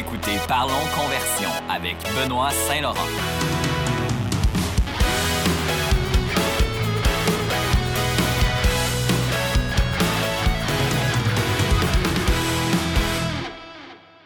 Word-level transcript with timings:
écoutez 0.00 0.38
Parlons 0.48 0.72
Conversion 0.96 1.50
avec 1.68 1.94
Benoît 2.16 2.50
Saint-Laurent. 2.66 2.96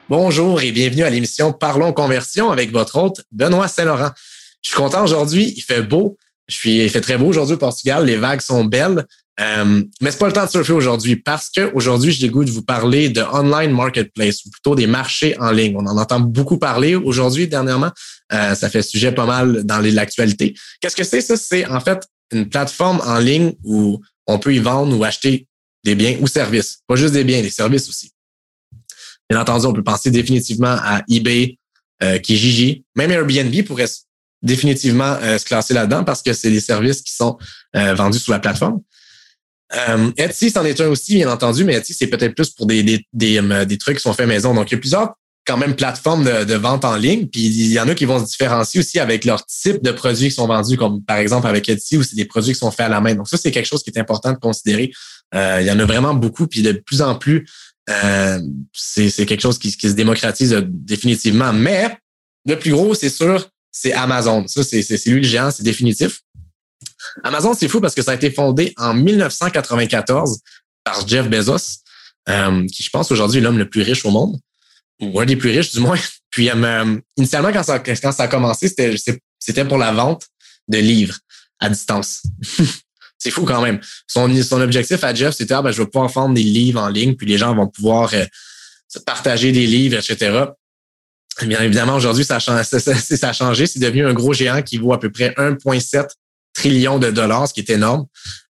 Bonjour 0.09 0.63
et 0.63 0.71
bienvenue 0.71 1.03
à 1.03 1.11
l'émission 1.11 1.53
Parlons 1.53 1.93
Conversion 1.93 2.53
avec 2.53 2.71
votre 2.71 2.97
hôte 2.97 3.23
Benoît 3.33 3.67
Saint-Laurent. 3.67 4.11
Je 4.63 4.69
suis 4.69 4.77
content 4.77 5.03
aujourd'hui, 5.03 5.55
il 5.57 5.63
fait 5.63 5.83
beau. 5.83 6.17
Je 6.47 6.55
suis, 6.55 6.85
il 6.85 6.91
fait 6.91 7.01
très 7.01 7.19
beau 7.19 7.27
aujourd'hui 7.27 7.55
au 7.55 7.59
Portugal, 7.59 8.05
les 8.05 8.17
vagues 8.17 8.43
sont 8.43 8.65
belles. 8.65 9.05
Euh, 9.41 9.83
mais 10.01 10.13
c'est 10.13 10.19
pas 10.19 10.29
le 10.29 10.33
temps 10.33 10.45
de 10.45 10.51
surfer 10.51 10.73
aujourd'hui 10.73 11.17
parce 11.17 11.51
que 11.51 11.73
aujourd'hui, 11.75 12.13
j'ai 12.13 12.29
le 12.29 12.33
goût 12.33 12.45
de 12.45 12.51
vous 12.51 12.63
parler 12.63 13.09
de 13.09 13.21
online 13.21 13.73
marketplace 13.73 14.45
ou 14.45 14.51
plutôt 14.51 14.75
des 14.75 14.87
marchés 14.87 15.37
en 15.41 15.51
ligne. 15.51 15.75
On 15.77 15.87
en 15.87 15.99
entend 15.99 16.21
beaucoup 16.21 16.59
parler 16.59 16.95
aujourd'hui, 16.95 17.49
dernièrement. 17.49 17.91
Euh, 18.33 18.55
ça 18.55 18.71
fait 18.71 18.83
sujet 18.83 19.13
pas 19.13 19.27
mal 19.27 19.65
dans 19.65 19.81
l'actualité. 19.81 20.55
Qu'est-ce 20.81 20.97
que 20.97 21.05
c'est 21.05 21.21
ça? 21.21 21.37
C'est 21.37 21.67
en 21.67 21.81
fait 21.81 22.07
une 22.33 22.49
plateforme 22.49 23.01
en 23.05 23.19
ligne 23.19 23.55
où 23.65 24.01
on 24.27 24.39
peut 24.39 24.55
y 24.55 24.61
vendre 24.61 24.97
ou 24.97 25.03
acheter 25.05 25.47
des 25.85 25.95
biens 25.95 26.17
ou 26.21 26.27
services. 26.27 26.79
Pas 26.87 26.97
juste 26.97 27.13
des 27.13 27.25
biens, 27.25 27.43
des 27.43 27.51
services 27.51 27.89
aussi. 27.89 28.13
Bien 29.29 29.41
entendu, 29.41 29.67
on 29.67 29.73
peut 29.73 29.83
penser 29.83 30.11
définitivement 30.11 30.77
à 30.81 31.03
eBay, 31.09 31.59
euh, 32.03 32.19
Kijiji, 32.19 32.85
même 32.95 33.11
Airbnb 33.11 33.65
pourrait 33.65 33.89
définitivement 34.43 35.17
euh, 35.23 35.39
se 35.39 35.45
classer 35.45 35.75
là-dedans 35.75 36.05
parce 36.05 36.23
que 36.23 36.33
c'est 36.33 36.51
des 36.51 36.61
services 36.61 37.03
qui 37.03 37.13
sont 37.13 37.39
euh, 37.77 37.95
vendus 37.95 38.19
sur 38.19 38.33
la 38.33 38.39
plateforme. 38.39 38.81
Euh, 39.73 40.11
Etsy, 40.17 40.51
c'en 40.51 40.65
est 40.65 40.81
un 40.81 40.89
aussi, 40.89 41.15
bien 41.15 41.31
entendu, 41.31 41.65
mais 41.65 41.75
Etsy, 41.75 41.95
c'est 41.95 42.07
peut-être 42.07 42.35
plus 42.35 42.51
pour 42.51 42.67
des, 42.67 42.83
des, 42.83 43.07
des, 43.13 43.39
euh, 43.39 43.65
des, 43.65 43.79
trucs 43.79 43.97
qui 43.97 44.03
sont 44.03 44.13
faits 44.13 44.29
maison. 44.29 44.55
Donc, 44.55 44.71
il 44.71 44.75
y 44.75 44.77
a 44.77 44.81
plusieurs 44.81 45.15
quand 45.47 45.57
même 45.57 45.77
plateformes 45.77 46.25
de, 46.25 46.55
vente 46.55 46.85
en 46.85 46.97
ligne. 46.97 47.27
Puis 47.27 47.43
il 47.43 47.73
y 47.73 47.79
en 47.79 47.89
a 47.89 47.95
qui 47.95 48.05
vont 48.05 48.19
se 48.19 48.31
différencier 48.31 48.81
aussi 48.81 48.99
avec 48.99 49.25
leur 49.25 49.45
type 49.47 49.83
de 49.83 49.91
produits 49.91 50.29
qui 50.29 50.35
sont 50.35 50.47
vendus, 50.47 50.77
comme 50.77 51.03
par 51.03 51.19
exemple 51.19 51.47
avec 51.47 51.69
Etsy, 51.69 51.97
où 51.97 52.03
c'est 52.03 52.17
des 52.17 52.25
produits 52.25 52.55
qui 52.55 52.59
sont 52.59 52.71
faits 52.71 52.87
à 52.87 52.89
la 52.89 53.01
main. 53.01 53.15
Donc, 53.15 53.29
ça, 53.29 53.37
c'est 53.37 53.51
quelque 53.51 53.67
chose 53.67 53.83
qui 53.83 53.91
est 53.91 53.99
important 53.99 54.33
de 54.33 54.39
considérer. 54.39 54.93
Euh, 55.35 55.59
il 55.61 55.67
y 55.67 55.71
en 55.71 55.79
a 55.79 55.85
vraiment 55.85 56.15
beaucoup, 56.15 56.47
puis 56.47 56.63
de 56.63 56.73
plus 56.73 57.03
en 57.03 57.17
plus, 57.17 57.47
euh, 57.91 58.41
c'est 58.73 59.27
quelque 59.27 59.43
chose 59.43 59.59
qui, 59.59 59.71
se 59.71 59.89
démocratise 59.89 60.57
définitivement. 60.67 61.53
Mais 61.53 61.97
le 62.47 62.59
plus 62.59 62.71
gros, 62.71 62.95
c'est 62.95 63.11
sûr, 63.11 63.49
c'est 63.71 63.93
Amazon. 63.93 64.47
Ça, 64.47 64.63
c'est 64.63 65.07
lui 65.07 65.21
le 65.21 65.29
géant, 65.29 65.51
c'est 65.51 65.63
définitif. 65.63 66.21
Amazon, 67.23 67.55
c'est 67.55 67.69
fou 67.69 67.81
parce 67.81 67.95
que 67.95 68.03
ça 68.03 68.13
a 68.13 68.15
été 68.15 68.31
fondé 68.31 68.73
en 68.77 68.95
1994 68.95 70.41
par 70.83 71.07
Jeff 71.07 71.29
Bezos, 71.29 71.81
euh, 72.29 72.67
qui 72.67 72.83
je 72.83 72.91
pense 72.91 73.11
aujourd'hui 73.13 73.39
est 73.39 73.43
l'homme 73.43 73.59
le 73.59 73.69
plus 73.69 73.83
riche 73.83 74.05
au 74.05 74.11
monde, 74.11 74.39
ou 75.01 75.21
un 75.21 75.27
des 75.27 75.37
plus 75.37 75.51
riches 75.51 75.73
du 75.73 75.81
moins. 75.81 75.99
Puis 76.31 76.51
euh, 76.51 76.97
initialement, 77.17 77.53
quand 77.53 77.63
ça, 77.63 77.79
quand 77.79 78.13
ça 78.13 78.25
a 78.25 78.29
commencé, 78.29 78.69
c'était 79.39 79.65
pour 79.65 79.79
la 79.79 79.93
vente 79.93 80.27
de 80.69 80.79
livres 80.79 81.19
à 81.61 81.69
distance. 81.69 82.23
c'est 83.19 83.31
fou 83.31 83.45
quand 83.45 83.63
même. 83.63 83.81
Son, 84.07 84.43
son 84.43 84.61
objectif 84.61 85.03
à 85.05 85.15
Jeff, 85.15 85.35
c'était 85.35 85.55
ah, 85.55 85.63
ben, 85.63 85.71
je 85.71 85.81
vais 85.81 85.89
pouvoir 85.89 86.11
vendre 86.11 86.35
des 86.35 86.43
livres 86.43 86.81
en 86.81 86.89
ligne, 86.89 87.15
puis 87.15 87.27
les 87.27 87.39
gens 87.39 87.55
vont 87.55 87.69
pouvoir 87.69 88.13
euh, 88.15 88.25
partager 89.07 89.53
des 89.53 89.67
livres, 89.67 89.97
etc. 89.97 90.45
Bien 91.43 91.61
évidemment, 91.63 91.95
aujourd'hui, 91.95 92.25
ça, 92.25 92.41
ça, 92.41 92.81
ça 92.81 93.29
a 93.29 93.33
changé. 93.33 93.67
C'est 93.67 93.79
devenu 93.79 94.05
un 94.07 94.13
gros 94.13 94.33
géant 94.33 94.63
qui 94.63 94.79
vaut 94.79 94.93
à 94.93 94.99
peu 94.99 95.11
près 95.11 95.31
1,7 95.31 96.09
trillions 96.55 96.99
de 96.99 97.11
dollars, 97.11 97.49
ce 97.49 97.55
qui 97.55 97.61
est 97.61 97.71
énorme. 97.71 98.07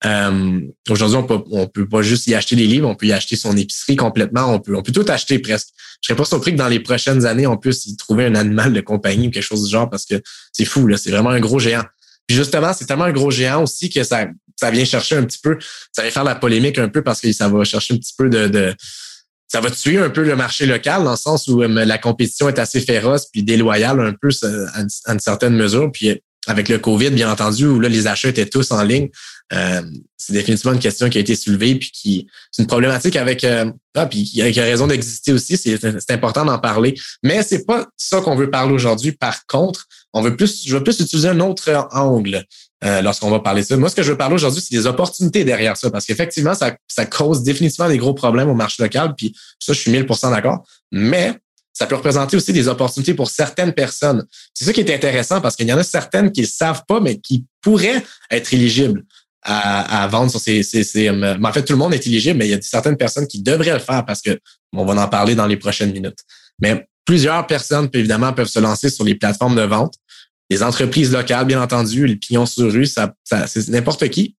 Euh, 0.04 0.60
Aujourd'hui, 0.90 1.18
on 1.18 1.24
peut, 1.24 1.40
on 1.52 1.68
peut 1.68 1.88
pas 1.88 2.02
juste 2.02 2.28
y 2.28 2.36
acheter 2.36 2.56
des 2.56 2.66
livres, 2.66 2.90
on 2.90 2.96
peut 2.96 3.06
y 3.06 3.14
acheter 3.14 3.36
son 3.36 3.56
épicerie 3.56 3.96
complètement, 3.96 4.54
on 4.54 4.60
peut, 4.60 4.76
on 4.76 4.82
peut 4.82 4.92
tout 4.92 5.06
acheter 5.08 5.40
presque. 5.40 5.70
Je 6.02 6.08
serais 6.08 6.18
pas 6.18 6.26
surpris 6.26 6.52
que 6.52 6.58
dans 6.58 6.68
les 6.68 6.80
prochaines 6.80 7.26
années, 7.26 7.48
on 7.48 7.58
puisse 7.58 7.86
y 7.86 7.96
trouver 7.96 8.26
un 8.26 8.36
animal 8.36 8.74
de 8.74 8.82
compagnie 8.82 9.28
ou 9.28 9.32
quelque 9.32 9.44
chose 9.44 9.64
du 9.64 9.72
genre 9.72 9.90
parce 9.90 10.06
que 10.06 10.22
c'est 10.52 10.66
fou, 10.66 10.88
là. 10.88 10.98
C'est 10.98 11.12
vraiment 11.12 11.30
un 11.30 11.40
gros 11.40 11.60
géant. 11.60 11.84
Puis 12.28 12.36
justement, 12.36 12.74
c'est 12.74 12.86
tellement 12.86 13.06
un 13.06 13.12
gros 13.12 13.30
géant 13.30 13.64
aussi 13.64 13.90
que 13.90 14.04
ça, 14.04 14.28
ça 14.60 14.72
vient 14.72 14.86
chercher 14.86 15.18
un 15.18 15.24
petit 15.24 15.40
peu, 15.42 15.58
ça 15.92 16.02
vient 16.02 16.12
faire 16.12 16.24
la 16.24 16.36
polémique 16.36 16.80
un 16.80 16.90
peu 16.90 17.04
parce 17.04 17.22
que 17.22 17.32
ça 17.32 17.48
va 17.50 17.64
chercher 17.64 17.94
un 17.94 17.98
petit 17.98 18.14
peu 18.18 18.30
de, 18.30 18.48
de 18.48 18.76
ça 19.48 19.60
va 19.60 19.70
tuer 19.70 19.98
un 19.98 20.10
peu 20.10 20.24
le 20.24 20.36
marché 20.36 20.66
local 20.66 21.04
dans 21.04 21.12
le 21.12 21.18
sens 21.18 21.48
où 21.48 21.62
euh, 21.62 21.68
la 21.68 21.98
compétition 21.98 22.48
est 22.48 22.58
assez 22.58 22.80
féroce 22.80 23.28
puis 23.32 23.44
déloyale 23.44 24.00
un 24.00 24.14
peu 24.14 24.30
à 24.42 24.82
une, 24.82 24.88
une 25.08 25.20
certaine 25.20 25.56
mesure. 25.56 25.92
Puis 25.92 26.22
avec 26.48 26.70
le 26.70 26.80
COVID, 26.80 27.12
bien 27.12 27.32
entendu, 27.32 27.68
où 27.68 27.80
là, 27.80 27.90
les 27.90 28.08
achats 28.08 28.30
étaient 28.30 28.48
tous 28.48 28.72
en 28.72 28.84
ligne, 28.84 29.10
euh, 29.54 29.82
c'est 30.18 30.34
définitivement 30.34 30.74
une 30.74 30.80
question 30.80 31.10
qui 31.10 31.18
a 31.18 31.22
été 31.22 31.36
soulevée, 31.36 31.76
puis 31.76 31.92
qui 31.92 32.28
c'est 32.52 32.62
une 32.62 32.68
problématique 32.68 33.16
avec 33.16 33.44
euh, 33.44 33.70
ah, 33.96 34.06
puis 34.06 34.24
qui 34.24 34.42
a, 34.42 34.64
raison 34.64 34.88
d'exister 34.88 35.34
aussi. 35.34 35.58
C'est 35.58 36.12
important 36.12 36.46
d'en 36.46 36.58
parler, 36.58 36.96
mais 37.22 37.44
c'est 37.44 37.66
pas 37.66 37.88
ça 37.98 38.22
qu'on 38.22 38.36
veut 38.36 38.50
parler 38.50 38.74
aujourd'hui. 38.74 39.12
Par 39.12 39.46
contre, 39.48 39.88
on 40.14 40.22
veut 40.22 40.36
plus, 40.36 40.64
je 40.66 40.76
veux 40.76 40.84
plus 40.84 41.00
utiliser 41.00 41.28
un 41.28 41.40
autre 41.42 41.90
angle 41.92 42.46
euh, 42.84 43.02
lorsqu'on 43.02 43.30
va 43.30 43.40
parler 43.40 43.62
de 43.62 43.68
ça. 43.68 43.78
Moi, 43.78 43.90
ce 43.90 43.96
que 43.96 44.04
je 44.04 44.12
veux 44.12 44.18
parler 44.18 44.36
aujourd'hui, 44.36 44.62
c'est 44.62 44.76
des 44.76 44.88
opportunités 44.88 45.44
derrière 45.44 45.76
ça, 45.76 45.90
parce 45.92 46.06
qu'effectivement, 46.06 46.54
ça, 46.54 46.76
ça 46.88 47.06
cause 47.06 47.44
définitivement 47.44 47.90
des 47.90 47.98
gros 47.98 48.14
problèmes 48.14 48.50
au 48.50 48.56
marché 48.56 48.82
local, 48.82 49.14
puis 49.18 49.36
ça, 49.60 49.74
je 49.74 49.80
suis 49.80 49.92
1000% 49.92 50.32
d'accord. 50.32 50.64
Mais 50.92 51.36
ça 51.74 51.88
peut 51.88 51.96
représenter 51.96 52.36
aussi 52.36 52.54
des 52.54 52.68
opportunités 52.68 53.14
pour 53.14 53.30
certaines 53.30 53.74
personnes. 53.74 54.26
C'est 54.54 54.66
ça 54.66 54.74
qui 54.74 54.82
est 54.82 54.94
intéressant 54.94 55.42
parce 55.42 55.56
qu'il 55.56 55.68
y 55.68 55.74
en 55.74 55.78
a 55.78 55.84
certaines 55.84 56.32
qui 56.32 56.42
ne 56.42 56.46
savent 56.46 56.84
pas, 56.88 57.00
mais 57.00 57.20
qui 57.20 57.46
pourraient 57.62 58.04
être 58.30 58.54
éligibles 58.54 59.04
à, 59.44 60.08
vendre 60.08 60.30
sur 60.30 60.40
ces, 60.40 60.62
ces, 60.62 61.08
euh, 61.08 61.38
En 61.42 61.54
fait, 61.54 61.64
tout 61.64 61.74
le 61.74 61.80
monde 61.80 61.94
est 61.94 62.06
éligible, 62.06 62.38
mais 62.38 62.48
il 62.48 62.52
y 62.52 62.54
a 62.54 62.62
certaines 62.62 62.98
personnes 62.98 63.26
qui 63.26 63.42
devraient 63.42 63.74
le 63.74 63.80
faire 63.80 64.06
parce 64.06 64.22
que 64.22 64.40
on 64.74 64.86
va 64.86 65.02
en 65.02 65.08
parler 65.08 65.34
dans 65.34 65.48
les 65.48 65.58
prochaines 65.58 65.92
minutes. 65.92 66.20
Mais 66.60 66.88
plusieurs 67.06 67.48
personnes, 67.48 67.90
évidemment, 67.94 68.34
peuvent 68.34 68.48
se 68.48 68.60
lancer 68.60 68.90
sur 68.90 69.04
les 69.04 69.16
plateformes 69.16 69.56
de 69.56 69.64
vente. 69.64 69.96
Les 70.50 70.62
entreprises 70.62 71.12
locales, 71.12 71.46
bien 71.46 71.62
entendu, 71.62 72.06
les 72.06 72.18
pignons 72.18 72.46
sur 72.46 72.72
rue, 72.72 72.86
ça, 72.86 73.14
c'est 73.24 73.70
n'importe 73.70 74.08
qui. 74.10 74.36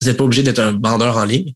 Vous 0.00 0.08
n'êtes 0.08 0.16
pas 0.16 0.24
obligé 0.24 0.42
d'être 0.42 0.58
un 0.58 0.72
vendeur 0.82 1.16
en 1.16 1.24
ligne. 1.24 1.52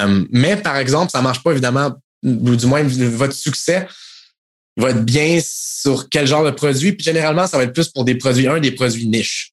Euh, 0.00 0.24
mais 0.30 0.56
par 0.56 0.76
exemple, 0.76 1.10
ça 1.10 1.22
marche 1.22 1.42
pas 1.42 1.52
évidemment, 1.52 1.94
ou 2.22 2.56
du 2.56 2.66
moins 2.66 2.82
votre 2.82 3.34
succès 3.34 3.86
va 4.76 4.90
être 4.90 5.04
bien 5.04 5.38
sur 5.42 6.08
quel 6.08 6.26
genre 6.26 6.44
de 6.44 6.50
produit. 6.50 6.92
Puis 6.92 7.04
généralement, 7.04 7.46
ça 7.46 7.56
va 7.56 7.64
être 7.64 7.72
plus 7.72 7.88
pour 7.88 8.04
des 8.04 8.16
produits, 8.16 8.48
un, 8.48 8.60
des 8.60 8.72
produits 8.72 9.06
niches. 9.06 9.52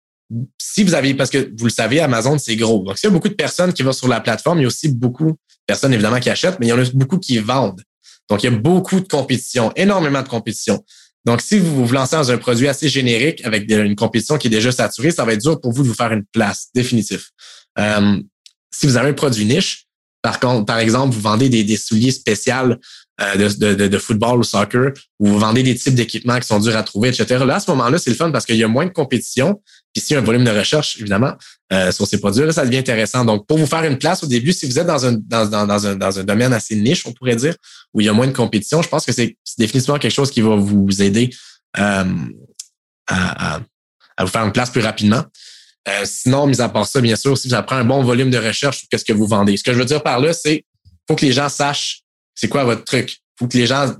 Si 0.58 0.84
vous 0.84 0.94
avez, 0.94 1.14
parce 1.14 1.30
que 1.30 1.52
vous 1.58 1.66
le 1.66 1.72
savez, 1.72 2.00
Amazon, 2.00 2.38
c'est 2.38 2.56
gros. 2.56 2.84
Donc, 2.84 2.98
s'il 2.98 3.10
y 3.10 3.12
a 3.12 3.14
beaucoup 3.14 3.30
de 3.30 3.34
personnes 3.34 3.74
qui 3.74 3.84
vont 3.84 3.92
sur 3.92 4.08
la 4.08 4.22
plateforme, 4.22 4.60
il 4.60 4.62
y 4.62 4.66
a 4.66 4.68
aussi 4.68 4.88
beaucoup 4.88 5.32
de 5.32 5.38
personnes, 5.68 5.94
évidemment, 5.94 6.20
qui 6.20 6.30
achètent, 6.30 6.58
mais 6.60 6.68
il 6.68 6.70
y 6.70 6.74
en 6.74 6.80
a 6.80 6.86
beaucoup 6.94 7.18
qui 7.18 7.38
vendent. 7.40 7.82
Donc, 8.30 8.44
il 8.44 8.46
y 8.46 8.54
a 8.54 8.58
beaucoup 8.58 9.02
de 9.02 9.08
compétition, 9.08 9.74
énormément 9.76 10.22
de 10.22 10.30
compétition. 10.30 10.84
Donc, 11.26 11.42
si 11.42 11.60
vous 11.60 11.86
vous 11.86 11.94
lancez 11.94 12.16
dans 12.16 12.32
un 12.32 12.38
produit 12.38 12.68
assez 12.70 12.88
générique 12.88 13.46
avec 13.46 13.70
une 13.70 13.96
compétition 13.96 14.38
qui 14.38 14.48
est 14.48 14.52
déjà 14.52 14.72
saturée, 14.72 15.12
ça 15.12 15.26
va 15.26 15.34
être 15.34 15.42
dur 15.42 15.60
pour 15.60 15.74
vous 15.74 15.84
de 15.84 15.90
vous 15.90 15.94
faire 15.94 16.14
une 16.14 16.24
place, 16.32 16.70
définitif. 16.74 17.32
Euh, 17.78 18.18
si 18.74 18.88
vous 18.88 18.96
avez 18.96 19.10
un 19.10 19.14
produit 19.14 19.46
niche, 19.46 19.86
par 20.22 20.40
contre, 20.40 20.66
par 20.66 20.80
exemple, 20.80 21.14
vous 21.14 21.22
vendez 21.22 21.50
des, 21.50 21.64
des 21.64 21.78
souliers 21.78 22.12
spéciaux 22.12 22.76
de, 23.20 23.74
de, 23.74 23.88
de, 23.88 23.98
football 23.98 24.40
ou 24.40 24.44
soccer, 24.44 24.94
où 25.20 25.28
vous 25.28 25.40
vendez 25.40 25.62
des 25.62 25.76
types 25.76 25.94
d'équipements 25.94 26.40
qui 26.40 26.48
sont 26.48 26.60
durs 26.60 26.76
à 26.76 26.84
trouver, 26.84 27.10
etc. 27.10 27.44
Là, 27.46 27.56
à 27.56 27.60
ce 27.60 27.70
moment-là, 27.72 27.98
c'est 28.00 28.10
le 28.10 28.16
fun 28.16 28.32
parce 28.32 28.46
qu'il 28.46 28.56
y 28.56 28.64
a 28.64 28.68
moins 28.68 28.86
de 28.86 28.92
compétition. 28.92 29.62
Puis 29.94 30.02
s'il 30.02 30.14
y 30.16 30.18
a 30.18 30.22
un 30.22 30.26
volume 30.26 30.44
de 30.44 30.50
recherche, 30.52 30.98
évidemment, 31.00 31.34
euh, 31.74 31.92
sur 31.92 32.08
ces 32.08 32.20
produits, 32.20 32.46
là, 32.46 32.52
ça 32.52 32.66
devient 32.66 32.78
intéressant. 32.78 33.26
Donc, 33.26 33.46
pour 33.46 33.58
vous 33.58 33.66
faire 33.66 33.84
une 33.84 33.98
place 33.98 34.24
au 34.24 34.28
début, 34.28 34.54
si 34.54 34.66
vous 34.66 34.80
êtes 34.80 34.88
dans 34.88 35.06
un, 35.06 35.14
dans, 35.14 35.46
dans, 35.46 35.68
dans, 35.68 35.88
un, 35.88 35.96
dans 35.96 36.20
un 36.20 36.24
domaine 36.24 36.54
assez 36.54 36.76
niche, 36.76 37.06
on 37.06 37.14
pourrait 37.14 37.36
dire, 37.36 37.56
où 37.94 38.02
il 38.02 38.06
y 38.06 38.10
a 38.10 38.14
moins 38.14 38.28
de 38.28 38.32
compétition, 38.32 38.82
je 38.82 38.90
pense 38.90 39.06
que 39.06 39.12
c'est 39.12 39.38
définitivement 39.58 40.00
quelque 40.00 40.14
chose 40.14 40.32
qui 40.32 40.42
va 40.42 40.56
vous 40.56 41.02
aider 41.02 41.30
euh, 41.78 42.04
à, 43.08 43.56
à, 44.18 44.24
vous 44.24 44.28
faire 44.28 44.44
une 44.46 44.52
place 44.52 44.70
plus 44.70 44.82
rapidement. 44.82 45.24
Euh, 45.88 46.04
sinon, 46.06 46.48
mis 46.48 46.62
à 46.62 46.70
part 46.70 46.88
ça, 46.88 47.02
bien 47.02 47.16
sûr, 47.16 47.38
si 47.38 47.48
vous 47.48 47.54
avez 47.54 47.66
un 47.70 47.86
bon 47.86 48.04
volume 48.04 48.30
de 48.30 48.38
recherche 48.38 48.80
sur 48.80 49.00
ce 49.00 49.04
que 49.04 49.14
vous 49.14 49.28
vendez. 49.28 49.58
Ce 49.58 49.64
que 49.64 49.74
je 49.74 49.80
veux 49.80 49.86
dire 49.86 50.04
par 50.04 50.20
là, 50.20 50.34
c'est 50.34 50.66
faut 51.08 51.16
que 51.16 51.26
les 51.26 51.32
gens 51.32 51.50
sachent 51.50 52.01
c'est 52.42 52.48
quoi 52.48 52.64
votre 52.64 52.84
truc? 52.84 53.20
Faut 53.38 53.48
que 53.48 53.56
les 53.56 53.68
gens, 53.68 53.94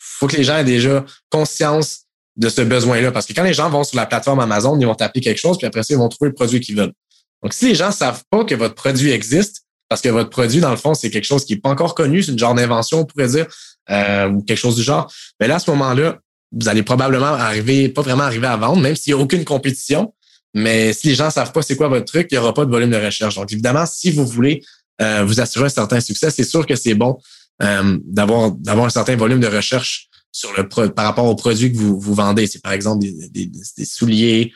faut 0.00 0.26
que 0.26 0.36
les 0.36 0.42
gens 0.42 0.56
aient 0.56 0.64
déjà 0.64 1.04
conscience 1.30 2.00
de 2.34 2.48
ce 2.48 2.60
besoin-là. 2.60 3.12
Parce 3.12 3.24
que 3.24 3.32
quand 3.32 3.44
les 3.44 3.54
gens 3.54 3.70
vont 3.70 3.84
sur 3.84 3.96
la 3.96 4.06
plateforme 4.06 4.40
Amazon, 4.40 4.76
ils 4.80 4.84
vont 4.84 4.96
taper 4.96 5.20
quelque 5.20 5.38
chose, 5.38 5.58
puis 5.58 5.66
après 5.68 5.84
ça, 5.84 5.94
ils 5.94 5.96
vont 5.96 6.08
trouver 6.08 6.30
le 6.30 6.34
produit 6.34 6.58
qu'ils 6.58 6.76
veulent. 6.76 6.92
Donc, 7.40 7.52
si 7.52 7.68
les 7.68 7.76
gens 7.76 7.92
savent 7.92 8.24
pas 8.30 8.44
que 8.44 8.56
votre 8.56 8.74
produit 8.74 9.12
existe, 9.12 9.62
parce 9.88 10.00
que 10.00 10.08
votre 10.08 10.28
produit, 10.28 10.60
dans 10.60 10.72
le 10.72 10.76
fond, 10.76 10.94
c'est 10.94 11.08
quelque 11.08 11.24
chose 11.24 11.44
qui 11.44 11.54
n'est 11.54 11.60
pas 11.60 11.70
encore 11.70 11.94
connu, 11.94 12.20
c'est 12.20 12.32
une 12.32 12.38
genre 12.38 12.54
d'invention, 12.54 13.00
on 13.00 13.04
pourrait 13.04 13.28
dire, 13.28 13.46
euh, 13.90 14.28
ou 14.28 14.42
quelque 14.42 14.58
chose 14.58 14.74
du 14.74 14.82
genre, 14.82 15.10
mais 15.38 15.46
là, 15.46 15.54
à 15.56 15.58
ce 15.60 15.70
moment-là, 15.70 16.18
vous 16.50 16.68
allez 16.68 16.82
probablement 16.82 17.26
arriver, 17.26 17.88
pas 17.88 18.02
vraiment 18.02 18.24
arriver 18.24 18.48
à 18.48 18.56
vendre, 18.56 18.82
même 18.82 18.96
s'il 18.96 19.14
n'y 19.14 19.20
a 19.20 19.22
aucune 19.22 19.44
compétition. 19.44 20.12
Mais 20.52 20.92
si 20.92 21.06
les 21.08 21.14
gens 21.14 21.30
savent 21.30 21.52
pas 21.52 21.62
c'est 21.62 21.76
quoi 21.76 21.86
votre 21.86 22.06
truc, 22.06 22.26
il 22.32 22.34
n'y 22.34 22.38
aura 22.38 22.54
pas 22.54 22.64
de 22.64 22.70
volume 22.70 22.90
de 22.90 22.96
recherche. 22.96 23.36
Donc, 23.36 23.52
évidemment, 23.52 23.86
si 23.86 24.10
vous 24.10 24.26
voulez 24.26 24.64
euh, 25.00 25.22
vous 25.24 25.40
assurer 25.40 25.66
un 25.66 25.70
certain 25.70 26.00
succès, 26.00 26.30
c'est 26.30 26.44
sûr 26.44 26.66
que 26.66 26.74
c'est 26.74 26.94
bon 26.94 27.18
euh, 27.62 27.98
d'avoir 28.04 28.52
d'avoir 28.52 28.86
un 28.86 28.90
certain 28.90 29.16
volume 29.16 29.40
de 29.40 29.46
recherche 29.46 30.08
sur 30.32 30.52
le 30.56 30.68
par 30.68 31.04
rapport 31.04 31.24
aux 31.24 31.34
produits 31.34 31.72
que 31.72 31.78
vous, 31.78 31.98
vous 31.98 32.14
vendez. 32.14 32.46
C'est 32.46 32.62
par 32.62 32.72
exemple 32.72 33.00
des, 33.00 33.28
des, 33.28 33.50
des 33.76 33.84
souliers. 33.84 34.52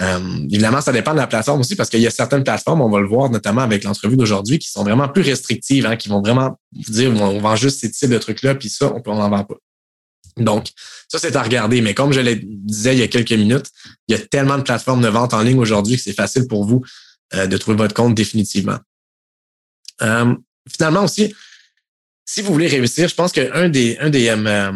Euh, 0.00 0.38
évidemment, 0.50 0.80
ça 0.80 0.92
dépend 0.92 1.12
de 1.12 1.18
la 1.18 1.26
plateforme 1.26 1.60
aussi 1.60 1.76
parce 1.76 1.90
qu'il 1.90 2.00
y 2.00 2.06
a 2.06 2.10
certaines 2.10 2.44
plateformes, 2.44 2.80
on 2.80 2.90
va 2.90 3.00
le 3.00 3.06
voir 3.06 3.30
notamment 3.30 3.60
avec 3.60 3.84
l'entrevue 3.84 4.16
d'aujourd'hui, 4.16 4.58
qui 4.58 4.70
sont 4.70 4.84
vraiment 4.84 5.08
plus 5.08 5.22
restrictives, 5.22 5.84
hein, 5.84 5.96
qui 5.96 6.08
vont 6.08 6.22
vraiment 6.22 6.58
vous 6.72 6.92
dire 6.92 7.10
on 7.10 7.38
vend 7.40 7.56
juste 7.56 7.80
ces 7.80 7.90
types 7.90 8.10
de 8.10 8.18
trucs-là, 8.18 8.54
puis 8.54 8.70
ça, 8.70 8.92
on 9.04 9.14
n'en 9.14 9.28
vend 9.28 9.44
pas. 9.44 9.56
Donc, 10.38 10.68
ça, 11.08 11.18
c'est 11.18 11.34
à 11.36 11.42
regarder. 11.42 11.80
Mais 11.80 11.94
comme 11.94 12.12
je 12.12 12.20
le 12.20 12.36
disais 12.36 12.94
il 12.94 12.98
y 12.98 13.02
a 13.02 13.08
quelques 13.08 13.32
minutes, 13.32 13.70
il 14.08 14.16
y 14.16 14.20
a 14.20 14.22
tellement 14.26 14.58
de 14.58 14.62
plateformes 14.62 15.02
de 15.02 15.08
vente 15.08 15.34
en 15.34 15.42
ligne 15.42 15.58
aujourd'hui 15.58 15.96
que 15.96 16.02
c'est 16.02 16.12
facile 16.12 16.46
pour 16.46 16.64
vous 16.64 16.82
euh, 17.34 17.46
de 17.46 17.56
trouver 17.56 17.76
votre 17.76 17.94
compte 17.94 18.14
définitivement. 18.14 18.78
Euh, 20.02 20.34
finalement 20.70 21.04
aussi, 21.04 21.34
si 22.26 22.42
vous 22.42 22.52
voulez 22.52 22.66
réussir, 22.66 23.08
je 23.08 23.14
pense 23.14 23.32
qu'un 23.32 23.68
des, 23.68 23.96
un 23.98 24.10
des, 24.10 24.28
euh, 24.28 24.72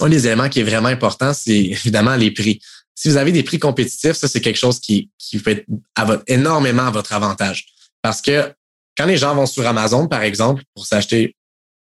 un 0.00 0.08
des 0.08 0.26
éléments 0.26 0.48
qui 0.48 0.60
est 0.60 0.64
vraiment 0.64 0.88
important, 0.88 1.32
c'est 1.34 1.56
évidemment 1.56 2.16
les 2.16 2.30
prix. 2.30 2.60
Si 2.94 3.08
vous 3.08 3.16
avez 3.16 3.32
des 3.32 3.42
prix 3.42 3.58
compétitifs, 3.58 4.14
ça, 4.14 4.28
c'est 4.28 4.40
quelque 4.40 4.58
chose 4.58 4.80
qui, 4.80 5.10
qui 5.18 5.38
peut 5.38 5.52
être 5.52 5.66
à 5.94 6.04
votre, 6.04 6.24
énormément 6.26 6.86
à 6.86 6.90
votre 6.90 7.12
avantage. 7.12 7.66
Parce 8.02 8.20
que 8.22 8.52
quand 8.96 9.06
les 9.06 9.18
gens 9.18 9.34
vont 9.34 9.46
sur 9.46 9.66
Amazon, 9.66 10.08
par 10.08 10.22
exemple, 10.22 10.64
pour 10.74 10.86
s'acheter 10.86 11.36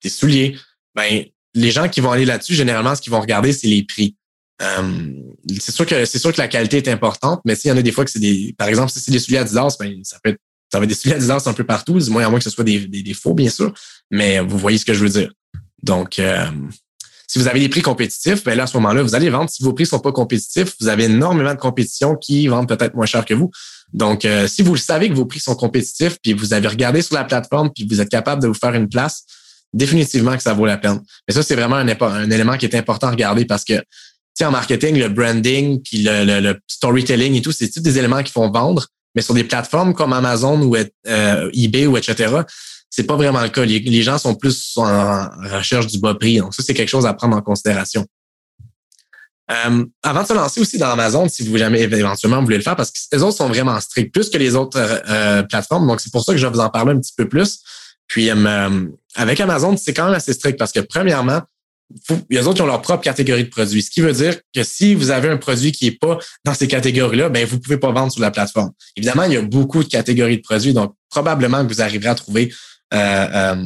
des 0.03 0.09
souliers, 0.09 0.57
ben, 0.95 1.23
les 1.53 1.71
gens 1.71 1.87
qui 1.87 2.01
vont 2.01 2.11
aller 2.11 2.25
là-dessus, 2.25 2.55
généralement, 2.55 2.95
ce 2.95 3.01
qu'ils 3.01 3.11
vont 3.11 3.21
regarder, 3.21 3.53
c'est 3.53 3.67
les 3.67 3.83
prix. 3.83 4.15
Euh, 4.61 5.13
c'est 5.59 5.71
sûr 5.71 5.85
que 5.85 6.05
c'est 6.05 6.19
sûr 6.19 6.31
que 6.31 6.39
la 6.39 6.47
qualité 6.47 6.77
est 6.77 6.87
importante, 6.87 7.41
mais 7.45 7.55
s'il 7.55 7.69
y 7.69 7.71
en 7.71 7.77
a 7.77 7.81
des 7.81 7.91
fois 7.91 8.05
que 8.05 8.11
c'est 8.11 8.19
des, 8.19 8.53
par 8.57 8.67
exemple, 8.67 8.91
si 8.91 8.99
c'est 8.99 9.11
des 9.11 9.19
souliers 9.19 9.39
Adidas, 9.39 9.75
ben, 9.79 10.03
ça 10.03 10.19
peut 10.23 10.31
être, 10.31 10.41
ça 10.71 10.79
va 10.79 10.85
des 10.85 10.93
souliers 10.93 11.15
Adidas 11.15 11.43
un 11.45 11.53
peu 11.53 11.63
partout, 11.63 11.99
du 11.99 12.09
moins 12.09 12.25
à 12.25 12.29
moins 12.29 12.39
que 12.39 12.43
ce 12.43 12.49
soit 12.49 12.63
des, 12.63 12.87
des, 12.87 13.13
faux, 13.13 13.33
bien 13.33 13.49
sûr. 13.49 13.73
Mais 14.09 14.39
vous 14.39 14.57
voyez 14.57 14.77
ce 14.77 14.85
que 14.85 14.93
je 14.93 15.03
veux 15.03 15.09
dire. 15.09 15.31
Donc, 15.83 16.19
euh, 16.19 16.45
si 17.27 17.39
vous 17.39 17.47
avez 17.47 17.59
des 17.59 17.69
prix 17.69 17.81
compétitifs, 17.81 18.43
ben 18.43 18.55
là, 18.55 18.63
à 18.63 18.67
ce 18.67 18.75
moment-là, 18.77 19.03
vous 19.03 19.15
allez 19.15 19.29
vendre. 19.29 19.49
Si 19.49 19.63
vos 19.63 19.73
prix 19.73 19.85
sont 19.85 19.99
pas 19.99 20.11
compétitifs, 20.11 20.75
vous 20.79 20.87
avez 20.87 21.05
énormément 21.05 21.53
de 21.53 21.59
compétition 21.59 22.15
qui 22.15 22.47
vendent 22.47 22.67
peut-être 22.67 22.93
moins 22.93 23.05
cher 23.05 23.25
que 23.25 23.33
vous. 23.33 23.51
Donc, 23.93 24.25
euh, 24.25 24.47
si 24.47 24.61
vous 24.61 24.73
le 24.73 24.79
savez 24.79 25.09
que 25.09 25.13
vos 25.13 25.25
prix 25.25 25.39
sont 25.39 25.55
compétitifs, 25.55 26.17
puis 26.21 26.33
vous 26.33 26.53
avez 26.53 26.67
regardé 26.67 27.01
sur 27.01 27.15
la 27.15 27.23
plateforme, 27.23 27.71
puis 27.73 27.87
vous 27.89 28.01
êtes 28.01 28.09
capable 28.09 28.41
de 28.41 28.47
vous 28.47 28.53
faire 28.53 28.73
une 28.73 28.89
place, 28.89 29.23
définitivement 29.73 30.35
que 30.35 30.43
ça 30.43 30.53
vaut 30.53 30.65
la 30.65 30.77
peine. 30.77 31.01
Mais 31.27 31.33
ça, 31.33 31.43
c'est 31.43 31.55
vraiment 31.55 31.77
un, 31.77 31.87
un, 31.87 32.31
élément 32.31 32.57
qui 32.57 32.65
est 32.65 32.75
important 32.75 33.07
à 33.07 33.11
regarder 33.11 33.45
parce 33.45 33.63
que, 33.63 33.81
tu 34.37 34.45
en 34.45 34.51
marketing, 34.51 34.97
le 34.97 35.09
branding, 35.09 35.81
puis 35.81 36.03
le, 36.03 36.55
storytelling 36.67 37.35
et 37.35 37.41
tout, 37.41 37.51
c'est 37.51 37.69
tous 37.69 37.81
des 37.81 37.97
éléments 37.97 38.23
qui 38.23 38.31
font 38.31 38.49
vendre. 38.49 38.87
Mais 39.15 39.21
sur 39.21 39.33
des 39.33 39.43
plateformes 39.43 39.93
comme 39.93 40.13
Amazon 40.13 40.61
ou 40.61 40.75
euh, 40.75 41.51
eBay 41.53 41.87
ou 41.87 41.97
etc., 41.97 42.41
c'est 42.89 43.03
pas 43.03 43.15
vraiment 43.15 43.41
le 43.41 43.49
cas. 43.49 43.63
Les, 43.63 44.01
gens 44.01 44.17
sont 44.17 44.35
plus 44.35 44.73
en 44.75 45.29
recherche 45.49 45.87
du 45.87 45.99
bas 45.99 46.13
prix. 46.13 46.39
Donc, 46.39 46.53
ça, 46.53 46.61
c'est 46.61 46.73
quelque 46.73 46.89
chose 46.89 47.05
à 47.05 47.13
prendre 47.13 47.37
en 47.37 47.41
considération. 47.41 48.05
Euh, 49.49 49.85
avant 50.03 50.23
de 50.23 50.27
se 50.27 50.33
lancer 50.33 50.61
aussi 50.61 50.77
dans 50.77 50.89
Amazon, 50.91 51.27
si 51.27 51.47
vous 51.47 51.57
jamais 51.57 51.81
éventuellement 51.81 52.39
vous 52.39 52.45
voulez 52.45 52.57
le 52.57 52.63
faire, 52.63 52.75
parce 52.75 52.91
que 52.91 52.97
les 53.13 53.23
autres 53.23 53.37
sont 53.37 53.47
vraiment 53.47 53.79
stricts, 53.79 54.13
plus 54.13 54.29
que 54.29 54.37
les 54.37 54.55
autres 54.55 54.77
euh, 55.09 55.43
plateformes. 55.43 55.87
Donc, 55.87 56.01
c'est 56.01 56.11
pour 56.11 56.23
ça 56.23 56.33
que 56.33 56.37
je 56.37 56.45
vais 56.45 56.53
vous 56.53 56.59
en 56.59 56.69
parler 56.69 56.91
un 56.91 56.99
petit 56.99 57.13
peu 57.15 57.27
plus. 57.27 57.61
Puis 58.07 58.29
euh, 58.29 58.85
avec 59.15 59.39
Amazon, 59.39 59.77
c'est 59.77 59.93
quand 59.93 60.05
même 60.05 60.13
assez 60.13 60.33
strict 60.33 60.59
parce 60.59 60.73
que 60.73 60.81
premièrement, 60.81 61.41
il 62.29 62.35
y 62.35 62.39
a 62.39 62.41
d'autres 62.41 62.55
qui 62.55 62.61
ont 62.61 62.67
leur 62.67 62.81
propre 62.81 63.03
catégorie 63.03 63.43
de 63.43 63.49
produits. 63.49 63.81
Ce 63.81 63.89
qui 63.89 64.01
veut 64.01 64.13
dire 64.13 64.35
que 64.53 64.63
si 64.63 64.95
vous 64.95 65.11
avez 65.11 65.29
un 65.29 65.37
produit 65.37 65.71
qui 65.71 65.85
n'est 65.85 65.91
pas 65.91 66.17
dans 66.43 66.53
ces 66.53 66.67
catégories-là, 66.67 67.29
ben 67.29 67.45
vous 67.45 67.59
pouvez 67.59 67.77
pas 67.77 67.91
vendre 67.91 68.11
sur 68.11 68.21
la 68.21 68.31
plateforme. 68.31 68.71
Évidemment, 68.95 69.23
il 69.23 69.33
y 69.33 69.37
a 69.37 69.41
beaucoup 69.41 69.83
de 69.83 69.89
catégories 69.89 70.37
de 70.37 70.41
produits, 70.41 70.73
donc 70.73 70.95
probablement 71.09 71.65
que 71.65 71.73
vous 71.73 71.81
arriverez 71.81 72.09
à 72.09 72.15
trouver 72.15 72.53
euh, 72.93 72.97
euh, 72.97 73.65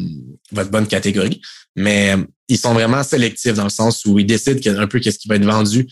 votre 0.51 0.71
bonne 0.71 0.87
catégorie. 0.87 1.41
Mais 1.75 2.15
ils 2.47 2.57
sont 2.57 2.73
vraiment 2.73 3.03
sélectifs 3.03 3.53
dans 3.53 3.63
le 3.63 3.69
sens 3.69 4.05
où 4.05 4.19
ils 4.19 4.25
décident 4.25 4.79
un 4.79 4.87
peu 4.87 4.99
qu'est-ce 4.99 5.19
qui 5.19 5.27
va 5.27 5.35
être 5.35 5.45
vendu 5.45 5.87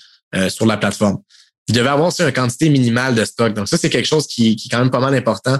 sur 0.50 0.66
la 0.66 0.78
plateforme. 0.78 1.20
Vous 1.68 1.76
devez 1.76 1.90
avoir 1.90 2.10
aussi 2.10 2.24
une 2.24 2.32
quantité 2.32 2.70
minimale 2.70 3.16
de 3.16 3.24
stock. 3.24 3.54
Donc 3.54 3.68
ça, 3.68 3.78
c'est 3.78 3.90
quelque 3.90 4.08
chose 4.08 4.28
qui, 4.28 4.56
qui 4.56 4.68
est 4.68 4.72
quand 4.72 4.80
même 4.80 4.90
pas 4.90 5.00
mal 5.00 5.14
important 5.14 5.60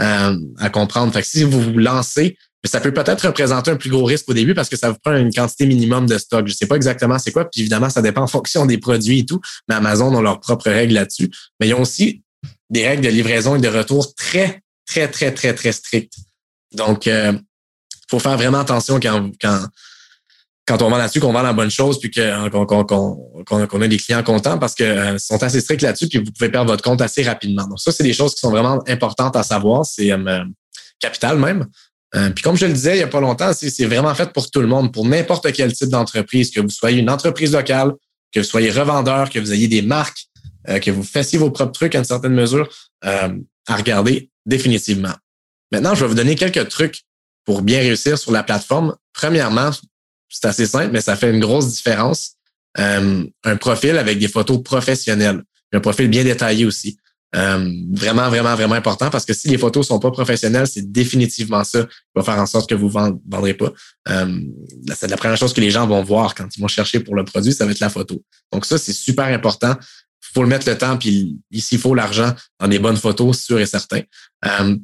euh, 0.00 0.38
à 0.58 0.70
comprendre. 0.70 1.12
Fait 1.12 1.20
que 1.20 1.28
si 1.28 1.44
vous 1.44 1.60
vous 1.60 1.78
lancez, 1.78 2.38
ça 2.68 2.80
peut 2.80 2.92
peut-être 2.92 3.26
représenter 3.26 3.70
un 3.70 3.76
plus 3.76 3.90
gros 3.90 4.04
risque 4.04 4.28
au 4.28 4.34
début 4.34 4.54
parce 4.54 4.68
que 4.68 4.76
ça 4.76 4.90
vous 4.90 4.98
prend 5.02 5.16
une 5.16 5.32
quantité 5.32 5.66
minimum 5.66 6.06
de 6.06 6.16
stock. 6.16 6.46
Je 6.46 6.54
sais 6.54 6.66
pas 6.66 6.76
exactement 6.76 7.18
c'est 7.18 7.32
quoi, 7.32 7.50
puis 7.50 7.62
évidemment, 7.62 7.90
ça 7.90 8.02
dépend 8.02 8.22
en 8.22 8.28
fonction 8.28 8.66
des 8.66 8.78
produits 8.78 9.20
et 9.20 9.26
tout, 9.26 9.40
mais 9.68 9.74
Amazon 9.74 10.14
ont 10.14 10.22
leurs 10.22 10.40
propres 10.40 10.70
règles 10.70 10.94
là-dessus. 10.94 11.30
Mais 11.58 11.68
ils 11.68 11.74
ont 11.74 11.82
aussi 11.82 12.22
des 12.70 12.86
règles 12.86 13.02
de 13.02 13.08
livraison 13.08 13.56
et 13.56 13.60
de 13.60 13.68
retour 13.68 14.14
très, 14.14 14.62
très, 14.86 15.08
très, 15.08 15.32
très, 15.32 15.54
très 15.54 15.72
strictes. 15.72 16.14
Donc, 16.72 17.06
il 17.06 17.12
euh, 17.12 17.32
faut 18.10 18.18
faire 18.18 18.36
vraiment 18.36 18.60
attention 18.60 18.98
quand, 19.00 19.30
quand, 19.40 19.66
quand 20.66 20.82
on 20.82 20.88
vend 20.88 20.96
là-dessus, 20.96 21.20
qu'on 21.20 21.32
vend 21.32 21.42
la 21.42 21.52
bonne 21.52 21.70
chose, 21.70 21.98
puis 22.00 22.10
qu'on 22.10 23.82
a 23.82 23.88
des 23.88 23.98
clients 23.98 24.22
contents 24.22 24.58
parce 24.58 24.74
qu'ils 24.74 24.86
euh, 24.86 25.18
sont 25.18 25.42
assez 25.42 25.60
stricts 25.60 25.82
là-dessus, 25.82 26.08
puis 26.08 26.18
vous 26.18 26.30
pouvez 26.32 26.50
perdre 26.50 26.70
votre 26.70 26.82
compte 26.82 27.00
assez 27.00 27.22
rapidement. 27.22 27.66
Donc, 27.66 27.80
ça, 27.80 27.92
c'est 27.92 28.04
des 28.04 28.12
choses 28.12 28.34
qui 28.34 28.40
sont 28.40 28.50
vraiment 28.50 28.82
importantes 28.88 29.36
à 29.36 29.42
savoir. 29.42 29.84
C'est 29.84 30.12
euh, 30.12 30.44
capital 31.00 31.38
même. 31.38 31.66
Euh, 32.14 32.30
puis 32.30 32.42
comme 32.42 32.56
je 32.56 32.66
le 32.66 32.72
disais 32.72 32.94
il 32.94 32.98
n'y 32.98 33.02
a 33.02 33.08
pas 33.08 33.20
longtemps, 33.20 33.52
c'est 33.54 33.86
vraiment 33.86 34.14
fait 34.14 34.32
pour 34.32 34.50
tout 34.50 34.60
le 34.60 34.66
monde, 34.66 34.92
pour 34.92 35.06
n'importe 35.06 35.50
quel 35.52 35.72
type 35.72 35.88
d'entreprise, 35.88 36.50
que 36.50 36.60
vous 36.60 36.68
soyez 36.68 37.00
une 37.00 37.10
entreprise 37.10 37.52
locale, 37.52 37.92
que 38.32 38.40
vous 38.40 38.46
soyez 38.46 38.70
revendeur, 38.70 39.30
que 39.30 39.38
vous 39.38 39.52
ayez 39.52 39.68
des 39.68 39.82
marques, 39.82 40.26
que 40.82 40.90
vous 40.90 41.02
fassiez 41.02 41.38
vos 41.38 41.50
propres 41.50 41.72
trucs 41.72 41.94
à 41.94 41.98
une 41.98 42.04
certaine 42.04 42.34
mesure, 42.34 42.68
à 43.02 43.76
regarder 43.76 44.30
définitivement. 44.44 45.14
Maintenant, 45.70 45.94
je 45.94 46.02
vais 46.02 46.08
vous 46.08 46.14
donner 46.14 46.34
quelques 46.34 46.68
trucs 46.68 47.02
pour 47.44 47.62
bien 47.62 47.80
réussir 47.80 48.18
sur 48.18 48.30
la 48.30 48.42
plateforme. 48.42 48.94
Premièrement, 49.12 49.70
c'est 50.28 50.46
assez 50.46 50.66
simple, 50.66 50.90
mais 50.92 51.00
ça 51.00 51.16
fait 51.16 51.30
une 51.30 51.40
grosse 51.40 51.68
différence. 51.68 52.36
Euh, 52.78 53.24
un 53.44 53.56
profil 53.56 53.98
avec 53.98 54.18
des 54.18 54.28
photos 54.28 54.62
professionnelles, 54.62 55.42
un 55.72 55.80
profil 55.80 56.08
bien 56.08 56.24
détaillé 56.24 56.64
aussi. 56.64 56.96
Euh, 57.34 57.72
vraiment, 57.92 58.28
vraiment, 58.28 58.54
vraiment 58.54 58.74
important 58.74 59.08
parce 59.08 59.24
que 59.24 59.32
si 59.32 59.48
les 59.48 59.56
photos 59.56 59.86
sont 59.86 59.98
pas 59.98 60.10
professionnelles, 60.10 60.66
c'est 60.66 60.92
définitivement 60.92 61.64
ça 61.64 61.84
qui 61.84 61.88
va 62.14 62.22
faire 62.22 62.38
en 62.38 62.46
sorte 62.46 62.68
que 62.68 62.74
vous 62.74 62.88
ne 62.88 63.12
vendrez 63.28 63.54
pas. 63.54 63.72
Euh, 64.10 64.40
c'est 64.94 65.08
la 65.08 65.16
première 65.16 65.38
chose 65.38 65.54
que 65.54 65.60
les 65.60 65.70
gens 65.70 65.86
vont 65.86 66.02
voir 66.02 66.34
quand 66.34 66.46
ils 66.54 66.60
vont 66.60 66.68
chercher 66.68 67.00
pour 67.00 67.14
le 67.14 67.24
produit, 67.24 67.52
ça 67.52 67.64
va 67.64 67.70
être 67.70 67.80
la 67.80 67.88
photo. 67.88 68.22
Donc 68.52 68.66
ça, 68.66 68.76
c'est 68.76 68.92
super 68.92 69.26
important. 69.26 69.74
Il 69.80 70.34
faut 70.34 70.42
le 70.42 70.48
mettre 70.48 70.68
le 70.68 70.76
temps, 70.76 70.98
puis 70.98 71.38
ici, 71.50 71.76
il 71.76 71.80
faut 71.80 71.94
l'argent 71.94 72.34
dans 72.60 72.68
des 72.68 72.78
bonnes 72.78 72.96
photos, 72.96 73.40
sûr 73.40 73.60
et 73.60 73.66
certain. 73.66 74.02
Euh, 74.44 74.76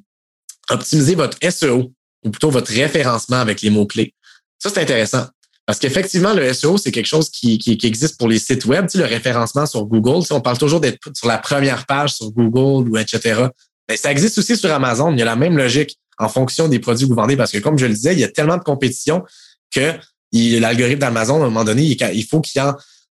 optimiser 0.70 1.14
votre 1.14 1.38
SEO, 1.50 1.92
ou 2.24 2.30
plutôt 2.30 2.50
votre 2.50 2.72
référencement 2.72 3.36
avec 3.36 3.60
les 3.62 3.70
mots-clés. 3.70 4.14
Ça, 4.58 4.70
c'est 4.70 4.80
intéressant. 4.80 5.26
Parce 5.68 5.80
qu'effectivement, 5.80 6.32
le 6.32 6.50
SEO, 6.54 6.78
c'est 6.78 6.90
quelque 6.90 7.04
chose 7.04 7.28
qui, 7.28 7.60
existe 7.82 8.16
pour 8.16 8.26
les 8.26 8.38
sites 8.38 8.64
web, 8.64 8.86
tu 8.86 8.92
sais, 8.92 8.98
le 8.98 9.04
référencement 9.04 9.66
sur 9.66 9.84
Google. 9.84 10.24
on 10.30 10.40
parle 10.40 10.56
toujours 10.56 10.80
d'être 10.80 10.98
sur 11.14 11.28
la 11.28 11.36
première 11.36 11.84
page 11.84 12.14
sur 12.14 12.30
Google 12.30 12.88
ou 12.88 12.96
etc. 12.96 13.48
Mais 13.86 13.98
ça 13.98 14.10
existe 14.10 14.38
aussi 14.38 14.56
sur 14.56 14.72
Amazon. 14.72 15.12
Il 15.12 15.18
y 15.18 15.22
a 15.22 15.26
la 15.26 15.36
même 15.36 15.58
logique 15.58 15.98
en 16.16 16.30
fonction 16.30 16.68
des 16.68 16.78
produits 16.78 17.04
que 17.04 17.10
vous 17.10 17.16
vendez. 17.20 17.36
Parce 17.36 17.52
que, 17.52 17.58
comme 17.58 17.78
je 17.78 17.84
le 17.84 17.92
disais, 17.92 18.14
il 18.14 18.18
y 18.18 18.24
a 18.24 18.28
tellement 18.28 18.56
de 18.56 18.62
compétition 18.62 19.24
que 19.70 19.92
l'algorithme 20.32 21.00
d'Amazon, 21.00 21.34
à 21.34 21.44
un 21.44 21.50
moment 21.50 21.64
donné, 21.64 21.82
il 21.82 22.24
faut 22.24 22.40
qu'il 22.40 22.62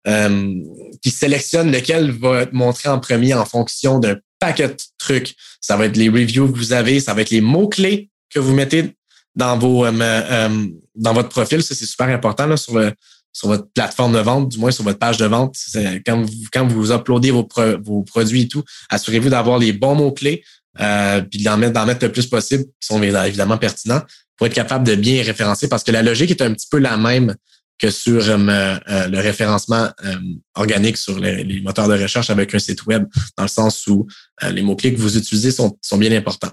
euh, 0.06 0.54
sélectionne 1.06 1.70
lequel 1.70 2.12
va 2.12 2.44
être 2.44 2.54
montré 2.54 2.88
en 2.88 2.98
premier 2.98 3.34
en 3.34 3.44
fonction 3.44 3.98
d'un 3.98 4.16
paquet 4.38 4.68
de 4.68 4.76
trucs. 4.96 5.34
Ça 5.60 5.76
va 5.76 5.84
être 5.84 5.98
les 5.98 6.08
reviews 6.08 6.50
que 6.50 6.56
vous 6.56 6.72
avez, 6.72 6.98
ça 7.00 7.12
va 7.12 7.20
être 7.20 7.30
les 7.30 7.42
mots-clés 7.42 8.08
que 8.30 8.40
vous 8.40 8.54
mettez 8.54 8.94
dans 9.38 9.56
vos 9.56 9.86
euh, 9.86 9.92
euh, 10.02 10.66
dans 10.96 11.14
votre 11.14 11.28
profil. 11.30 11.62
Ça, 11.62 11.74
c'est 11.74 11.86
super 11.86 12.08
important 12.08 12.46
là, 12.46 12.56
sur 12.56 12.76
le 12.76 12.92
sur 13.32 13.46
votre 13.48 13.68
plateforme 13.72 14.14
de 14.14 14.18
vente, 14.18 14.48
du 14.48 14.58
moins 14.58 14.72
sur 14.72 14.82
votre 14.82 14.98
page 14.98 15.16
de 15.16 15.26
vente. 15.26 15.54
Quand 16.04 16.22
vous, 16.22 16.32
quand 16.52 16.66
vous 16.66 16.90
uploadez 16.90 17.30
vos, 17.30 17.46
vos 17.84 18.02
produits 18.02 18.42
et 18.42 18.48
tout, 18.48 18.64
assurez-vous 18.90 19.28
d'avoir 19.28 19.58
les 19.58 19.72
bons 19.72 19.94
mots-clés, 19.94 20.42
euh, 20.80 21.20
puis 21.20 21.44
d'en 21.44 21.56
mettre, 21.56 21.74
d'en 21.74 21.86
mettre 21.86 22.04
le 22.04 22.10
plus 22.10 22.26
possible, 22.26 22.64
qui 22.64 22.88
sont 22.88 23.00
évidemment 23.00 23.56
pertinents, 23.56 24.02
pour 24.36 24.48
être 24.48 24.54
capable 24.54 24.84
de 24.84 24.96
bien 24.96 25.22
référencer, 25.22 25.68
parce 25.68 25.84
que 25.84 25.92
la 25.92 26.02
logique 26.02 26.32
est 26.32 26.42
un 26.42 26.52
petit 26.52 26.66
peu 26.68 26.78
la 26.78 26.96
même 26.96 27.36
que 27.78 27.90
sur 27.90 28.18
le 28.18 29.20
référencement 29.20 29.88
organique 30.56 30.96
sur 30.96 31.20
les, 31.20 31.44
les, 31.44 31.60
moteurs 31.60 31.86
de 31.86 31.94
recherche 31.94 32.30
avec 32.30 32.52
un 32.56 32.58
site 32.58 32.86
web, 32.86 33.04
dans 33.36 33.44
le 33.44 33.48
sens 33.48 33.86
où 33.86 34.08
les 34.50 34.62
mots-clés 34.62 34.94
que 34.94 35.00
vous 35.00 35.16
utilisez 35.16 35.52
sont, 35.52 35.78
sont 35.80 35.98
bien 35.98 36.10
importants. 36.10 36.50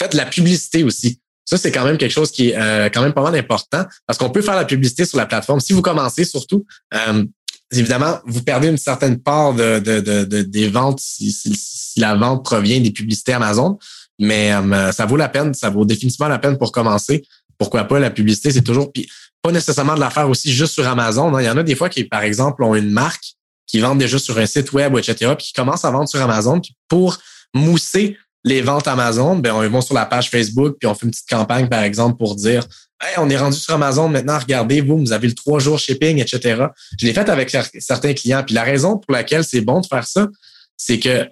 Faites 0.00 0.14
la 0.14 0.26
publicité 0.26 0.84
aussi. 0.84 1.20
Ça, 1.44 1.58
c'est 1.58 1.70
quand 1.70 1.84
même 1.84 1.98
quelque 1.98 2.12
chose 2.12 2.30
qui 2.30 2.50
est 2.50 2.56
euh, 2.56 2.88
quand 2.88 3.02
même 3.02 3.12
pas 3.12 3.22
mal 3.22 3.34
important 3.34 3.84
parce 4.06 4.18
qu'on 4.18 4.30
peut 4.30 4.42
faire 4.42 4.56
la 4.56 4.64
publicité 4.64 5.04
sur 5.04 5.18
la 5.18 5.26
plateforme. 5.26 5.60
Si 5.60 5.72
vous 5.72 5.82
commencez 5.82 6.24
surtout, 6.24 6.64
euh, 6.94 7.24
évidemment, 7.70 8.18
vous 8.26 8.42
perdez 8.42 8.68
une 8.68 8.78
certaine 8.78 9.20
part 9.20 9.52
de, 9.52 9.78
des 10.42 10.68
ventes 10.68 11.00
si, 11.00 11.34
la 11.96 12.16
vente 12.16 12.44
provient 12.44 12.80
des 12.80 12.90
publicités 12.90 13.34
Amazon, 13.34 13.78
mais 14.18 14.52
euh, 14.52 14.90
ça 14.92 15.06
vaut 15.06 15.16
la 15.16 15.28
peine, 15.28 15.52
ça 15.54 15.70
vaut 15.70 15.84
définitivement 15.84 16.28
la 16.28 16.38
peine 16.38 16.56
pour 16.56 16.72
commencer. 16.72 17.24
Pourquoi 17.58 17.84
pas 17.84 17.98
la 17.98 18.10
publicité, 18.10 18.50
c'est 18.50 18.62
toujours 18.62 18.90
puis 18.90 19.08
pas 19.42 19.52
nécessairement 19.52 19.94
de 19.94 20.00
la 20.00 20.10
faire 20.10 20.28
aussi 20.28 20.50
juste 20.52 20.72
sur 20.72 20.88
Amazon. 20.88 21.34
Hein. 21.34 21.42
Il 21.42 21.44
y 21.44 21.50
en 21.50 21.58
a 21.58 21.62
des 21.62 21.74
fois 21.74 21.90
qui, 21.90 22.04
par 22.04 22.22
exemple, 22.22 22.64
ont 22.64 22.74
une 22.74 22.90
marque 22.90 23.34
qui 23.66 23.78
vendent 23.78 23.98
déjà 23.98 24.18
sur 24.18 24.38
un 24.38 24.46
site 24.46 24.72
web, 24.72 24.96
etc., 24.96 25.34
puis 25.36 25.48
qui 25.48 25.52
commencent 25.52 25.84
à 25.84 25.90
vendre 25.90 26.08
sur 26.08 26.20
Amazon, 26.20 26.60
puis 26.60 26.74
pour 26.88 27.18
mousser 27.52 28.16
les 28.44 28.60
ventes 28.60 28.86
Amazon, 28.86 29.36
ben, 29.36 29.54
on 29.54 29.68
va 29.68 29.80
sur 29.80 29.94
la 29.94 30.06
page 30.06 30.30
Facebook, 30.30 30.76
puis 30.78 30.86
on 30.86 30.94
fait 30.94 31.06
une 31.06 31.10
petite 31.10 31.28
campagne, 31.28 31.68
par 31.68 31.82
exemple, 31.82 32.18
pour 32.18 32.34
dire 32.34 32.66
on 33.18 33.30
est 33.30 33.36
rendu 33.36 33.56
sur 33.56 33.74
Amazon 33.74 34.08
maintenant, 34.08 34.38
regardez, 34.38 34.80
vous, 34.80 34.98
vous 34.98 35.12
avez 35.12 35.28
le 35.28 35.34
trois 35.34 35.58
jours 35.58 35.78
shipping, 35.78 36.20
etc. 36.20 36.66
Je 36.98 37.06
l'ai 37.06 37.12
fait 37.12 37.28
avec 37.28 37.54
certains 37.78 38.14
clients. 38.14 38.42
Puis 38.44 38.54
la 38.54 38.62
raison 38.62 38.98
pour 38.98 39.12
laquelle 39.12 39.44
c'est 39.44 39.60
bon 39.60 39.80
de 39.80 39.86
faire 39.86 40.06
ça, 40.06 40.28
c'est 40.76 40.98
que 40.98 41.28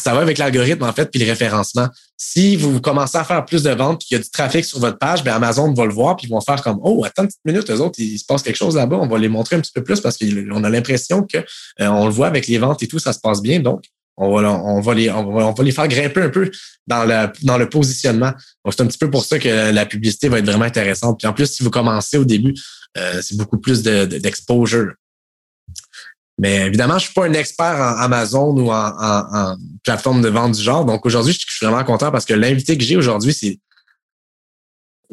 ça 0.00 0.14
va 0.14 0.20
avec 0.20 0.38
l'algorithme, 0.38 0.84
en 0.84 0.92
fait, 0.92 1.10
puis 1.10 1.20
le 1.20 1.26
référencement. 1.26 1.88
Si 2.16 2.56
vous 2.56 2.80
commencez 2.80 3.18
à 3.18 3.24
faire 3.24 3.44
plus 3.44 3.62
de 3.62 3.70
ventes, 3.70 4.00
puis 4.00 4.08
qu'il 4.08 4.16
y 4.16 4.20
a 4.20 4.22
du 4.22 4.30
trafic 4.30 4.64
sur 4.64 4.78
votre 4.78 4.98
page, 4.98 5.22
bien 5.22 5.34
Amazon 5.34 5.72
va 5.74 5.84
le 5.84 5.92
voir, 5.92 6.16
puis 6.16 6.26
ils 6.26 6.30
vont 6.30 6.40
faire 6.40 6.62
comme 6.62 6.78
Oh, 6.82 7.04
attends 7.04 7.24
une 7.24 7.28
petite 7.28 7.44
minute, 7.44 7.70
eux 7.70 7.80
autres, 7.80 7.98
il 7.98 8.18
se 8.18 8.24
passe 8.24 8.42
quelque 8.42 8.56
chose 8.56 8.76
là-bas, 8.76 8.96
on 8.96 9.06
va 9.06 9.18
les 9.18 9.28
montrer 9.28 9.56
un 9.56 9.60
petit 9.60 9.72
peu 9.72 9.84
plus 9.84 10.00
parce 10.00 10.16
qu'on 10.16 10.64
a 10.64 10.70
l'impression 10.70 11.24
que 11.24 11.38
euh, 11.38 11.88
on 11.88 12.06
le 12.06 12.12
voit 12.12 12.28
avec 12.28 12.46
les 12.46 12.56
ventes 12.56 12.82
et 12.82 12.88
tout, 12.88 12.98
ça 12.98 13.12
se 13.12 13.20
passe 13.20 13.42
bien. 13.42 13.60
Donc, 13.60 13.84
on 14.16 14.34
va, 14.34 14.52
on 14.52 14.80
va, 14.80 14.94
les, 14.94 15.10
on 15.10 15.52
va, 15.52 15.64
les 15.64 15.72
faire 15.72 15.88
grimper 15.88 16.22
un 16.22 16.28
peu 16.28 16.50
dans 16.86 17.04
le, 17.04 17.32
dans 17.44 17.58
le 17.58 17.68
positionnement. 17.68 18.32
C'est 18.70 18.80
un 18.82 18.86
petit 18.86 18.98
peu 18.98 19.10
pour 19.10 19.24
ça 19.24 19.38
que 19.38 19.72
la 19.72 19.86
publicité 19.86 20.28
va 20.28 20.38
être 20.38 20.46
vraiment 20.46 20.64
intéressante. 20.64 21.18
Puis 21.18 21.26
en 21.26 21.32
plus, 21.32 21.46
si 21.46 21.62
vous 21.62 21.70
commencez 21.70 22.18
au 22.18 22.24
début, 22.24 22.54
euh, 22.98 23.20
c'est 23.22 23.36
beaucoup 23.36 23.58
plus 23.58 23.82
d'exposure. 23.82 24.92
Mais 26.38 26.66
évidemment, 26.66 26.98
je 26.98 27.04
suis 27.04 27.14
pas 27.14 27.26
un 27.26 27.32
expert 27.34 27.74
en 27.76 28.02
Amazon 28.02 28.56
ou 28.56 28.70
en, 28.70 29.56
plateforme 29.84 30.22
de 30.22 30.28
vente 30.28 30.52
du 30.52 30.62
genre. 30.62 30.84
Donc 30.84 31.06
aujourd'hui, 31.06 31.32
je 31.32 31.38
suis 31.38 31.66
vraiment 31.66 31.84
content 31.84 32.10
parce 32.10 32.24
que 32.24 32.34
l'invité 32.34 32.76
que 32.76 32.84
j'ai 32.84 32.96
aujourd'hui, 32.96 33.32
c'est 33.32 33.58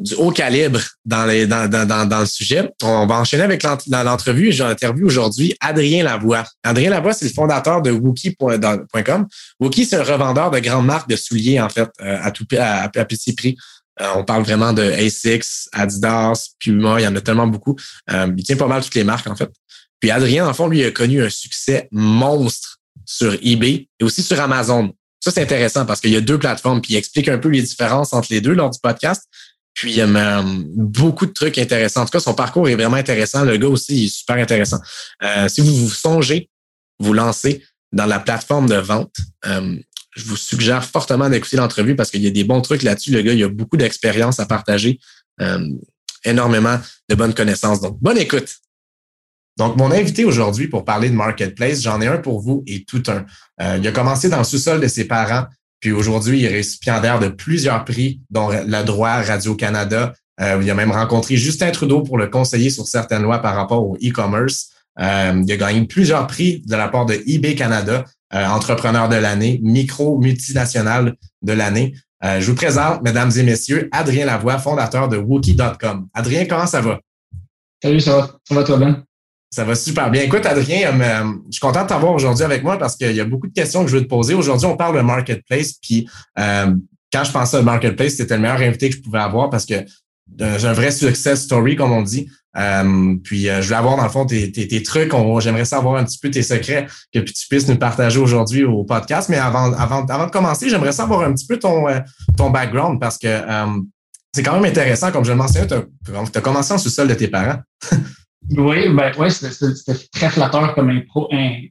du 0.00 0.14
haut 0.14 0.30
calibre 0.30 0.80
dans, 1.04 1.26
le 1.26 2.26
sujet. 2.26 2.70
On 2.82 3.06
va 3.06 3.16
enchaîner 3.16 3.42
avec 3.42 3.62
l'entrevue. 3.62 4.50
J'ai 4.50 4.64
interviewé 4.64 5.04
aujourd'hui 5.04 5.54
Adrien 5.60 6.04
Lavoie. 6.04 6.44
Adrien 6.62 6.90
Lavoie, 6.90 7.12
c'est 7.12 7.26
le 7.26 7.32
fondateur 7.32 7.82
de 7.82 7.90
Wookie.com. 7.90 9.26
Wookie, 9.60 9.84
c'est 9.84 9.96
un 9.96 10.02
revendeur 10.02 10.50
de 10.50 10.58
grandes 10.58 10.86
marques 10.86 11.08
de 11.08 11.16
souliers, 11.16 11.60
en 11.60 11.68
fait, 11.68 11.88
euh, 12.00 12.18
à, 12.22 12.30
tout, 12.30 12.46
à, 12.58 12.88
petit 12.88 13.34
prix. 13.34 13.56
Euh, 14.00 14.06
on 14.16 14.24
parle 14.24 14.42
vraiment 14.42 14.72
de 14.72 14.82
Asics, 14.82 15.44
Adidas, 15.72 16.50
Puma, 16.58 16.98
il 17.00 17.04
y 17.04 17.06
en 17.06 17.14
a 17.14 17.20
tellement 17.20 17.46
beaucoup. 17.46 17.76
Euh, 18.10 18.32
il 18.36 18.42
tient 18.42 18.56
pas 18.56 18.66
mal 18.66 18.82
toutes 18.82 18.94
les 18.94 19.04
marques, 19.04 19.26
en 19.26 19.36
fait. 19.36 19.50
Puis 20.00 20.10
Adrien, 20.10 20.48
en 20.48 20.54
fond, 20.54 20.66
lui, 20.66 20.82
a 20.82 20.90
connu 20.90 21.22
un 21.22 21.28
succès 21.28 21.88
monstre 21.92 22.78
sur 23.04 23.36
eBay 23.42 23.88
et 23.98 24.04
aussi 24.04 24.22
sur 24.22 24.40
Amazon. 24.40 24.94
Ça, 25.22 25.30
c'est 25.30 25.42
intéressant 25.42 25.84
parce 25.84 26.00
qu'il 26.00 26.12
y 26.12 26.16
a 26.16 26.22
deux 26.22 26.38
plateformes, 26.38 26.80
puis 26.80 26.94
il 26.94 26.96
explique 26.96 27.28
un 27.28 27.36
peu 27.36 27.48
les 27.48 27.60
différences 27.60 28.14
entre 28.14 28.28
les 28.30 28.40
deux 28.40 28.54
lors 28.54 28.70
du 28.70 28.78
podcast. 28.82 29.28
Puis 29.80 29.92
il 29.92 29.96
y 29.96 30.02
a 30.02 30.06
euh, 30.06 30.42
beaucoup 30.74 31.24
de 31.24 31.32
trucs 31.32 31.56
intéressants. 31.56 32.02
En 32.02 32.04
tout 32.04 32.10
cas, 32.10 32.20
son 32.20 32.34
parcours 32.34 32.68
est 32.68 32.74
vraiment 32.74 32.98
intéressant. 32.98 33.46
Le 33.46 33.56
gars 33.56 33.68
aussi 33.68 34.04
est 34.04 34.08
super 34.08 34.36
intéressant. 34.36 34.78
Euh, 35.22 35.48
si 35.48 35.62
vous 35.62 35.74
vous 35.74 35.88
songez 35.88 36.50
vous 36.98 37.14
lancer 37.14 37.64
dans 37.90 38.04
la 38.04 38.18
plateforme 38.18 38.68
de 38.68 38.74
vente, 38.74 39.16
euh, 39.46 39.78
je 40.14 40.24
vous 40.26 40.36
suggère 40.36 40.84
fortement 40.84 41.30
d'écouter 41.30 41.56
l'entrevue 41.56 41.96
parce 41.96 42.10
qu'il 42.10 42.20
y 42.20 42.26
a 42.26 42.30
des 42.30 42.44
bons 42.44 42.60
trucs 42.60 42.82
là-dessus. 42.82 43.10
Le 43.10 43.22
gars, 43.22 43.32
il 43.32 43.42
a 43.42 43.48
beaucoup 43.48 43.78
d'expérience 43.78 44.38
à 44.38 44.44
partager, 44.44 45.00
énormément 46.24 46.78
de 47.08 47.14
bonnes 47.14 47.32
connaissances. 47.32 47.80
Donc, 47.80 47.98
bonne 48.02 48.18
écoute. 48.18 48.60
Donc, 49.56 49.76
mon 49.76 49.90
invité 49.90 50.24
aujourd'hui 50.24 50.68
pour 50.68 50.84
parler 50.84 51.08
de 51.08 51.14
Marketplace, 51.14 51.80
j'en 51.80 52.00
ai 52.00 52.06
un 52.06 52.18
pour 52.18 52.40
vous 52.40 52.62
et 52.66 52.84
tout 52.84 53.02
un. 53.08 53.24
Euh, 53.60 53.78
il 53.78 53.86
a 53.86 53.92
commencé 53.92 54.28
dans 54.28 54.38
le 54.38 54.44
sous-sol 54.44 54.80
de 54.80 54.88
ses 54.88 55.04
parents, 55.06 55.46
puis 55.80 55.92
aujourd'hui, 55.92 56.40
il 56.40 56.44
est 56.44 56.48
récipiendaire 56.48 57.18
de 57.18 57.28
plusieurs 57.28 57.84
prix, 57.84 58.20
dont 58.30 58.50
le 58.50 58.82
droit 58.84 59.22
Radio-Canada. 59.22 60.12
Euh, 60.40 60.60
il 60.62 60.70
a 60.70 60.74
même 60.74 60.90
rencontré 60.90 61.36
Justin 61.36 61.70
Trudeau 61.70 62.02
pour 62.02 62.18
le 62.18 62.28
conseiller 62.28 62.70
sur 62.70 62.86
certaines 62.86 63.22
lois 63.22 63.40
par 63.40 63.54
rapport 63.54 63.82
au 63.82 63.96
e-commerce. 63.96 64.70
Euh, 65.00 65.42
il 65.44 65.52
a 65.52 65.56
gagné 65.56 65.86
plusieurs 65.86 66.26
prix 66.26 66.62
de 66.66 66.76
la 66.76 66.88
part 66.88 67.06
de 67.06 67.14
eBay 67.26 67.54
Canada, 67.54 68.04
entrepreneur 68.32 69.08
de 69.08 69.16
l'année, 69.16 69.58
micro 69.62 70.18
multinational 70.18 71.16
de 71.42 71.52
l'année. 71.52 71.94
je 72.22 72.46
vous 72.46 72.54
présente, 72.54 73.02
mesdames 73.02 73.32
et 73.36 73.42
messieurs, 73.42 73.88
Adrien 73.90 74.26
Lavoie, 74.26 74.58
fondateur 74.58 75.08
de 75.08 75.16
Wookie.com. 75.16 76.06
Adrien, 76.14 76.44
comment 76.46 76.66
ça 76.66 76.80
va? 76.80 77.00
Salut, 77.82 78.00
ça 78.00 78.16
va. 78.16 78.38
Ça 78.46 78.54
va 78.54 78.62
toi, 78.62 78.76
Ben? 78.76 79.04
Ça 79.52 79.64
va 79.64 79.74
super 79.74 80.12
bien. 80.12 80.22
Écoute, 80.22 80.46
Adrien, 80.46 81.00
euh, 81.00 81.32
je 81.46 81.56
suis 81.56 81.60
content 81.60 81.82
de 81.82 81.88
t'avoir 81.88 82.12
aujourd'hui 82.12 82.44
avec 82.44 82.62
moi 82.62 82.78
parce 82.78 82.94
qu'il 82.94 83.10
y 83.10 83.20
a 83.20 83.24
beaucoup 83.24 83.48
de 83.48 83.52
questions 83.52 83.82
que 83.84 83.90
je 83.90 83.96
veux 83.96 84.02
te 84.04 84.08
poser. 84.08 84.34
Aujourd'hui, 84.34 84.66
on 84.66 84.76
parle 84.76 84.96
de 84.96 85.00
marketplace. 85.00 85.72
Puis 85.72 86.08
euh, 86.38 86.72
quand 87.12 87.24
je 87.24 87.32
pensais 87.32 87.56
au 87.56 87.62
marketplace, 87.62 88.14
c'était 88.14 88.36
le 88.36 88.42
meilleur 88.42 88.60
invité 88.60 88.90
que 88.90 88.96
je 88.96 89.02
pouvais 89.02 89.18
avoir 89.18 89.50
parce 89.50 89.66
que 89.66 89.74
euh, 89.74 90.56
j'ai 90.56 90.68
un 90.68 90.72
vrai 90.72 90.92
success 90.92 91.42
story, 91.42 91.74
comme 91.74 91.90
on 91.90 92.02
dit. 92.02 92.30
puis 93.24 93.46
je 93.46 93.60
voulais 93.60 93.74
avoir, 93.74 93.96
dans 93.96 94.04
le 94.04 94.08
fond, 94.08 94.24
tes, 94.24 94.52
tes, 94.52 94.82
trucs. 94.84 95.12
J'aimerais 95.40 95.64
savoir 95.64 95.96
un 95.96 96.04
petit 96.04 96.18
peu 96.18 96.30
tes 96.30 96.44
secrets 96.44 96.86
que 97.12 97.18
tu 97.18 97.48
puisses 97.48 97.66
nous 97.66 97.76
partager 97.76 98.20
aujourd'hui 98.20 98.62
au 98.62 98.84
podcast. 98.84 99.28
Mais 99.30 99.38
avant, 99.38 99.72
avant, 99.72 100.06
avant 100.06 100.26
de 100.26 100.30
commencer, 100.30 100.70
j'aimerais 100.70 100.92
savoir 100.92 101.22
un 101.22 101.32
petit 101.32 101.46
peu 101.48 101.58
ton, 101.58 101.86
ton 102.36 102.50
background 102.50 103.00
parce 103.00 103.18
que 103.18 103.40
c'est 104.32 104.44
quand 104.44 104.54
même 104.54 104.70
intéressant. 104.70 105.10
Comme 105.10 105.24
je 105.24 105.32
le 105.32 105.36
mentionnais, 105.36 105.66
tu 105.66 105.74
as, 105.74 106.20
as, 106.36 106.40
commencé 106.40 106.72
en 106.72 106.78
sous-sol 106.78 107.08
de 107.08 107.14
tes 107.14 107.26
parents. 107.26 107.58
Oui, 108.48 108.88
ben, 108.88 109.12
ouais, 109.16 109.30
c'était 109.30 109.94
très 110.12 110.30
flatteur 110.30 110.74
comme 110.74 111.02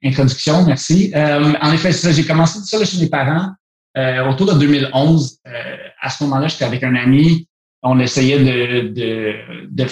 introduction, 0.03 0.65
merci. 0.65 1.11
Euh, 1.15 1.53
en 1.61 1.71
effet, 1.73 1.91
j'ai 1.91 2.25
commencé 2.25 2.59
tout 2.59 2.65
ça 2.65 2.85
chez 2.85 2.99
mes 2.99 3.09
parents 3.09 3.49
euh, 3.97 4.29
autour 4.29 4.53
de 4.53 4.59
2011. 4.59 5.39
Euh, 5.47 5.77
à 5.99 6.09
ce 6.09 6.23
moment-là, 6.23 6.47
j'étais 6.47 6.65
avec 6.65 6.83
un 6.83 6.95
ami. 6.95 7.47
On 7.81 7.99
essayait 7.99 8.39
de, 8.39 8.89
de, 8.89 9.35
de 9.69 9.87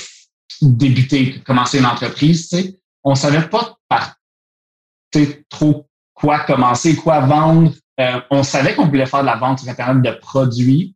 débuter, 0.61 1.33
de 1.37 1.43
commencer 1.43 1.79
une 1.79 1.85
entreprise. 1.85 2.47
Tu 2.47 2.57
sais. 2.57 2.79
On 3.03 3.15
savait 3.15 3.47
pas 3.47 3.77
par 3.89 4.15
trop 5.49 5.87
quoi 6.13 6.39
commencer, 6.39 6.95
quoi 6.95 7.21
vendre. 7.21 7.71
Euh, 7.99 8.19
on 8.29 8.43
savait 8.43 8.75
qu'on 8.75 8.87
voulait 8.87 9.05
faire 9.05 9.21
de 9.21 9.25
la 9.25 9.37
vente 9.37 9.59
sur 9.59 9.69
Internet 9.69 10.03
de 10.03 10.19
produits, 10.19 10.95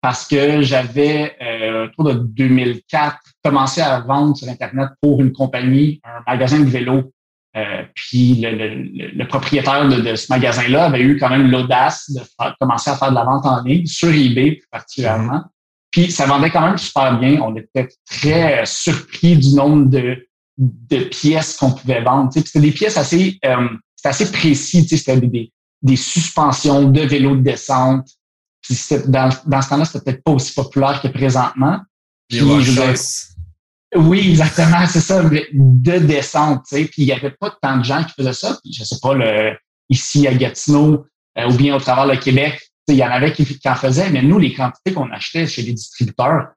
parce 0.00 0.26
que 0.26 0.62
j'avais, 0.62 1.36
euh, 1.42 1.86
autour 1.86 2.04
de 2.04 2.12
2004, 2.14 3.18
commencé 3.42 3.80
à 3.80 4.00
vendre 4.00 4.36
sur 4.36 4.48
Internet 4.48 4.90
pour 5.00 5.20
une 5.20 5.32
compagnie, 5.32 6.00
un 6.04 6.22
magasin 6.30 6.60
de 6.60 6.68
vélo. 6.68 7.12
Euh, 7.56 7.82
puis 7.94 8.34
le, 8.36 8.50
le, 8.50 9.08
le, 9.08 9.26
propriétaire 9.26 9.88
de, 9.88 10.00
de 10.00 10.14
ce 10.14 10.30
magasin-là 10.30 10.84
avait 10.84 11.00
eu 11.00 11.18
quand 11.18 11.30
même 11.30 11.50
l'audace 11.50 12.10
de 12.10 12.20
commencer 12.60 12.90
à 12.90 12.96
faire 12.96 13.10
de 13.10 13.14
la 13.14 13.24
vente 13.24 13.46
en 13.46 13.62
ligne 13.62 13.86
sur 13.86 14.10
eBay 14.10 14.60
particulièrement. 14.70 15.44
Puis 15.90 16.10
ça 16.10 16.26
vendait 16.26 16.50
quand 16.50 16.60
même 16.60 16.78
super 16.78 17.18
bien. 17.18 17.40
On 17.40 17.56
était 17.56 17.88
très 18.08 18.64
surpris 18.66 19.36
du 19.36 19.54
nombre 19.54 19.86
de, 19.86 20.28
de 20.58 20.98
pièces 21.04 21.56
qu'on 21.56 21.72
pouvait 21.72 22.02
vendre. 22.02 22.30
C'était 22.32 22.60
des 22.60 22.72
pièces 22.72 22.96
assez, 22.96 23.38
euh, 23.44 23.68
assez 24.04 24.30
précis. 24.30 24.86
C'était 24.86 25.20
des, 25.20 25.52
des 25.82 25.96
suspensions 25.96 26.90
de 26.90 27.00
vélos 27.00 27.36
de 27.36 27.42
descente, 27.42 28.08
dans, 29.06 29.30
dans 29.46 29.62
ce 29.62 29.68
temps-là, 29.68 29.84
c'était 29.84 30.04
peut-être 30.04 30.24
pas 30.24 30.32
aussi 30.32 30.52
populaire 30.52 31.00
que 31.00 31.08
présentement. 31.08 31.80
oui, 33.94 34.30
exactement, 34.30 34.86
c'est 34.86 35.00
ça, 35.00 35.22
de 35.22 35.98
descente, 35.98 36.64
tu 36.68 36.76
sais. 36.76 36.84
Puis 36.84 37.02
il 37.02 37.04
y 37.06 37.12
avait 37.12 37.30
pas 37.30 37.56
tant 37.62 37.78
de 37.78 37.84
gens 37.84 38.04
qui 38.04 38.12
faisaient 38.12 38.34
ça. 38.34 38.58
Puis 38.62 38.72
je 38.72 38.84
sais 38.84 38.98
pas, 39.00 39.14
le, 39.14 39.56
ici 39.88 40.26
à 40.26 40.34
Gatineau 40.34 41.06
euh, 41.38 41.50
ou 41.50 41.54
bien 41.56 41.74
au 41.74 41.80
travers 41.80 42.06
le 42.06 42.16
Québec, 42.16 42.60
il 42.88 42.96
y 42.96 43.04
en 43.04 43.10
avait 43.10 43.32
qui, 43.32 43.44
qui, 43.44 43.68
en 43.68 43.74
faisaient, 43.74 44.10
mais 44.10 44.22
nous, 44.22 44.38
les 44.38 44.52
quantités 44.52 44.92
qu'on 44.92 45.10
achetait 45.10 45.46
chez 45.46 45.62
les 45.62 45.72
distributeurs, 45.72 46.48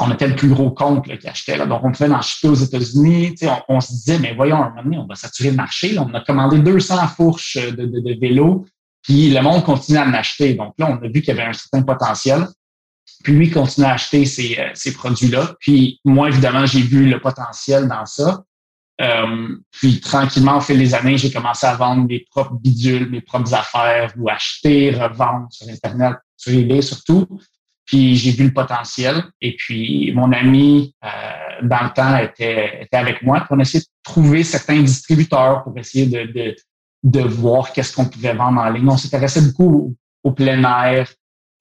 on 0.00 0.10
était 0.10 0.28
le 0.28 0.34
plus 0.34 0.48
gros 0.48 0.70
compte 0.70 1.06
qui 1.18 1.28
achetait. 1.28 1.56
Là. 1.56 1.66
Donc, 1.66 1.84
on 1.84 1.92
pouvait 1.92 2.10
en 2.10 2.18
acheter 2.18 2.48
aux 2.48 2.54
États-Unis. 2.54 3.36
On, 3.42 3.76
on 3.76 3.80
se 3.80 3.92
disait, 3.92 4.18
mais 4.18 4.34
voyons, 4.34 4.56
un 4.56 4.70
moment 4.70 4.82
donné, 4.82 4.98
on 4.98 5.06
va 5.06 5.14
saturer 5.14 5.50
le 5.50 5.56
marché. 5.56 5.92
Là. 5.92 6.06
On 6.08 6.14
a 6.14 6.20
commandé 6.20 6.58
200 6.58 7.06
fourches 7.08 7.56
de, 7.56 7.86
de, 7.86 8.00
de 8.00 8.20
vélos. 8.20 8.66
Puis 9.02 9.30
le 9.30 9.40
monde 9.40 9.64
continue 9.64 9.98
à 9.98 10.04
m'acheter. 10.04 10.54
Donc 10.54 10.74
là, 10.78 10.90
on 10.90 11.04
a 11.04 11.08
vu 11.08 11.22
qu'il 11.22 11.28
y 11.34 11.38
avait 11.38 11.48
un 11.48 11.52
certain 11.52 11.82
potentiel. 11.82 12.46
Puis 13.24 13.34
lui 13.34 13.50
continue 13.50 13.86
à 13.86 13.92
acheter 13.92 14.24
ces, 14.24 14.56
euh, 14.58 14.70
ces 14.74 14.92
produits-là. 14.92 15.54
Puis 15.60 16.00
moi, 16.04 16.28
évidemment, 16.28 16.66
j'ai 16.66 16.82
vu 16.82 17.08
le 17.08 17.20
potentiel 17.20 17.88
dans 17.88 18.06
ça. 18.06 18.42
Euh, 19.00 19.56
puis 19.70 20.00
tranquillement, 20.00 20.58
au 20.58 20.60
fil 20.60 20.78
des 20.78 20.94
années, 20.94 21.16
j'ai 21.16 21.30
commencé 21.30 21.66
à 21.66 21.74
vendre 21.74 22.06
mes 22.06 22.24
propres 22.30 22.54
bidules, 22.54 23.08
mes 23.10 23.22
propres 23.22 23.54
affaires, 23.54 24.12
ou 24.18 24.28
acheter, 24.28 24.90
revendre 24.90 25.46
sur 25.50 25.68
Internet, 25.68 26.16
sur 26.36 26.52
eBay 26.52 26.82
surtout. 26.82 27.26
Puis 27.86 28.16
j'ai 28.16 28.32
vu 28.32 28.44
le 28.44 28.52
potentiel. 28.52 29.24
Et 29.40 29.56
puis 29.56 30.12
mon 30.12 30.32
ami, 30.32 30.94
euh, 31.04 31.08
dans 31.62 31.84
le 31.84 31.90
temps, 31.92 32.16
était, 32.18 32.82
était 32.82 32.96
avec 32.96 33.22
moi. 33.22 33.40
Puis 33.40 33.48
on 33.50 33.58
a 33.58 33.62
essayé 33.62 33.80
de 33.80 33.88
trouver 34.02 34.44
certains 34.44 34.80
distributeurs 34.80 35.64
pour 35.64 35.76
essayer 35.78 36.06
de, 36.06 36.30
de 36.30 36.54
de 37.02 37.20
voir 37.20 37.72
qu'est-ce 37.72 37.94
qu'on 37.94 38.04
pouvait 38.04 38.34
vendre 38.34 38.60
en 38.60 38.68
ligne. 38.70 38.88
On 38.88 38.96
s'intéressait 38.96 39.42
beaucoup 39.42 39.96
au, 40.22 40.32
plein 40.32 40.62
air, 40.64 41.08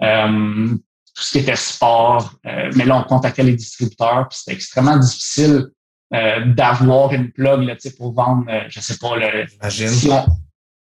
euh, 0.03 0.67
tout 0.67 1.23
ce 1.23 1.31
qui 1.31 1.37
était 1.39 1.55
sport. 1.55 2.33
Euh, 2.45 2.71
mais 2.75 2.85
là, 2.85 2.97
on 2.97 3.03
contactait 3.03 3.43
les 3.43 3.55
distributeurs, 3.55 4.27
puis 4.29 4.39
c'était 4.39 4.55
extrêmement 4.55 4.97
difficile 4.97 5.67
euh, 6.13 6.45
d'avoir 6.45 7.13
une 7.13 7.31
plug 7.31 7.61
là, 7.63 7.75
pour 7.97 8.13
vendre, 8.13 8.45
je 8.67 8.79
sais 8.79 8.97
pas, 8.97 9.15
le, 9.15 9.45
si 9.69 10.09
on, 10.09 10.25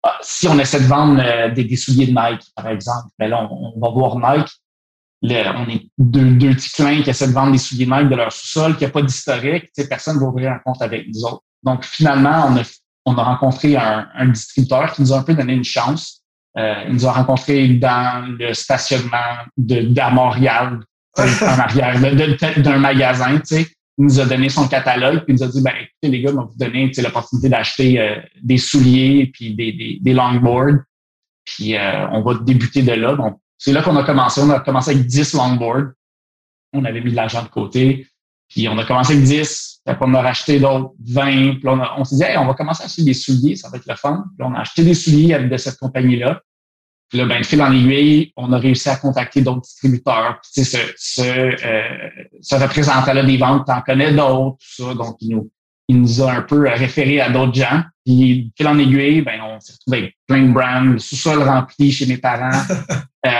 ah, 0.02 0.18
si 0.20 0.48
on 0.48 0.58
essaie 0.58 0.80
de 0.80 0.86
vendre 0.86 1.52
des, 1.54 1.64
des, 1.64 1.76
souliers 1.76 2.06
de 2.06 2.12
Nike, 2.12 2.44
par 2.56 2.68
exemple, 2.68 3.08
ben 3.18 3.28
là, 3.30 3.48
on, 3.50 3.78
va 3.78 3.88
voir 3.90 4.16
Nike. 4.16 4.50
On 5.22 5.68
est 5.68 5.88
deux, 5.96 6.32
deux 6.32 6.54
petits 6.54 6.70
clins 6.70 7.02
qui 7.02 7.10
essaient 7.10 7.28
de 7.28 7.32
vendre 7.32 7.52
des 7.52 7.58
souliers 7.58 7.86
Nike 7.86 8.08
de 8.08 8.16
leur 8.16 8.32
sous-sol, 8.32 8.76
qui 8.76 8.84
a 8.84 8.90
pas 8.90 9.00
d'historique. 9.00 9.70
Personne 9.88 10.16
ne 10.16 10.20
va 10.20 10.26
ouvrir 10.26 10.50
un 10.50 10.58
compte 10.58 10.82
avec 10.82 11.06
nous 11.06 11.24
autres. 11.24 11.44
Donc, 11.62 11.84
finalement, 11.84 12.48
on 12.48 12.56
a 12.56 12.64
on 13.04 13.16
a 13.16 13.22
rencontré 13.22 13.76
un, 13.76 14.08
un, 14.14 14.28
distributeur 14.28 14.92
qui 14.92 15.02
nous 15.02 15.12
a 15.12 15.18
un 15.18 15.22
peu 15.22 15.34
donné 15.34 15.54
une 15.54 15.64
chance. 15.64 16.22
Euh, 16.58 16.84
il 16.86 16.94
nous 16.94 17.06
a 17.06 17.12
rencontré 17.12 17.68
dans 17.68 18.26
le 18.38 18.52
stationnement 18.54 19.16
de, 19.56 20.10
Montréal, 20.12 20.80
en 21.18 21.22
arrière 21.58 22.00
d'un 22.58 22.78
magasin, 22.78 23.38
tu 23.38 23.56
sais. 23.56 23.66
Il 23.98 24.06
nous 24.06 24.20
a 24.20 24.24
donné 24.24 24.48
son 24.48 24.68
catalogue, 24.68 25.24
puis 25.24 25.34
il 25.34 25.36
nous 25.36 25.42
a 25.42 25.48
dit, 25.48 25.62
ben, 25.62 25.72
écoutez, 25.76 26.08
les 26.08 26.22
gars, 26.22 26.30
on 26.32 26.36
va 26.36 26.42
vous 26.44 26.56
donner 26.56 26.90
l'opportunité 26.96 27.48
d'acheter 27.48 28.00
euh, 28.00 28.16
des 28.42 28.56
souliers 28.56 29.30
puis 29.32 29.54
des, 29.54 29.72
des, 29.72 29.98
des 30.00 30.12
longboards. 30.14 30.80
Puis 31.44 31.74
on 31.76 32.22
va 32.22 32.34
débuter 32.34 32.82
de 32.82 32.92
là. 32.92 33.16
Donc, 33.16 33.40
c'est 33.58 33.72
là 33.72 33.82
qu'on 33.82 33.96
a 33.96 34.04
commencé. 34.04 34.40
On 34.40 34.50
a 34.50 34.60
commencé 34.60 34.92
avec 34.92 35.06
10 35.06 35.34
longboards. 35.34 35.90
On 36.72 36.84
avait 36.84 37.00
mis 37.00 37.10
de 37.10 37.16
l'argent 37.16 37.42
de 37.42 37.48
côté. 37.48 38.06
Puis 38.52 38.68
on 38.68 38.76
a 38.76 38.84
commencé 38.84 39.14
avec 39.14 39.24
10, 39.24 39.80
puis 39.86 39.96
on 40.00 40.14
a 40.14 40.20
racheté 40.20 40.60
d'autres 40.60 40.92
20. 41.06 41.54
Puis 41.54 41.62
on, 41.64 41.80
on 41.96 42.04
s'est 42.04 42.16
dit, 42.16 42.22
hey, 42.22 42.36
on 42.36 42.46
va 42.46 42.54
commencer 42.54 42.82
à 42.82 42.86
acheter 42.86 43.02
des 43.02 43.14
souliers, 43.14 43.56
ça 43.56 43.70
va 43.70 43.78
être 43.78 43.86
le 43.86 43.96
fun. 43.96 44.24
Puis 44.36 44.46
on 44.46 44.54
a 44.54 44.60
acheté 44.60 44.84
des 44.84 44.94
souliers 44.94 45.38
de 45.38 45.56
cette 45.56 45.78
compagnie-là. 45.78 46.42
Puis 47.08 47.18
là, 47.18 47.26
ben, 47.26 47.40
de 47.40 47.46
fil 47.46 47.62
en 47.62 47.72
aiguille, 47.72 48.32
on 48.36 48.52
a 48.52 48.58
réussi 48.58 48.88
à 48.88 48.96
contacter 48.96 49.40
d'autres 49.40 49.62
distributeurs. 49.62 50.40
Puis, 50.42 50.64
ce, 50.64 50.78
ce, 50.96 51.22
euh, 51.22 52.08
ce 52.40 52.54
représentant-là 52.54 53.22
des 53.22 53.36
ventes, 53.36 53.66
t'en 53.66 53.80
connais 53.80 54.12
d'autres, 54.12 54.56
tout 54.58 54.84
ça. 54.84 54.94
Donc, 54.94 55.16
il 55.20 55.30
nous, 55.30 55.50
il 55.92 56.00
nous 56.00 56.22
a 56.22 56.32
un 56.32 56.42
peu 56.42 56.68
référé 56.68 57.20
à 57.20 57.28
d'autres 57.28 57.54
gens. 57.54 57.82
Puis, 58.04 58.44
de 58.44 58.50
fil 58.56 58.66
en 58.66 58.78
aiguille, 58.78 59.20
ben, 59.20 59.40
on 59.42 59.60
s'est 59.60 59.74
retrouvé 59.74 59.98
avec 59.98 60.16
plein 60.26 60.42
de 60.42 60.52
brands, 60.52 60.80
le 60.80 60.98
sous-sol 60.98 61.42
rempli 61.42 61.92
chez 61.92 62.06
mes 62.06 62.16
parents. 62.16 62.62
euh, 63.26 63.30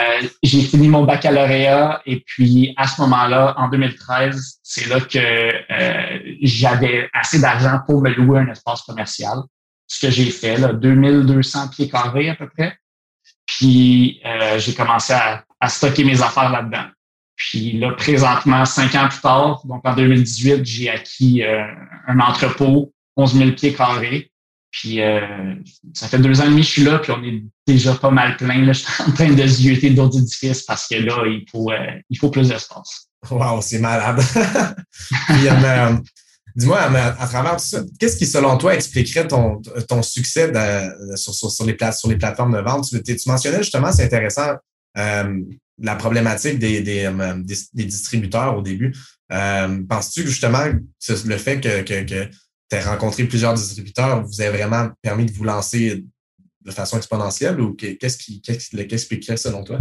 j'ai 0.43 0.61
fini 0.61 0.89
mon 0.89 1.05
baccalauréat 1.05 2.03
et 2.05 2.23
puis 2.27 2.75
à 2.77 2.87
ce 2.87 3.01
moment-là, 3.01 3.55
en 3.57 3.69
2013, 3.69 4.61
c'est 4.63 4.87
là 4.89 5.01
que 5.01 5.19
euh, 5.19 6.19
j'avais 6.43 7.09
assez 7.15 7.41
d'argent 7.41 7.81
pour 7.87 8.03
me 8.03 8.11
louer 8.11 8.41
un 8.41 8.49
espace 8.49 8.83
commercial. 8.83 9.39
Ce 9.87 10.07
que 10.07 10.13
j'ai 10.13 10.31
fait, 10.31 10.59
là, 10.59 10.73
2200 10.73 11.69
pieds 11.69 11.89
carrés 11.89 12.29
à 12.29 12.35
peu 12.35 12.49
près. 12.49 12.77
Puis 13.47 14.21
euh, 14.27 14.59
j'ai 14.59 14.75
commencé 14.75 15.15
à, 15.15 15.45
stocker 15.69 16.05
mes 16.05 16.21
affaires 16.23 16.51
là-dedans. 16.51 16.87
Puis 17.51 17.73
là, 17.73 17.91
présentement, 17.91 18.65
cinq 18.65 18.95
ans 18.95 19.09
plus 19.09 19.21
tard, 19.21 19.63
donc 19.65 19.81
en 19.85 19.97
2018, 19.97 20.65
j'ai 20.65 20.89
acquis 20.89 21.43
euh, 21.43 21.65
un 22.07 22.21
entrepôt, 22.21 22.93
11 23.17 23.35
000 23.35 23.51
pieds 23.53 23.75
carrés. 23.75 24.31
Puis 24.71 25.03
euh, 25.03 25.57
ça 25.93 26.07
fait 26.07 26.21
deux 26.21 26.41
ans 26.41 26.45
et 26.45 26.51
demi 26.51 26.61
que 26.61 26.67
je 26.69 26.73
suis 26.73 26.85
là, 26.85 27.01
puis 27.01 27.11
on 27.11 27.21
est 27.25 27.43
déjà 27.67 27.95
pas 27.95 28.13
mal 28.13 28.37
plein. 28.37 28.65
Là. 28.65 28.73
Je 28.73 28.79
suis 28.79 29.03
en 29.03 29.11
train 29.11 29.33
de 29.33 29.45
zioter 29.45 29.91
d'autres 29.91 30.19
édifices 30.19 30.63
parce 30.63 30.87
que 30.87 30.95
là, 30.95 31.25
il 31.27 31.45
faut, 31.51 31.73
il 32.09 32.17
faut 32.17 32.31
plus 32.31 32.49
d'espace. 32.49 33.09
Wow, 33.29 33.61
c'est 33.61 33.81
malade. 33.81 34.23
Dis-moi, 36.55 36.79
à, 36.81 37.27
travers 37.27 37.57
tout 37.57 37.65
ça, 37.65 37.83
qu'est-ce 37.99 38.17
qui, 38.17 38.27
selon 38.27 38.57
toi, 38.57 38.75
expliquerait 38.75 39.27
ton, 39.27 39.61
ton 39.89 40.03
succès 40.03 40.53
sur, 41.17 41.35
sur, 41.35 41.67
les 41.67 41.77
sur 41.93 42.09
les 42.09 42.17
plateformes 42.17 42.57
de 42.57 42.63
vente? 42.63 42.89
Tu, 42.89 43.03
tu 43.03 43.29
mentionnais 43.29 43.59
justement, 43.59 43.91
c'est 43.91 44.05
intéressant, 44.05 44.53
euh, 44.97 45.41
la 45.83 45.97
problématique 45.97 46.59
des, 46.59 46.81
des, 46.81 47.05
euh, 47.05 47.35
des, 47.43 47.85
distributeurs 47.85 48.57
au 48.57 48.63
début. 48.63 48.95
Euh, 49.33 49.83
penses-tu 49.89 50.23
que 50.23 50.29
justement, 50.29 50.65
le 50.65 51.37
fait 51.37 51.61
que, 51.61 51.83
que, 51.83 52.05
que 52.05 52.31
tu 52.71 52.77
as 52.77 52.91
rencontré 52.91 53.25
plusieurs 53.25 53.55
distributeurs 53.55 54.25
vous 54.25 54.41
a 54.41 54.51
vraiment 54.51 54.91
permis 55.03 55.27
de 55.27 55.33
vous 55.33 55.45
lancer 55.45 56.05
de 56.65 56.71
façon 56.71 56.97
exponentielle 56.97 57.61
ou 57.61 57.75
qu'est-ce 57.75 58.17
qui, 58.19 58.41
qu'est-ce 58.41 58.71
qui 58.71 58.81
expliquerait 58.81 59.37
selon 59.37 59.65
toi? 59.65 59.81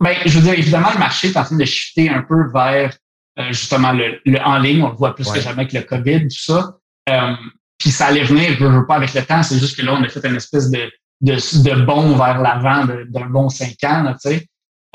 Bien, 0.00 0.14
je 0.26 0.38
veux 0.38 0.44
dire, 0.44 0.58
évidemment, 0.58 0.92
le 0.92 0.98
marché 0.98 1.28
est 1.28 1.36
en 1.36 1.44
train 1.44 1.56
de 1.56 1.64
chuter 1.64 2.10
un 2.10 2.22
peu 2.22 2.50
vers 2.52 2.96
euh, 3.38 3.48
justement 3.48 3.92
le, 3.92 4.20
en 4.44 4.58
ligne, 4.58 4.82
on 4.82 4.90
le 4.90 4.96
voit 4.96 5.14
plus 5.14 5.30
que 5.30 5.40
jamais 5.40 5.62
avec 5.62 5.72
le 5.72 5.82
COVID, 5.82 6.28
tout 6.28 6.38
ça. 6.38 6.76
Euh, 7.08 7.34
puis 7.78 7.90
ça 7.90 8.06
allait 8.06 8.24
venir, 8.24 8.56
je 8.58 8.64
veux 8.64 8.86
pas 8.86 8.96
avec 8.96 9.14
le 9.14 9.22
temps, 9.22 9.42
c'est 9.42 9.58
juste 9.58 9.76
que 9.76 9.82
là, 9.82 9.94
on 9.94 10.02
a 10.02 10.08
fait 10.08 10.26
une 10.26 10.36
espèce 10.36 10.70
de, 10.70 10.90
de, 11.20 11.34
de 11.34 11.84
bond 11.84 12.16
vers 12.16 12.40
l'avant 12.40 12.86
d'un 12.86 13.26
bon 13.26 13.48
cinq 13.48 13.76
ans, 13.84 14.14
tu 14.20 14.30
sais. 14.30 14.46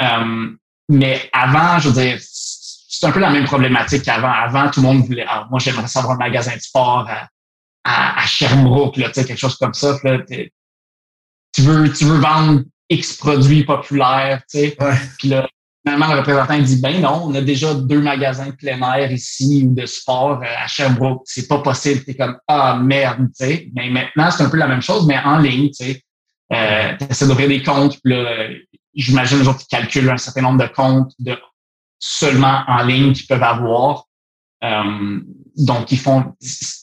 Euh, 0.01 0.49
mais 0.89 1.29
avant, 1.31 1.79
je 1.79 1.89
veux 1.89 2.01
dire, 2.01 2.17
c'est 2.21 3.05
un 3.05 3.11
peu 3.11 3.19
la 3.19 3.29
même 3.29 3.45
problématique 3.45 4.03
qu'avant. 4.03 4.31
Avant, 4.31 4.69
tout 4.69 4.81
le 4.81 4.87
monde 4.87 5.05
voulait, 5.05 5.25
ah, 5.27 5.47
moi, 5.49 5.59
j'aimerais 5.59 5.87
savoir 5.87 6.15
un 6.15 6.17
magasin 6.17 6.55
de 6.55 6.61
sport 6.61 7.07
à, 7.09 7.27
à, 7.83 8.21
à 8.21 8.25
Sherbrooke, 8.25 8.97
là, 8.97 9.09
tu 9.09 9.21
sais, 9.21 9.25
quelque 9.25 9.39
chose 9.39 9.57
comme 9.57 9.73
ça. 9.73 9.97
Là, 10.03 10.19
tu 10.27 11.61
veux, 11.61 11.91
tu 11.91 12.05
veux 12.05 12.19
vendre 12.19 12.61
X 12.89 13.17
produits 13.17 13.63
populaires, 13.63 14.41
tu 14.49 14.59
sais. 14.59 14.77
Puis 15.17 15.29
là, 15.29 15.47
Finalement, 15.83 16.13
le 16.13 16.19
représentant 16.19 16.59
dit 16.59 16.79
ben 16.79 17.01
non, 17.01 17.23
on 17.25 17.33
a 17.33 17.41
déjà 17.41 17.73
deux 17.73 18.01
magasins 18.01 18.47
de 18.47 18.51
plein 18.51 18.79
air 18.93 19.11
ici 19.11 19.65
ou 19.67 19.73
de 19.73 19.87
sport 19.87 20.39
euh, 20.43 20.63
à 20.63 20.67
Sherbrooke. 20.67 21.23
C'est 21.25 21.47
pas 21.47 21.57
possible. 21.57 22.03
T'es 22.03 22.13
comme 22.13 22.37
ah 22.47 22.77
merde, 22.79 23.27
tu 23.35 23.45
sais. 23.45 23.69
Mais 23.73 23.89
maintenant, 23.89 24.29
c'est 24.29 24.43
un 24.43 24.49
peu 24.49 24.57
la 24.57 24.67
même 24.67 24.83
chose, 24.83 25.07
mais 25.07 25.17
en 25.17 25.39
ligne, 25.39 25.69
tu 25.69 25.85
sais. 25.85 26.01
Euh, 26.53 26.97
essaies 27.09 27.25
d'ouvrir 27.25 27.47
des 27.47 27.63
comptes, 27.63 27.97
puis 28.03 28.13
là, 28.13 28.49
j'imagine 28.93 29.39
les 29.39 29.47
autres 29.47 29.65
calculent 29.69 30.09
un 30.09 30.17
certain 30.17 30.41
nombre 30.41 30.61
de 30.63 30.67
comptes 30.67 31.13
de 31.19 31.37
seulement 31.99 32.63
en 32.67 32.83
ligne 32.83 33.13
qu'ils 33.13 33.27
peuvent 33.27 33.43
avoir. 33.43 34.05
Euh, 34.63 35.19
donc, 35.57 35.91
ils 35.91 35.99
font 35.99 36.35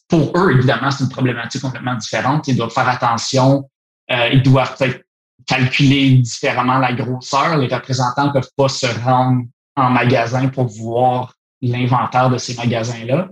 pour 0.09 0.33
eux, 0.37 0.53
évidemment, 0.53 0.91
c'est 0.91 1.05
une 1.05 1.11
problématique 1.11 1.61
complètement 1.61 1.95
différente. 1.95 2.49
Ils 2.49 2.57
doivent 2.57 2.73
faire 2.73 2.89
attention. 2.89 3.69
Euh, 4.11 4.31
ils 4.33 4.43
doivent 4.43 4.77
peut-être 4.77 5.05
calculer 5.47 6.17
différemment 6.17 6.79
la 6.79 6.93
grosseur. 6.93 7.57
Les 7.59 7.73
représentants 7.73 8.27
ne 8.27 8.33
peuvent 8.33 8.51
pas 8.57 8.69
se 8.69 8.87
rendre 8.87 9.43
en 9.77 9.91
magasin 9.91 10.49
pour 10.49 10.67
voir 10.67 11.35
l'inventaire 11.61 12.31
de 12.31 12.39
ces 12.39 12.55
magasins-là. 12.55 13.29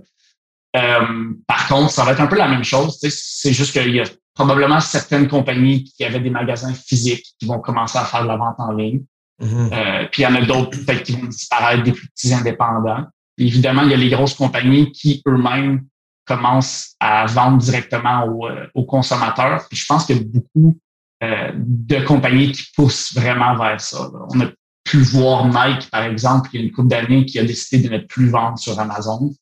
Euh, 0.75 1.33
par 1.47 1.67
contre, 1.67 1.91
ça 1.91 2.03
va 2.03 2.11
être 2.11 2.21
un 2.21 2.27
peu 2.27 2.37
la 2.37 2.47
même 2.47 2.63
chose. 2.63 2.99
C'est 3.01 3.53
juste 3.53 3.73
qu'il 3.73 3.95
y 3.95 3.99
a 3.99 4.05
probablement 4.37 4.79
certaines 4.79 5.27
compagnies 5.27 5.83
qui 5.83 6.05
avaient 6.05 6.19
des 6.19 6.29
magasins 6.29 6.73
physiques 6.73 7.25
qui 7.39 7.47
vont 7.47 7.59
commencer 7.59 7.97
à 7.97 8.05
faire 8.05 8.21
de 8.21 8.27
la 8.27 8.37
vente 8.37 8.55
en 8.59 8.71
ligne. 8.71 9.01
Mm-hmm. 9.41 9.73
Euh, 9.73 10.07
puis 10.11 10.21
il 10.21 10.25
y 10.25 10.27
en 10.27 10.35
a 10.35 10.41
d'autres 10.41 10.77
peut-être 10.77 11.03
qui 11.03 11.13
vont 11.13 11.25
disparaître, 11.25 11.83
des 11.83 11.91
plus 11.91 12.07
petits 12.09 12.33
indépendants. 12.33 13.05
évidemment, 13.39 13.81
il 13.81 13.89
y 13.89 13.93
a 13.95 13.97
les 13.97 14.09
grosses 14.09 14.35
compagnies 14.35 14.91
qui 14.91 15.23
eux-mêmes 15.27 15.85
commencent 16.25 16.95
à 16.99 17.25
vendre 17.25 17.57
directement 17.57 18.25
aux, 18.25 18.47
euh, 18.47 18.67
aux 18.75 18.85
consommateurs. 18.85 19.65
Puis 19.69 19.77
je 19.79 19.85
pense 19.87 20.05
que 20.05 20.13
beaucoup 20.13 20.77
euh, 21.23 21.51
de 21.55 21.99
compagnies 22.05 22.51
qui 22.51 22.63
poussent 22.75 23.11
vraiment 23.15 23.55
vers 23.55 23.81
ça. 23.81 24.07
On 24.29 24.39
a 24.41 24.49
pu 24.83 24.97
voir 24.99 25.45
Nike, 25.45 25.89
par 25.89 26.03
exemple, 26.03 26.49
il 26.53 26.59
y 26.59 26.63
a 26.63 26.65
une 26.67 26.71
couple 26.71 26.89
d'années, 26.89 27.25
qui 27.25 27.39
a 27.39 27.43
décidé 27.43 27.87
de 27.89 27.91
ne 27.91 27.99
plus 27.99 28.29
vendre 28.29 28.59
sur 28.59 28.79
Amazon, 28.79 29.33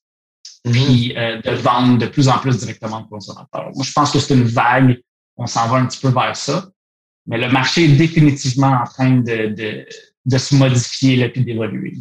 mhm. 0.65 0.73
puis 0.73 1.13
euh, 1.17 1.41
de 1.41 1.51
vendre 1.51 1.97
de 1.97 2.07
plus 2.07 2.27
en 2.27 2.37
plus 2.39 2.57
directement 2.57 3.01
aux 3.01 3.07
consommateurs. 3.07 3.71
Moi, 3.73 3.83
je 3.83 3.91
pense 3.91 4.11
que 4.11 4.19
c'est 4.19 4.33
une 4.33 4.43
vague. 4.43 4.99
On 5.37 5.47
s'en 5.47 5.67
va 5.67 5.77
un 5.77 5.85
petit 5.85 5.99
peu 5.99 6.09
vers 6.09 6.35
ça. 6.35 6.69
Mais 7.27 7.37
le 7.37 7.49
marché 7.49 7.85
est 7.85 7.95
définitivement 7.95 8.81
en 8.81 8.83
train 8.83 9.17
de, 9.17 9.47
de, 9.47 9.85
de 10.25 10.37
se 10.37 10.55
modifier 10.55 11.31
et 11.35 11.39
d'évoluer. 11.39 11.97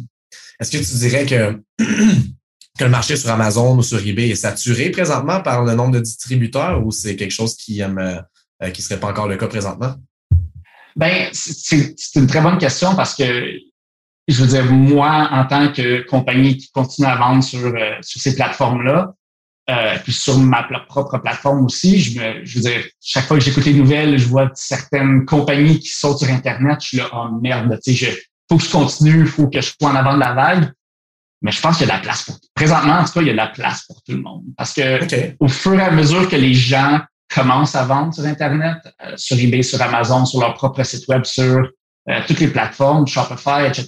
Est-ce 0.59 0.71
que 0.71 0.77
tu 0.77 0.97
dirais 0.99 1.25
que, 1.25 1.61
que 2.77 2.83
le 2.83 2.89
marché 2.89 3.15
sur 3.15 3.29
Amazon 3.31 3.77
ou 3.77 3.83
sur 3.83 4.05
eBay 4.05 4.29
est 4.29 4.35
saturé 4.35 4.89
présentement 4.91 5.41
par 5.41 5.63
le 5.63 5.73
nombre 5.73 5.93
de 5.93 5.99
distributeurs 5.99 6.85
ou 6.85 6.91
c'est 6.91 7.15
quelque 7.15 7.31
chose 7.31 7.55
qui, 7.55 7.79
aime 7.79 7.97
euh, 7.97 8.69
qui 8.69 8.81
ne 8.81 8.85
serait 8.85 8.99
pas 8.99 9.09
encore 9.09 9.27
le 9.27 9.37
cas 9.37 9.47
présentement? 9.47 9.95
Ben, 10.95 11.29
c'est 11.33 11.95
une 12.15 12.27
très 12.27 12.41
bonne 12.41 12.57
question 12.57 12.95
parce 12.95 13.15
que 13.15 13.59
je 14.27 14.41
veux 14.41 14.47
dire, 14.47 14.65
moi, 14.65 15.29
en 15.31 15.45
tant 15.45 15.71
que 15.71 16.01
compagnie 16.07 16.57
qui 16.57 16.71
continue 16.71 17.07
à 17.07 17.15
vendre 17.15 17.43
sur, 17.43 17.65
euh, 17.65 17.95
sur 18.01 18.21
ces 18.21 18.35
plateformes-là, 18.35 19.13
euh, 19.69 19.95
puis 20.03 20.13
sur 20.13 20.37
ma 20.37 20.63
propre 20.87 21.17
plateforme 21.17 21.65
aussi, 21.65 21.99
je, 21.99 22.19
me, 22.19 22.45
je 22.45 22.55
veux 22.55 22.69
dire, 22.69 22.83
chaque 23.01 23.25
fois 23.25 23.37
que 23.37 23.43
j'écoute 23.43 23.65
les 23.65 23.73
nouvelles, 23.73 24.17
je 24.17 24.27
vois 24.27 24.49
certaines 24.53 25.25
compagnies 25.25 25.79
qui 25.79 25.89
sautent 25.89 26.19
sur 26.19 26.29
Internet, 26.29 26.77
je 26.81 26.87
suis 26.87 26.97
là, 26.97 27.09
oh 27.13 27.29
merde, 27.41 27.79
tu 27.83 27.95
sais, 27.95 28.17
faut 28.49 28.57
que 28.57 28.63
je 28.63 28.71
continue, 28.71 29.25
faut 29.25 29.47
que 29.47 29.61
je 29.61 29.71
sois 29.79 29.89
en 29.89 29.95
avant 29.95 30.13
de 30.13 30.19
la 30.19 30.33
vague. 30.33 30.71
Mais 31.41 31.51
je 31.51 31.61
pense 31.61 31.77
qu'il 31.77 31.87
y 31.87 31.91
a 31.91 31.93
de 31.93 31.97
la 31.97 32.03
place 32.03 32.23
pour 32.23 32.35
Présentement, 32.53 32.93
en 32.93 33.03
tout 33.03 33.11
cas, 33.13 33.21
il 33.21 33.27
y 33.27 33.29
a 33.29 33.33
de 33.33 33.37
la 33.37 33.47
place 33.47 33.83
pour 33.85 34.01
tout 34.01 34.13
le 34.13 34.21
monde. 34.21 34.43
Parce 34.57 34.73
que 34.73 35.35
au 35.39 35.47
fur 35.47 35.73
et 35.75 35.81
à 35.81 35.91
mesure 35.91 36.29
que 36.29 36.35
les 36.35 36.53
gens 36.53 37.01
commencent 37.33 37.75
à 37.75 37.83
vendre 37.83 38.13
sur 38.13 38.23
Internet, 38.25 38.77
euh, 39.03 39.13
sur 39.17 39.37
eBay, 39.37 39.61
sur 39.61 39.81
Amazon, 39.81 40.25
sur 40.25 40.39
leur 40.39 40.53
propre 40.53 40.83
site 40.83 41.07
web, 41.07 41.25
sur 41.25 41.69
euh, 42.09 42.21
toutes 42.27 42.39
les 42.39 42.47
plateformes, 42.47 43.07
Shopify, 43.07 43.65
etc. 43.67 43.87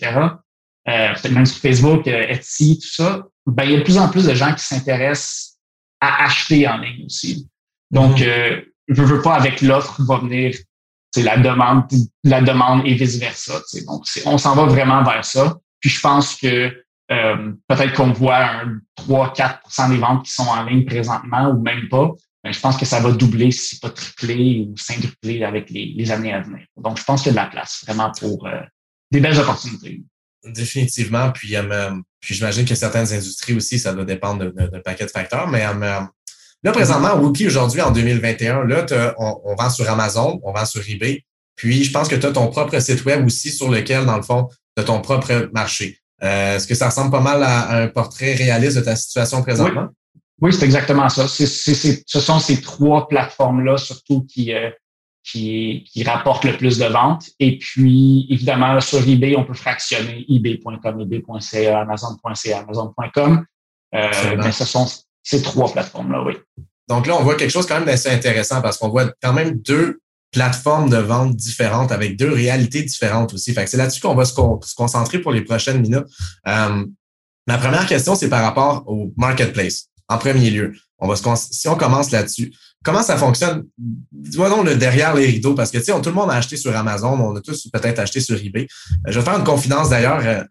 Euh, 0.90 1.14
peut-être 1.14 1.32
même 1.32 1.46
sur 1.46 1.62
Facebook, 1.62 2.08
Etsy, 2.08 2.80
tout 2.82 3.04
ça. 3.04 3.24
Ben, 3.46 3.64
il 3.64 3.72
y 3.72 3.76
a 3.76 3.80
de 3.80 3.84
plus 3.84 3.98
en 3.98 4.10
plus 4.10 4.26
de 4.26 4.34
gens 4.34 4.54
qui 4.54 4.64
s'intéressent 4.64 5.58
à 6.00 6.26
acheter 6.26 6.68
en 6.68 6.78
ligne 6.78 7.06
aussi. 7.06 7.50
Donc, 7.92 8.20
mm 8.20 8.62
je 8.90 9.04
veux 9.04 9.22
pas 9.22 9.36
avec 9.36 9.62
l'offre 9.62 10.02
va 10.04 10.20
venir 10.20 10.56
c'est 11.12 11.24
la 11.24 11.38
demande, 11.38 11.86
la 12.24 12.42
demande 12.42 12.86
et 12.86 12.94
vice-versa. 12.94 13.62
Donc, 13.86 14.04
on 14.26 14.38
s'en 14.38 14.56
va 14.56 14.66
vraiment 14.66 15.04
vers 15.04 15.26
ça. 15.26 15.58
Puis 15.80 15.90
je 15.90 16.00
pense 16.00 16.36
que 16.36 16.70
peut-être 17.08 17.94
qu'on 17.94 18.12
voit 18.12 18.46
un 18.46 18.80
3-4% 19.00 19.90
des 19.90 19.98
ventes 19.98 20.26
qui 20.26 20.32
sont 20.32 20.48
en 20.48 20.64
ligne 20.64 20.86
présentement 20.86 21.50
ou 21.50 21.62
même 21.62 21.88
pas. 21.90 22.12
Ben, 22.44 22.52
je 22.52 22.60
pense 22.60 22.78
que 22.78 22.86
ça 22.86 23.00
va 23.00 23.12
doubler, 23.12 23.52
si 23.52 23.80
pas 23.80 23.90
tripler 23.90 24.68
ou 24.68 24.78
s'indrupler 24.78 25.44
avec 25.44 25.70
les, 25.70 26.12
années 26.12 26.34
à 26.34 26.42
venir. 26.42 26.66
Donc, 26.78 27.00
je 27.00 27.04
pense 27.04 27.24
qu'il 27.24 27.34
y 27.34 27.38
a 27.38 27.42
de 27.42 27.46
la 27.46 27.52
place 27.52 27.84
vraiment 27.86 28.12
pour 28.20 28.48
euh, 28.48 28.62
des 29.12 29.20
belles 29.20 29.40
opportunités. 29.40 30.04
Définitivement. 30.46 31.32
Puis, 31.32 31.56
euh, 31.56 31.92
puis 32.20 32.36
j'imagine 32.36 32.66
que 32.66 32.76
certaines 32.76 33.12
industries 33.12 33.56
aussi, 33.56 33.80
ça 33.80 33.94
doit 33.94 34.06
dépendre 34.06 34.52
d'un 34.52 34.80
paquet 34.82 35.06
de 35.06 35.12
facteurs. 35.12 35.48
Mais 35.48 35.66
euh, 35.66 36.02
là, 36.64 36.72
présentement, 36.72 37.16
Wookie, 37.16 37.48
aujourd'hui, 37.48 37.82
en 37.82 37.92
2021, 37.92 38.66
là, 38.66 38.86
on, 39.18 39.42
on, 39.44 39.56
vend 39.56 39.70
sur 39.70 39.90
Amazon, 39.90 40.40
on 40.44 40.54
vend 40.54 40.66
sur 40.66 40.88
eBay. 40.88 41.26
Puis, 41.56 41.84
je 41.84 41.92
pense 41.92 42.08
que 42.08 42.16
tu 42.16 42.26
as 42.28 42.32
ton 42.32 42.48
propre 42.48 42.80
site 42.80 43.04
web 43.04 43.26
aussi 43.26 43.52
sur 43.52 43.70
lequel, 43.70 44.06
dans 44.06 44.18
le 44.18 44.24
fond, 44.24 44.48
tu 44.76 44.84
as 44.84 44.86
ton 44.86 45.02
propre 45.02 45.50
marché. 45.54 46.00
Est-ce 46.22 46.68
que 46.68 46.76
ça 46.76 46.90
ressemble 46.90 47.12
pas 47.12 47.20
mal 47.20 47.44
à, 47.44 47.78
un 47.78 47.88
portrait 47.88 48.34
réaliste 48.34 48.78
de 48.78 48.82
ta 48.82 48.96
situation 48.96 49.42
présentement? 49.42 49.88
Oui, 49.90 49.96
c'est 50.52 50.66
exactement 50.66 51.10
ça. 51.10 51.28
ce 51.28 52.20
sont 52.20 52.40
ces 52.40 52.62
trois 52.62 53.08
plateformes-là 53.08 53.78
surtout 53.78 54.24
qui, 54.24 54.54
euh, 54.54 54.70
qui, 55.24 55.86
qui 55.92 56.04
rapporte 56.04 56.46
le 56.46 56.56
plus 56.58 56.78
de 56.78 56.86
ventes. 56.86 57.30
Et 57.40 57.58
puis, 57.58 58.28
évidemment, 58.30 58.80
sur 58.80 59.08
eBay, 59.08 59.36
on 59.36 59.44
peut 59.44 59.54
fractionner 59.54 60.26
ebay.com, 60.30 61.02
ebay.ca, 61.02 61.82
amazon.ca, 61.82 62.60
amazon.com. 62.60 63.46
Euh, 63.96 64.10
mais 64.38 64.52
ce 64.52 64.66
sont 64.66 64.88
ces 65.24 65.42
trois 65.42 65.72
plateformes-là, 65.72 66.24
oui. 66.24 66.34
Donc 66.88 67.08
là, 67.08 67.16
on 67.20 67.24
voit 67.24 67.36
quelque 67.36 67.52
chose 67.52 67.66
quand 67.66 67.76
même 67.76 67.86
d'assez 67.86 68.10
intéressant 68.10 68.62
parce 68.62 68.78
qu'on 68.78 68.90
voit 68.90 69.12
quand 69.22 69.34
même 69.34 69.60
deux 69.60 70.00
plateformes 70.32 70.90
de 70.90 70.98
vente 70.98 71.36
différentes 71.36 71.92
avec 71.92 72.18
deux 72.18 72.32
réalités 72.32 72.84
différentes 72.84 73.34
aussi. 73.34 73.54
Fait 73.54 73.68
c'est 73.68 73.78
là-dessus 73.78 74.02
qu'on 74.02 74.16
va 74.16 74.26
se, 74.26 74.34
concentrer 74.76 75.20
pour 75.20 75.32
les 75.32 75.42
prochaines 75.42 75.82
minutes. 75.82 76.06
Euh, 76.48 76.86
ma 77.48 77.58
première 77.58 77.86
question, 77.86 78.16
c'est 78.16 78.30
par 78.30 78.44
rapport 78.44 78.84
au 78.88 79.12
marketplace. 79.18 79.90
En 80.10 80.18
premier 80.18 80.50
lieu, 80.50 80.74
on 81.00 81.08
va 81.08 81.16
se 81.16 81.24
si 81.52 81.68
on 81.68 81.76
commence 81.76 82.12
là-dessus, 82.12 82.54
comment 82.84 83.04
ça 83.04 83.18
fonctionne? 83.18 83.66
Dis-moi 84.12 84.50
donc 84.50 84.66
le 84.66 84.76
derrière 84.76 85.14
les 85.14 85.26
rideaux, 85.26 85.54
parce 85.54 85.70
que 85.72 85.78
tu 85.78 85.86
sais, 85.86 85.92
tout 86.02 86.10
le 86.10 86.16
monde 86.16 86.32
a 86.32 86.36
acheté 86.36 86.58
sur 86.58 86.76
Amazon, 86.76 87.20
on 87.20 87.36
a 87.36 87.42
tous 87.42 87.68
peut-être 87.72 88.00
acheté 88.00 88.22
sur 88.22 88.38
eBay. 88.38 88.64
Euh, 88.64 89.12
je 89.12 89.20
vais 89.20 89.26
faire 89.26 89.38
une 89.38 89.44
confidence 89.44 89.90
d'ailleurs. 89.90 90.22
Euh, 90.26 90.44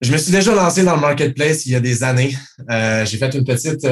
je 0.00 0.12
me 0.12 0.18
suis 0.18 0.30
déjà 0.30 0.54
lancé 0.54 0.84
dans 0.84 0.94
le 0.94 1.00
marketplace 1.00 1.66
il 1.66 1.72
y 1.72 1.74
a 1.74 1.80
des 1.80 2.04
années. 2.04 2.36
j'ai 2.68 3.18
fait 3.18 3.34
une 3.34 3.44
petite 3.44 3.84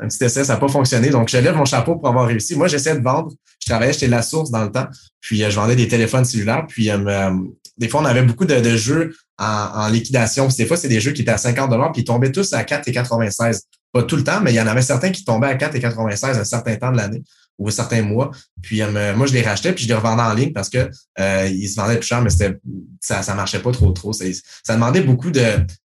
un 0.00 0.08
petit 0.08 0.24
essai, 0.24 0.44
ça 0.44 0.54
n'a 0.54 0.58
pas 0.58 0.68
fonctionné. 0.68 1.10
Donc, 1.10 1.28
je 1.28 1.36
lève 1.36 1.54
mon 1.54 1.64
chapeau 1.64 1.96
pour 1.96 2.08
avoir 2.08 2.26
réussi. 2.26 2.56
Moi, 2.56 2.68
j'essaie 2.68 2.96
de 2.96 3.02
vendre. 3.02 3.32
Je 3.60 3.68
travaillais 3.68 3.92
chez 3.92 4.08
La 4.08 4.22
Source 4.22 4.50
dans 4.50 4.64
le 4.64 4.70
temps. 4.70 4.86
Puis, 5.20 5.42
euh, 5.44 5.50
je 5.50 5.56
vendais 5.56 5.76
des 5.76 5.88
téléphones 5.88 6.24
cellulaires. 6.24 6.66
Puis, 6.66 6.90
euh, 6.90 6.98
euh, 7.06 7.34
des 7.76 7.88
fois, 7.88 8.00
on 8.00 8.04
avait 8.04 8.22
beaucoup 8.22 8.44
de, 8.46 8.76
jeux 8.76 9.14
en, 9.38 9.88
liquidation. 9.88 10.48
Puis, 10.48 10.56
des 10.56 10.66
fois, 10.66 10.76
c'est 10.76 10.88
des 10.88 11.00
jeux 11.00 11.12
qui 11.12 11.22
étaient 11.22 11.30
à 11.30 11.38
50 11.38 11.70
puis 11.92 12.02
ils 12.02 12.04
tombaient 12.04 12.32
tous 12.32 12.52
à 12.52 12.62
4,96 12.62 13.62
Pas 13.92 14.02
tout 14.02 14.16
le 14.16 14.24
temps, 14.24 14.40
mais 14.40 14.52
il 14.52 14.56
y 14.56 14.60
en 14.60 14.66
avait 14.66 14.82
certains 14.82 15.10
qui 15.10 15.24
tombaient 15.24 15.48
à 15.48 15.54
4,96 15.54 16.38
un 16.38 16.44
certain 16.44 16.76
temps 16.76 16.92
de 16.92 16.96
l'année 16.96 17.22
ou 17.60 17.68
un 17.68 17.70
certain 17.70 18.02
mois. 18.02 18.32
Puis 18.62 18.82
moi, 19.14 19.26
je 19.26 19.32
les 19.32 19.42
rachetais 19.42 19.72
puis 19.72 19.84
je 19.84 19.88
les 19.88 19.94
revendais 19.94 20.22
en 20.22 20.34
ligne 20.34 20.52
parce 20.52 20.68
que 20.68 20.90
ils 21.46 21.68
se 21.68 21.76
vendaient 21.76 21.98
plus 21.98 22.08
cher, 22.08 22.22
mais 22.22 22.30
ça, 23.00 23.22
ça 23.22 23.34
marchait 23.34 23.60
pas 23.60 23.70
trop 23.70 23.92
trop. 23.92 24.12
Ça, 24.12 24.24
demandait 24.74 25.02
beaucoup 25.02 25.30
de, 25.30 25.40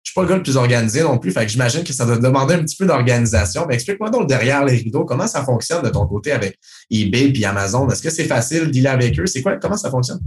je 0.02 0.10
suis 0.10 0.14
pas 0.14 0.22
le 0.22 0.28
gars 0.28 0.36
le 0.36 0.42
plus 0.42 0.56
organisé 0.56 1.02
non 1.02 1.18
plus, 1.18 1.30
fait 1.30 1.46
que 1.46 1.52
j'imagine 1.52 1.84
que 1.84 1.92
ça 1.92 2.04
doit 2.04 2.18
demander 2.18 2.54
un 2.54 2.62
petit 2.64 2.76
peu 2.76 2.84
d'organisation. 2.84 3.64
Mais 3.68 3.74
explique-moi 3.74 4.10
donc 4.10 4.28
derrière 4.28 4.64
les 4.64 4.76
rideaux, 4.76 5.04
comment 5.04 5.28
ça 5.28 5.44
fonctionne 5.44 5.82
de 5.82 5.90
ton 5.90 6.06
côté 6.06 6.32
avec 6.32 6.58
eBay 6.90 7.32
et 7.34 7.44
Amazon? 7.44 7.88
Est-ce 7.88 8.02
que 8.02 8.10
c'est 8.10 8.24
facile 8.24 8.66
de 8.66 8.70
dealer 8.70 8.90
avec 8.92 9.18
eux? 9.18 9.26
C'est 9.26 9.40
quoi, 9.40 9.56
comment 9.56 9.76
ça 9.76 9.90
fonctionne? 9.90 10.20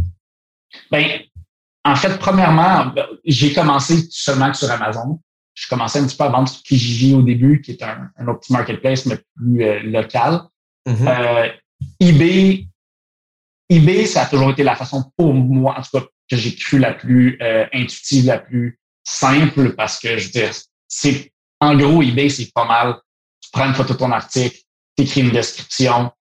Ben, 0.89 1.05
en 1.83 1.95
fait, 1.95 2.17
premièrement, 2.17 2.93
j'ai 3.25 3.53
commencé 3.53 4.07
seulement 4.09 4.53
sur 4.53 4.71
Amazon. 4.71 5.19
Je 5.53 5.67
commençais 5.67 5.99
un 5.99 6.05
petit 6.05 6.15
peu 6.15 6.23
à 6.23 6.29
vendre 6.29 6.47
sur 6.47 6.63
Kijiji 6.63 7.13
au 7.13 7.21
début, 7.21 7.61
qui 7.61 7.71
est 7.71 7.83
un, 7.83 8.09
un 8.17 8.27
autre 8.27 8.49
marketplace, 8.49 9.05
mais 9.05 9.19
plus 9.35 9.63
euh, 9.63 9.79
local. 9.83 10.41
Mm-hmm. 10.87 11.07
euh, 11.07 11.49
eBay, 11.99 12.67
eBay, 13.69 14.05
ça 14.05 14.23
a 14.23 14.25
toujours 14.25 14.51
été 14.51 14.63
la 14.63 14.75
façon 14.75 15.11
pour 15.17 15.33
moi, 15.33 15.75
en 15.77 15.81
tout 15.81 15.99
cas, 15.99 16.05
que 16.29 16.35
j'ai 16.35 16.55
cru 16.55 16.79
la 16.79 16.93
plus 16.93 17.37
euh, 17.41 17.65
intuitive, 17.73 18.25
la 18.25 18.39
plus 18.39 18.79
simple 19.03 19.73
parce 19.75 19.99
que 19.99 20.17
je 20.17 20.25
veux 20.25 20.31
dire, 20.31 20.51
c'est 20.87 21.31
en 21.59 21.75
gros, 21.75 22.01
eBay, 22.01 22.29
c'est 22.29 22.51
pas 22.53 22.65
mal. 22.65 22.97
Tu 23.41 23.49
prends 23.51 23.65
une 23.65 23.73
photo 23.73 23.93
de 23.93 23.99
ton 23.99 24.11
article, 24.11 24.57
tu 24.97 25.03
écris 25.03 25.21
une 25.21 25.31
description. 25.31 26.11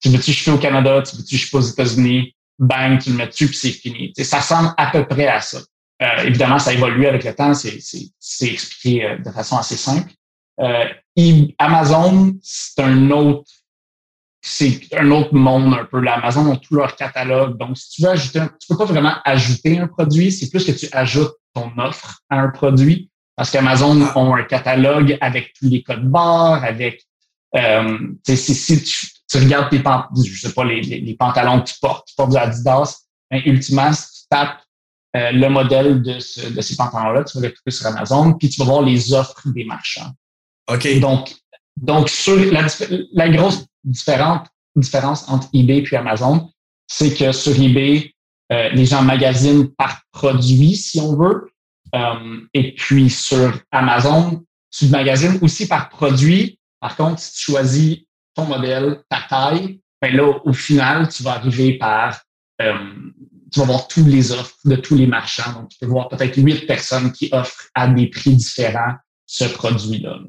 Tu 0.00 0.08
veux-tu 0.08 0.32
je 0.32 0.42
fais 0.42 0.50
au 0.50 0.58
Canada, 0.58 1.02
tu 1.02 1.16
veux-tu 1.16 1.36
je 1.36 1.48
fais 1.48 1.56
aux 1.56 1.60
États-Unis, 1.60 2.34
bang, 2.58 3.00
tu 3.00 3.10
le 3.10 3.16
mets 3.16 3.26
dessus, 3.26 3.48
puis 3.48 3.56
c'est 3.56 3.70
fini. 3.70 4.12
ça 4.16 4.40
ressemble 4.40 4.72
à 4.76 4.90
peu 4.90 5.06
près 5.06 5.28
à 5.28 5.40
ça. 5.40 5.58
Euh, 6.02 6.24
évidemment, 6.24 6.58
ça 6.58 6.72
évolue 6.72 7.06
avec 7.06 7.24
le 7.24 7.34
temps, 7.34 7.54
c'est, 7.54 7.78
expliqué 8.40 9.04
euh, 9.04 9.18
de 9.18 9.30
façon 9.30 9.56
assez 9.56 9.76
simple. 9.76 10.10
Euh, 10.60 10.88
Amazon, 11.58 12.34
c'est 12.42 12.82
un 12.82 13.10
autre 13.10 13.50
c'est 14.44 14.80
un 14.98 15.08
autre 15.12 15.34
monde 15.34 15.72
un 15.72 15.84
peu. 15.84 16.00
L'Amazon 16.00 16.46
ont 16.46 16.56
tout 16.56 16.74
leur 16.74 16.96
catalogue. 16.96 17.56
Donc, 17.58 17.78
si 17.78 17.90
tu 17.90 18.02
veux 18.02 18.10
ajouter, 18.10 18.40
un, 18.40 18.48
tu 18.48 18.66
peux 18.68 18.76
pas 18.76 18.84
vraiment 18.84 19.14
ajouter 19.24 19.78
un 19.78 19.86
produit, 19.86 20.32
c'est 20.32 20.50
plus 20.50 20.64
que 20.64 20.72
tu 20.72 20.88
ajoutes 20.92 21.32
ton 21.54 21.70
offre 21.78 22.20
à 22.28 22.40
un 22.40 22.48
produit. 22.48 23.08
Parce 23.36 23.52
qu'Amazon 23.52 24.02
ah. 24.02 24.18
ont 24.18 24.34
un 24.34 24.42
catalogue 24.42 25.16
avec 25.20 25.52
tous 25.54 25.68
les 25.68 25.82
codes 25.82 26.08
barres, 26.10 26.64
avec 26.64 27.04
euh, 27.54 27.98
si, 28.26 28.54
si 28.54 28.82
tu, 28.82 29.06
tu, 29.30 29.38
regardes 29.38 29.70
tes 29.70 29.78
pantalons, 29.78 30.22
je 30.22 30.40
sais 30.40 30.52
pas, 30.52 30.64
les, 30.64 30.80
les, 30.80 31.14
pantalons 31.14 31.60
que 31.60 31.68
tu 31.68 31.74
portes, 31.80 32.08
tu 32.08 32.14
portes 32.16 32.30
du 32.30 32.36
Adidas, 32.36 33.02
ben, 33.30 33.42
ultimement, 33.46 33.92
si 33.92 34.22
tu 34.22 34.28
tapes 34.28 34.60
euh, 35.16 35.30
le 35.32 35.48
modèle 35.48 36.02
de, 36.02 36.18
ce, 36.18 36.48
de 36.48 36.60
ces 36.60 36.76
pantalons-là, 36.76 37.24
tu 37.24 37.38
vas 37.38 37.46
le 37.46 37.52
trouver 37.52 37.70
sur 37.70 37.86
Amazon, 37.86 38.32
puis 38.34 38.48
tu 38.48 38.58
vas 38.58 38.66
voir 38.66 38.82
les 38.82 39.12
offres 39.12 39.42
des 39.46 39.64
marchands. 39.64 40.10
OK. 40.68 40.98
Donc, 40.98 41.34
donc 41.76 42.08
sur 42.08 42.36
la, 42.52 42.66
la 43.12 43.28
grosse 43.28 43.66
différente 43.84 44.46
différence 44.76 45.28
entre 45.28 45.48
eBay 45.52 45.84
et 45.90 45.96
Amazon, 45.96 46.50
c'est 46.86 47.14
que 47.14 47.32
sur 47.32 47.58
eBay, 47.60 48.14
euh, 48.52 48.68
les 48.70 48.86
gens 48.86 49.02
magasinent 49.02 49.68
par 49.74 50.02
produit, 50.12 50.76
si 50.76 51.00
on 51.00 51.16
veut. 51.16 51.48
Euh, 51.94 52.40
et 52.54 52.74
puis 52.74 53.10
sur 53.10 53.52
Amazon, 53.70 54.44
tu 54.70 54.86
magasines 54.86 55.38
aussi 55.42 55.68
par 55.68 55.88
produit. 55.90 56.58
Par 56.80 56.96
contre, 56.96 57.20
si 57.20 57.34
tu 57.34 57.52
choisis 57.52 57.98
ton 58.34 58.46
modèle, 58.46 59.02
ta 59.10 59.20
taille, 59.28 59.80
ben 60.00 60.16
là, 60.16 60.32
au 60.44 60.52
final, 60.52 61.08
tu 61.08 61.22
vas 61.22 61.32
arriver 61.32 61.78
par 61.78 62.20
euh, 62.60 62.74
tu 63.52 63.60
vas 63.60 63.66
voir 63.66 63.86
tous 63.86 64.06
les 64.06 64.32
offres 64.32 64.56
de 64.64 64.76
tous 64.76 64.94
les 64.94 65.06
marchands. 65.06 65.52
Donc, 65.52 65.68
tu 65.68 65.78
peux 65.78 65.86
voir 65.86 66.08
peut-être 66.08 66.36
huit 66.36 66.66
personnes 66.66 67.12
qui 67.12 67.28
offrent 67.32 67.68
à 67.74 67.86
des 67.86 68.06
prix 68.08 68.34
différents 68.34 68.94
ce 69.26 69.44
produit-là. 69.44 70.20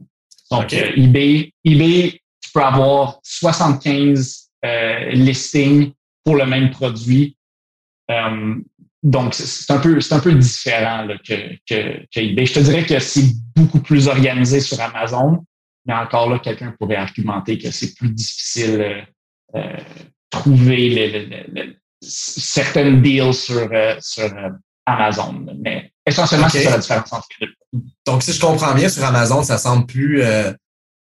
Donc, 0.52 0.74
eBay, 0.74 1.54
eBay 1.64 2.22
peux 2.54 2.64
avoir 2.64 3.20
75 3.24 4.50
euh, 4.66 5.10
listings 5.12 5.92
pour 6.24 6.36
le 6.36 6.46
même 6.46 6.72
produit. 6.72 7.36
Euh, 8.10 8.56
donc, 9.02 9.34
c'est 9.34 9.72
un 9.74 9.80
peu, 9.80 10.00
c'est 10.00 10.14
un 10.14 10.20
peu 10.20 10.34
différent 10.34 11.08
que, 11.28 11.56
que, 11.68 12.06
que, 12.06 12.20
eBay. 12.20 12.46
Je 12.46 12.54
te 12.54 12.60
dirais 12.60 12.86
que 12.86 13.00
c'est 13.00 13.26
beaucoup 13.56 13.80
plus 13.80 14.08
organisé 14.08 14.62
sur 14.62 14.80
Amazon, 14.80 15.44
mais 15.86 15.94
encore 15.94 16.30
là, 16.30 16.40
quelqu'un 16.40 16.74
pourrait 16.80 16.96
argumenter 16.96 17.58
que 17.58 17.70
c'est 17.72 17.96
plus 17.96 18.10
difficile 18.10 18.82
euh, 18.82 19.02
euh 19.56 19.78
trouver 20.30 20.90
les, 20.90 21.78
certaines 22.02 23.04
deals 23.04 23.36
sur, 23.36 23.70
euh, 23.72 23.96
sur 24.00 24.28
Amazon. 24.86 25.46
Mais 25.60 25.92
essentiellement, 26.06 26.50
c'est 26.50 26.64
ça 26.64 26.72
la 26.72 26.78
différence 26.80 27.14
entre 27.14 27.28
les 27.40 27.48
deux. 27.48 27.84
Donc, 28.08 28.24
si 28.24 28.34
je 28.34 28.42
comprends 28.42 28.74
bien, 28.74 28.90
sur 28.90 29.04
Amazon, 29.04 29.44
ça 29.44 29.60
semble 29.60 29.86
plus 29.86 30.24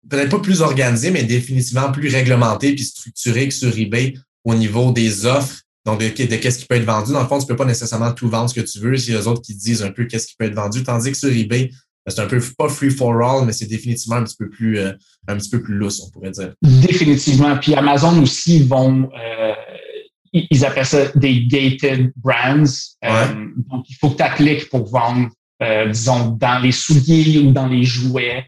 peut-être 0.08 0.30
pas 0.30 0.40
plus 0.40 0.60
organisé, 0.60 1.10
mais 1.10 1.22
définitivement 1.22 1.90
plus 1.92 2.08
réglementé 2.08 2.74
puis 2.74 2.84
structuré 2.84 3.48
que 3.48 3.54
sur 3.54 3.76
eBay 3.76 4.14
au 4.44 4.54
niveau 4.54 4.92
des 4.92 5.26
offres. 5.26 5.60
Donc, 5.84 6.00
de, 6.00 6.08
qu'est-ce 6.08 6.58
qui 6.58 6.66
peut 6.66 6.76
être 6.76 6.84
vendu. 6.84 7.12
Dans 7.12 7.22
le 7.22 7.26
fond, 7.26 7.38
tu 7.38 7.46
peux 7.46 7.56
pas 7.56 7.64
nécessairement 7.64 8.12
tout 8.12 8.28
vendre 8.28 8.48
ce 8.48 8.54
que 8.54 8.60
tu 8.60 8.78
veux. 8.78 8.96
C'est 8.96 9.12
les 9.12 9.26
autres 9.26 9.42
qui 9.42 9.54
disent 9.54 9.82
un 9.82 9.90
peu 9.90 10.04
qu'est-ce 10.04 10.28
qui 10.28 10.36
peut 10.36 10.44
être 10.44 10.54
vendu. 10.54 10.84
Tandis 10.84 11.10
que 11.10 11.16
sur 11.16 11.30
eBay, 11.30 11.70
ben, 12.06 12.12
c'est 12.14 12.20
un 12.20 12.26
peu 12.26 12.40
pas 12.56 12.68
free 12.68 12.90
for 12.90 13.12
all, 13.20 13.46
mais 13.46 13.52
c'est 13.52 13.66
définitivement 13.66 14.16
un 14.16 14.24
petit 14.24 14.36
peu 14.36 14.48
plus 14.48 14.78
euh, 14.78 14.92
un 15.28 15.36
petit 15.36 15.50
peu 15.50 15.60
plus 15.60 15.74
lousse, 15.74 16.02
on 16.02 16.10
pourrait 16.10 16.30
dire. 16.30 16.54
Définitivement. 16.62 17.56
Puis 17.56 17.74
Amazon 17.74 18.20
aussi 18.22 18.62
vont 18.64 19.08
euh, 19.12 19.54
ils 20.32 20.64
appellent 20.64 20.86
ça 20.86 21.08
des 21.14 21.44
gated 21.46 22.12
brands. 22.16 22.64
Euh, 23.04 23.26
donc, 23.70 23.84
il 23.88 23.96
faut 24.00 24.10
que 24.10 24.16
tu 24.16 24.22
appliques 24.22 24.70
pour 24.70 24.88
vendre, 24.88 25.28
disons, 25.90 26.30
dans 26.30 26.58
les 26.60 26.72
souliers 26.72 27.38
ou 27.40 27.52
dans 27.52 27.66
les 27.66 27.84
jouets. 27.84 28.46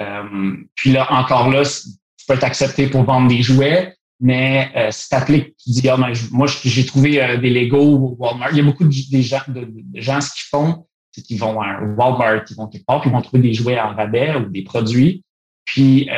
Euh, 0.00 0.56
puis 0.74 0.92
là, 0.92 1.10
encore 1.12 1.50
là, 1.50 1.62
tu 1.64 2.26
peux 2.26 2.34
être 2.34 2.44
accepté 2.44 2.86
pour 2.88 3.04
vendre 3.04 3.28
des 3.28 3.42
jouets, 3.42 3.94
mais 4.20 4.70
euh, 4.76 4.90
si 4.90 5.08
tu 5.08 5.14
appliques, 5.14 5.56
tu 5.56 5.70
dis, 5.70 5.88
ah, 5.88 5.96
ben, 5.96 6.12
moi, 6.32 6.46
j'ai 6.46 6.86
trouvé 6.86 7.22
euh, 7.22 7.36
des 7.36 7.50
Lego 7.50 7.78
au 7.78 8.16
Walmart. 8.18 8.50
Il 8.52 8.58
y 8.58 8.60
a 8.60 8.64
beaucoup 8.64 8.84
de, 8.84 8.90
gens, 9.20 9.40
de, 9.48 9.66
gens, 9.94 10.20
ce 10.20 10.30
qu'ils 10.32 10.48
font, 10.50 10.86
c'est 11.12 11.22
qu'ils 11.22 11.38
vont 11.38 11.60
à 11.60 11.66
un 11.66 11.94
Walmart, 11.94 12.44
ils 12.48 12.56
vont 12.56 12.66
quelque 12.66 12.86
part, 12.86 13.00
puis 13.00 13.10
ils 13.10 13.12
vont 13.12 13.22
trouver 13.22 13.42
des 13.42 13.54
jouets 13.54 13.80
en 13.80 13.94
rabais 13.94 14.34
ou 14.36 14.48
des 14.48 14.62
produits. 14.62 15.22
Puis 15.64 16.10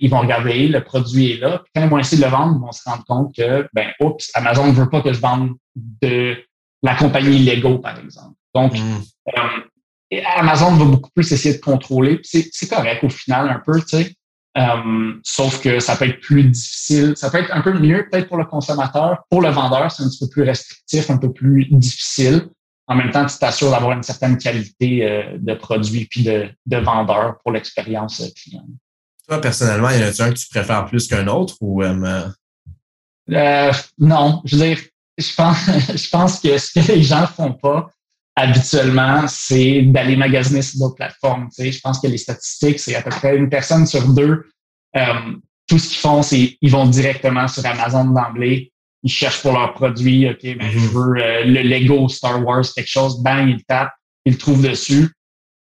ils 0.00 0.10
vont 0.10 0.20
regarder, 0.20 0.68
le 0.68 0.84
produit 0.84 1.32
est 1.32 1.38
là. 1.38 1.58
Puis 1.58 1.72
quand 1.74 1.82
ils 1.82 1.90
vont 1.90 1.98
essayer 1.98 2.22
de 2.22 2.24
le 2.24 2.30
vendre, 2.30 2.56
ils 2.56 2.64
vont 2.64 2.70
se 2.70 2.88
rendre 2.88 3.04
compte 3.04 3.34
que, 3.34 3.68
ben, 3.72 3.88
oups, 4.00 4.30
Amazon 4.34 4.68
ne 4.68 4.72
veut 4.72 4.88
pas 4.88 5.00
que 5.00 5.12
je 5.12 5.18
vende 5.18 5.54
de 5.74 6.36
la 6.82 6.94
compagnie 6.94 7.40
Lego, 7.40 7.78
par 7.78 7.98
exemple. 7.98 8.36
Donc, 8.54 8.74
Amazon 10.36 10.74
va 10.74 10.84
beaucoup 10.84 11.10
plus 11.14 11.30
essayer 11.32 11.56
de 11.56 11.60
contrôler. 11.60 12.20
C'est 12.24 12.68
correct 12.68 13.02
au 13.04 13.08
final 13.08 13.48
un 13.48 13.60
peu, 13.64 13.80
tu 13.80 13.88
sais. 13.88 14.14
Euh, 14.58 15.14
sauf 15.22 15.62
que 15.62 15.80
ça 15.80 15.96
peut 15.96 16.06
être 16.06 16.20
plus 16.20 16.44
difficile. 16.44 17.14
Ça 17.16 17.30
peut 17.30 17.38
être 17.38 17.54
un 17.54 17.62
peu 17.62 17.72
mieux 17.72 18.06
peut-être 18.10 18.28
pour 18.28 18.36
le 18.36 18.44
consommateur. 18.44 19.24
Pour 19.30 19.40
le 19.40 19.48
vendeur, 19.48 19.90
c'est 19.90 20.02
un 20.02 20.08
petit 20.08 20.18
peu 20.18 20.28
plus 20.28 20.42
restrictif, 20.42 21.10
un 21.10 21.16
peu 21.16 21.32
plus 21.32 21.66
difficile. 21.70 22.48
En 22.86 22.94
même 22.94 23.10
temps, 23.10 23.24
tu 23.24 23.38
t'assures 23.38 23.70
d'avoir 23.70 23.92
une 23.92 24.02
certaine 24.02 24.36
qualité 24.36 25.08
euh, 25.08 25.38
de 25.38 25.54
produit 25.54 26.06
puis 26.06 26.22
de, 26.22 26.50
de 26.66 26.76
vendeur 26.76 27.36
pour 27.42 27.52
l'expérience 27.52 28.20
euh, 28.20 28.26
client. 28.36 28.66
Toi, 29.26 29.40
personnellement, 29.40 29.88
y 29.90 30.02
en 30.02 30.08
a-tu 30.08 30.20
un 30.20 30.30
que 30.30 30.38
tu 30.38 30.48
préfères 30.48 30.84
plus 30.84 31.08
qu'un 31.08 31.28
autre 31.28 31.56
ou 31.60 31.82
euh, 33.32 33.72
non, 33.98 34.42
je 34.44 34.56
veux 34.56 34.66
dire, 34.66 34.78
je 35.16 35.34
pense, 35.34 35.56
je 35.66 36.10
pense 36.10 36.40
que 36.40 36.58
ce 36.58 36.78
que 36.78 36.92
les 36.92 37.02
gens 37.02 37.26
font 37.26 37.52
pas, 37.52 37.88
habituellement, 38.36 39.26
c'est 39.28 39.82
d'aller 39.82 40.16
magasiner 40.16 40.62
sur 40.62 40.78
d'autres 40.80 40.96
plateformes. 40.96 41.48
Tu 41.48 41.62
sais, 41.64 41.72
je 41.72 41.80
pense 41.80 42.00
que 42.00 42.06
les 42.06 42.18
statistiques, 42.18 42.78
c'est 42.80 42.94
à 42.94 43.02
peu 43.02 43.10
près 43.10 43.36
une 43.36 43.48
personne 43.48 43.86
sur 43.86 44.06
deux. 44.08 44.44
Euh, 44.96 45.14
tout 45.66 45.78
ce 45.78 45.88
qu'ils 45.88 45.98
font, 45.98 46.22
c'est 46.22 46.56
ils 46.60 46.70
vont 46.70 46.86
directement 46.86 47.48
sur 47.48 47.64
Amazon 47.66 48.04
d'emblée. 48.06 48.68
ils 49.04 49.10
cherchent 49.10 49.42
pour 49.42 49.52
leur 49.52 49.74
produit, 49.74 50.28
OK, 50.30 50.38
ben, 50.42 50.70
je 50.70 50.78
Mhm. 50.78 50.86
veux 50.90 51.16
euh, 51.20 51.44
le 51.44 51.62
Lego 51.62 52.08
Star 52.08 52.40
Wars, 52.44 52.62
quelque 52.72 52.86
chose, 52.88 53.20
bang, 53.20 53.48
ils 53.48 53.54
le 53.56 53.62
tapent, 53.66 53.92
ils 54.24 54.34
le 54.34 54.38
trouvent 54.38 54.62
dessus. 54.62 55.10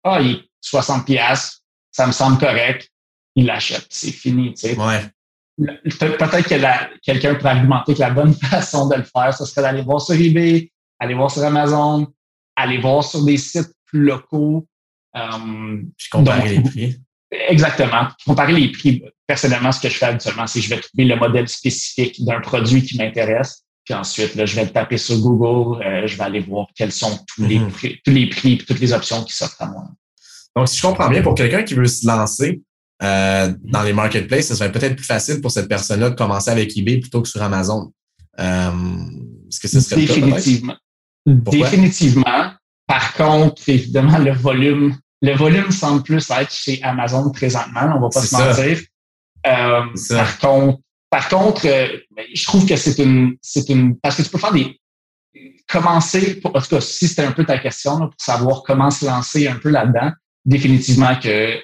Ah, 0.04 0.20
il 0.22 0.32
est 0.36 0.42
60 0.62 1.08
pièces, 1.08 1.62
ça 1.92 2.06
me 2.06 2.12
semble 2.12 2.38
correct, 2.38 2.88
ils 3.36 3.48
l'achètent, 3.48 3.88
c'est 3.90 4.12
fini, 4.12 4.54
tu 4.54 4.68
sais. 4.70 4.78
Ouais. 4.80 5.02
Peut-être 5.58 6.44
que 6.44 7.02
quelqu'un 7.04 7.34
pourrait 7.34 7.50
argumenter 7.52 7.96
que 7.96 8.00
la 8.00 8.12
bonne 8.12 8.34
façon 8.52 8.88
de 8.90 8.96
le 8.96 9.04
faire, 9.04 9.34
ce 9.36 9.44
serait 9.46 9.64
d'aller 9.64 9.82
voir 9.82 10.02
sur 10.02 10.14
eBay, 10.14 10.72
aller 11.00 11.16
voir 11.16 11.32
sur 11.32 11.44
Amazon, 11.44 12.08
aller 12.56 12.78
voir 12.80 13.04
sur 13.04 13.24
des 13.26 13.38
sites 13.38 13.72
plus 13.86 14.04
locaux. 14.04 14.66
Euh, 15.16 15.78
Puis 15.98 16.10
comparer 16.10 16.56
Donc- 16.56 16.66
les 16.66 16.70
prix. 16.90 16.96
Exactement. 17.50 18.08
Comparer 18.26 18.54
les 18.54 18.72
prix, 18.72 19.04
personnellement, 19.28 19.72
ce 19.72 19.82
que 19.82 19.90
je 19.90 19.96
fais 19.98 20.06
habituellement, 20.06 20.48
c'est 20.48 20.60
que 20.60 20.66
je 20.66 20.70
vais 20.70 20.80
trouver 20.82 21.06
le 21.06 21.16
modèle 21.16 21.48
spécifique 21.50 22.24
d'un 22.24 22.40
produit 22.40 22.84
qui 22.84 22.98
m'intéresse. 22.98 23.64
Puis 23.84 23.94
ensuite, 23.94 24.36
là, 24.36 24.46
je 24.46 24.56
vais 24.56 24.64
le 24.66 24.72
taper 24.72 24.98
sur 24.98 25.18
Google. 25.20 25.84
euh, 25.84 26.08
je 26.08 26.18
vais 26.18 26.24
aller 26.24 26.40
voir 26.40 26.68
quels 26.76 26.92
sont 26.92 27.20
tous 27.28 27.44
les 27.46 27.60
Mhm. 27.60 27.72
prix, 27.72 28.00
tous 28.04 28.12
les 28.12 28.28
prix 28.30 28.54
et 28.54 28.58
toutes 28.58 28.80
les 28.80 28.94
options 28.94 29.24
qui 29.24 29.34
s'offrent 29.34 29.62
à 29.62 29.68
moi. 29.68 29.84
Donc, 30.56 30.68
si 30.70 30.78
je 30.78 30.82
comprends 30.82 31.10
bien, 31.10 31.22
pour 31.22 31.36
quelqu'un 31.36 31.64
qui 31.64 31.74
veut 31.74 31.86
se 31.88 32.08
lancer 32.08 32.62
euh, 33.04 33.54
dans 33.64 33.84
les 33.84 33.92
marketplaces, 33.92 34.48
ce 34.48 34.56
serait 34.56 34.72
peut-être 34.72 34.96
plus 34.96 35.06
facile 35.06 35.42
pour 35.42 35.52
cette 35.52 35.68
personne-là 35.68 36.12
de 36.12 36.16
commencer 36.16 36.50
avec 36.50 36.76
eBay 36.78 36.98
plutôt 37.00 37.22
que 37.22 37.28
sur 37.28 37.42
Amazon. 37.44 37.92
Euh, 38.40 38.72
Est-ce 39.50 39.60
que 39.60 39.68
ce 39.68 39.82
serait? 39.82 39.98
Définitivement. 40.02 40.78
Pourquoi? 41.26 41.70
Définitivement. 41.70 42.52
Par 42.88 43.14
contre, 43.14 43.68
évidemment, 43.68 44.18
le 44.20 44.32
volume, 44.32 44.96
le 45.22 45.34
volume 45.34 45.72
semble 45.72 46.04
plus 46.04 46.30
être 46.30 46.54
chez 46.54 46.82
Amazon 46.84 47.32
présentement. 47.32 47.94
On 47.96 48.02
va 48.02 48.10
pas 48.10 48.22
se 48.22 48.36
mentir. 48.36 48.80
Euh, 49.48 49.84
par 50.10 50.40
contre, 50.40 50.80
par 51.10 51.30
contre, 51.30 51.68
euh, 51.68 51.98
je 52.34 52.44
trouve 52.46 52.66
que 52.66 52.76
c'est 52.76 53.02
une, 53.02 53.38
c'est 53.42 53.70
une, 53.70 53.98
parce 54.00 54.18
que 54.18 54.24
tu 54.24 54.30
peux 54.30 54.38
faire 54.38 54.52
des, 54.52 54.80
commencer, 55.68 56.40
pour, 56.40 56.56
en 56.56 56.62
tout 56.62 56.70
cas, 56.70 56.82
si 56.82 57.08
c'était 57.08 57.24
un 57.24 57.32
peu 57.32 57.46
ta 57.46 57.58
question, 57.58 57.98
là, 58.00 58.08
pour 58.08 58.16
savoir 58.20 58.64
comment 58.64 58.92
se 58.92 59.06
lancer 59.06 59.48
un 59.48 59.56
peu 59.56 59.70
là-dedans, 59.70 60.12
définitivement 60.46 61.16
que 61.20 61.58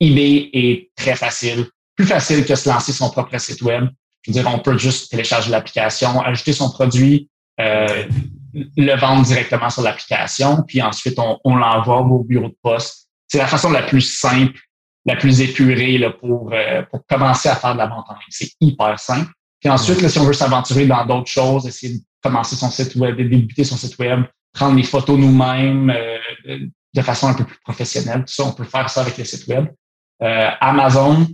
eBay 0.00 0.50
est 0.52 0.90
très 0.96 1.16
facile, 1.16 1.68
plus 1.96 2.06
facile 2.06 2.44
que 2.44 2.54
se 2.54 2.68
lancer 2.68 2.92
son 2.92 3.10
propre 3.10 3.38
site 3.38 3.62
web. 3.62 3.88
Je 4.22 4.30
veux 4.30 4.40
dire, 4.40 4.50
on 4.52 4.58
peut 4.58 4.78
juste 4.78 5.10
télécharger 5.10 5.50
l'application, 5.50 6.20
ajouter 6.20 6.52
son 6.52 6.70
produit, 6.70 7.28
euh, 7.60 8.04
le 8.52 8.96
vendre 8.96 9.24
directement 9.24 9.70
sur 9.70 9.82
l'application, 9.82 10.62
puis 10.66 10.80
ensuite 10.82 11.18
on, 11.18 11.38
on 11.44 11.56
l'envoie 11.56 12.00
au 12.00 12.24
bureau 12.24 12.48
de 12.48 12.56
poste. 12.62 13.08
C'est 13.28 13.38
la 13.38 13.46
façon 13.46 13.70
la 13.70 13.82
plus 13.82 14.00
simple, 14.00 14.58
la 15.04 15.16
plus 15.16 15.40
épurée 15.40 15.98
là, 15.98 16.10
pour, 16.10 16.52
euh, 16.52 16.82
pour 16.90 17.04
commencer 17.06 17.48
à 17.48 17.56
faire 17.56 17.74
de 17.74 17.78
la 17.78 17.86
vente 17.86 18.06
en 18.08 18.14
ligne. 18.14 18.22
C'est 18.30 18.50
hyper 18.60 18.98
simple. 18.98 19.30
Puis 19.60 19.70
ensuite, 19.70 20.02
là, 20.02 20.08
si 20.08 20.18
on 20.18 20.24
veut 20.24 20.34
s'aventurer 20.34 20.86
dans 20.86 21.04
d'autres 21.06 21.30
choses, 21.30 21.66
essayer 21.66 21.94
de 21.94 22.00
commencer 22.22 22.54
son 22.54 22.70
site 22.70 22.94
web, 22.96 23.16
de 23.16 23.24
débuter 23.24 23.64
son 23.64 23.76
site 23.76 23.98
web, 23.98 24.24
prendre 24.52 24.76
les 24.76 24.82
photos 24.82 25.18
nous-mêmes 25.18 25.90
euh, 25.90 26.58
de 26.94 27.02
façon 27.02 27.28
un 27.28 27.34
peu 27.34 27.44
plus 27.44 27.58
professionnelle, 27.60 28.20
tout 28.20 28.32
ça, 28.32 28.44
on 28.44 28.52
peut 28.52 28.64
faire 28.64 28.88
ça 28.88 29.02
avec 29.02 29.18
le 29.18 29.24
site 29.24 29.46
web. 29.48 29.66
Euh, 30.22 30.50
Amazon, 30.60 31.26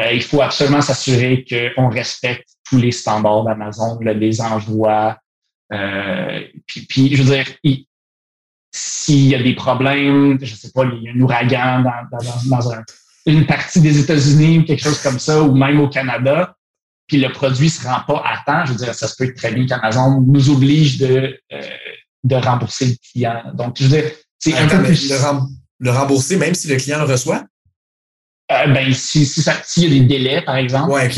euh, 0.00 0.12
il 0.12 0.22
faut 0.22 0.42
absolument 0.42 0.82
s'assurer 0.82 1.44
qu'on 1.48 1.88
respecte 1.88 2.48
tous 2.68 2.76
les 2.76 2.92
standards 2.92 3.44
d'Amazon, 3.44 3.98
les 4.00 4.40
envois. 4.40 5.16
Euh, 5.72 6.40
puis, 6.66 6.86
puis, 6.86 7.16
je 7.16 7.22
veux 7.22 7.34
dire, 7.34 7.46
il- 7.64 7.86
s'il 8.72 9.28
y 9.28 9.34
a 9.34 9.42
des 9.42 9.54
problèmes, 9.54 10.38
je 10.42 10.54
sais 10.54 10.70
pas, 10.72 10.84
il 10.84 11.02
y 11.02 11.08
a 11.08 11.12
un 11.12 11.20
ouragan 11.20 11.82
dans, 11.82 12.18
dans, 12.18 12.24
dans- 12.24 12.56
dans 12.56 12.72
un- 12.72 12.84
une 13.26 13.46
partie 13.46 13.80
des 13.80 13.98
États-Unis 13.98 14.58
ou 14.60 14.64
quelque 14.64 14.82
chose 14.82 15.00
comme 15.00 15.18
ça, 15.18 15.42
ou 15.42 15.54
même 15.56 15.80
au 15.80 15.88
Canada, 15.88 16.54
puis 17.06 17.16
le 17.18 17.32
produit 17.32 17.70
se 17.70 17.86
rend 17.86 18.00
pas 18.06 18.22
à 18.26 18.42
temps, 18.44 18.66
je 18.66 18.72
veux 18.72 18.78
dire, 18.78 18.94
ça 18.94 19.08
se 19.08 19.16
peut 19.16 19.32
très 19.34 19.52
bien 19.52 19.66
qu'Amazon 19.66 20.20
nous 20.20 20.50
oblige 20.50 20.98
de, 20.98 21.38
euh, 21.52 21.60
de 22.24 22.36
rembourser 22.36 22.86
le 22.86 22.94
client. 23.10 23.42
Donc, 23.54 23.76
je 23.78 23.84
veux 23.84 23.88
dire, 24.00 24.10
c'est 24.38 24.52
un 24.54 24.68
peu 24.68 24.76
plus... 24.84 25.08
le 25.78 25.90
rembourser, 25.90 26.36
même 26.36 26.54
si 26.54 26.68
le 26.68 26.76
client 26.76 26.98
le 26.98 27.04
reçoit? 27.04 27.44
Euh, 28.52 28.66
ben, 28.68 28.92
si, 28.92 29.26
si 29.26 29.42
ça- 29.42 29.60
s'il 29.64 29.82
y 29.84 29.86
a 29.86 30.00
des 30.00 30.06
délais, 30.06 30.42
par 30.42 30.56
exemple, 30.56 30.92
Ouais, 30.92 31.08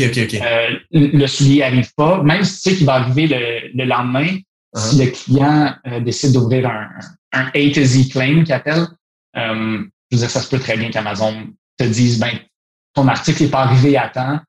euh, 0.41 0.79
le 0.91 1.27
soulier 1.27 1.61
arrive 1.63 1.93
pas, 1.95 2.23
même 2.23 2.43
si 2.43 2.55
tu 2.55 2.69
sais 2.71 2.75
qu'il 2.75 2.85
va 2.87 2.95
arriver 2.95 3.27
le, 3.27 3.69
le 3.77 3.85
lendemain, 3.85 4.27
Uh-huh. 4.75 4.79
si 4.81 5.03
le 5.03 5.09
client 5.09 5.73
euh, 5.87 5.99
décide 5.99 6.31
d'ouvrir 6.33 6.69
un, 6.69 6.87
un 7.33 7.47
A 7.47 7.71
to 7.73 7.83
Z 7.83 8.09
claim 8.11 8.43
qu'il 8.43 8.53
appelle, 8.53 8.85
euh, 9.35 9.79
je 10.11 10.15
veux 10.15 10.19
dire, 10.21 10.29
ça 10.29 10.41
se 10.41 10.47
peut 10.47 10.59
très 10.59 10.77
bien 10.77 10.91
qu'Amazon 10.91 11.47
te 11.79 11.85
dise, 11.85 12.19
ben, 12.19 12.29
ton 12.93 13.07
article 13.07 13.41
n'est 13.41 13.49
pas 13.49 13.63
arrivé 13.63 13.97
à 13.97 14.09
temps, 14.09 14.39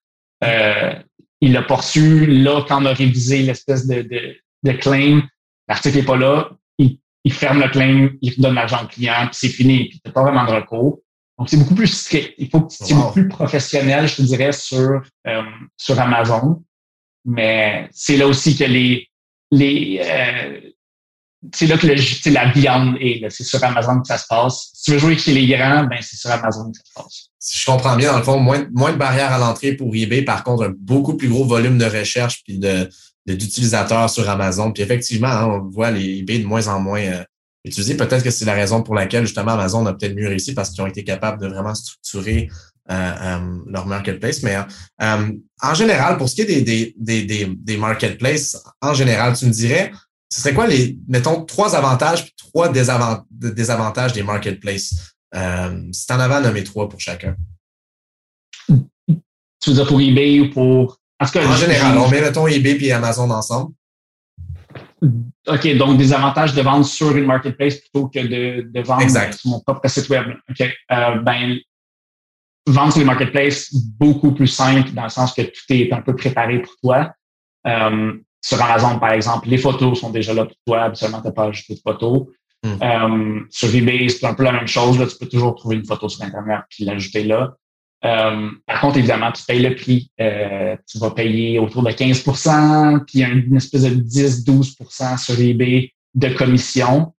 euh, 0.44 0.92
il 1.40 1.54
l'a 1.54 1.62
poursu, 1.62 2.26
là, 2.26 2.62
quand 2.68 2.82
on 2.82 2.84
a 2.86 2.92
révisé 2.92 3.38
l'espèce 3.42 3.86
de, 3.86 4.02
de, 4.02 4.36
de 4.62 4.72
claim, 4.72 5.22
l'article 5.68 5.96
n'est 5.96 6.02
pas 6.04 6.16
là, 6.18 6.50
il, 6.76 6.98
il 7.24 7.32
ferme 7.32 7.60
le 7.62 7.68
claim, 7.70 8.10
il 8.20 8.34
redonne 8.34 8.56
l'argent 8.56 8.84
au 8.84 8.88
client, 8.88 9.22
puis 9.22 9.38
c'est 9.40 9.48
fini, 9.48 9.88
puis 9.88 10.02
tu 10.04 10.12
pas 10.12 10.22
vraiment 10.22 10.44
de 10.44 10.50
recours. 10.52 10.98
Donc, 11.40 11.48
c'est 11.48 11.56
beaucoup 11.56 11.74
plus 11.74 11.86
strict. 11.88 12.34
Il 12.38 12.48
faut 12.50 12.60
que 12.60 12.70
tu 12.70 12.84
sois 12.84 12.96
Wow. 12.96 13.02
beaucoup 13.02 13.12
plus 13.14 13.28
professionnel, 13.28 14.06
je 14.06 14.16
te 14.16 14.22
dirais, 14.22 14.52
sur, 14.52 15.00
euh, 15.26 15.42
sur 15.76 15.98
Amazon. 15.98 16.62
Mais 17.24 17.88
c'est 17.92 18.16
là 18.18 18.26
aussi 18.28 18.56
que 18.56 18.64
les, 18.64 19.08
les, 19.50 20.00
euh, 20.04 20.60
c'est 21.54 21.66
là 21.66 21.78
que 21.78 21.86
le, 21.86 21.94
la 22.32 22.52
viande 22.52 22.96
est, 23.00 23.28
c'est 23.30 23.44
sur 23.44 23.62
Amazon 23.64 24.00
que 24.00 24.06
ça 24.06 24.18
se 24.18 24.26
passe. 24.28 24.70
Si 24.74 24.82
tu 24.84 24.90
veux 24.92 24.98
jouer 24.98 25.16
chez 25.16 25.32
les 25.32 25.46
grands, 25.46 25.84
ben, 25.84 25.98
c'est 26.02 26.16
sur 26.16 26.30
Amazon 26.30 26.70
que 26.70 26.76
ça 26.76 26.84
se 26.84 26.92
passe. 27.02 27.26
Si 27.38 27.58
je 27.58 27.64
comprends 27.64 27.96
bien, 27.96 28.12
dans 28.12 28.18
le 28.18 28.24
fond, 28.24 28.38
moins, 28.38 28.66
moins 28.74 28.92
de 28.92 28.98
barrières 28.98 29.32
à 29.32 29.38
l'entrée 29.38 29.72
pour 29.72 29.94
eBay, 29.94 30.20
par 30.22 30.44
contre, 30.44 30.64
un 30.66 30.74
beaucoup 30.78 31.16
plus 31.16 31.28
gros 31.30 31.46
volume 31.46 31.78
de 31.78 31.86
recherche 31.86 32.42
puis 32.44 32.58
de 32.58 32.88
de- 33.26 33.34
d'utilisateurs 33.34 34.08
sur 34.08 34.28
Amazon. 34.30 34.72
Puis 34.72 34.82
effectivement, 34.82 35.28
hein, 35.28 35.46
on 35.46 35.68
voit 35.70 35.90
les 35.90 36.18
eBay 36.20 36.38
de 36.38 36.46
moins 36.46 36.68
en 36.68 36.80
moins 36.80 37.00
euh, 37.02 37.22
utilisés. 37.64 37.96
Peut-être 37.96 38.22
que 38.22 38.30
c'est 38.30 38.44
la 38.44 38.54
raison 38.54 38.82
pour 38.82 38.94
laquelle 38.94 39.26
justement 39.26 39.52
Amazon 39.52 39.84
a 39.86 39.92
peut-être 39.94 40.14
mieux 40.16 40.28
réussi 40.28 40.54
parce 40.54 40.70
qu'ils 40.70 40.82
ont 40.82 40.86
été 40.86 41.04
capables 41.04 41.40
de 41.40 41.48
vraiment 41.48 41.74
structurer 41.74 42.48
euh, 42.90 42.94
euh, 42.94 43.58
leur 43.66 43.86
marketplace. 43.86 44.42
Mais 44.42 44.56
euh, 45.02 45.32
en 45.62 45.74
général, 45.74 46.16
pour 46.16 46.28
ce 46.28 46.34
qui 46.34 46.42
est 46.42 46.46
des, 46.46 46.62
des, 46.62 46.94
des, 46.98 47.24
des, 47.24 47.46
des 47.56 47.76
marketplaces, 47.76 48.56
en 48.80 48.94
général, 48.94 49.36
tu 49.36 49.46
me 49.46 49.50
dirais, 49.50 49.92
ce 50.32 50.40
serait 50.40 50.54
quoi 50.54 50.66
les, 50.66 50.96
mettons, 51.08 51.44
trois 51.44 51.74
avantages 51.76 52.24
puis 52.24 52.34
trois 52.36 52.68
désavant- 52.68 53.24
désavantages 53.30 54.12
des 54.12 54.22
marketplaces? 54.22 54.94
Euh, 55.34 55.80
si 55.92 56.06
tu 56.06 56.12
en 56.12 56.20
avais 56.20 56.34
à 56.34 56.40
nommer 56.40 56.64
trois 56.64 56.88
pour 56.88 57.00
chacun. 57.00 57.36
Tu 58.68 59.70
veux 59.70 59.74
dire 59.74 59.86
pour 59.86 60.00
eBay 60.00 60.40
ou 60.40 60.50
pour. 60.50 60.98
En 61.20 61.26
tout 61.26 61.32
cas, 61.32 61.46
En 61.46 61.54
général, 61.54 61.98
on 61.98 62.08
met, 62.08 62.20
mettons, 62.22 62.46
eBay 62.46 62.78
et 62.80 62.92
Amazon 62.92 63.30
ensemble. 63.30 63.74
OK, 65.02 65.76
donc 65.76 65.96
des 65.96 66.12
avantages 66.12 66.54
de 66.54 66.60
vendre 66.60 66.84
sur 66.84 67.16
une 67.16 67.24
marketplace 67.24 67.76
plutôt 67.76 68.08
que 68.08 68.20
de, 68.20 68.70
de 68.70 68.80
vendre 68.82 69.02
Exact. 69.02 69.34
sur 69.34 69.50
mon 69.50 69.60
propre 69.60 69.88
site 69.88 70.08
web. 70.08 70.26
OK. 70.48 70.60
Euh, 70.60 71.14
ben, 71.22 71.58
vendre 72.66 72.92
sur 72.92 73.00
les 73.00 73.06
marketplaces, 73.06 73.74
beaucoup 73.74 74.32
plus 74.32 74.46
simple 74.46 74.90
dans 74.90 75.04
le 75.04 75.08
sens 75.08 75.32
que 75.32 75.42
tout 75.42 75.64
est 75.70 75.92
un 75.92 76.02
peu 76.02 76.14
préparé 76.14 76.60
pour 76.60 76.72
toi. 76.82 77.12
Euh, 77.66 78.12
sur 78.42 78.62
Amazon, 78.62 78.98
par 78.98 79.12
exemple, 79.12 79.48
les 79.48 79.58
photos 79.58 80.00
sont 80.00 80.10
déjà 80.10 80.34
là 80.34 80.44
pour 80.44 80.56
toi. 80.66 80.84
Habituellement, 80.84 81.20
tu 81.20 81.26
n'as 81.26 81.32
pas 81.32 81.44
ajouté 81.44 81.74
de 81.74 81.80
photos. 81.80 82.26
Hmm. 82.62 82.76
Euh, 82.82 83.40
sur 83.50 83.74
eBay, 83.74 84.08
c'est 84.08 84.26
un 84.26 84.34
peu 84.34 84.44
la 84.44 84.52
même 84.52 84.68
chose. 84.68 84.98
Là, 84.98 85.06
tu 85.06 85.16
peux 85.18 85.28
toujours 85.28 85.54
trouver 85.54 85.76
une 85.76 85.86
photo 85.86 86.08
sur 86.08 86.24
Internet 86.24 86.60
puis 86.68 86.84
l'ajouter 86.84 87.24
là. 87.24 87.54
Euh, 88.04 88.50
par 88.66 88.80
contre, 88.80 88.98
évidemment, 88.98 89.30
tu 89.32 89.44
payes 89.44 89.62
le 89.62 89.74
prix. 89.74 90.10
Euh, 90.20 90.76
tu 90.86 90.98
vas 90.98 91.10
payer 91.10 91.58
autour 91.58 91.82
de 91.82 91.92
15 91.92 92.24
puis 93.06 93.22
une 93.22 93.56
espèce 93.56 93.82
de 93.82 93.94
10-12% 93.94 95.18
sur 95.18 95.38
eBay 95.38 95.92
de 96.14 96.28
commission. 96.30 97.12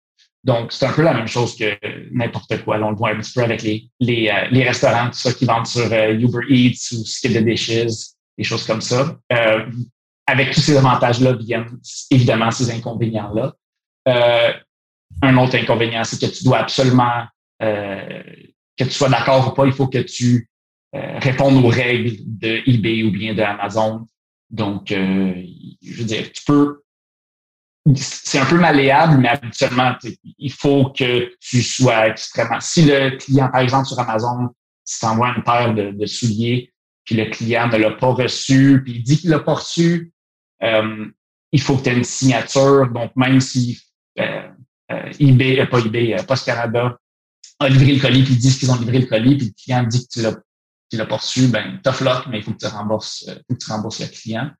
Donc, 0.42 0.72
c'est 0.72 0.86
un 0.86 0.92
peu 0.92 1.02
la 1.02 1.12
même 1.12 1.28
chose 1.28 1.54
que 1.54 1.76
n'importe 2.12 2.64
quoi. 2.64 2.78
On 2.78 2.90
le 2.90 2.96
voit 2.96 3.10
un 3.10 3.20
petit 3.20 3.32
peu 3.32 3.42
avec 3.42 3.62
les, 3.62 3.90
les, 4.00 4.28
euh, 4.28 4.48
les 4.50 4.64
restaurants, 4.64 5.06
tout 5.10 5.18
ça, 5.18 5.34
qui 5.34 5.44
vendent 5.44 5.66
sur 5.66 5.92
euh, 5.92 6.14
Uber 6.14 6.46
Eats 6.48 6.92
ou 6.92 7.04
Skip 7.04 7.34
the 7.34 7.44
Dishes, 7.44 8.14
des 8.38 8.44
choses 8.44 8.66
comme 8.66 8.80
ça. 8.80 9.18
Euh, 9.32 9.66
avec 10.26 10.52
tous 10.52 10.60
ces 10.60 10.76
avantages-là 10.78 11.34
viennent 11.34 11.66
évidemment 12.10 12.50
ces 12.50 12.70
inconvénients-là. 12.70 13.54
Euh, 14.08 14.52
un 15.22 15.36
autre 15.36 15.56
inconvénient, 15.56 16.04
c'est 16.04 16.18
que 16.18 16.34
tu 16.34 16.44
dois 16.44 16.58
absolument, 16.58 17.24
que 17.60 18.84
tu 18.84 18.90
sois 18.90 19.10
d'accord 19.10 19.48
ou 19.48 19.50
pas, 19.50 19.66
il 19.66 19.72
faut 19.72 19.88
que 19.88 19.98
tu 19.98 20.48
euh, 20.94 21.18
répondes 21.18 21.64
aux 21.64 21.68
règles 21.68 22.16
de 22.24 22.68
eBay 22.68 23.04
ou 23.04 23.10
bien 23.10 23.34
de 23.34 23.42
Amazon. 23.42 24.06
Donc, 24.50 24.90
euh, 24.90 25.34
je 25.82 25.98
veux 25.98 26.04
dire, 26.04 26.30
tu 26.32 26.42
peux, 26.44 26.82
c'est 27.94 28.38
un 28.38 28.46
peu 28.46 28.58
malléable, 28.58 29.18
mais 29.18 29.28
habituellement, 29.28 29.94
il 30.38 30.52
faut 30.52 30.90
que 30.90 31.32
tu 31.40 31.62
sois 31.62 32.08
extrêmement. 32.08 32.60
Si 32.60 32.82
le 32.82 33.16
client, 33.16 33.48
par 33.50 33.60
exemple, 33.60 33.86
sur 33.86 33.98
Amazon, 33.98 34.48
si 34.84 34.98
tu 34.98 35.06
envoies 35.06 35.34
une 35.36 35.44
paire 35.44 35.72
de, 35.74 35.92
de 35.92 36.06
souliers, 36.06 36.72
puis 37.04 37.14
le 37.16 37.26
client 37.30 37.68
ne 37.68 37.76
l'a 37.76 37.92
pas 37.92 38.12
reçu, 38.12 38.82
puis 38.84 38.94
il 38.96 39.02
dit 39.02 39.18
qu'il 39.18 39.30
l'a 39.30 39.40
pas 39.40 39.54
reçu, 39.54 40.12
euh, 40.62 41.06
il 41.52 41.60
faut 41.60 41.76
que 41.76 41.84
tu 41.84 41.90
aies 41.90 41.96
une 41.96 42.04
signature. 42.04 42.88
Donc, 42.88 43.12
même 43.16 43.40
si 43.40 43.80
euh, 44.18 44.48
euh, 44.92 45.12
eBay, 45.18 45.60
euh, 45.60 45.66
pas 45.66 45.80
eBay, 45.80 46.16
Post 46.26 46.46
Canada 46.46 46.98
a 47.58 47.68
livré 47.68 47.94
le 47.94 48.00
colis, 48.00 48.22
puis 48.22 48.34
ils 48.34 48.38
disent 48.38 48.58
qu'ils 48.58 48.70
ont 48.70 48.78
livré 48.78 48.98
le 48.98 49.06
colis, 49.06 49.36
puis 49.36 49.46
le 49.46 49.52
client 49.52 49.82
dit 49.84 50.06
que 50.06 50.12
tu 50.12 50.22
l'as, 50.22 50.36
tu 50.90 50.96
l'as 50.96 51.06
pas 51.06 51.16
reçu, 51.16 51.46
ben, 51.48 51.80
tough 51.82 52.00
luck, 52.00 52.26
mais 52.28 52.38
il 52.38 52.44
faut 52.44 52.52
que 52.52 52.58
tu 52.58 52.66
rembourses, 52.66 53.24
euh, 53.28 53.34
faut 53.48 53.54
que 53.54 53.64
tu 53.64 53.70
rembourses 53.70 54.00
le 54.00 54.06
client. 54.06 54.50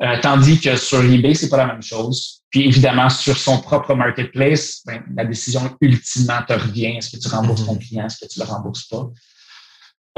Euh, 0.00 0.16
tandis 0.20 0.60
que 0.60 0.76
sur 0.76 1.02
eBay, 1.02 1.34
c'est 1.34 1.48
pas 1.48 1.56
la 1.56 1.66
même 1.66 1.82
chose. 1.82 2.42
Puis 2.50 2.66
évidemment, 2.66 3.10
sur 3.10 3.36
son 3.36 3.60
propre 3.60 3.94
marketplace, 3.94 4.82
ben, 4.86 5.02
la 5.14 5.24
décision 5.24 5.76
ultimement 5.80 6.40
te 6.46 6.52
revient. 6.52 6.96
Est-ce 6.96 7.16
que 7.16 7.20
tu 7.20 7.28
rembourses 7.28 7.66
ton 7.66 7.74
mhm. 7.74 7.80
client? 7.80 8.06
Est-ce 8.06 8.24
que 8.24 8.30
tu 8.30 8.38
le 8.38 8.44
rembourses 8.44 8.86
pas? 8.86 9.10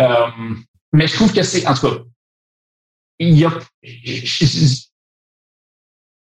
Euh, 0.00 0.54
mais 0.92 1.06
je 1.06 1.14
trouve 1.14 1.32
que 1.32 1.42
c'est, 1.42 1.66
en 1.66 1.74
tout 1.74 1.88
cas, 1.88 1.96
il 3.18 3.38
y 3.38 3.44
a, 3.44 3.52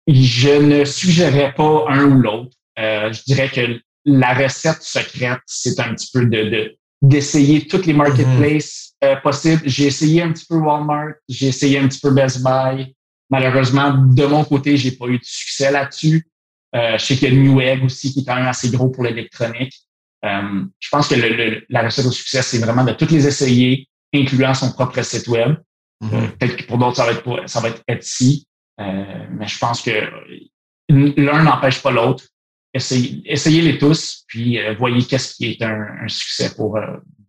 je, 0.07 0.59
ne 0.59 0.85
suggérerais 0.85 1.53
pas 1.53 1.85
un 1.89 2.05
ou 2.05 2.21
l'autre. 2.21 2.55
Euh, 2.79 3.11
je 3.11 3.23
dirais 3.23 3.49
que 3.49 3.79
la 4.05 4.33
recette 4.33 4.83
secrète, 4.83 5.41
c'est 5.45 5.79
un 5.79 5.93
petit 5.95 6.09
peu 6.11 6.25
de, 6.25 6.75
d'essayer 7.01 7.67
toutes 7.67 7.85
les 7.85 7.93
marketplaces 7.93 8.92
mhm. 9.03 9.21
possibles. 9.21 9.61
J'ai 9.65 9.87
essayé 9.87 10.21
un 10.21 10.31
petit 10.31 10.45
peu 10.45 10.55
Walmart, 10.55 11.13
j'ai 11.27 11.47
essayé 11.47 11.79
un 11.79 11.87
petit 11.87 11.99
peu 11.99 12.11
Best 12.11 12.43
Buy, 12.43 12.93
Malheureusement, 13.33 13.93
de 13.93 14.25
mon 14.27 14.43
côté, 14.43 14.77
j'ai 14.77 14.91
pas 14.91 15.07
eu 15.07 15.17
de 15.17 15.23
succès 15.23 15.71
là-dessus. 15.71 16.27
Euh, 16.75 16.99
je 16.99 17.03
sais 17.03 17.15
qu'il 17.15 17.33
y 17.33 17.35
a 17.35 17.43
Newegg 17.43 17.83
aussi 17.83 18.13
qui 18.13 18.19
est 18.19 18.25
quand 18.25 18.35
même 18.35 18.45
assez 18.45 18.69
gros 18.69 18.89
pour 18.89 19.03
l'électronique. 19.03 19.73
Euh, 20.23 20.63
je 20.79 20.89
pense 20.89 21.07
que 21.07 21.15
la 21.67 21.81
recette 21.81 22.05
au 22.05 22.11
succès, 22.11 22.43
c'est 22.43 22.59
vraiment 22.59 22.83
de 22.83 22.91
toutes 22.93 23.09
les 23.09 23.25
essayer, 23.25 23.87
incluant 24.13 24.53
son 24.53 24.71
propre 24.71 25.01
site 25.01 25.27
web. 25.27 25.55
Mm-hmm. 26.03 26.13
Euh, 26.13 26.27
peut-être 26.39 26.57
que 26.57 26.63
pour 26.65 26.77
d'autres, 26.77 26.97
ça 26.97 27.05
va 27.05 27.11
être 27.11 27.49
ça 27.49 27.59
va 27.59 27.69
être 27.69 27.81
Etsy. 27.87 28.45
mais 28.77 29.47
je 29.47 29.57
pense 29.57 29.81
que 29.81 29.91
l'un 30.89 31.41
n'empêche 31.41 31.81
pas 31.81 31.89
l'autre. 31.89 32.25
Essayez, 32.73 33.61
les 33.61 33.77
tous, 33.77 34.23
puis 34.27 34.57
voyez 34.79 35.05
qu'est-ce 35.05 35.35
qui 35.35 35.51
est 35.51 35.61
un, 35.61 36.07
succès 36.07 36.53
pour 36.55 36.79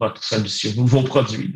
votre 0.00 0.24
solution, 0.24 0.70
vos 0.84 1.02
produits. 1.02 1.54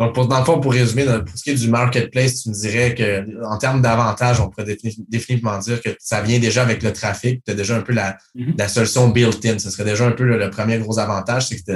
Donc, 0.00 0.14
pour, 0.14 0.26
dans 0.26 0.38
le 0.38 0.44
fond, 0.46 0.58
pour 0.60 0.72
résumer, 0.72 1.04
pour 1.04 1.36
ce 1.36 1.42
qui 1.42 1.50
est 1.50 1.54
du 1.54 1.68
marketplace, 1.68 2.42
tu 2.42 2.48
me 2.48 2.54
dirais 2.54 2.94
que 2.94 3.44
en 3.44 3.58
termes 3.58 3.82
d'avantages, 3.82 4.40
on 4.40 4.48
pourrait 4.48 4.64
définitivement 5.08 5.58
dire 5.58 5.82
que 5.82 5.90
ça 5.98 6.22
vient 6.22 6.38
déjà 6.38 6.62
avec 6.62 6.82
le 6.82 6.90
trafic. 6.94 7.44
Tu 7.44 7.52
as 7.52 7.54
déjà 7.54 7.76
un 7.76 7.82
peu 7.82 7.92
la, 7.92 8.16
mm-hmm. 8.34 8.54
la 8.56 8.68
solution 8.68 9.10
built-in. 9.10 9.58
Ce 9.58 9.70
serait 9.70 9.84
déjà 9.84 10.06
un 10.06 10.12
peu 10.12 10.24
le, 10.24 10.48
premier 10.48 10.78
gros 10.78 10.98
avantage, 10.98 11.48
c'est 11.48 11.62
que 11.62 11.70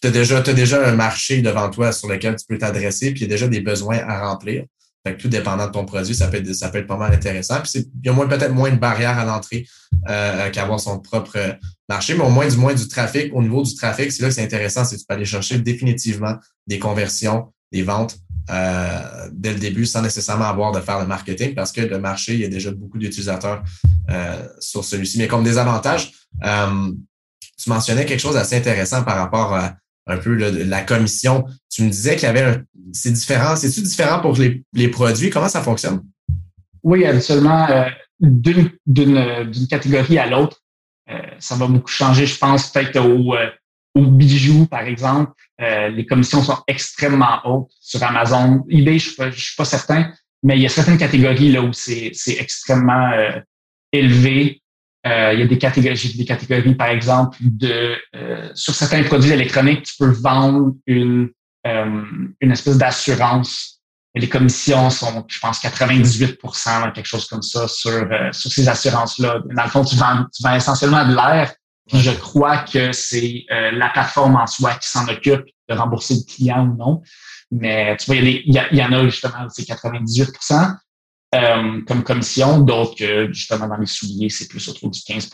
tu 0.00 0.06
as 0.06 0.54
déjà 0.54 0.88
un 0.88 0.94
marché 0.94 1.42
devant 1.42 1.68
toi 1.68 1.92
sur 1.92 2.08
lequel 2.08 2.36
tu 2.36 2.46
peux 2.48 2.56
t'adresser, 2.56 3.10
puis 3.10 3.20
il 3.20 3.24
y 3.24 3.26
a 3.26 3.34
déjà 3.34 3.48
des 3.48 3.60
besoins 3.60 3.98
à 3.98 4.26
remplir. 4.26 4.64
Fait 5.06 5.16
que 5.16 5.22
tout 5.22 5.28
dépendant 5.28 5.66
de 5.66 5.72
ton 5.72 5.84
produit, 5.84 6.14
ça 6.14 6.28
peut 6.28 6.38
être, 6.38 6.52
ça 6.54 6.70
peut 6.70 6.78
être 6.78 6.86
pas 6.86 6.96
mal 6.96 7.12
intéressant. 7.12 7.60
Puis 7.60 7.86
il 8.02 8.06
y 8.06 8.08
a 8.08 8.14
peut-être 8.14 8.54
moins 8.54 8.70
de 8.70 8.76
barrières 8.76 9.18
à 9.18 9.24
l'entrée 9.24 9.66
euh, 10.08 10.50
qu'avoir 10.50 10.80
son 10.80 10.98
propre 10.98 11.58
marché, 11.88 12.14
mais 12.14 12.24
au 12.24 12.30
moins 12.30 12.48
du 12.48 12.56
moins 12.56 12.74
du 12.74 12.88
trafic. 12.88 13.32
Au 13.34 13.42
niveau 13.42 13.62
du 13.62 13.74
trafic, 13.74 14.10
c'est 14.10 14.22
là 14.22 14.28
que 14.28 14.34
c'est 14.34 14.44
intéressant, 14.44 14.84
c'est 14.84 14.96
que 14.96 15.00
tu 15.00 15.06
peux 15.06 15.14
aller 15.14 15.24
chercher 15.24 15.58
définitivement 15.58 16.36
des 16.66 16.78
conversions, 16.78 17.52
des 17.72 17.82
ventes 17.82 18.16
euh, 18.50 19.28
dès 19.32 19.54
le 19.54 19.58
début 19.58 19.86
sans 19.86 20.02
nécessairement 20.02 20.44
avoir 20.44 20.70
de 20.72 20.80
faire 20.80 21.00
le 21.00 21.06
marketing 21.06 21.54
parce 21.54 21.72
que 21.72 21.80
le 21.80 21.98
marché, 21.98 22.34
il 22.34 22.40
y 22.40 22.44
a 22.44 22.48
déjà 22.48 22.70
beaucoup 22.70 22.98
d'utilisateurs 22.98 23.62
euh, 24.10 24.46
sur 24.58 24.84
celui-ci. 24.84 25.18
Mais 25.18 25.28
comme 25.28 25.44
désavantage, 25.44 26.12
euh, 26.44 26.92
tu 27.56 27.70
mentionnais 27.70 28.04
quelque 28.04 28.20
chose 28.20 28.34
d'assez 28.34 28.56
intéressant 28.56 29.02
par 29.02 29.16
rapport 29.16 29.54
à 29.54 29.76
un 30.06 30.18
peu 30.18 30.34
la 30.34 30.82
commission. 30.82 31.44
Tu 31.70 31.82
me 31.82 31.90
disais 31.90 32.16
qu'il 32.16 32.24
y 32.24 32.30
avait 32.30 32.42
un. 32.42 32.62
C'est 32.92 33.12
différent. 33.12 33.56
C'est-tu 33.56 33.82
différent 33.82 34.20
pour 34.20 34.36
les, 34.36 34.62
les, 34.72 34.88
produits? 34.88 35.30
Comment 35.30 35.48
ça 35.48 35.62
fonctionne? 35.62 36.02
Oui, 36.82 37.04
absolument. 37.04 37.68
Euh, 37.70 37.88
d'une 38.20 38.70
catégorie 39.68 40.18
à 40.18 40.26
l'autre, 40.26 40.60
euh, 41.10 41.18
ça 41.38 41.56
va 41.56 41.66
beaucoup 41.66 41.88
changer, 41.88 42.26
je 42.26 42.38
pense, 42.38 42.70
peut-être 42.70 43.00
au, 43.00 43.34
euh, 43.34 43.50
au 43.94 44.06
bijoux, 44.06 44.66
par 44.66 44.82
exemple. 44.82 45.32
les 45.58 46.06
commissions 46.06 46.42
sont 46.42 46.58
extrêmement 46.66 47.40
hautes 47.44 47.72
sur 47.80 48.02
Amazon. 48.02 48.64
eBay, 48.68 48.98
je 48.98 49.22
ne 49.22 49.30
suis, 49.30 49.56
pas 49.56 49.64
certain, 49.64 50.12
mais 50.42 50.56
il 50.56 50.62
y 50.62 50.66
a 50.66 50.68
certaines 50.68 50.98
catégories 50.98 51.52
là 51.52 51.62
où 51.62 51.72
c'est 51.72 52.12
extrêmement 52.38 53.10
élevé. 53.92 54.62
Euh, 55.06 55.32
il 55.34 55.40
y 55.40 55.42
a 55.42 55.46
des 55.46 55.58
catégories, 55.58 56.14
des 56.16 56.24
catégories, 56.24 56.74
par 56.74 56.88
exemple, 56.88 57.36
de 57.40 57.96
euh, 58.16 58.50
sur 58.54 58.74
certains 58.74 59.02
produits 59.02 59.32
électroniques, 59.32 59.82
tu 59.82 59.96
peux 59.98 60.10
vendre 60.10 60.72
une, 60.86 61.28
euh, 61.66 62.02
une 62.40 62.52
espèce 62.52 62.78
d'assurance. 62.78 63.82
Les 64.14 64.28
commissions 64.28 64.88
sont, 64.90 65.24
je 65.28 65.38
pense, 65.40 65.60
98% 65.62 66.92
quelque 66.92 67.06
chose 67.06 67.26
comme 67.26 67.42
ça 67.42 67.68
sur, 67.68 68.08
sur 68.30 68.50
ces 68.50 68.68
assurances-là. 68.68 69.40
Dans 69.54 69.64
le 69.64 69.68
fond, 69.68 69.84
tu 69.84 69.96
vends, 69.96 70.24
tu 70.34 70.42
vends 70.42 70.54
essentiellement 70.54 71.04
de 71.04 71.14
l'air. 71.14 71.52
je 71.92 72.12
crois 72.12 72.58
que 72.58 72.92
c'est 72.92 73.44
la 73.50 73.88
plateforme 73.88 74.36
en 74.36 74.46
soi 74.46 74.74
qui 74.74 74.88
s'en 74.88 75.08
occupe 75.08 75.44
de 75.68 75.74
rembourser 75.74 76.14
le 76.14 76.32
client 76.32 76.64
ou 76.64 76.76
non. 76.76 77.02
Mais 77.50 77.96
tu 77.96 78.06
vois, 78.06 78.16
il 78.16 78.28
y, 78.28 78.60
il 78.70 78.78
y 78.78 78.84
en 78.84 78.92
a 78.92 79.04
justement, 79.04 79.48
c'est 79.48 79.64
98 79.64 80.30
euh, 81.34 81.80
comme 81.86 82.02
commission. 82.02 82.60
Donc, 82.60 83.02
justement, 83.30 83.68
dans 83.68 83.76
les 83.76 83.86
souliers, 83.86 84.30
c'est 84.30 84.48
plus 84.48 84.66
autour 84.68 84.90
du 84.90 85.00
15 85.00 85.30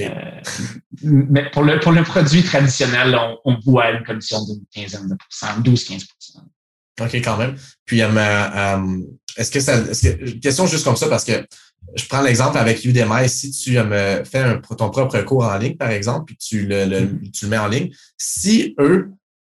euh, 0.00 0.10
mais 1.02 1.48
pour 1.50 1.62
le, 1.62 1.78
pour 1.80 1.92
le 1.92 2.02
produit 2.02 2.42
traditionnel, 2.42 3.16
on, 3.44 3.56
voit 3.64 3.90
une 3.90 4.04
commission 4.04 4.44
d'une 4.44 4.64
quinzaine 4.74 5.08
de 5.08 5.14
pourcents, 5.14 5.60
12-15% 5.60 6.04
OK, 6.98 7.14
quand 7.16 7.36
même. 7.36 7.56
Puis, 7.84 8.02
euh, 8.02 8.86
est-ce 9.36 9.50
que 9.50 9.60
ça. 9.60 9.82
question 10.42 10.66
juste 10.66 10.84
comme 10.84 10.96
ça, 10.96 11.08
parce 11.08 11.24
que 11.24 11.46
je 11.94 12.06
prends 12.06 12.22
l'exemple 12.22 12.56
avec 12.58 12.84
Udemy. 12.84 13.28
Si 13.28 13.50
tu 13.50 13.74
fais 14.24 14.38
un, 14.38 14.58
ton 14.58 14.90
propre 14.90 15.20
cours 15.20 15.44
en 15.44 15.56
ligne, 15.58 15.76
par 15.76 15.90
exemple, 15.90 16.24
puis 16.26 16.36
tu 16.36 16.66
le, 16.66 16.86
mm-hmm. 16.86 17.30
tu 17.30 17.44
le 17.44 17.50
mets 17.50 17.58
en 17.58 17.68
ligne, 17.68 17.90
si 18.16 18.74
eux, 18.80 19.10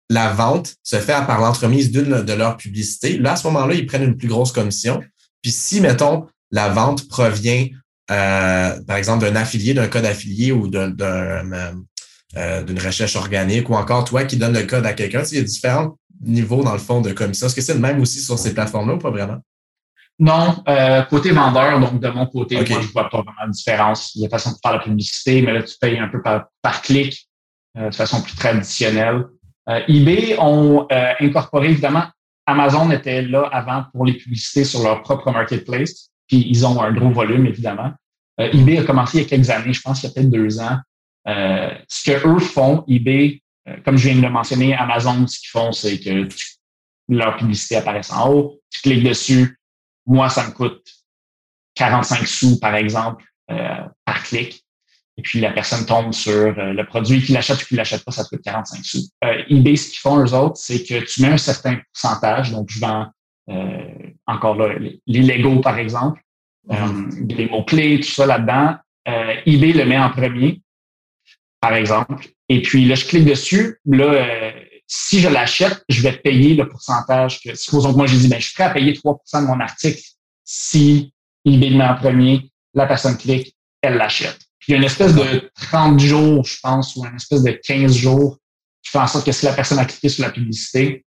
la 0.09 0.33
vente 0.33 0.75
se 0.83 0.97
fait 0.97 1.25
par 1.27 1.39
l'entremise 1.39 1.91
d'une 1.91 2.23
de 2.23 2.33
leurs 2.33 2.57
publicités, 2.57 3.17
là, 3.17 3.33
à 3.33 3.35
ce 3.35 3.45
moment-là, 3.47 3.75
ils 3.75 3.85
prennent 3.85 4.03
une 4.03 4.17
plus 4.17 4.27
grosse 4.27 4.51
commission. 4.51 5.01
Puis 5.47 5.53
si, 5.53 5.79
mettons, 5.79 6.27
la 6.51 6.67
vente 6.67 7.07
provient, 7.07 7.67
euh, 8.12 8.83
par 8.86 8.97
exemple, 8.97 9.23
d'un 9.23 9.38
affilié, 9.38 9.73
d'un 9.73 9.88
code 9.88 10.03
affilié 10.03 10.51
ou 10.51 10.67
d'un, 10.67 10.93
euh, 10.99 11.71
euh, 12.36 12.63
d'une 12.63 12.77
recherche 12.77 13.15
organique 13.15 13.69
ou 13.69 13.75
encore 13.75 14.03
toi 14.03 14.25
qui 14.25 14.36
donnes 14.36 14.55
le 14.55 14.63
code 14.63 14.86
à 14.86 14.91
quelqu'un, 14.91 15.23
il 15.31 15.38
y 15.38 15.39
a 15.39 15.43
différents 15.43 15.95
niveaux 16.19 16.65
dans 16.65 16.73
le 16.73 16.79
fond 16.79 16.99
de 16.99 17.13
commission. 17.13 17.47
Est-ce 17.47 17.55
que 17.55 17.62
c'est 17.62 17.75
le 17.75 17.79
même 17.79 18.01
aussi 18.01 18.19
sur 18.19 18.38
ces 18.38 18.53
plateformes-là 18.53 18.95
ou 18.95 18.97
pas 18.97 19.10
vraiment? 19.10 19.38
Non, 20.19 20.62
côté 21.10 21.31
vendeur, 21.31 21.79
donc 21.79 22.01
de 22.01 22.10
mon 22.10 22.25
côté, 22.25 22.55
moi, 22.55 22.81
je 22.81 22.91
vois 22.91 23.10
pas 23.10 23.21
vraiment 23.21 23.47
de 23.47 23.53
différence. 23.53 24.13
Il 24.15 24.23
y 24.23 24.25
a 24.25 24.29
façon 24.29 24.51
de 24.51 24.57
faire 24.62 24.73
la 24.73 24.79
publicité, 24.79 25.41
mais 25.43 25.53
là, 25.53 25.63
tu 25.63 25.77
payes 25.79 25.97
un 25.97 26.10
peu 26.10 26.21
par, 26.21 26.47
par 26.62 26.81
clic 26.81 27.29
de 27.73 27.95
façon 27.95 28.21
plus 28.21 28.36
traditionnelle. 28.36 29.23
eBay 29.88 30.36
ont 30.39 30.88
incorporé 31.21 31.69
évidemment 31.69 32.03
Amazon 32.47 32.89
était 32.91 33.21
là 33.21 33.47
avant 33.51 33.86
pour 33.91 34.05
les 34.05 34.13
publicités 34.13 34.63
sur 34.63 34.81
leur 34.81 35.03
propre 35.03 35.31
marketplace, 35.31 36.10
puis 36.27 36.45
ils 36.47 36.65
ont 36.65 36.81
un 36.81 36.93
gros 36.93 37.12
volume, 37.12 37.45
évidemment. 37.45 37.91
Euh, 38.39 38.49
eBay 38.53 38.79
a 38.79 38.83
commencé 38.83 39.17
il 39.17 39.23
y 39.23 39.25
a 39.25 39.29
quelques 39.29 39.49
années, 39.49 39.73
je 39.73 39.81
pense 39.81 39.99
qu'il 39.99 40.10
y 40.10 40.12
a 40.12 40.15
peut-être 40.15 40.29
deux 40.29 40.60
ans. 40.60 40.77
Euh, 41.27 41.73
ce 41.89 42.10
que 42.10 42.27
eux 42.27 42.39
font, 42.39 42.86
eBay, 42.88 43.41
euh, 43.67 43.75
comme 43.83 43.97
je 43.97 44.07
viens 44.07 44.17
de 44.17 44.21
le 44.21 44.29
mentionner, 44.29 44.73
Amazon, 44.73 45.27
ce 45.27 45.39
qu'ils 45.39 45.49
font, 45.49 45.73
c'est 45.73 45.99
que 45.99 46.27
leur 47.10 47.36
publicité 47.36 47.75
apparaît 47.75 48.01
en 48.12 48.31
haut, 48.31 48.62
tu 48.69 48.81
cliques 48.81 49.03
dessus. 49.03 49.60
Moi, 50.05 50.29
ça 50.29 50.47
me 50.47 50.51
coûte 50.51 50.88
45 51.75 52.25
sous, 52.25 52.60
par 52.60 52.75
exemple, 52.75 53.25
par 54.05 54.23
clic 54.23 54.66
et 55.17 55.21
puis 55.23 55.39
la 55.39 55.51
personne 55.51 55.86
tombe 55.86 56.13
sur 56.13 56.32
euh, 56.32 56.73
le 56.73 56.86
produit, 56.86 57.21
qu'il 57.21 57.34
l'achète 57.34 57.62
ou 57.63 57.65
qu'il 57.65 57.77
l'achète 57.77 58.03
pas, 58.06 58.12
ça 58.12 58.23
te 58.23 58.30
coûte 58.30 58.43
45 58.43 58.86
sous. 58.86 59.10
Euh, 59.23 59.43
eBay, 59.49 59.75
ce 59.75 59.89
qu'ils 59.89 59.99
font 59.99 60.23
eux 60.23 60.34
autres, 60.34 60.58
c'est 60.58 60.84
que 60.84 61.03
tu 61.03 61.21
mets 61.23 61.30
un 61.30 61.38
certain 61.38 61.80
pourcentage, 61.91 62.51
donc 62.51 62.69
je 62.69 62.80
vends 62.80 63.08
euh, 63.49 63.88
encore 64.27 64.56
là, 64.56 64.75
les, 64.77 65.21
Lego, 65.21 65.60
par 65.60 65.80
exemple, 65.80 66.21
mm-hmm. 66.69 67.36
les 67.36 67.49
mots-clés, 67.49 67.99
tout 67.99 68.12
ça 68.12 68.25
là-dedans. 68.27 68.75
eBay 69.45 69.73
le 69.73 69.86
met 69.86 69.97
en 69.97 70.12
premier, 70.12 70.62
par 71.62 71.73
exemple, 71.73 72.27
et 72.49 72.62
puis 72.62 72.86
là, 72.86 72.93
je 72.93 73.06
clique 73.06 73.25
dessus. 73.25 73.80
Là, 73.86 74.53
si 74.86 75.19
je 75.19 75.30
l'achète, 75.30 75.84
je 75.89 76.01
vais 76.01 76.13
payer 76.13 76.53
le 76.53 76.67
pourcentage 76.67 77.41
que, 77.41 77.56
supposons 77.56 77.91
que 77.91 77.97
moi, 77.97 78.06
je 78.06 78.15
dis, 78.15 78.27
ben, 78.27 78.39
je 78.39 78.47
suis 78.47 78.53
prêt 78.53 78.65
à 78.65 78.69
payer 78.69 78.93
3 78.93 79.19
de 79.34 79.47
mon 79.47 79.60
article 79.60 80.01
si 80.43 81.13
eBay 81.45 81.69
le 81.69 81.77
met 81.77 81.86
en 81.86 81.95
premier, 81.95 82.52
la 82.73 82.85
personne 82.85 83.17
clique, 83.17 83.56
elle 83.81 83.96
l'achète. 83.96 84.46
Il 84.67 84.71
y 84.71 84.73
a 84.75 84.77
une 84.77 84.83
espèce 84.83 85.15
de 85.15 85.49
30 85.55 85.99
jours, 85.99 86.43
je 86.45 86.57
pense, 86.61 86.95
ou 86.95 87.05
une 87.05 87.15
espèce 87.15 87.43
de 87.43 87.51
15 87.51 87.93
jours 87.93 88.37
qui 88.83 88.91
fait 88.91 88.99
en 88.99 89.07
sorte 89.07 89.25
que 89.25 89.31
si 89.31 89.45
la 89.45 89.53
personne 89.53 89.79
a 89.79 89.85
cliqué 89.85 90.09
sur 90.09 90.23
la 90.23 90.31
publicité, 90.31 91.05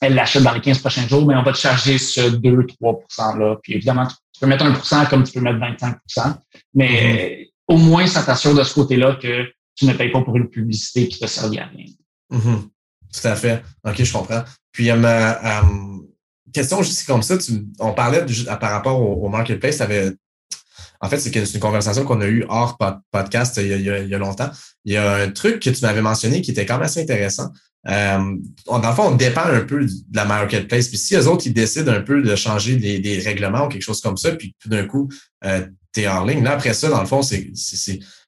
elle 0.00 0.14
l'achète 0.14 0.42
dans 0.42 0.52
les 0.52 0.60
15 0.60 0.78
prochains 0.80 1.06
jours, 1.06 1.26
mais 1.26 1.34
on 1.34 1.42
va 1.42 1.52
te 1.52 1.58
charger 1.58 1.98
ce 1.98 2.20
2-3% 2.20 3.38
là. 3.38 3.56
Puis 3.62 3.74
évidemment, 3.74 4.06
tu 4.06 4.40
peux 4.40 4.46
mettre 4.46 4.64
1% 4.64 5.08
comme 5.08 5.24
tu 5.24 5.32
peux 5.32 5.40
mettre 5.40 5.58
25% 5.58 6.36
mais 6.74 6.88
mm-hmm. 6.88 7.74
au 7.74 7.76
moins, 7.78 8.06
ça 8.06 8.22
t'assure 8.22 8.54
de 8.54 8.62
ce 8.62 8.74
côté-là 8.74 9.16
que 9.16 9.46
tu 9.74 9.86
ne 9.86 9.92
payes 9.92 10.10
pas 10.10 10.22
pour 10.22 10.36
une 10.36 10.48
publicité 10.48 11.08
qui 11.08 11.18
te 11.18 11.26
sert 11.26 11.44
à 11.44 11.48
rien. 11.48 11.70
Mm-hmm. 12.30 12.62
Tout 13.12 13.28
à 13.28 13.36
fait. 13.36 13.62
OK, 13.84 14.02
je 14.02 14.12
comprends. 14.12 14.44
Puis, 14.72 14.90
euh, 14.90 14.96
ma 14.96 15.60
euh, 15.60 15.98
question 16.52 16.82
juste 16.82 17.06
comme 17.06 17.22
ça, 17.22 17.38
tu, 17.38 17.66
on 17.78 17.92
parlait 17.92 18.24
par 18.60 18.70
rapport 18.70 19.00
au, 19.00 19.28
marketplace, 19.28 19.78
tu 19.78 19.82
avais 19.82 20.12
en 21.00 21.08
fait, 21.08 21.18
c'est 21.18 21.54
une 21.54 21.60
conversation 21.60 22.04
qu'on 22.04 22.20
a 22.20 22.26
eue 22.26 22.44
hors 22.48 22.78
podcast 23.10 23.58
il 23.58 23.82
y, 23.82 24.14
a, 24.14 24.18
longtemps. 24.18 24.50
Il 24.84 24.94
y 24.94 24.96
a 24.96 25.14
un 25.14 25.30
truc 25.30 25.60
que 25.60 25.70
tu 25.70 25.82
m'avais 25.82 26.02
mentionné 26.02 26.40
qui 26.40 26.50
était 26.50 26.66
quand 26.66 26.74
même 26.74 26.84
assez 26.84 27.02
intéressant. 27.02 27.50
Euh, 27.88 28.18
dans 28.66 28.88
le 28.88 28.94
fond, 28.94 29.08
on 29.08 29.14
dépend 29.14 29.44
un 29.44 29.60
peu 29.60 29.84
de 29.84 30.16
la 30.16 30.24
marketplace. 30.24 30.88
Puis 30.88 30.98
si 30.98 31.14
eux 31.14 31.28
autres, 31.28 31.46
ils 31.46 31.52
décident 31.52 31.92
un 31.92 32.00
peu 32.00 32.22
de 32.22 32.34
changer 32.34 32.76
des, 32.76 33.18
règlements 33.18 33.66
ou 33.66 33.68
quelque 33.68 33.82
chose 33.82 34.00
comme 34.00 34.16
ça, 34.16 34.32
puis 34.32 34.54
tout 34.60 34.68
d'un 34.68 34.84
coup, 34.84 35.08
euh, 35.44 35.66
tu 35.92 36.02
es 36.02 36.08
en 36.08 36.24
ligne, 36.24 36.42
là, 36.42 36.52
après 36.52 36.74
ça, 36.74 36.88
dans 36.88 37.00
le 37.00 37.06
fond, 37.06 37.22
c'est 37.22 37.52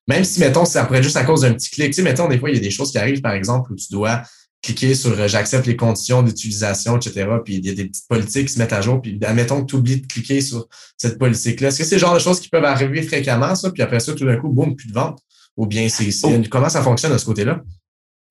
même 0.09 0.25
si, 0.25 0.41
mettons, 0.41 0.65
c'est 0.65 0.79
après 0.79 1.03
juste 1.03 1.17
à 1.17 1.25
cause 1.25 1.43
d'un 1.43 1.53
petit 1.53 1.71
clic, 1.71 1.89
tu 1.89 1.93
sais, 1.95 2.03
mettons, 2.03 2.29
des 2.29 2.39
fois, 2.39 2.49
il 2.49 2.57
y 2.57 2.59
a 2.59 2.63
des 2.63 2.71
choses 2.71 2.91
qui 2.91 2.99
arrivent, 2.99 3.21
par 3.21 3.35
exemple, 3.35 3.73
où 3.73 3.77
tu 3.77 3.93
dois 3.93 4.23
cliquer 4.63 4.95
sur 4.95 5.19
euh, 5.19 5.29
j'accepte 5.29 5.67
les 5.67 5.77
conditions 5.77 6.23
d'utilisation, 6.23 6.97
etc. 6.97 7.27
Puis 7.45 7.57
il 7.57 7.67
y 7.67 7.71
a 7.71 7.75
des 7.75 7.87
petites 7.87 8.09
politiques 8.09 8.49
qui 8.49 8.55
se 8.55 8.59
mettent 8.59 8.73
à 8.73 8.81
jour. 8.81 9.01
Puis 9.01 9.19
admettons 9.25 9.63
que 9.63 9.67
tu 9.71 9.77
oublies 9.77 10.01
de 10.01 10.07
cliquer 10.07 10.41
sur 10.41 10.67
cette 10.97 11.19
politique-là. 11.19 11.69
Est-ce 11.69 11.79
que 11.79 11.85
c'est 11.85 11.97
le 11.97 12.01
genre 12.01 12.15
de 12.15 12.19
choses 12.19 12.41
qui 12.41 12.49
peuvent 12.49 12.65
arriver 12.65 13.03
fréquemment, 13.03 13.55
ça? 13.55 13.71
Puis 13.71 13.83
après 13.83 14.01
ça, 14.01 14.15
tout 14.15 14.25
d'un 14.25 14.37
coup, 14.37 14.49
boum, 14.49 14.75
plus 14.75 14.89
de 14.89 14.95
vente? 14.95 15.21
Ou 15.57 15.67
bien 15.67 15.89
c'est 15.89 16.11
oh. 16.25 16.33
comment 16.51 16.69
ça 16.69 16.83
fonctionne 16.83 17.13
de 17.13 17.19
ce 17.19 17.25
côté-là? 17.25 17.61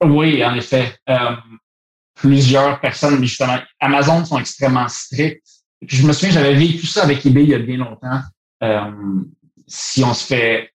Oui, 0.03 0.43
en 0.43 0.55
effet. 0.55 0.95
Euh, 1.09 1.35
plusieurs 2.15 2.79
personnes, 2.79 3.21
justement, 3.23 3.57
Amazon 3.79 4.23
sont 4.25 4.39
extrêmement 4.39 4.87
stricts. 4.87 5.43
Puis 5.85 5.97
je 5.97 6.07
me 6.07 6.13
souviens, 6.13 6.31
j'avais 6.31 6.55
vécu 6.55 6.87
ça 6.87 7.03
avec 7.03 7.25
eBay 7.25 7.43
il 7.43 7.49
y 7.49 7.53
a 7.53 7.59
bien 7.59 7.77
longtemps. 7.77 8.21
Euh, 8.63 8.91
si 9.67 10.03
on 10.03 10.13
se 10.13 10.25
fait 10.25 10.71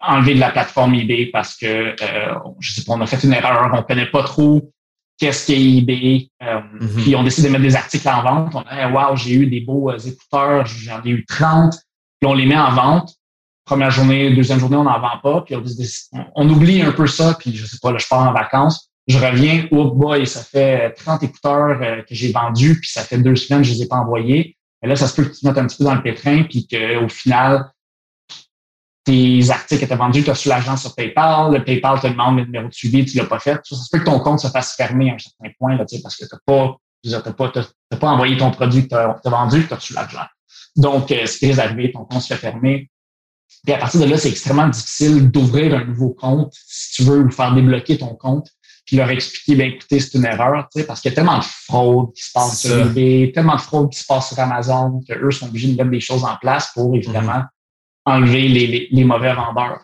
enlever 0.00 0.34
de 0.34 0.40
la 0.40 0.50
plateforme 0.50 0.94
eBay 0.94 1.26
parce 1.26 1.56
que, 1.56 1.66
euh, 1.66 2.34
je 2.60 2.72
sais 2.72 2.84
pas, 2.84 2.94
on 2.94 3.00
a 3.00 3.06
fait 3.06 3.22
une 3.24 3.34
erreur, 3.34 3.70
on 3.74 3.82
connaît 3.82 4.10
pas 4.10 4.22
trop 4.22 4.72
qu'est-ce 5.20 5.46
qu'est 5.46 5.60
eBay, 5.60 6.28
euh, 6.42 6.60
mm-hmm. 6.60 7.02
puis 7.02 7.14
on 7.14 7.22
décide 7.22 7.44
de 7.44 7.50
mettre 7.50 7.62
des 7.62 7.76
articles 7.76 8.08
en 8.08 8.22
vente. 8.22 8.54
On 8.54 8.62
a, 8.66 8.90
wow, 8.90 9.16
j'ai 9.16 9.34
eu 9.34 9.46
des 9.46 9.60
beaux 9.60 9.94
écouteurs, 9.96 10.66
j'en 10.66 11.02
ai 11.04 11.10
eu 11.10 11.24
30, 11.26 11.74
puis 12.20 12.28
on 12.28 12.34
les 12.34 12.46
met 12.46 12.58
en 12.58 12.72
vente 12.72 13.14
première 13.70 13.92
journée, 13.92 14.34
deuxième 14.34 14.58
journée, 14.58 14.76
on 14.76 14.82
n'en 14.82 14.98
vend 14.98 15.18
pas, 15.22 15.42
puis 15.42 15.54
on, 16.34 16.48
oublie 16.48 16.82
un 16.82 16.90
peu 16.90 17.06
ça, 17.06 17.36
puis 17.38 17.54
je 17.54 17.64
sais 17.64 17.76
pas, 17.80 17.92
là, 17.92 17.98
je 17.98 18.06
pars 18.08 18.28
en 18.28 18.32
vacances, 18.32 18.90
je 19.06 19.16
reviens, 19.16 19.68
oh 19.70 19.92
boy, 19.92 20.26
ça 20.26 20.42
fait 20.42 20.90
30 20.94 21.22
écouteurs 21.22 21.78
euh, 21.80 22.02
que 22.02 22.12
j'ai 22.12 22.32
vendus, 22.32 22.80
puis 22.80 22.90
ça 22.90 23.02
fait 23.02 23.18
deux 23.18 23.36
semaines 23.36 23.62
que 23.62 23.68
je 23.68 23.74
les 23.74 23.82
ai 23.82 23.86
pas 23.86 23.98
envoyés. 23.98 24.56
Et 24.82 24.88
là, 24.88 24.96
ça 24.96 25.06
se 25.06 25.14
peut 25.14 25.22
que 25.22 25.32
tu 25.32 25.42
te 25.42 25.46
mettes 25.46 25.58
un 25.58 25.68
petit 25.68 25.76
peu 25.76 25.84
dans 25.84 25.94
le 25.94 26.02
pétrin, 26.02 26.42
puis 26.42 26.66
qu'au 26.66 27.08
final, 27.08 27.70
tes 29.10 29.50
articles 29.50 29.84
étaient 29.84 29.96
vendus, 29.96 30.22
tu 30.22 30.30
as 30.30 30.34
reçu 30.34 30.48
l'argent 30.48 30.76
sur 30.76 30.94
PayPal, 30.94 31.52
le 31.52 31.64
PayPal 31.64 32.00
te 32.00 32.06
demande 32.06 32.38
le 32.38 32.44
numéro 32.44 32.68
de 32.68 32.72
suivi, 32.72 33.04
tu 33.04 33.16
l'as 33.16 33.24
pas 33.24 33.40
fait. 33.40 33.58
Ça, 33.64 33.74
se 33.74 33.88
peut 33.90 33.98
que 33.98 34.04
ton 34.04 34.20
compte 34.20 34.38
se 34.38 34.48
fasse 34.48 34.74
fermer 34.76 35.10
à 35.10 35.14
un 35.14 35.18
certain 35.18 35.50
point, 35.58 35.76
là, 35.76 35.84
parce 36.02 36.16
que 36.16 36.24
tu 36.24 36.30
n'as 36.32 37.20
pas, 37.20 37.50
pas, 37.50 37.96
pas 37.96 38.08
envoyé 38.08 38.36
ton 38.36 38.52
produit 38.52 38.84
que 38.84 38.88
tu 38.88 38.94
as, 38.94 39.20
vendu, 39.24 39.66
tu 39.66 39.72
as 39.72 39.76
reçu 39.76 39.94
l'argent. 39.94 40.26
Donc, 40.76 41.10
euh, 41.10 41.26
ce 41.26 41.38
qui 41.38 41.46
risque 41.46 41.58
d'arriver, 41.58 41.90
ton 41.90 42.04
compte 42.04 42.22
se 42.22 42.34
fait 42.34 42.36
fermer, 42.36 42.88
puis 43.64 43.74
à 43.74 43.78
partir 43.78 44.00
de 44.00 44.06
là, 44.06 44.16
c'est 44.16 44.30
extrêmement 44.30 44.68
difficile 44.68 45.30
d'ouvrir 45.30 45.74
un 45.74 45.84
nouveau 45.84 46.10
compte 46.10 46.54
si 46.54 46.92
tu 46.92 47.02
veux 47.02 47.18
ou 47.18 47.30
faire 47.30 47.52
débloquer 47.52 47.98
ton 47.98 48.14
compte, 48.14 48.48
puis 48.86 48.96
leur 48.96 49.10
expliquer, 49.10 49.56
ben 49.56 49.72
écoutez, 49.72 49.98
c'est 49.98 50.16
une 50.16 50.24
erreur, 50.24 50.68
tu 50.72 50.80
sais, 50.80 50.86
parce 50.86 51.00
qu'il 51.00 51.10
y 51.10 51.14
a 51.14 51.16
tellement 51.16 51.38
de 51.38 51.44
fraude 51.44 52.12
qui 52.14 52.22
se 52.22 52.30
passe 52.32 52.60
sur 52.60 52.78
eBay, 52.86 53.32
tellement 53.34 53.56
de 53.56 53.60
fraude 53.60 53.90
qui 53.90 53.98
se 53.98 54.06
passe 54.06 54.28
sur 54.28 54.38
Amazon, 54.38 55.00
qu'eux 55.06 55.30
sont 55.32 55.46
obligés 55.46 55.72
de 55.72 55.76
mettre 55.76 55.90
des 55.90 56.00
choses 56.00 56.24
en 56.24 56.36
place 56.36 56.70
pour 56.74 56.94
évidemment. 56.94 57.42
Enlever 58.10 58.48
les, 58.48 58.88
les, 58.90 59.04
mauvais 59.04 59.34
vendeurs. 59.34 59.80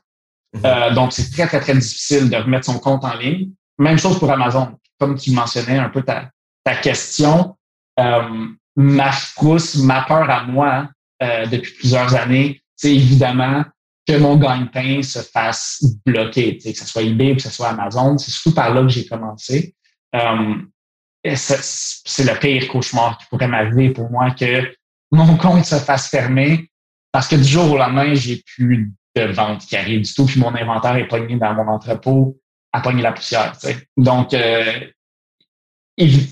Mhm. 0.54 0.62
euh, 0.64 0.94
donc, 0.94 1.12
c'est 1.12 1.30
très, 1.30 1.46
très, 1.46 1.60
très 1.60 1.74
difficile 1.74 2.30
de 2.30 2.36
remettre 2.36 2.66
son 2.66 2.78
compte 2.78 3.04
en 3.04 3.16
ligne. 3.16 3.50
Même 3.78 3.98
chose 3.98 4.18
pour 4.18 4.30
Amazon. 4.30 4.78
Comme 4.98 5.18
tu 5.18 5.32
mentionnais 5.32 5.78
un 5.78 5.90
peu 5.90 6.02
ta, 6.02 6.30
ta 6.64 6.76
question, 6.76 7.56
euh, 8.00 8.46
ma 8.76 9.12
frousse, 9.12 9.76
ma 9.76 10.02
peur 10.02 10.30
à 10.30 10.44
moi 10.44 10.88
euh, 11.22 11.46
depuis 11.46 11.72
plusieurs 11.72 12.14
années, 12.14 12.62
c'est 12.74 12.94
évidemment 12.94 13.64
que 14.06 14.16
mon 14.16 14.36
gagne-pain 14.36 15.02
se 15.02 15.18
fasse 15.18 15.84
bloquer, 16.06 16.58
que 16.58 16.72
ce 16.72 16.86
soit 16.86 17.02
eBay 17.02 17.32
ou 17.32 17.36
que 17.36 17.42
ce 17.42 17.50
soit 17.50 17.68
Amazon. 17.68 18.16
C'est 18.16 18.30
surtout 18.30 18.54
par 18.54 18.72
là 18.72 18.82
que 18.82 18.88
j'ai 18.88 19.06
commencé. 19.06 19.74
C'est 20.14 22.24
le 22.24 22.38
pire 22.38 22.68
cauchemar 22.68 23.18
qui 23.18 23.26
pourrait 23.26 23.48
m'arriver 23.48 23.90
pour 23.90 24.10
moi 24.10 24.30
que 24.30 24.72
mon 25.10 25.36
compte 25.36 25.64
se 25.64 25.76
fasse 25.76 26.08
fermer 26.08 26.70
parce 27.16 27.28
que 27.28 27.36
du 27.36 27.48
jour 27.48 27.72
au 27.72 27.78
lendemain, 27.78 28.12
j'ai 28.12 28.42
plus 28.44 28.92
de 29.16 29.22
vente 29.22 29.64
qui 29.64 29.74
arrive 29.74 30.02
du 30.02 30.12
tout, 30.12 30.26
puis 30.26 30.38
mon 30.38 30.54
inventaire 30.54 30.96
est 30.96 31.08
pogné 31.08 31.36
dans 31.36 31.54
mon 31.54 31.66
entrepôt 31.66 32.38
à 32.74 32.82
pogner 32.82 33.00
la 33.00 33.12
poussière. 33.12 33.54
Donc, 33.96 34.34
euh, 34.34 34.80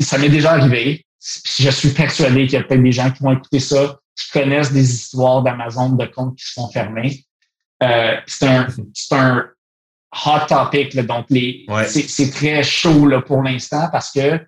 ça 0.00 0.18
m'est 0.18 0.28
déjà 0.28 0.52
arrivé. 0.52 1.06
Je 1.22 1.70
suis 1.70 1.88
persuadé 1.88 2.44
qu'il 2.44 2.58
y 2.58 2.62
a 2.62 2.64
peut-être 2.64 2.82
des 2.82 2.92
gens 2.92 3.10
qui 3.10 3.22
vont 3.22 3.32
écouter 3.32 3.60
ça 3.60 3.98
qui 4.14 4.30
connaissent 4.30 4.74
des 4.74 4.92
histoires 4.92 5.42
d'Amazon 5.42 5.88
de 5.88 6.04
comptes 6.04 6.36
qui 6.36 6.44
se 6.44 6.52
font 6.52 6.68
fermer. 6.68 7.24
Euh, 7.82 8.16
c'est 8.26 8.46
un, 8.46 8.66
un 9.12 9.50
hot 10.26 10.46
topic, 10.46 10.92
là, 10.92 11.02
donc 11.02 11.24
les, 11.30 11.64
c'est, 11.86 12.30
très 12.30 12.62
chaud 12.62 13.06
là, 13.06 13.22
pour 13.22 13.42
l'instant 13.42 13.88
parce 13.90 14.12
que 14.12 14.38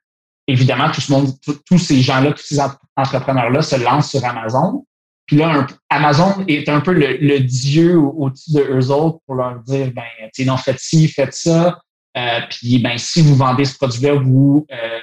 évidemment 0.46 0.90
tout 0.90 1.00
ce 1.00 1.10
monde, 1.10 1.32
tous 1.64 1.78
ces 1.78 2.02
gens-là, 2.02 2.32
tous 2.32 2.44
ces 2.44 2.58
entrepreneurs-là 2.94 3.62
se 3.62 3.76
lancent 3.76 4.10
sur 4.10 4.22
Amazon. 4.22 4.84
Puis 5.26 5.36
là, 5.36 5.66
Amazon 5.90 6.44
est 6.46 6.68
un 6.68 6.80
peu 6.80 6.92
le, 6.92 7.38
dieu 7.40 7.98
au-dessus 7.98 8.52
de 8.52 8.60
eux 8.60 8.90
autres 8.90 9.18
pour 9.26 9.34
leur 9.34 9.60
dire, 9.60 9.92
ben, 9.92 10.46
non, 10.46 10.56
faites 10.56 10.78
ci, 10.78 11.08
faites 11.08 11.34
ça. 11.34 11.80
Euh, 12.16 12.40
puis, 12.48 12.78
ben, 12.78 12.96
si 12.96 13.22
vous 13.22 13.34
vendez 13.34 13.64
ce 13.64 13.76
produit-là, 13.76 14.14
vous 14.14 14.66
euh, 14.70 15.00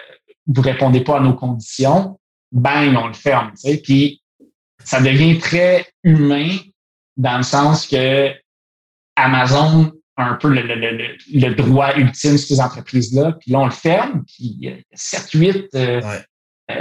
vous 0.48 0.62
répondez 0.62 1.02
pas 1.02 1.18
à 1.18 1.20
nos 1.20 1.34
conditions, 1.34 2.20
ben, 2.52 2.96
on 2.96 3.08
le 3.08 3.14
ferme. 3.14 3.52
Puis 3.84 4.22
ça 4.84 5.02
devient 5.02 5.38
très 5.40 5.88
humain 6.04 6.58
dans 7.18 7.38
le 7.38 7.44
sens 7.44 7.88
que 7.88 8.32
Amazon 9.16 9.92
a 10.16 10.26
un 10.26 10.34
peu 10.36 10.50
le, 10.50 10.62
le, 10.62 11.18
le, 11.34 11.56
droit 11.56 11.96
ultime 11.96 12.38
sur 12.38 12.56
ces 12.56 12.62
entreprises-là, 12.62 13.34
puis 13.40 13.52
là, 13.52 13.60
on 13.60 13.66
le 13.66 13.72
ferme, 13.72 14.24
puis 14.26 14.58
il 14.60 14.64
y 14.64 14.70
a 14.70 14.76
7, 14.94 15.32
8 15.32 15.56
euh, 15.76 16.02
euh, 16.02 16.20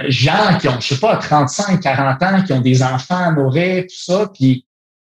gens 0.09 0.59
qui 0.61 0.69
ont, 0.69 0.81
je 0.81 0.95
sais 0.95 1.01
pas, 1.01 1.17
35, 1.17 1.81
40 1.81 2.23
ans, 2.23 2.43
qui 2.43 2.53
ont 2.53 2.61
des 2.61 2.83
enfants 2.83 3.17
à 3.17 3.33
nourrir, 3.33 3.83
tout 3.83 3.97
ça, 3.97 4.31
puis 4.33 4.65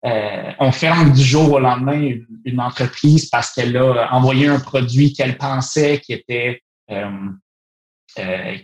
euh, 0.06 0.52
on 0.60 0.72
ferme 0.72 1.14
du 1.14 1.24
jour 1.24 1.54
au 1.54 1.60
lendemain 1.60 2.12
une, 2.44 2.60
entreprise 2.60 3.30
parce 3.30 3.54
qu'elle 3.54 3.76
a 3.78 4.14
envoyé 4.14 4.48
un 4.48 4.60
produit 4.60 5.14
qu'elle 5.14 5.38
pensait 5.38 6.02
qui 6.04 6.14
était 6.14 6.62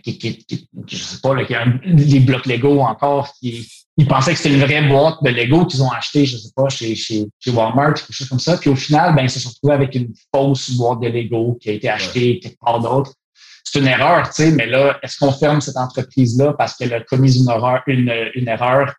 qui, 0.02 0.18
qui, 0.18 0.68
je 0.86 0.96
sais 0.96 1.20
pas, 1.20 1.34
là, 1.34 1.42
les 1.84 2.20
blocs 2.20 2.46
Lego 2.46 2.80
encore 2.80 3.32
qui, 3.40 3.66
ils 4.00 4.06
pensaient 4.06 4.32
que 4.32 4.38
c'était 4.38 4.54
une 4.54 4.62
vraie 4.62 4.88
boîte 4.88 5.22
de 5.22 5.28
Lego 5.28 5.66
qu'ils 5.66 5.82
ont 5.82 5.90
acheté, 5.90 6.24
je 6.24 6.38
sais 6.38 6.52
pas, 6.56 6.70
chez, 6.70 6.94
chez, 6.94 7.26
chez 7.38 7.50
Walmart, 7.50 7.94
quelque 7.94 8.12
chose 8.12 8.28
comme 8.30 8.38
ça. 8.38 8.56
Puis 8.56 8.70
au 8.70 8.76
final, 8.76 9.14
ben, 9.14 9.24
ils 9.24 9.30
se 9.30 9.40
sont 9.40 9.50
retrouvés 9.50 9.74
avec 9.74 9.94
une 9.94 10.14
fausse 10.34 10.70
boîte 10.70 11.00
de 11.00 11.08
Lego 11.08 11.58
qui 11.60 11.68
a 11.68 11.72
été 11.72 11.88
achetée 11.88 12.38
quelque 12.38 12.58
part 12.58 12.80
d'autre. 12.80 13.12
C'est 13.72 13.78
une 13.78 13.86
erreur, 13.86 14.28
tu 14.30 14.42
sais, 14.42 14.50
mais 14.50 14.66
là, 14.66 14.98
est-ce 15.02 15.16
qu'on 15.18 15.30
ferme 15.30 15.60
cette 15.60 15.76
entreprise-là 15.76 16.54
parce 16.54 16.74
qu'elle 16.74 16.92
a 16.92 17.00
commis 17.00 17.38
une 17.38 17.48
erreur, 17.48 17.82
une, 17.86 18.12
une 18.34 18.48
erreur, 18.48 18.94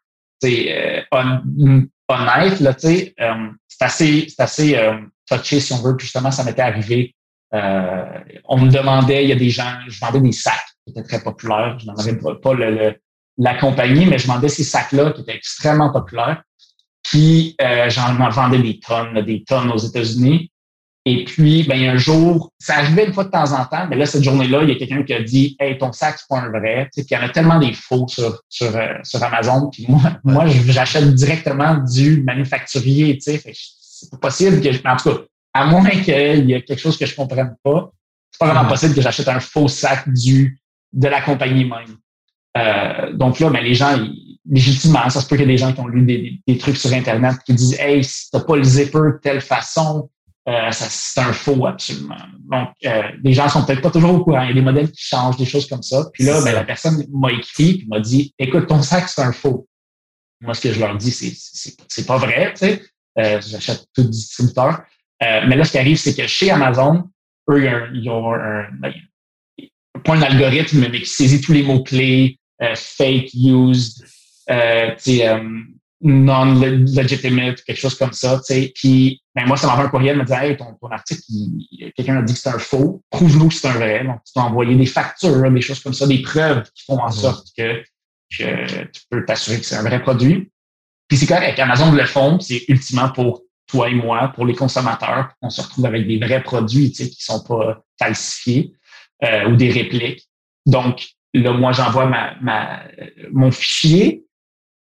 euh, 0.45 1.01
honnête, 1.11 2.59
là, 2.61 2.73
tu 2.73 2.87
sais. 2.87 3.13
Euh, 3.19 3.49
c'est 3.67 3.83
assez, 3.83 4.27
c'est 4.29 4.41
assez 4.41 4.77
euh, 4.77 4.97
touché, 5.29 5.59
si 5.59 5.73
on 5.73 5.81
veut. 5.81 5.97
Puis 5.97 6.05
justement, 6.05 6.31
ça 6.31 6.45
m'était 6.45 6.61
arrivé. 6.61 7.13
Euh, 7.53 8.19
on 8.45 8.59
me 8.59 8.69
demandait, 8.69 9.23
il 9.23 9.29
y 9.29 9.33
a 9.33 9.35
des 9.35 9.49
gens, 9.49 9.73
je 9.89 9.99
vendais 9.99 10.21
des 10.21 10.31
sacs 10.31 10.55
qui 10.85 10.91
étaient 10.91 11.03
très 11.03 11.21
populaires. 11.21 11.77
Je 11.79 11.87
n'en 11.87 11.95
avais 11.95 12.15
pas 12.15 12.53
le 12.53 12.95
la 13.37 13.55
compagnie, 13.55 14.05
mais 14.05 14.19
je 14.19 14.27
vendais 14.27 14.49
ces 14.49 14.63
sacs-là 14.63 15.11
qui 15.11 15.21
étaient 15.21 15.35
extrêmement 15.35 15.91
populaires. 15.91 16.43
Puis 17.03 17.55
euh, 17.61 17.89
j'en 17.89 18.13
vendais 18.29 18.59
des 18.59 18.79
tonnes, 18.79 19.19
des 19.21 19.43
tonnes 19.43 19.71
aux 19.71 19.77
États-Unis. 19.77 20.50
Et 21.05 21.25
puis, 21.25 21.63
ben, 21.63 21.81
un 21.89 21.97
jour, 21.97 22.51
ça 22.59 22.77
arrivait 22.77 23.05
une 23.05 23.13
fois 23.13 23.23
de 23.23 23.31
temps 23.31 23.53
en 23.53 23.65
temps, 23.65 23.87
mais 23.89 23.95
là, 23.95 24.05
cette 24.05 24.23
journée-là, 24.23 24.61
il 24.61 24.69
y 24.69 24.71
a 24.71 24.75
quelqu'un 24.75 25.01
qui 25.01 25.13
a 25.13 25.21
dit 25.23 25.55
Hey, 25.59 25.77
ton 25.77 25.91
sac, 25.91 26.17
c'est 26.19 26.27
pas 26.27 26.41
un 26.41 26.49
vrai. 26.49 26.89
puis 26.93 27.03
il 27.09 27.13
y 27.13 27.17
en 27.17 27.23
a 27.23 27.29
tellement 27.29 27.57
des 27.57 27.73
faux 27.73 28.07
sur, 28.07 28.41
sur, 28.47 28.75
euh, 28.75 28.93
sur 29.03 29.23
Amazon. 29.23 29.69
Puis 29.71 29.85
moi, 29.89 30.01
moi 30.23 30.45
j'achète 30.47 31.13
directement 31.15 31.75
du 31.75 32.21
manufacturier. 32.23 33.17
C'est 33.19 33.41
pas 34.11 34.17
possible 34.17 34.61
que 34.61 34.69
en 34.87 34.95
tout 34.95 35.09
cas, 35.09 35.21
à 35.53 35.65
moins 35.65 35.89
qu'il 35.89 36.49
y 36.49 36.53
ait 36.53 36.61
quelque 36.61 36.79
chose 36.79 36.97
que 36.97 37.05
je 37.05 37.15
comprenne 37.15 37.55
pas, 37.63 37.91
c'est 38.31 38.39
pas 38.39 38.53
vraiment 38.53 38.69
possible 38.69 38.93
que 38.93 39.01
j'achète 39.01 39.27
un 39.27 39.39
faux 39.39 39.67
sac 39.67 40.07
du 40.07 40.59
de 40.93 41.07
la 41.07 41.21
compagnie 41.21 41.65
même. 41.65 41.97
Euh, 42.57 43.13
donc 43.13 43.39
là, 43.39 43.49
ben, 43.49 43.63
les 43.63 43.73
gens, 43.73 43.97
légitimement, 44.49 45.09
ça 45.09 45.21
se 45.21 45.27
peut 45.27 45.35
qu'il 45.35 45.45
y 45.45 45.49
ait 45.49 45.53
des 45.53 45.57
gens 45.57 45.73
qui 45.73 45.79
ont 45.79 45.87
lu 45.87 46.03
des, 46.03 46.57
trucs 46.57 46.77
sur 46.77 46.93
Internet 46.93 47.37
qui 47.45 47.53
disent 47.53 47.79
Hey, 47.79 48.03
si 48.03 48.29
t'as 48.29 48.41
pas 48.41 48.55
le 48.55 48.63
zipper 48.63 48.99
de 48.99 49.19
telle 49.21 49.41
façon, 49.41 50.09
euh, 50.47 50.69
c'est 50.71 51.21
un 51.21 51.33
faux 51.33 51.65
absolument. 51.67 52.15
Donc, 52.49 52.69
euh, 52.85 53.03
les 53.23 53.33
gens 53.33 53.47
sont 53.47 53.63
peut-être 53.63 53.81
pas 53.81 53.91
toujours 53.91 54.15
au 54.15 54.23
courant. 54.23 54.41
Il 54.41 54.49
y 54.49 54.51
a 54.51 54.55
des 54.55 54.61
modèles 54.61 54.91
qui 54.91 55.03
changent, 55.03 55.37
des 55.37 55.45
choses 55.45 55.67
comme 55.67 55.83
ça. 55.83 56.05
Puis 56.13 56.23
là, 56.23 56.41
ben, 56.43 56.53
la 56.53 56.63
personne 56.63 57.05
m'a 57.11 57.31
écrit 57.31 57.81
et 57.83 57.85
m'a 57.87 57.99
dit 57.99 58.33
Écoute, 58.39 58.67
ton 58.67 58.81
sac, 58.81 59.07
c'est 59.07 59.21
un 59.21 59.31
faux. 59.31 59.67
Moi, 60.41 60.55
ce 60.55 60.61
que 60.61 60.73
je 60.73 60.79
leur 60.79 60.97
dis, 60.97 61.11
c'est 61.11 61.33
c'est 61.87 62.07
pas 62.07 62.17
vrai, 62.17 62.53
tu 62.53 62.65
sais. 62.65 62.81
Euh, 63.19 63.39
J'achète 63.45 63.85
tout 63.93 64.03
distributeur. 64.03 64.81
Euh, 65.21 65.41
mais 65.47 65.55
là, 65.55 65.63
ce 65.63 65.71
qui 65.71 65.77
arrive, 65.77 65.97
c'est 65.97 66.15
que 66.15 66.25
chez 66.25 66.49
Amazon, 66.49 67.03
eux, 67.49 67.89
ils 67.93 68.09
ont 68.09 68.33
un, 68.33 68.67
ben, 68.79 68.93
pas 70.03 70.15
un 70.15 70.21
algorithme, 70.21 70.87
mais 70.89 71.01
qui 71.01 71.09
saisit 71.09 71.41
tous 71.41 71.53
les 71.53 71.63
mots-clés, 71.63 72.39
euh, 72.61 72.75
fake, 72.75 73.33
used, 73.33 74.05
euh, 74.49 74.95
euh, 75.07 75.59
non-legitimate, 76.03 77.63
quelque 77.63 77.79
chose 77.79 77.95
comme 77.95 78.13
ça, 78.13 78.37
tu 78.37 78.53
sais. 78.53 78.71
Puis, 78.75 79.21
ben, 79.35 79.45
moi, 79.45 79.57
ça 79.57 79.67
m'envoie 79.67 79.85
un 79.85 79.89
courriel, 79.89 80.17
me 80.17 80.23
disait, 80.23 80.49
hey, 80.49 80.57
ton, 80.57 80.73
ton 80.79 80.89
article, 80.89 81.21
quelqu'un 81.95 82.17
a 82.17 82.21
dit 82.21 82.33
que 82.33 82.39
c'est 82.39 82.49
un 82.49 82.59
faux. 82.59 83.03
Prouve-nous 83.09 83.49
que 83.49 83.53
c'est 83.53 83.67
un 83.67 83.73
vrai. 83.73 84.03
Donc, 84.03 84.23
tu 84.25 84.33
dois 84.35 84.45
envoyer 84.45 84.75
des 84.75 84.85
factures, 84.85 85.51
des 85.51 85.61
choses 85.61 85.79
comme 85.79 85.93
ça, 85.93 86.07
des 86.07 86.21
preuves 86.21 86.63
qui 86.73 86.83
font 86.85 86.99
en 86.99 87.11
sorte 87.11 87.47
que, 87.57 87.83
que 88.37 88.83
tu 88.85 89.01
peux 89.09 89.25
t'assurer 89.25 89.59
que 89.59 89.65
c'est 89.65 89.75
un 89.75 89.83
vrai 89.83 90.01
produit. 90.01 90.49
Puis 91.07 91.17
c'est 91.17 91.27
correct. 91.27 91.59
Amazon 91.59 91.91
le 91.91 92.05
font, 92.05 92.39
c'est 92.39 92.63
ultimement 92.67 93.09
pour 93.09 93.43
toi 93.67 93.89
et 93.89 93.93
moi, 93.93 94.31
pour 94.35 94.45
les 94.45 94.55
consommateurs, 94.55 95.29
on 95.41 95.49
se 95.49 95.61
retrouve 95.61 95.85
avec 95.85 96.07
des 96.07 96.17
vrais 96.17 96.41
produits, 96.41 96.91
tu 96.91 97.03
sais, 97.03 97.09
qui 97.09 97.23
sont 97.23 97.43
pas 97.43 97.83
falsifiés 97.99 98.73
euh, 99.23 99.49
ou 99.49 99.55
des 99.55 99.71
répliques. 99.71 100.27
Donc, 100.65 101.05
là, 101.33 101.53
moi, 101.53 101.71
j'envoie 101.71 102.05
ma, 102.05 102.35
ma, 102.41 102.83
mon 103.31 103.51
fichier 103.51 104.25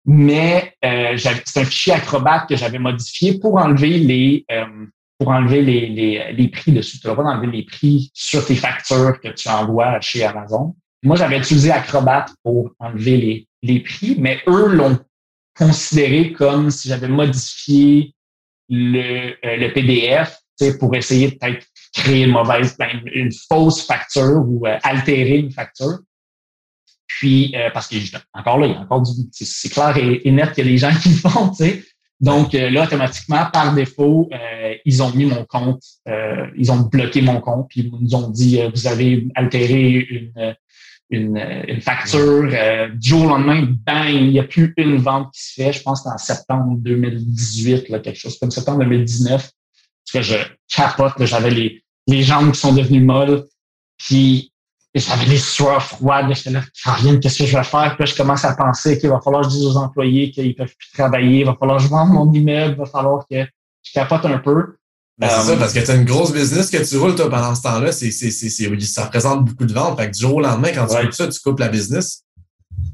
mais 0.05 0.75
euh, 0.85 1.17
c'est 1.17 1.61
un 1.61 1.65
fichier 1.65 1.95
Acrobat 1.95 2.47
que 2.49 2.57
j'avais 2.57 2.79
modifié 2.79 3.39
pour 3.39 3.57
enlever 3.57 3.99
les 3.99 4.45
euh, 4.51 4.87
pour 5.19 5.29
enlever 5.29 5.63
les, 5.63 5.89
les, 5.89 6.33
les, 6.33 6.49
prix 6.49 6.73
dessus. 6.73 6.99
Tu 6.99 7.07
vas 7.07 7.15
pas 7.15 7.23
enlever 7.23 7.47
les 7.47 7.63
prix 7.65 8.11
sur 8.13 8.45
tes 8.45 8.57
factures 8.57 9.21
que 9.21 9.29
tu 9.29 9.49
envoies 9.49 10.01
chez 10.01 10.25
Amazon. 10.25 10.75
Moi, 11.05 11.15
j'avais 11.15 11.39
utilisé 11.39 11.71
Acrobat 11.71 12.27
pour 12.43 12.73
enlever 12.81 13.17
les, 13.17 13.49
les 13.63 13.81
prix, 13.81 14.17
mais 14.19 14.41
eux 14.49 14.67
l'ont 14.67 14.99
considéré 15.57 16.33
comme 16.33 16.71
si 16.71 16.89
j'avais 16.89 17.07
modifié 17.07 18.15
le, 18.69 19.35
euh, 19.45 19.57
le 19.57 19.73
PDF 19.73 20.39
pour 20.79 20.95
essayer 20.95 21.31
de 21.31 21.35
peut-être 21.37 21.67
créer 21.93 22.25
une 22.25 22.33
mauvaise, 22.33 22.77
ben, 22.79 22.89
une 23.13 23.33
fausse 23.33 23.85
facture 23.85 24.45
ou 24.47 24.67
euh, 24.67 24.79
altérer 24.83 25.39
une 25.39 25.51
facture. 25.51 25.99
Puis, 27.19 27.55
euh, 27.57 27.71
parce 27.73 27.89
que 27.89 27.97
encore 28.33 28.59
là, 28.59 28.67
il 28.67 28.73
y 28.73 28.75
a 28.75 28.81
encore 28.81 29.03
du. 29.03 29.11
C'est 29.33 29.69
clair 29.69 29.97
et, 29.97 30.31
net 30.31 30.53
qu'il 30.53 30.65
y 30.65 30.69
a 30.69 30.71
des 30.71 30.79
gens 30.79 30.95
qui 31.01 31.11
le 31.11 31.17
font, 31.17 31.51
tu 31.51 31.57
sais. 31.65 31.85
Donc 32.21 32.55
euh, 32.55 32.71
là, 32.71 32.85
automatiquement, 32.85 33.47
par 33.53 33.75
défaut, 33.75 34.29
euh, 34.33 34.75
ils 34.85 35.03
ont 35.03 35.13
mis 35.13 35.27
mon 35.27 35.45
compte, 35.45 35.83
ils 36.57 36.71
ont 36.71 36.81
bloqué 36.81 37.21
mon 37.21 37.41
compte, 37.41 37.69
puis 37.69 37.81
ils 37.81 38.05
nous 38.05 38.15
ont 38.15 38.29
dit 38.31 38.61
vous 38.75 38.87
avez 38.87 39.27
altéré 39.35 40.07
une, 40.11 40.57
une, 41.11 41.65
une 41.69 41.81
facture. 41.81 42.49
du 42.95 43.09
jour 43.09 43.25
au 43.25 43.29
lendemain, 43.29 43.67
bang, 43.85 44.09
il 44.09 44.31
n'y 44.31 44.41
a 44.41 44.45
plus 44.45 44.73
une 44.77 44.97
vente 44.97 45.33
qui 45.35 45.43
se 45.43 45.55
fait. 45.55 45.73
Je 45.73 45.83
pense 45.83 46.07
en 46.07 46.17
septembre 46.17 46.77
2018, 46.79 47.89
là, 47.89 47.99
quelque 47.99 48.19
chose 48.19 48.39
comme 48.39 48.51
septembre 48.51 48.81
2019. 48.81 49.51
Parce 50.13 50.13
que 50.13 50.23
je 50.23 50.37
capote, 50.75 51.25
j'avais 51.25 51.51
les, 51.51 51.85
les 52.07 52.23
jambes 52.23 52.53
qui 52.53 52.61
sont 52.61 52.73
devenues 52.73 53.03
molles. 53.03 53.45
Puis 53.99 54.52
j'avais 55.01 55.24
les 55.24 55.38
sueurs 55.38 55.82
froides. 55.82 56.26
J'étais 56.34 56.51
là, 56.51 56.62
rien, 56.84 57.18
qu'est-ce 57.18 57.38
que 57.38 57.47
je 57.47 57.57
vais 57.57 57.64
faire? 57.64 57.95
Puis 57.97 58.05
là, 58.05 58.07
je 58.07 58.14
commence 58.14 58.45
à 58.45 58.55
penser 58.55 58.99
qu'il 58.99 59.11
va 59.11 59.20
falloir 59.20 59.43
que 59.43 59.49
je 59.49 59.57
dise 59.57 59.66
aux 59.66 59.76
employés 59.76 60.30
qu'ils 60.30 60.55
peuvent 60.55 60.74
plus 60.76 60.90
travailler, 60.93 61.40
il 61.40 61.47
va 61.47 61.57
falloir 61.59 61.78
que 61.78 61.84
je 61.84 61.88
vende 61.88 62.11
mon 62.11 62.30
immeuble, 62.32 62.74
il 62.74 62.78
va 62.78 62.86
falloir 62.86 63.24
que 63.30 63.45
je 63.82 63.93
capote 63.93 64.24
un 64.26 64.38
peu. 64.38 64.76
Ben, 65.18 65.28
c'est 65.28 65.43
ça, 65.43 65.53
euh, 65.53 65.57
parce 65.59 65.72
que 65.72 65.80
tu 65.80 65.90
as 65.90 65.95
une 65.95 66.05
grosse 66.05 66.32
business 66.32 66.70
que 66.70 66.88
tu 66.88 66.97
roules 66.97 67.14
toi, 67.14 67.30
pendant 67.30 67.55
ce 67.55 67.62
temps-là. 67.62 67.93
C'est, 67.93 68.11
c'est, 68.11 68.30
c'est, 68.30 68.80
ça 68.80 69.05
représente 69.05 69.45
beaucoup 69.45 69.66
de 69.66 69.72
ventes. 69.72 69.99
Fait 69.99 70.11
que 70.11 70.14
du 70.14 70.20
jour 70.20 70.36
au 70.36 70.40
lendemain, 70.40 70.70
quand 70.74 70.86
tu 70.86 70.97
coupes 70.97 71.12
ça, 71.12 71.28
tu 71.28 71.40
coupes 71.40 71.61
la 71.61 71.68
business. 71.68 72.24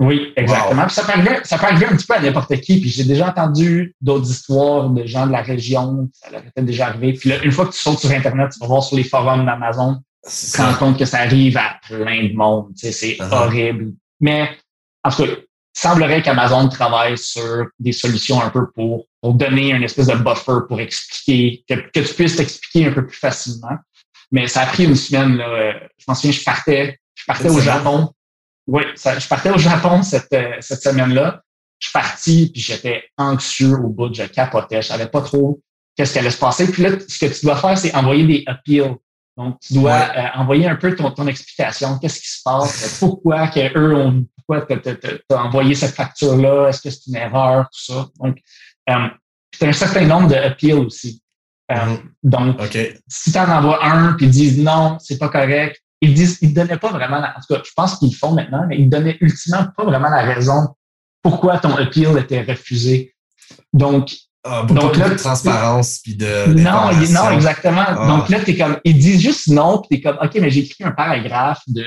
Oui, 0.01 0.33
exactement. 0.37 0.85
Puis 0.87 0.95
ça 0.95 1.05
peut, 1.05 1.13
arriver, 1.13 1.39
ça 1.45 1.59
peut 1.59 1.67
arriver 1.67 1.87
un 1.87 1.97
petit 1.97 2.07
peu 2.07 2.15
à 2.15 2.21
n'importe 2.21 2.55
qui. 2.61 2.81
Puis 2.81 2.91
j'ai 2.91 3.05
déjà 3.05 3.29
entendu 3.29 3.95
d'autres 4.01 4.31
histoires 4.31 4.91
de 4.91 5.07
gens 5.07 5.27
de 5.27 5.33
la 5.33 5.43
région. 5.43 6.09
Ça 6.13 6.31
leur 6.31 6.45
était 6.45 6.63
déjà 6.63 6.89
arrivé. 6.89 7.15
Puis 7.15 7.31
là, 7.31 7.43
une 7.43 7.53
fois 7.53 7.67
que 7.67 7.73
tu 7.73 7.79
sautes 7.79 7.99
sur 7.99 8.11
Internet, 8.11 8.51
tu 8.53 8.61
vas 8.61 8.67
voir 8.67 8.83
sur 8.83 8.97
les 8.97 9.05
forums 9.05 9.45
d'Amazon, 9.45 10.01
tu 10.25 10.53
te 10.53 10.57
rends 10.61 10.75
compte 10.75 10.99
que 10.99 11.05
ça 11.05 11.19
arrive 11.21 11.57
à 11.57 11.79
plein 11.87 12.29
de 12.29 12.35
monde. 12.35 12.73
c'est 12.75 12.91
uh-huh. 12.93 13.33
horrible. 13.33 13.93
Mais 14.21 14.51
en 15.05 15.11
tout 15.11 15.25
cas, 15.25 15.31
il 15.31 15.81
semblerait 15.81 16.23
qu'Amazon 16.23 16.69
travaille 16.69 17.17
sur 17.17 17.67
des 17.79 17.93
solutions 17.93 18.43
un 18.43 18.51
peu 18.51 18.71
pour, 18.73 19.07
pour 19.21 19.35
donner 19.35 19.71
une 19.71 19.85
espèce 19.85 20.07
de 20.07 20.17
buffer 20.17 20.67
pour 20.67 20.81
expliquer, 20.81 21.65
que, 21.69 21.75
que 21.75 22.01
tu 22.01 22.15
puisses 22.15 22.37
t'expliquer 22.37 22.87
un 22.89 22.93
peu 22.93 23.07
plus 23.07 23.17
facilement. 23.17 23.77
Mais 24.33 24.47
ça 24.49 24.63
a 24.63 24.67
pris 24.67 24.85
une 24.85 24.97
semaine. 24.97 25.37
Là. 25.37 25.49
Euh, 25.49 25.73
je 25.99 26.05
m'en 26.09 26.15
souviens, 26.15 26.33
je 26.33 26.45
partais, 26.45 26.99
je 27.15 27.25
partais 27.25 27.49
au 27.49 27.61
Japon. 27.61 28.13
Oui, 28.67 28.83
je 28.95 29.29
partais 29.29 29.51
au 29.51 29.59
Japon 29.59 30.03
cette, 30.03 30.33
euh, 30.35 30.57
cette 30.61 30.83
semaine-là. 30.83 31.43
Je 31.79 31.87
suis 31.87 31.93
parti, 31.93 32.51
puis 32.53 32.61
j'étais 32.61 33.05
anxieux 33.17 33.75
au 33.75 33.89
bout, 33.89 34.13
je 34.13 34.25
capotais, 34.25 34.83
je 34.83 34.89
savais 34.89 35.07
pas 35.07 35.23
trop 35.23 35.61
qu'est-ce 35.99 36.13
qui 36.13 36.19
allait 36.21 36.31
se 36.31 36.39
passer. 36.39 36.71
Puis 36.71 36.83
là, 36.83 36.91
ce 37.07 37.19
que 37.19 37.33
tu 37.33 37.45
dois 37.45 37.57
faire, 37.57 37.77
c'est 37.77 37.95
envoyer 37.95 38.25
des 38.25 38.45
appeals 38.47 38.97
donc, 39.39 39.61
tu 39.61 39.75
dois 39.75 39.93
euh, 40.17 40.27
envoyer 40.35 40.67
un 40.67 40.75
peu 40.75 40.97
ton, 40.97 41.13
ton 41.13 41.29
explication. 41.29 41.97
Qu'est-ce 42.01 42.21
qui 42.21 42.29
se 42.29 42.43
passe? 42.45 42.99
Pourquoi 42.99 43.47
que 43.47 43.79
eux 43.79 43.95
ont 43.95 44.27
pourquoi 44.37 44.67
tu 44.67 44.89
as, 45.31 45.43
envoyé 45.43 45.77
cette 45.77 45.95
facture-là? 45.95 46.69
Est-ce 46.69 46.83
que 46.83 46.91
c'est 46.91 47.07
une 47.07 47.17
erreur? 47.17 47.69
Tout 47.71 47.93
ça. 47.93 48.09
Donc, 48.19 48.39
euh, 48.91 48.95
tu 49.53 49.65
as 49.65 49.69
un 49.69 49.73
certain 49.73 50.07
nombre 50.07 50.29
d'appeals 50.29 50.81
aussi. 50.81 51.23
Euh, 51.71 51.77
mm-hmm. 51.77 52.01
Donc, 52.25 52.79
si 53.07 53.31
tu 53.31 53.39
en 53.39 53.49
envoies 53.49 53.85
un 53.85 54.15
puis 54.15 54.27
ils 54.27 54.33
disent 54.33 54.59
non, 54.59 54.99
c'est 54.99 55.19
pas 55.19 55.29
correct, 55.29 55.81
ils 56.01 56.15
disent, 56.15 56.39
ils 56.43 56.53
donnaient 56.53 56.77
pas 56.77 56.91
vraiment, 56.91 57.21
la, 57.21 57.37
en 57.37 57.41
tout 57.41 57.55
cas, 57.55 57.63
je 57.65 57.71
pense 57.77 57.97
qu'ils 57.97 58.11
le 58.11 58.17
font 58.17 58.33
maintenant, 58.33 58.65
mais 58.67 58.77
ils 58.79 58.89
donnaient 58.89 59.19
ultimement 59.21 59.67
pas 59.77 59.85
vraiment 59.85 60.09
la 60.09 60.23
raison 60.23 60.75
pourquoi 61.23 61.59
ton 61.59 61.77
appeal 61.77 62.19
était 62.19 62.43
refusé. 62.43 63.15
Donc, 63.73 64.11
ah, 64.45 64.65
donc 64.69 64.97
là, 64.97 65.11
de 65.11 65.15
transparence 65.17 65.99
puis 66.03 66.15
de. 66.15 66.53
Non, 66.53 66.93
non, 66.93 67.31
exactement. 67.31 67.85
Ah. 67.87 68.07
Donc 68.07 68.29
là, 68.29 68.39
es 68.47 68.57
comme, 68.57 68.79
ils 68.85 68.99
disent 68.99 69.21
juste 69.21 69.49
non, 69.49 69.83
puis 69.83 70.01
t'es 70.01 70.09
comme, 70.09 70.19
OK, 70.23 70.33
mais 70.41 70.51
j'ai 70.51 70.61
écrit 70.61 70.85
un 70.85 70.93
paragraphe 70.93 71.61
de, 71.67 71.85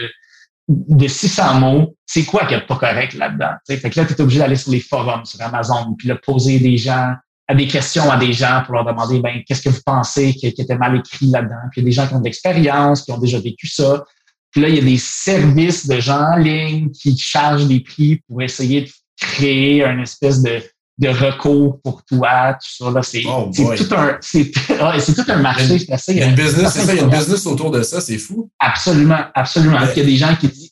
de 0.68 1.08
600 1.08 1.60
mots. 1.60 1.96
C'est 2.06 2.26
quoi 2.26 2.46
qui 2.46 2.54
est 2.54 2.68
pas 2.68 2.76
correct 2.76 3.14
là-dedans? 3.14 3.54
Fait 3.68 3.90
que 3.90 4.00
là, 4.00 4.06
tu 4.06 4.14
es 4.14 4.22
obligé 4.22 4.40
d'aller 4.40 4.58
sur 4.58 4.72
les 4.72 4.82
forums, 4.82 5.26
sur 5.26 5.42
Amazon, 5.42 5.96
puis 5.98 6.08
là, 6.08 6.16
poser 6.16 6.60
des 6.60 6.78
gens, 6.78 7.14
à 7.48 7.56
des 7.56 7.68
questions 7.68 8.12
à 8.12 8.18
des 8.18 8.34
gens 8.34 8.64
pour 8.66 8.76
leur 8.76 8.86
demander, 8.86 9.20
ben, 9.20 9.42
qu'est-ce 9.48 9.62
que 9.62 9.70
vous 9.70 9.82
pensez 9.86 10.34
qui, 10.34 10.54
qui 10.54 10.62
était 10.62 10.78
mal 10.78 10.98
écrit 10.98 11.28
là-dedans? 11.28 11.56
Puis 11.72 11.82
il 11.82 11.84
y 11.84 11.86
a 11.86 11.90
des 11.90 11.92
gens 11.94 12.08
qui 12.08 12.14
ont 12.14 12.20
de 12.20 12.26
l'expérience, 12.26 13.04
qui 13.04 13.12
ont 13.12 13.18
déjà 13.18 13.40
vécu 13.40 13.68
ça. 13.68 14.04
Puis 14.52 14.62
là, 14.62 14.68
il 14.68 14.76
y 14.76 14.80
a 14.80 14.84
des 14.84 14.98
services 14.98 15.88
de 15.88 16.00
gens 16.00 16.34
en 16.34 16.36
ligne 16.36 16.92
qui 16.92 17.18
chargent 17.18 17.68
des 17.68 17.80
prix 17.80 18.22
pour 18.28 18.42
essayer 18.42 18.82
de 18.82 18.90
créer 19.20 19.86
une 19.86 20.02
espèce 20.02 20.42
de 20.42 20.62
de 21.02 21.10
recours 21.10 21.82
pour 21.82 22.06
toi, 22.06 22.54
tout 22.54 22.86
ça. 22.86 22.92
Là, 22.92 23.02
c'est, 23.02 23.24
oh 23.28 23.50
tout 23.54 23.96
un, 23.96 24.18
c'est, 24.22 24.52
tout 25.16 25.24
un 25.28 25.38
marché. 25.38 25.80
C'est 25.80 25.92
assez, 25.92 26.12
il 26.14 26.20
y 26.20 26.22
a 26.22 26.28
une 26.28 26.36
business, 26.36 26.72
c'est 26.74 26.82
ça, 26.82 26.94
il 26.94 26.98
y 26.98 27.02
a 27.02 27.04
une 27.04 27.10
business 27.10 27.46
autour 27.48 27.72
de 27.72 27.82
ça, 27.82 28.00
c'est 28.00 28.20
fou. 28.20 28.50
Absolument, 28.60 29.26
absolument. 29.34 29.80
Il 29.96 29.98
y 29.98 30.02
a 30.02 30.06
des 30.06 30.16
gens 30.16 30.36
qui 30.36 30.48
disent, 30.48 30.72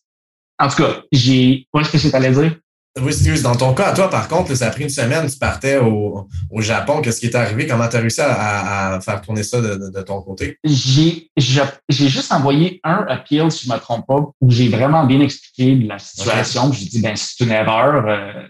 en 0.60 0.68
tout 0.68 0.84
cas, 0.84 1.02
j'ai, 1.12 1.68
où 1.74 1.80
est-ce 1.80 1.90
que 1.90 1.98
c'est 1.98 2.14
allé 2.14 2.30
dire? 2.30 2.56
Oui. 3.02 3.42
Dans 3.42 3.56
ton 3.56 3.74
cas, 3.74 3.90
à 3.90 3.94
toi, 3.94 4.10
par 4.10 4.28
contre, 4.28 4.54
ça 4.56 4.68
a 4.68 4.70
pris 4.72 4.84
une 4.84 4.90
semaine, 4.90 5.30
tu 5.30 5.38
partais 5.38 5.78
au, 5.78 6.28
au 6.50 6.62
Japon. 6.62 7.02
Qu'est-ce 7.02 7.20
qui 7.20 7.28
est 7.28 7.36
arrivé? 7.36 7.66
Comment 7.66 7.88
tu 7.88 7.96
as 7.96 8.00
réussi 8.00 8.20
à, 8.20 8.96
à, 8.96 9.00
faire 9.00 9.22
tourner 9.22 9.44
ça 9.44 9.62
de, 9.62 9.90
de, 9.90 10.02
ton 10.02 10.22
côté? 10.22 10.58
J'ai, 10.64 11.30
j'ai 11.38 12.10
juste 12.10 12.32
envoyé 12.32 12.82
un 12.84 13.06
appeal, 13.08 13.52
si 13.52 13.66
je 13.66 13.72
ne 13.72 13.76
me 13.76 13.80
trompe 13.80 14.06
pas, 14.06 14.20
où 14.42 14.52
j'ai 14.52 14.68
vraiment 14.68 15.06
bien 15.06 15.22
expliqué 15.22 15.76
la 15.76 15.98
situation. 15.98 16.74
J'ai 16.74 16.86
dit, 16.86 17.02
ben, 17.02 17.16
c'est 17.16 17.44
une 17.44 17.52
erreur. 17.52 18.06
Euh, 18.08 18.44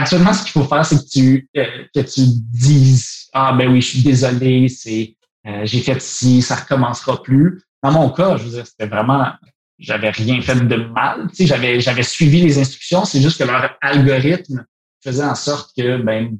actuellement, 0.00 0.32
ce 0.32 0.42
qu'il 0.42 0.52
faut 0.52 0.64
faire, 0.64 0.84
c'est 0.84 0.96
que 0.96 1.08
tu, 1.10 1.48
euh, 1.56 1.84
que 1.94 2.00
tu 2.00 2.22
dises 2.24 3.28
Ah 3.32 3.52
ben 3.52 3.70
oui, 3.70 3.80
je 3.80 3.88
suis 3.88 4.02
désolé, 4.02 4.68
c'est 4.68 5.16
euh, 5.46 5.62
j'ai 5.64 5.80
fait 5.80 6.00
ci, 6.00 6.42
ça 6.42 6.56
recommencera 6.56 7.22
plus. 7.22 7.62
Dans 7.82 7.92
mon 7.92 8.10
cas, 8.10 8.36
je 8.36 8.44
veux 8.44 8.50
dire, 8.50 8.66
c'était 8.66 8.86
vraiment 8.86 9.32
j'avais 9.78 10.10
rien 10.10 10.40
fait 10.40 10.54
de 10.54 10.76
mal. 10.76 11.28
Tu 11.30 11.36
sais, 11.36 11.46
j'avais, 11.46 11.80
j'avais 11.80 12.02
suivi 12.02 12.40
les 12.40 12.58
instructions, 12.58 13.04
c'est 13.04 13.20
juste 13.20 13.38
que 13.38 13.44
leur 13.44 13.76
algorithme 13.80 14.64
faisait 15.02 15.24
en 15.24 15.34
sorte 15.34 15.72
que 15.76 15.98
ben 15.98 16.38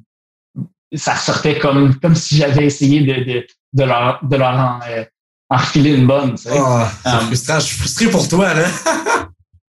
ça 0.95 1.17
sortait 1.17 1.59
comme, 1.59 1.99
comme 1.99 2.15
si 2.15 2.37
j'avais 2.37 2.67
essayé 2.67 3.01
de, 3.01 3.25
de, 3.25 3.47
de 3.73 3.85
leur, 3.85 4.21
de 4.25 4.37
leur 4.37 4.57
en, 4.57 4.81
euh, 4.89 5.05
refiler 5.51 5.95
une 5.95 6.07
bonne. 6.07 6.37
Tu 6.37 6.45
sais. 6.45 6.51
Oh, 6.55 6.85
frustrant. 7.27 7.59
Je 7.59 7.65
suis 7.65 7.77
frustré 7.77 8.07
pour 8.09 8.29
toi, 8.29 8.55
là. 8.55 8.69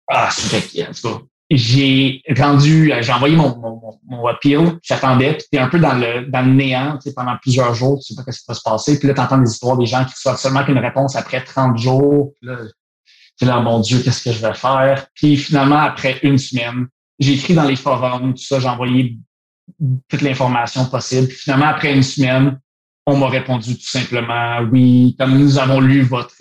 ah, 0.09 0.29
c'est 0.31 0.87
en 0.87 0.93
tout 0.93 1.19
cas 1.19 1.25
j'ai 1.57 2.21
rendu, 2.37 2.93
euh, 2.93 3.01
j'ai 3.01 3.11
envoyé 3.11 3.35
mon, 3.35 3.57
mon, 3.57 3.99
mon 4.07 4.27
appeal, 4.27 4.77
j'attendais, 4.83 5.33
puis 5.33 5.47
t'es 5.51 5.57
un 5.57 5.67
peu 5.67 5.79
dans 5.79 5.93
le, 5.93 6.25
dans 6.27 6.41
le 6.41 6.53
néant, 6.53 6.97
tu 6.97 7.09
sais, 7.09 7.13
pendant 7.15 7.35
plusieurs 7.41 7.73
jours, 7.73 7.99
tu 7.99 8.13
sais 8.13 8.23
pas 8.23 8.31
ce 8.31 8.39
qui 8.39 8.45
va 8.47 8.53
se 8.53 8.61
passer, 8.61 8.99
puis 8.99 9.07
là, 9.07 9.15
t'entends 9.15 9.39
des 9.39 9.49
histoires 9.49 9.77
des 9.77 9.87
gens 9.87 10.05
qui 10.05 10.13
reçoivent 10.13 10.39
seulement 10.39 10.63
qu'une 10.63 10.77
réponse 10.77 11.15
après 11.15 11.43
30 11.43 11.77
jours, 11.77 12.33
puis 12.39 12.49
là, 12.49 12.57
tu 13.39 13.45
là, 13.45 13.59
mon 13.61 13.79
Dieu, 13.79 14.01
qu'est-ce 14.03 14.23
que 14.23 14.31
je 14.31 14.45
vais 14.45 14.53
faire? 14.53 15.07
Puis 15.15 15.37
finalement, 15.37 15.79
après 15.79 16.19
une 16.23 16.37
semaine, 16.37 16.87
j'ai 17.19 17.33
écrit 17.33 17.53
dans 17.53 17.63
les 17.63 17.77
forums, 17.77 18.33
tout 18.33 18.43
ça, 18.43 18.59
j'ai 18.59 18.67
envoyé 18.67 19.17
toute 20.07 20.21
l'information 20.21 20.85
possible, 20.85 21.27
puis 21.27 21.37
finalement, 21.37 21.67
après 21.67 21.93
une 21.95 22.03
semaine, 22.03 22.59
on 23.07 23.17
m'a 23.17 23.27
répondu 23.27 23.75
tout 23.75 23.87
simplement, 23.87 24.59
oui, 24.71 25.15
comme 25.17 25.37
nous 25.37 25.57
avons 25.57 25.79
lu 25.79 26.01
votre, 26.01 26.35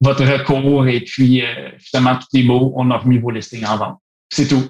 votre 0.00 0.24
recours, 0.24 0.88
et 0.88 1.00
puis 1.00 1.42
euh, 1.42 1.70
finalement, 1.78 2.16
tout 2.16 2.26
est 2.36 2.42
beau, 2.42 2.72
on 2.76 2.90
a 2.90 2.98
remis 2.98 3.18
vos 3.18 3.30
listings 3.30 3.64
en 3.66 3.76
vente. 3.76 4.01
C'est 4.32 4.48
tout. 4.48 4.66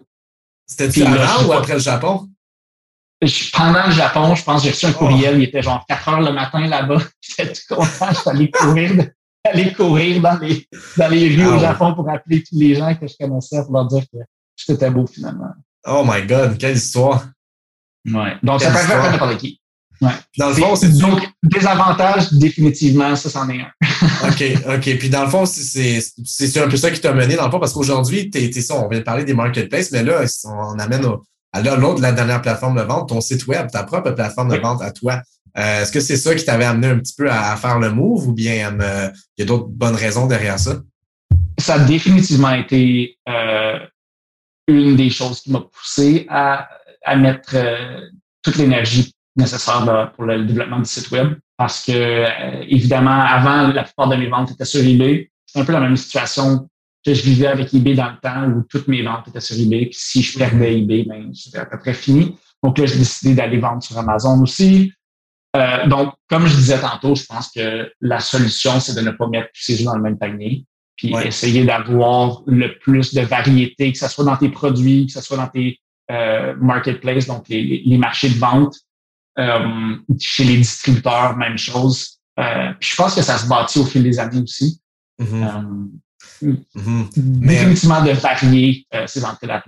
C'était 0.66 1.02
avant 1.06 1.46
ou 1.46 1.52
après 1.52 1.74
le 1.74 1.78
Japon? 1.78 2.28
pendant 3.52 3.86
le 3.86 3.92
Japon, 3.92 4.34
je 4.34 4.42
pense 4.42 4.62
que 4.62 4.64
j'ai 4.64 4.72
reçu 4.72 4.86
un 4.86 4.92
courriel, 4.92 5.38
il 5.38 5.44
était 5.44 5.62
genre 5.62 5.84
4 5.88 6.08
heures 6.08 6.20
le 6.20 6.32
matin 6.32 6.66
là-bas. 6.66 6.98
J'étais 7.20 7.52
tout 7.52 7.76
content, 7.76 8.08
je 8.10 8.14
suis 8.14 8.30
allé 8.30 8.50
courir, 8.50 9.10
aller 9.44 9.72
courir 9.72 10.20
dans 10.20 10.36
les, 10.38 10.68
dans 10.96 11.06
les 11.06 11.28
rues 11.28 11.46
au 11.46 11.58
Japon 11.60 11.94
pour 11.94 12.10
appeler 12.10 12.42
tous 12.42 12.58
les 12.58 12.74
gens 12.74 12.92
que 12.96 13.06
je 13.06 13.14
connaissais 13.16 13.62
pour 13.62 13.74
leur 13.74 13.86
dire 13.86 14.02
que 14.12 14.18
c'était 14.56 14.90
beau 14.90 15.06
finalement. 15.06 15.52
Oh 15.86 16.02
my 16.04 16.26
God, 16.26 16.58
quelle 16.58 16.76
histoire! 16.76 17.28
Ouais. 18.04 18.36
Donc, 18.42 18.60
ça 18.60 18.72
peut 18.72 18.78
faire 18.78 19.12
n'importe 19.12 19.38
qui. 19.38 19.61
Ouais. 20.02 20.10
Dans 20.36 20.48
le 20.48 20.54
fond, 20.54 20.74
c'est 20.74 20.98
donc 20.98 21.20
des 21.44 21.64
avantages 21.64 22.32
définitivement, 22.32 23.14
ça 23.14 23.30
c'en 23.30 23.48
est 23.48 23.60
un. 23.60 23.70
OK, 24.28 24.44
OK. 24.74 24.98
Puis 24.98 25.08
dans 25.08 25.22
le 25.22 25.30
fond, 25.30 25.46
c'est 25.46 26.02
un 26.56 26.68
peu 26.68 26.76
ça 26.76 26.90
qui 26.90 27.00
t'a 27.00 27.12
mené 27.12 27.36
dans 27.36 27.44
le 27.44 27.50
fond 27.52 27.60
parce 27.60 27.72
qu'aujourd'hui, 27.72 28.28
tu 28.28 28.38
es, 28.38 28.52
ça, 28.60 28.74
on 28.74 28.88
vient 28.88 28.98
de 28.98 29.04
parler 29.04 29.24
des 29.24 29.34
marketplaces, 29.34 29.92
mais 29.92 30.02
là, 30.02 30.24
on 30.44 30.78
amène 30.80 31.06
à 31.52 31.62
l'autre 31.76 31.98
de 31.98 32.02
la 32.02 32.10
dernière 32.10 32.42
plateforme 32.42 32.76
de 32.76 32.82
vente, 32.82 33.10
ton 33.10 33.20
site 33.20 33.46
web, 33.46 33.70
ta 33.70 33.84
propre 33.84 34.10
plateforme 34.10 34.50
de 34.50 34.56
vente 34.56 34.82
à 34.82 34.90
toi. 34.90 35.22
Euh, 35.56 35.82
est-ce 35.82 35.92
que 35.92 36.00
c'est 36.00 36.16
ça 36.16 36.34
qui 36.34 36.44
t'avait 36.44 36.64
amené 36.64 36.88
un 36.88 36.98
petit 36.98 37.14
peu 37.14 37.30
à, 37.30 37.54
faire 37.56 37.78
le 37.78 37.90
move 37.90 38.26
ou 38.26 38.32
bien 38.32 38.76
euh, 38.80 39.08
il 39.36 39.42
y 39.42 39.44
a 39.44 39.46
d'autres 39.46 39.68
bonnes 39.68 39.94
raisons 39.94 40.26
derrière 40.26 40.58
ça? 40.58 40.80
Ça 41.58 41.74
a 41.74 41.78
définitivement 41.78 42.54
été 42.54 43.18
euh, 43.28 43.78
une 44.66 44.96
des 44.96 45.10
choses 45.10 45.42
qui 45.42 45.52
m'a 45.52 45.60
poussé 45.60 46.26
à, 46.28 46.68
à 47.04 47.14
mettre 47.14 47.54
toute 48.42 48.56
l'énergie 48.56 49.14
nécessaire 49.36 50.12
pour 50.14 50.24
le 50.24 50.44
développement 50.44 50.78
du 50.78 50.84
site 50.84 51.10
web. 51.10 51.34
Parce 51.56 51.84
que, 51.84 51.92
euh, 51.92 52.64
évidemment, 52.68 53.20
avant, 53.20 53.68
la 53.68 53.84
plupart 53.84 54.08
de 54.08 54.16
mes 54.16 54.28
ventes 54.28 54.50
étaient 54.50 54.64
sur 54.64 54.84
eBay. 54.84 55.30
C'est 55.46 55.60
un 55.60 55.64
peu 55.64 55.72
la 55.72 55.80
même 55.80 55.96
situation 55.96 56.68
que 57.04 57.14
je 57.14 57.22
vivais 57.22 57.48
avec 57.48 57.72
eBay 57.74 57.94
dans 57.94 58.10
le 58.10 58.18
temps 58.20 58.48
où 58.48 58.62
toutes 58.68 58.88
mes 58.88 59.02
ventes 59.02 59.28
étaient 59.28 59.40
sur 59.40 59.56
eBay. 59.56 59.86
Puis 59.86 59.98
si 59.98 60.22
je 60.22 60.38
perdais 60.38 60.78
eBay, 60.78 61.04
ben, 61.04 61.32
c'était 61.34 61.58
à 61.58 61.66
peu 61.66 61.78
près 61.78 61.94
fini. 61.94 62.36
Donc 62.62 62.78
là, 62.78 62.86
j'ai 62.86 62.98
décidé 62.98 63.34
d'aller 63.34 63.58
vendre 63.58 63.82
sur 63.82 63.98
Amazon 63.98 64.40
aussi. 64.42 64.92
Euh, 65.56 65.86
donc, 65.86 66.14
comme 66.28 66.46
je 66.46 66.54
disais 66.54 66.80
tantôt, 66.80 67.14
je 67.14 67.24
pense 67.24 67.50
que 67.50 67.92
la 68.00 68.20
solution, 68.20 68.80
c'est 68.80 68.94
de 68.94 69.00
ne 69.00 69.10
pas 69.10 69.26
mettre 69.26 69.48
tous 69.48 69.62
ces 69.62 69.76
jeux 69.76 69.84
dans 69.84 69.96
le 69.96 70.02
même 70.02 70.18
panier. 70.18 70.64
Puis 70.96 71.14
essayer 71.24 71.64
d'avoir 71.64 72.42
le 72.46 72.78
plus 72.78 73.12
de 73.12 73.22
variété, 73.22 73.92
que 73.92 73.98
ce 73.98 74.08
soit 74.08 74.24
dans 74.24 74.36
tes 74.36 74.50
produits, 74.50 75.06
que 75.06 75.12
ce 75.12 75.20
soit 75.20 75.36
dans 75.36 75.48
tes 75.48 75.80
euh, 76.10 76.54
marketplaces, 76.60 77.26
donc 77.26 77.48
les, 77.48 77.82
les 77.84 77.98
marchés 77.98 78.28
de 78.28 78.38
vente, 78.38 78.76
euh, 79.38 79.96
chez 80.18 80.44
les 80.44 80.58
distributeurs, 80.58 81.36
même 81.36 81.56
chose. 81.56 82.18
Euh, 82.38 82.72
puis 82.78 82.90
je 82.90 82.96
pense 82.96 83.14
que 83.14 83.22
ça 83.22 83.38
se 83.38 83.46
bâtit 83.46 83.78
au 83.78 83.86
fil 83.86 84.02
des 84.02 84.18
années 84.18 84.42
aussi. 84.42 84.80
Mm-hmm. 85.18 85.86
Euh, 86.42 86.54
mm-hmm. 86.76 87.06
Définitivement 87.16 88.04
de 88.04 88.10
varier 88.10 88.86
ces 89.06 89.24
entrées-là. 89.24 89.62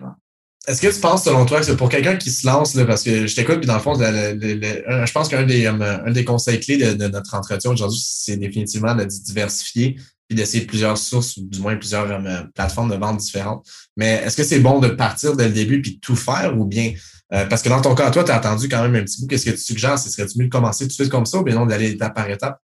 Est-ce 0.67 0.81
que 0.81 0.95
tu 0.95 1.01
penses, 1.01 1.25
selon 1.25 1.45
toi, 1.45 1.61
que 1.61 1.67
c'est 1.67 1.77
pour 1.77 1.91
quelqu'un 1.91 2.17
qui 2.17 2.31
se 2.31 2.47
lance, 2.47 2.75
là, 2.75 2.87
parce 2.87 3.03
que 3.03 3.27
je 3.27 3.35
t'écoute, 3.35 3.59
puis 3.59 3.67
dans 3.67 3.75
le 3.75 3.81
fond, 3.81 3.95
je 3.95 5.13
pense 5.13 5.29
qu'un 5.29 5.45
des, 5.45 5.67
un 5.67 6.11
des 6.11 6.25
conseils 6.25 6.59
clés 6.61 6.79
de, 6.79 7.07
notre 7.07 7.35
entretien 7.35 7.71
aujourd'hui, 7.71 8.01
c'est 8.03 8.39
définitivement 8.39 8.95
de 8.95 9.05
diversifier 9.05 9.97
puis 10.27 10.37
d'essayer 10.37 10.65
plusieurs 10.65 10.97
sources, 10.97 11.37
ou 11.37 11.47
du 11.47 11.61
moins 11.61 11.77
plusieurs 11.77 12.09
plateformes 12.55 12.91
de 12.91 12.97
vente 12.97 13.19
différentes. 13.19 13.67
Mais 13.97 14.23
est-ce 14.25 14.39
que 14.39 14.45
c'est 14.45 14.61
bon 14.61 14.79
de 14.79 14.89
partir 14.89 15.37
dès 15.37 15.49
le 15.49 15.55
début 15.55 15.83
puis 15.83 15.97
de 15.97 16.01
tout 16.01 16.17
faire 16.17 16.59
ou 16.59 16.65
bien 16.65 16.95
euh, 17.33 17.47
parce 17.47 17.63
que 17.63 17.69
dans 17.69 17.81
ton 17.81 17.95
cas, 17.95 18.11
toi, 18.11 18.25
tu 18.25 18.31
as 18.31 18.37
attendu 18.37 18.69
quand 18.69 18.83
même 18.83 18.95
un 18.95 19.05
petit 19.05 19.21
bout. 19.21 19.29
Qu'est-ce 19.29 19.47
que 19.47 19.51
tu 19.51 19.59
suggères? 19.59 19.99
Ce 19.99 20.11
serait-tu 20.11 20.39
mieux 20.39 20.47
de 20.47 20.51
commencer 20.51 20.85
tout 20.85 20.89
de 20.89 20.93
suite 20.93 21.11
comme 21.11 21.27
ça 21.27 21.39
ou 21.39 21.43
bien 21.43 21.55
non 21.55 21.67
d'aller 21.67 21.91
étape 21.91 22.15
par 22.15 22.29
étape? 22.29 22.61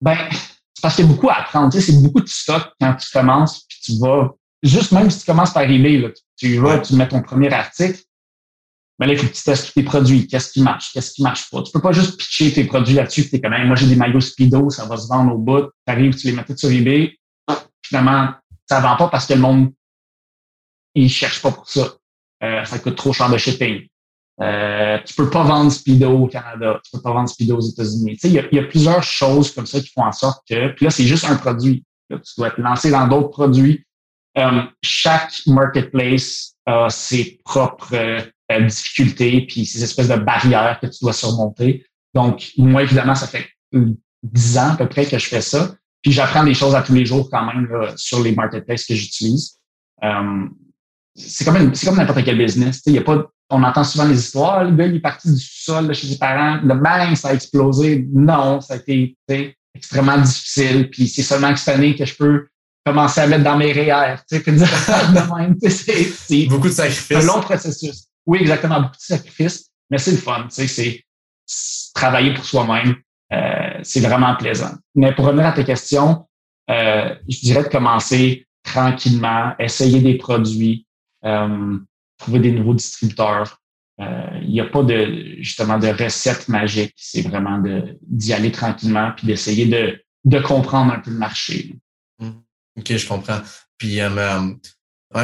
Ben, 0.00 0.16
c'est 0.30 0.82
parce 0.82 0.96
qu'il 0.96 1.06
y 1.06 1.08
a 1.08 1.12
beaucoup 1.12 1.30
à 1.30 1.34
apprendre. 1.34 1.72
Tu 1.72 1.80
sais, 1.80 1.92
c'est 1.92 2.02
beaucoup 2.02 2.20
de 2.20 2.28
stock 2.28 2.72
quand 2.80 2.94
tu 2.94 3.08
commences, 3.12 3.64
puis 3.68 3.78
tu 3.82 3.98
vas, 3.98 4.30
juste 4.62 4.92
même 4.92 5.10
si 5.10 5.20
tu 5.20 5.26
commences 5.26 5.52
par 5.52 5.62
eBay, 5.62 5.98
là, 5.98 6.08
tu 6.36 6.58
vas, 6.58 6.78
tu 6.78 6.94
mets 6.94 7.08
ton 7.08 7.22
premier 7.22 7.52
article, 7.52 8.00
mais 8.98 9.06
là, 9.06 9.12
il 9.12 9.18
faut 9.18 9.26
que 9.26 9.32
tu 9.32 9.42
testes 9.42 9.74
tes 9.74 9.84
produits. 9.84 10.26
Qu'est-ce 10.26 10.52
qui 10.52 10.60
marche? 10.60 10.92
Qu'est-ce 10.92 11.12
qui 11.12 11.22
marche 11.22 11.48
pas? 11.50 11.62
Tu 11.62 11.70
peux 11.70 11.80
pas 11.80 11.92
juste 11.92 12.18
pitcher 12.18 12.52
tes 12.52 12.64
produits 12.64 12.94
là-dessus. 12.94 13.28
Tu 13.28 13.36
es 13.36 13.40
comme, 13.40 13.54
moi, 13.64 13.76
j'ai 13.76 13.86
des 13.86 13.94
maillots 13.94 14.20
Speedo, 14.20 14.70
ça 14.70 14.86
va 14.86 14.96
se 14.96 15.06
vendre 15.06 15.34
au 15.34 15.38
bout. 15.38 15.70
Tu 15.86 15.92
arrives, 15.92 16.16
tu 16.16 16.26
les 16.26 16.32
mets 16.32 16.44
sur 16.56 16.70
eBay. 16.70 17.16
Finalement, 17.82 18.34
ça 18.68 18.80
vend 18.80 18.96
pas 18.96 19.08
parce 19.08 19.26
que 19.26 19.34
le 19.34 19.40
monde, 19.40 19.72
il 20.94 21.08
cherche 21.08 21.40
pas 21.40 21.52
pour 21.52 21.68
ça. 21.68 21.97
Euh, 22.42 22.64
ça 22.64 22.78
coûte 22.78 22.96
trop 22.96 23.12
cher 23.12 23.30
de 23.30 23.36
shipping. 23.36 23.86
Euh, 24.40 24.98
tu 25.04 25.14
peux 25.14 25.28
pas 25.28 25.42
vendre 25.42 25.72
Speedo 25.72 26.10
au 26.10 26.26
Canada, 26.28 26.80
tu 26.84 26.92
peux 26.92 27.02
pas 27.02 27.12
vendre 27.12 27.28
Speedo 27.28 27.56
aux 27.56 27.60
États-Unis. 27.60 28.16
Il 28.22 28.32
y 28.32 28.38
a, 28.38 28.44
y 28.52 28.58
a, 28.58 28.64
plusieurs 28.64 29.02
choses 29.02 29.52
comme 29.52 29.66
ça 29.66 29.80
qui 29.80 29.88
font 29.88 30.04
en 30.04 30.12
sorte 30.12 30.42
que, 30.48 30.68
puis 30.68 30.84
là, 30.84 30.90
c'est 30.90 31.06
juste 31.06 31.24
un 31.24 31.36
produit. 31.36 31.84
tu 32.08 32.18
dois 32.36 32.50
te 32.50 32.60
lancer 32.60 32.90
dans 32.90 33.08
d'autres 33.08 33.30
produits. 33.30 33.84
Euh, 34.36 34.62
chaque 34.82 35.32
marketplace 35.46 36.54
a 36.66 36.88
ses 36.88 37.40
propres 37.44 37.94
euh, 37.94 38.60
difficultés 38.60 39.44
puis 39.46 39.66
ces 39.66 39.82
espèces 39.82 40.08
de 40.08 40.16
barrières 40.16 40.78
que 40.80 40.86
tu 40.86 40.98
dois 41.02 41.12
surmonter. 41.12 41.84
Donc, 42.14 42.52
moi, 42.56 42.84
évidemment, 42.84 43.16
ça 43.16 43.26
fait 43.26 43.48
dix 44.22 44.58
ans 44.58 44.70
à 44.74 44.76
peu 44.76 44.88
près 44.88 45.06
que 45.06 45.18
je 45.18 45.26
fais 45.26 45.40
ça. 45.40 45.74
Puis 46.02 46.12
j'apprends 46.12 46.44
des 46.44 46.54
choses 46.54 46.76
à 46.76 46.82
tous 46.82 46.94
les 46.94 47.04
jours 47.04 47.28
quand 47.28 47.44
même 47.44 47.68
sur 47.96 48.22
les 48.22 48.32
marketplaces 48.32 48.86
que 48.86 48.94
j'utilise. 48.94 49.58
Euh, 50.04 50.46
c'est 51.18 51.44
comme 51.44 51.74
c'est 51.74 51.86
comme 51.86 51.96
n'importe 51.96 52.24
quel 52.24 52.38
business. 52.38 52.82
Il 52.86 52.94
y 52.94 52.98
a 52.98 53.02
pas, 53.02 53.26
on 53.50 53.62
entend 53.62 53.84
souvent 53.84 54.04
les 54.04 54.18
histoires. 54.18 54.64
Le 54.64 54.74
gars, 54.74 54.86
il 54.86 54.96
est 54.96 55.00
parti 55.00 55.32
du 55.32 55.40
sol 55.40 55.94
chez 55.94 56.06
ses 56.06 56.18
parents. 56.18 56.60
Le 56.62 56.74
bang, 56.74 57.14
ça 57.16 57.28
a 57.28 57.34
explosé. 57.34 58.06
Non, 58.12 58.60
ça 58.60 58.74
a 58.74 58.76
été 58.76 59.16
extrêmement 59.74 60.18
difficile. 60.18 60.90
Puis 60.90 61.08
c'est 61.08 61.22
seulement 61.22 61.54
cette 61.56 61.74
année 61.74 61.94
que 61.94 62.04
je 62.04 62.14
peux 62.14 62.48
commencer 62.84 63.20
à 63.20 63.26
mettre 63.26 63.44
dans 63.44 63.56
mes 63.56 63.72
REER. 63.72 64.16
c'est 64.28 64.44
beaucoup 66.46 66.68
de 66.68 66.72
sacrifices. 66.72 67.16
un 67.16 67.26
long 67.26 67.40
processus. 67.40 68.06
Oui, 68.26 68.38
exactement, 68.40 68.82
beaucoup 68.82 68.96
de 68.96 69.00
sacrifices. 69.00 69.70
Mais 69.90 69.98
c'est 69.98 70.12
le 70.12 70.18
fun. 70.18 70.46
C'est 70.50 71.02
travailler 71.94 72.34
pour 72.34 72.44
soi-même. 72.44 72.96
Euh, 73.32 73.80
c'est 73.82 74.00
vraiment 74.00 74.36
plaisant. 74.36 74.72
Mais 74.94 75.14
pour 75.14 75.24
revenir 75.26 75.46
à 75.46 75.52
tes 75.52 75.64
questions, 75.64 76.26
euh, 76.70 77.14
je 77.28 77.40
dirais 77.40 77.64
de 77.64 77.68
commencer 77.68 78.46
tranquillement, 78.62 79.54
essayer 79.58 80.00
des 80.00 80.16
produits, 80.16 80.86
trouver 81.22 82.40
des 82.40 82.52
nouveaux 82.52 82.74
distributeurs. 82.74 83.58
Euh, 84.00 84.38
il 84.42 84.50
n'y 84.50 84.60
a 84.60 84.66
pas 84.66 84.82
de 84.82 85.36
justement 85.38 85.78
de 85.78 85.88
recette 85.88 86.48
magique. 86.48 86.94
C'est 86.96 87.22
vraiment 87.22 87.60
d'y 88.02 88.32
aller 88.32 88.52
tranquillement 88.52 89.12
puis 89.16 89.26
d'essayer 89.26 89.66
de, 89.66 90.00
de 90.24 90.38
comprendre 90.40 90.92
un 90.92 91.00
peu 91.00 91.10
le 91.10 91.18
marché. 91.18 91.74
Mmh. 92.20 92.28
OK, 92.78 92.96
je 92.96 93.08
comprends. 93.08 93.40
Puis, 93.76 94.00
euh, 94.00 94.10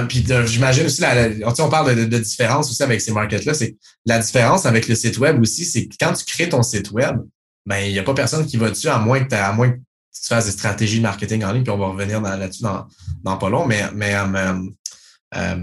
puis 0.09 0.25
j'imagine 0.47 0.87
aussi, 0.87 1.03
la, 1.03 1.29
on 1.47 1.69
parle 1.69 1.95
de, 1.95 2.05
de, 2.05 2.19
différence 2.19 2.71
aussi 2.71 2.83
avec 2.83 3.01
ces 3.01 3.13
markets-là, 3.13 3.55
c'est 3.55 3.77
la 4.07 4.19
différence 4.19 4.67
avec 4.67 4.89
le 4.89 4.95
site 4.95 5.19
web 5.19 5.41
aussi, 5.41 5.65
c'est 5.65 5.87
que 5.87 5.95
quand 6.01 6.13
tu 6.15 6.25
crées 6.25 6.49
ton 6.49 6.63
site 6.63 6.91
web, 6.91 7.19
ben 7.67 7.79
il 7.79 7.93
n'y 7.93 7.99
a 7.99 8.03
pas 8.03 8.15
personne 8.15 8.47
qui 8.47 8.57
va 8.57 8.71
dessus 8.71 8.89
à 8.89 8.99
moins 8.99 9.23
que, 9.23 9.35
à 9.35 9.53
moins 9.53 9.71
que 9.71 9.77
tu 9.77 10.29
fasses 10.29 10.47
des 10.47 10.53
stratégies 10.53 10.99
de 10.99 11.03
marketing 11.03 11.45
en 11.45 11.53
ligne, 11.53 11.65
puis 11.65 11.73
on 11.73 11.79
va 11.79 11.89
revenir 11.89 12.21
là-dessus 12.21 12.63
dans, 12.63 12.87
dans 13.23 13.37
pas 13.37 13.51
long, 13.51 13.67
mais, 13.67 13.83
mais 13.95 14.15
euh, 14.15 14.61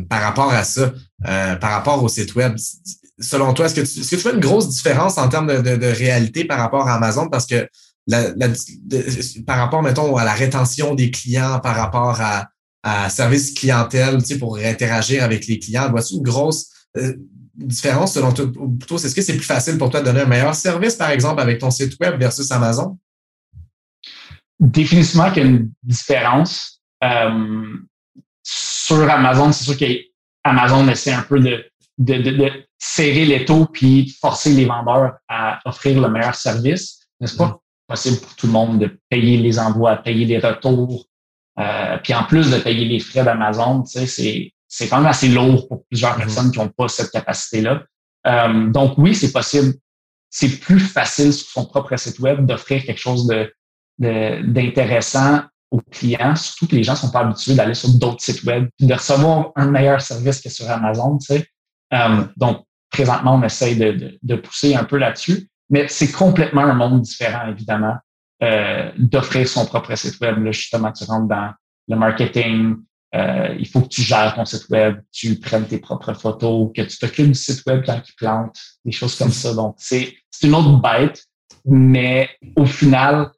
par 0.10 0.22
rapport 0.22 0.52
à 0.52 0.64
ça, 0.64 0.94
euh, 1.28 1.56
par 1.56 1.72
rapport 1.72 2.04
au 2.04 2.10
site 2.10 2.36
web. 2.36 2.56
Selon 3.20 3.54
toi, 3.54 3.68
est-ce 3.68 3.76
que, 3.76 3.82
tu, 3.82 4.02
tu 4.02 4.18
fais 4.18 4.34
une 4.34 4.40
grosse 4.40 4.70
différence 4.70 5.18
en 5.18 5.30
termes 5.30 5.62
de, 5.62 5.86
réalité 5.86 6.46
par 6.46 6.58
rapport 6.58 6.88
à 6.88 6.96
Amazon? 6.96 7.30
Parce 7.30 7.46
que 7.46 7.68
par 9.46 9.58
rapport, 9.58 9.84
mettons, 9.84 10.16
à 10.18 10.26
la 10.26 10.34
rétention 10.34 10.96
des 10.96 11.12
clients, 11.12 11.60
par 11.60 11.76
rapport 11.76 12.20
à, 12.20 12.50
à 12.84 13.10
service 13.10 13.54
clientèle, 13.54 14.18
tu 14.20 14.26
sais, 14.26 14.38
pour 14.40 14.58
interagir 14.58 15.24
avec 15.24 15.46
les 15.48 15.60
clients, 15.60 15.90
vois-tu 15.92 16.16
une 16.16 16.24
grosse 16.24 16.68
euh, 16.98 17.14
différence 17.56 18.14
selon 18.14 18.32
toi? 18.32 18.46
Ou 18.58 18.70
plutôt, 18.70 18.98
est-ce 18.98 19.14
que 19.14 19.22
c'est 19.22 19.36
plus 19.36 19.46
facile 19.46 19.78
pour 19.78 19.92
toi 19.92 20.00
de 20.00 20.06
donner 20.06 20.22
un 20.22 20.26
meilleur 20.26 20.56
service, 20.56 20.96
par 20.96 21.12
exemple, 21.12 21.42
avec 21.42 21.60
ton 21.60 21.70
site 21.70 21.96
web 22.00 22.20
versus 22.20 22.52
Amazon? 22.52 22.98
Définitivement 24.60 25.32
qu'il 25.32 25.44
y 25.44 25.46
a 25.46 25.50
une 25.50 25.72
différence. 25.84 26.82
Euh, 27.04 27.78
sur 28.96 29.10
Amazon, 29.10 29.52
c'est 29.52 29.64
sûr 29.64 29.78
qu'Amazon 29.78 30.88
essaie 30.90 31.14
un 31.14 31.24
peu 31.24 31.40
de, 31.40 31.66
de, 31.98 32.18
de, 32.18 32.52
serrer 32.78 33.26
les 33.26 33.46
taux 33.46 33.66
puis 33.66 34.10
forcer 34.20 34.52
les 34.54 34.66
vendeurs 34.66 35.14
à 35.28 35.60
offrir 35.66 36.02
le 36.02 36.10
meilleur 36.10 36.36
service. 36.36 37.08
N'est-ce 37.20 37.38
pas? 37.38 37.48
Mm. 37.48 37.58
possible 37.88 38.18
pour 38.18 38.36
tout 38.36 38.48
le 38.48 38.54
monde 38.54 38.80
de 38.80 39.00
payer 39.10 39.38
les 39.38 39.60
envois, 39.60 39.98
payer 39.98 40.26
les 40.26 40.40
retours, 40.40 41.06
euh, 41.60 41.98
puis 42.04 42.14
en 42.14 42.24
plus 42.24 42.50
de 42.50 42.58
payer 42.58 42.86
les 42.86 43.00
frais 43.00 43.24
d'Amazon, 43.24 43.84
tu 43.84 44.00
sais, 44.00 44.08
c'est, 44.08 44.54
c'est 44.68 44.88
quand 44.88 44.98
même 44.98 45.08
assez 45.08 45.28
lourd 45.28 45.68
pour 45.68 45.86
plusieurs 45.86 46.16
mm-hmm. 46.16 46.20
personnes 46.20 46.52
qui 46.52 46.60
n'ont 46.60 46.70
pas 46.70 46.88
cette 46.88 47.12
capacité-là. 47.12 47.84
Euh, 48.28 48.68
donc 48.68 48.98
oui, 48.98 49.14
c'est 49.14 49.32
possible. 49.32 49.74
C'est 50.30 50.60
plus 50.60 50.80
facile 50.80 51.34
sur 51.34 51.50
son 51.50 51.66
propre 51.66 51.96
site 51.98 52.20
web 52.20 52.46
d'offrir 52.46 52.84
quelque 52.84 53.00
chose 53.00 53.28
de, 53.28 53.54
d'intéressant 54.00 55.42
aux 55.72 55.82
clients, 55.90 56.36
surtout 56.36 56.68
que 56.68 56.76
les 56.76 56.84
gens 56.84 56.96
sont 56.96 57.12
pas 57.12 57.22
habitués 57.22 57.56
d'aller 57.56 57.74
sur 57.74 57.90
d'autres 57.98 58.22
sites 58.22 58.44
web, 58.44 58.68
de 58.80 58.94
recevoir 58.94 59.52
un 59.56 59.68
meilleur 59.68 60.02
service 60.02 60.42
que 60.42 60.50
sur 60.50 60.70
Amazon. 60.70 61.18
Tu 61.18 61.28
sais. 61.28 61.48
Euh, 61.94 62.26
donc, 62.36 62.66
présentement, 62.90 63.36
on 63.36 63.44
essaye 63.44 63.78
de, 63.78 64.18
de, 64.22 64.36
pousser 64.36 64.76
un 64.76 64.84
peu 64.84 64.98
là-dessus, 64.98 65.50
mais 65.70 65.88
c'est 65.88 66.12
complètement 66.12 66.64
un 66.64 66.74
monde 66.74 67.02
différent, 67.02 67.48
évidemment, 67.48 67.96
euh, 68.44 68.92
d'offrir 68.98 69.48
son 69.48 69.66
propre 69.66 69.96
site 69.96 70.20
web. 70.20 70.44
Là, 70.44 70.52
justement, 70.52 70.92
tu 70.92 71.06
rentres 71.06 71.28
dans 71.28 71.54
le 71.88 71.96
marketing, 71.96 72.76
euh, 73.16 73.56
il 73.58 73.68
faut 73.68 73.82
que 73.82 73.88
tu 73.88 74.02
gères 74.02 74.36
ton 74.36 74.46
site 74.46 74.70
web, 74.70 75.02
tu 75.12 75.40
prennes 75.40 75.66
tes 75.66 75.80
propres 75.80 76.14
photos, 76.14 76.70
que 76.76 76.82
tu 76.82 76.98
t'occupes 76.98 77.28
du 77.28 77.36
site 77.36 77.66
web 77.66 77.84
quand 77.86 78.02
il 78.06 78.14
plante, 78.16 78.58
des 78.84 78.92
choses 78.92 79.18
comme 79.18 79.32
ça. 79.32 79.54
Donc, 79.54 79.76
c'est 79.78 80.16
une 80.44 80.56
autre 80.56 80.82
bête, 80.82 81.24
mais 81.66 82.30
au 82.56 82.66
final, 82.66 83.32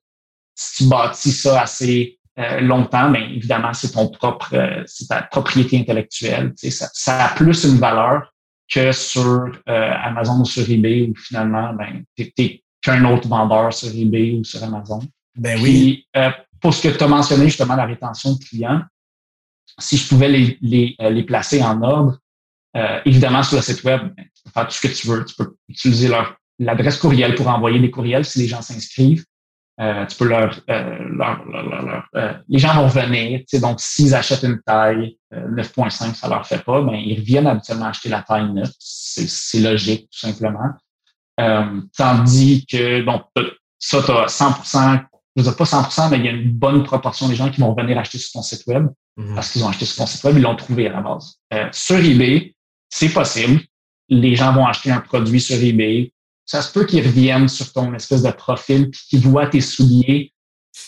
si 0.55 0.83
tu 0.83 0.89
bâtis 0.89 1.31
ça 1.31 1.61
assez 1.61 2.19
euh, 2.39 2.61
longtemps, 2.61 3.09
mais 3.09 3.23
évidemment, 3.35 3.73
c'est 3.73 3.91
ton 3.91 4.07
propre, 4.09 4.53
euh, 4.53 4.83
c'est 4.87 5.07
ta 5.07 5.21
propriété 5.23 5.77
intellectuelle. 5.79 6.53
Ça, 6.55 6.89
ça, 6.93 7.25
a 7.25 7.35
plus 7.35 7.63
une 7.63 7.77
valeur 7.77 8.33
que 8.71 8.91
sur 8.91 9.51
Amazon 9.67 10.41
ou 10.41 10.45
sur 10.45 10.67
eBay 10.67 11.09
où 11.09 11.15
finalement, 11.15 11.73
ben, 11.73 12.03
t'es 12.15 12.63
qu'un 12.81 13.05
autre 13.05 13.27
vendeur 13.27 13.73
sur 13.73 13.89
eBay 13.89 14.31
ou 14.31 14.43
sur 14.43 14.63
Amazon. 14.63 14.99
Ben 15.35 15.61
oui. 15.61 16.07
pour 16.59 16.73
ce 16.73 16.87
que 16.87 16.97
tu 16.97 17.03
as 17.03 17.07
mentionné, 17.07 17.45
justement, 17.45 17.75
la 17.75 17.85
rétention 17.85 18.33
de 18.33 18.39
clients, 18.39 18.81
si 19.77 19.97
je 19.97 20.07
pouvais 20.07 20.29
les, 20.29 20.57
les, 20.61 20.95
les 20.99 21.23
placer 21.23 21.61
en 21.61 21.81
ordre, 21.83 22.17
évidemment, 23.05 23.43
sur 23.43 23.57
le 23.57 23.61
site 23.61 23.83
web, 23.83 24.01
ben, 24.15 24.25
tu 24.33 24.43
peux 24.43 24.51
faire 24.51 24.67
tout 24.67 24.73
ce 24.73 24.87
que 24.87 24.93
tu 24.93 25.07
veux. 25.07 25.25
Tu 25.25 25.35
peux 25.35 25.55
utiliser 25.69 26.07
leur 26.07 26.35
l'adresse 26.59 26.97
courriel 26.97 27.35
pour 27.35 27.47
envoyer 27.47 27.79
des 27.79 27.91
courriels 27.91 28.25
si 28.25 28.39
les 28.39 28.47
gens 28.47 28.61
s'inscrivent. 28.61 29.25
Euh, 29.81 30.05
tu 30.05 30.17
peux 30.17 30.27
leur, 30.27 30.59
euh, 30.69 30.97
leur, 31.09 31.43
leur, 31.45 32.05
euh, 32.15 32.33
les 32.47 32.59
gens 32.59 32.75
vont 32.75 32.87
revenir. 32.87 33.41
Donc, 33.53 33.79
s'ils 33.79 34.13
achètent 34.13 34.43
une 34.43 34.61
taille 34.61 35.17
9.5, 35.33 36.13
ça 36.13 36.27
leur 36.29 36.45
fait 36.45 36.63
pas, 36.63 36.81
ben 36.81 36.93
ils 36.93 37.19
reviennent 37.19 37.47
habituellement 37.47 37.87
acheter 37.87 38.09
la 38.09 38.21
taille 38.21 38.51
9. 38.53 38.69
C'est 38.77 39.59
logique, 39.59 40.09
tout 40.11 40.19
simplement. 40.19 40.69
tandis 41.97 42.65
que 42.67 43.01
donc 43.01 43.23
ça, 43.79 44.03
tu 44.03 44.11
as 44.11 44.27
100 44.27 44.63
je 45.35 45.41
veux 45.41 45.49
dire 45.49 45.57
pas 45.57 45.63
100% 45.63 46.11
mais 46.11 46.19
il 46.19 46.25
y 46.25 46.27
a 46.27 46.31
une 46.31 46.51
bonne 46.51 46.83
proportion 46.83 47.27
des 47.27 47.35
gens 47.35 47.49
qui 47.49 47.59
vont 47.59 47.73
revenir 47.73 47.97
acheter 47.97 48.19
sur 48.19 48.33
ton 48.33 48.43
site 48.43 48.67
web 48.67 48.85
mm-hmm. 49.17 49.33
parce 49.33 49.51
qu'ils 49.51 49.63
ont 49.63 49.67
acheté 49.67 49.85
sur 49.85 49.95
ton 49.95 50.05
site 50.05 50.23
web, 50.23 50.37
ils 50.37 50.43
l'ont 50.43 50.55
trouvé 50.55 50.87
à 50.87 50.91
la 50.91 51.01
base. 51.01 51.39
sur 51.71 51.97
eBay, 51.97 52.53
c'est 52.89 53.09
possible. 53.09 53.59
Les 54.09 54.35
gens 54.35 54.53
vont 54.53 54.67
acheter 54.67 54.91
un 54.91 54.99
produit 54.99 55.41
sur 55.41 55.55
eBay, 55.55 56.13
ça 56.45 56.61
se 56.61 56.71
peut 56.71 56.85
qu'ils 56.85 57.05
reviennent 57.05 57.47
sur 57.47 57.71
ton 57.71 57.93
espèce 57.93 58.21
de 58.21 58.31
profil 58.31 58.89
puis 58.89 59.01
qu'ils 59.09 59.21
voient 59.21 59.47
tes 59.47 59.61
souliers. 59.61 60.33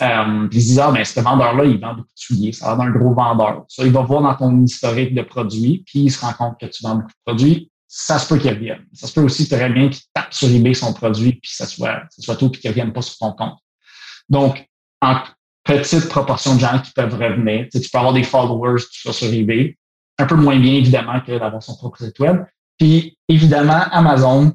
Euh, 0.01 0.47
puis 0.47 0.60
ils 0.60 0.66
disent, 0.66 0.80
ah, 0.80 0.91
ben, 0.91 1.06
ce 1.06 1.20
vendeur-là, 1.20 1.66
il 1.66 1.80
vend 1.80 1.93
beaucoup 1.93 2.01
de 2.01 2.10
souliers. 2.16 2.51
Ça 2.51 2.72
a 2.72 2.76
l'air 2.76 2.86
d'un 2.86 2.91
gros 2.91 3.14
vendeur. 3.14 3.66
Ça, 3.68 3.84
il 3.84 3.91
va 3.91 4.01
voir 4.01 4.22
dans 4.22 4.36
ton 4.36 4.64
historique 4.64 5.14
de 5.14 5.22
produits, 5.22 5.84
puis 5.86 5.99
il 5.99 6.12
se 6.12 6.20
rend 6.20 6.34
compte 6.34 6.60
que 6.60 6.66
tu 6.66 6.84
vends 6.84 6.95
beaucoup 6.95 7.10
de 7.10 7.32
produits. 7.32 7.72
Ça 7.88 8.20
se 8.20 8.28
peut 8.28 8.39
qu'il 8.39 8.51
revienne. 8.51 8.86
Ça 8.93 9.08
se 9.08 9.14
peut 9.14 9.22
aussi 9.22 9.47
très 9.47 9.70
bien 9.70 9.89
qu'il 9.89 10.03
tape 10.14 10.34
sur 10.34 10.49
eBay 10.49 10.74
son 10.74 10.91
produit, 10.91 11.34
puis 11.34 11.51
ça 11.53 11.66
soit, 11.66 12.01
ça 12.10 12.22
soit 12.22 12.36
tout, 12.36 12.49
puis 12.49 12.60
qu'il 12.60 12.72
revienne 12.72 12.91
pas 12.91 13.01
sur 13.01 13.18
ton 13.18 13.32
compte. 13.32 13.58
Donc, 14.28 14.68
en 15.01 15.22
petite 15.64 16.10
proportion 16.10 16.56
de 16.56 16.60
gens 16.60 16.80
qui 16.80 16.91
peuvent 16.91 17.14
revenir, 17.14 17.68
tu, 17.72 17.80
peux 17.80 17.97
avoir 17.97 18.14
des 18.14 18.24
followers, 18.24 18.82
tout 18.82 19.12
ça 19.12 19.14
sur 19.14 19.32
eBay. 19.32 19.78
Un 20.18 20.26
peu 20.26 20.36
moins 20.36 20.60
bien, 20.60 20.74
évidemment, 20.74 21.20
que 21.22 21.38
d'avoir 21.38 21.62
son 21.62 21.76
propre 21.76 21.99
site 21.99 22.20
web. 22.20 22.43
Puis, 22.78 23.18
évidemment, 23.28 23.84
Amazon, 23.91 24.53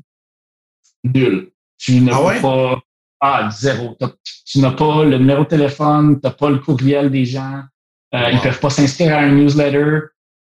nul. 1.05 1.51
Tu 1.79 2.01
n'as 2.01 2.17
ah 2.17 2.41
pas, 2.41 2.83
ah, 3.21 3.51
zéro. 3.51 3.97
Tu 4.45 4.61
n'as 4.61 4.73
pas 4.73 5.05
le 5.05 5.19
numéro 5.19 5.45
de 5.45 5.49
téléphone, 5.49 6.21
tu 6.21 6.27
n'as 6.27 6.33
pas 6.33 6.51
le 6.51 6.59
courriel 6.59 7.11
des 7.11 7.25
gens, 7.25 7.63
euh, 8.15 8.31
ils 8.31 8.37
ne 8.37 8.43
peuvent 8.43 8.61
pas 8.61 8.71
s'inscrire 8.71 9.15
à 9.15 9.21
un 9.21 9.33
newsletter. 9.33 10.01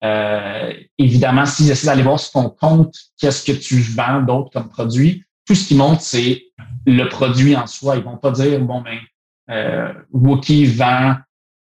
Euh, 0.02 0.72
évidemment, 0.98 1.44
s'ils 1.44 1.70
essaient 1.70 1.86
d'aller 1.86 2.02
voir 2.02 2.18
sur 2.18 2.32
ton 2.32 2.48
compte, 2.48 2.94
qu'est-ce 3.18 3.44
que 3.44 3.56
tu 3.56 3.80
vends 3.80 4.22
d'autre 4.22 4.50
comme 4.52 4.68
produit, 4.68 5.24
tout 5.46 5.54
ce 5.54 5.68
qui 5.68 5.74
montre, 5.74 6.00
c'est 6.00 6.44
le 6.86 7.04
produit 7.08 7.56
en 7.56 7.66
soi. 7.66 7.96
Ils 7.96 8.04
vont 8.04 8.16
pas 8.16 8.30
dire, 8.30 8.60
bon, 8.60 8.80
ben, 8.80 8.98
euh, 9.50 9.92
Wookie 10.12 10.66
vend 10.66 11.16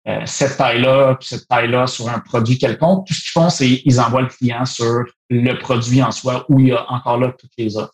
euh, 0.08 0.22
cette 0.26 0.58
taille-là, 0.58 1.16
puis 1.20 1.28
cette 1.28 1.48
taille-là 1.48 1.88
sur 1.88 2.08
un 2.08 2.20
produit 2.20 2.58
quelconque. 2.58 3.08
Tout 3.08 3.14
ce 3.14 3.22
qu'ils 3.22 3.32
font, 3.32 3.50
c'est 3.50 3.82
ils 3.84 4.00
envoient 4.00 4.22
le 4.22 4.28
client 4.28 4.66
sur 4.66 5.04
le 5.30 5.54
produit 5.60 6.02
en 6.02 6.12
soi 6.12 6.46
où 6.50 6.60
il 6.60 6.68
y 6.68 6.72
a 6.72 6.90
encore 6.92 7.18
là 7.18 7.34
toutes 7.38 7.52
les 7.58 7.78
offres. 7.78 7.94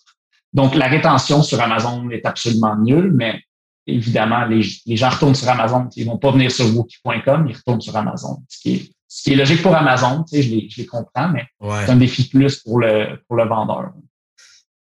Donc, 0.56 0.74
la 0.74 0.88
rétention 0.88 1.43
sur 1.43 1.60
Amazon 1.60 2.10
est 2.12 2.26
absolument 2.26 2.78
nulle, 2.78 3.12
mais 3.14 3.41
évidemment, 3.86 4.45
les, 4.45 4.64
gens 4.95 5.10
retournent 5.10 5.36
sur 5.36 5.49
Amazon. 5.49 5.89
Ils 5.97 6.06
vont 6.06 6.18
pas 6.18 6.32
venir 6.32 6.49
sur 6.49 6.66
Wookie.com, 6.74 7.47
ils 7.49 7.58
retournent 7.58 7.82
sur 7.82 7.93
Amazon. 7.97 8.38
Ce 8.47 8.60
qui 8.62 8.76
est, 8.76 8.89
ce 9.06 9.24
qui 9.24 9.34
est 9.34 9.36
logique 9.36 9.62
pour 9.62 9.76
Amazon, 9.76 10.24
je 10.32 10.38
les, 10.38 10.70
je 10.70 10.78
les 10.78 10.86
comprends, 10.86 11.28
mais 11.28 11.43
c'est 11.62 11.91
un 11.91 11.97
défi 11.97 12.30
plus 12.30 12.62
pour 12.64 12.80
le, 12.80 13.22
pour 13.28 13.36
le 13.36 13.43
vendeur. 13.43 13.91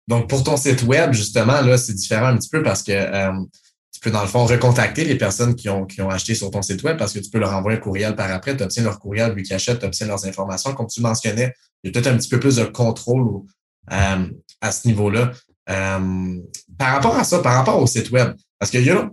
Donc, 0.07 0.29
pour 0.29 0.45
ton 0.45 0.55
site 0.55 0.83
web, 0.83 1.11
justement, 1.11 1.59
là, 1.59 1.77
c'est 1.77 1.93
différent 1.93 2.27
un 2.27 2.37
petit 2.37 2.47
peu 2.47 2.63
parce 2.63 2.81
que 2.81 2.93
euh, 2.93 3.33
tu 3.91 3.99
peux, 3.99 4.11
dans 4.11 4.21
le 4.21 4.27
fond, 4.27 4.45
recontacter 4.45 5.03
les 5.03 5.15
personnes 5.15 5.55
qui 5.55 5.67
ont, 5.67 5.85
qui 5.85 6.01
ont 6.01 6.09
acheté 6.09 6.35
sur 6.35 6.51
ton 6.51 6.61
site 6.61 6.83
web 6.83 6.97
parce 6.97 7.11
que 7.11 7.19
tu 7.19 7.29
peux 7.29 7.39
leur 7.39 7.51
envoyer 7.51 7.79
un 7.79 7.81
courriel 7.81 8.15
par 8.15 8.31
après, 8.31 8.55
tu 8.55 8.63
obtiens 8.63 8.83
leur 8.83 8.97
courriel, 8.97 9.35
vu 9.35 9.43
qu'ils 9.43 9.55
achètent, 9.55 9.79
tu 9.79 9.85
obtiens 9.85 10.07
leurs 10.07 10.25
informations. 10.25 10.73
Comme 10.73 10.87
tu 10.87 11.01
mentionnais, 11.01 11.53
il 11.83 11.87
y 11.87 11.89
a 11.89 11.91
peut-être 11.91 12.13
un 12.13 12.15
petit 12.15 12.29
peu 12.29 12.39
plus 12.39 12.55
de 12.55 12.63
contrôle 12.63 13.41
euh, 13.91 14.27
à 14.61 14.71
ce 14.71 14.87
niveau-là. 14.87 15.33
Euh, 15.69 16.37
par 16.77 16.93
rapport 16.93 17.17
à 17.17 17.23
ça, 17.23 17.39
par 17.39 17.55
rapport 17.55 17.81
au 17.81 17.87
site 17.87 18.11
web, 18.11 18.33
parce 18.59 18.71
qu'il 18.71 18.83
y 18.83 18.89
a, 18.89 19.09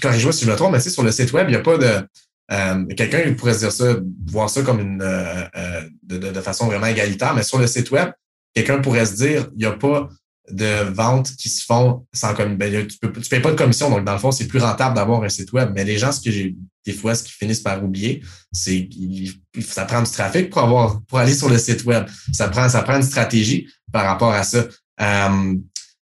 corrige-moi 0.00 0.32
si 0.32 0.44
je 0.44 0.50
me 0.50 0.56
trompe, 0.56 0.72
mais 0.72 0.80
sur 0.80 1.02
le 1.02 1.12
site 1.12 1.32
web, 1.32 1.48
il 1.48 1.52
n'y 1.52 1.56
a 1.56 1.60
pas 1.60 1.78
de. 1.78 2.06
Euh, 2.52 2.84
quelqu'un 2.96 3.32
pourrait 3.34 3.56
dire 3.56 3.70
ça, 3.70 3.96
voir 4.26 4.50
ça 4.50 4.62
comme 4.62 4.80
une 4.80 5.02
euh, 5.02 5.82
de, 6.02 6.40
façon 6.40 6.66
vraiment 6.66 6.86
égalitaire, 6.86 7.34
mais 7.34 7.44
sur 7.44 7.58
le 7.58 7.66
site 7.66 7.90
web, 7.90 8.10
quelqu'un 8.54 8.80
pourrait 8.80 9.06
se 9.06 9.14
dire, 9.14 9.48
il 9.52 9.58
n'y 9.58 9.66
a 9.66 9.72
pas 9.72 10.08
de 10.50 10.90
ventes 10.90 11.30
qui 11.36 11.48
se 11.48 11.64
font 11.64 12.06
sans 12.12 12.34
commission. 12.34 12.56
Ben, 12.56 12.86
tu 12.88 12.98
ne 13.02 13.08
payes 13.08 13.40
pas 13.40 13.52
de 13.52 13.56
commission, 13.56 13.90
donc 13.90 14.04
dans 14.04 14.12
le 14.12 14.18
fond, 14.18 14.32
c'est 14.32 14.48
plus 14.48 14.58
rentable 14.58 14.96
d'avoir 14.96 15.22
un 15.22 15.28
site 15.28 15.52
web. 15.52 15.70
Mais 15.74 15.84
les 15.84 15.98
gens, 15.98 16.10
ce 16.10 16.20
que 16.20 16.30
j'ai 16.30 16.56
des 16.86 16.92
fois, 16.92 17.14
ce 17.14 17.22
qu'ils 17.22 17.34
finissent 17.34 17.60
par 17.60 17.82
oublier, 17.84 18.22
c'est 18.52 18.88
que 18.88 19.60
ça 19.60 19.84
prend 19.84 20.02
du 20.02 20.10
trafic 20.10 20.50
pour 20.50 20.62
avoir 20.62 21.02
pour 21.02 21.18
aller 21.18 21.34
sur 21.34 21.48
le 21.48 21.58
site 21.58 21.84
web. 21.84 22.06
Ça 22.32 22.48
prend, 22.48 22.68
ça 22.68 22.82
prend 22.82 22.96
une 22.96 23.02
stratégie 23.02 23.68
par 23.92 24.04
rapport 24.04 24.32
à 24.32 24.42
ça. 24.42 24.66
Euh, 25.00 25.54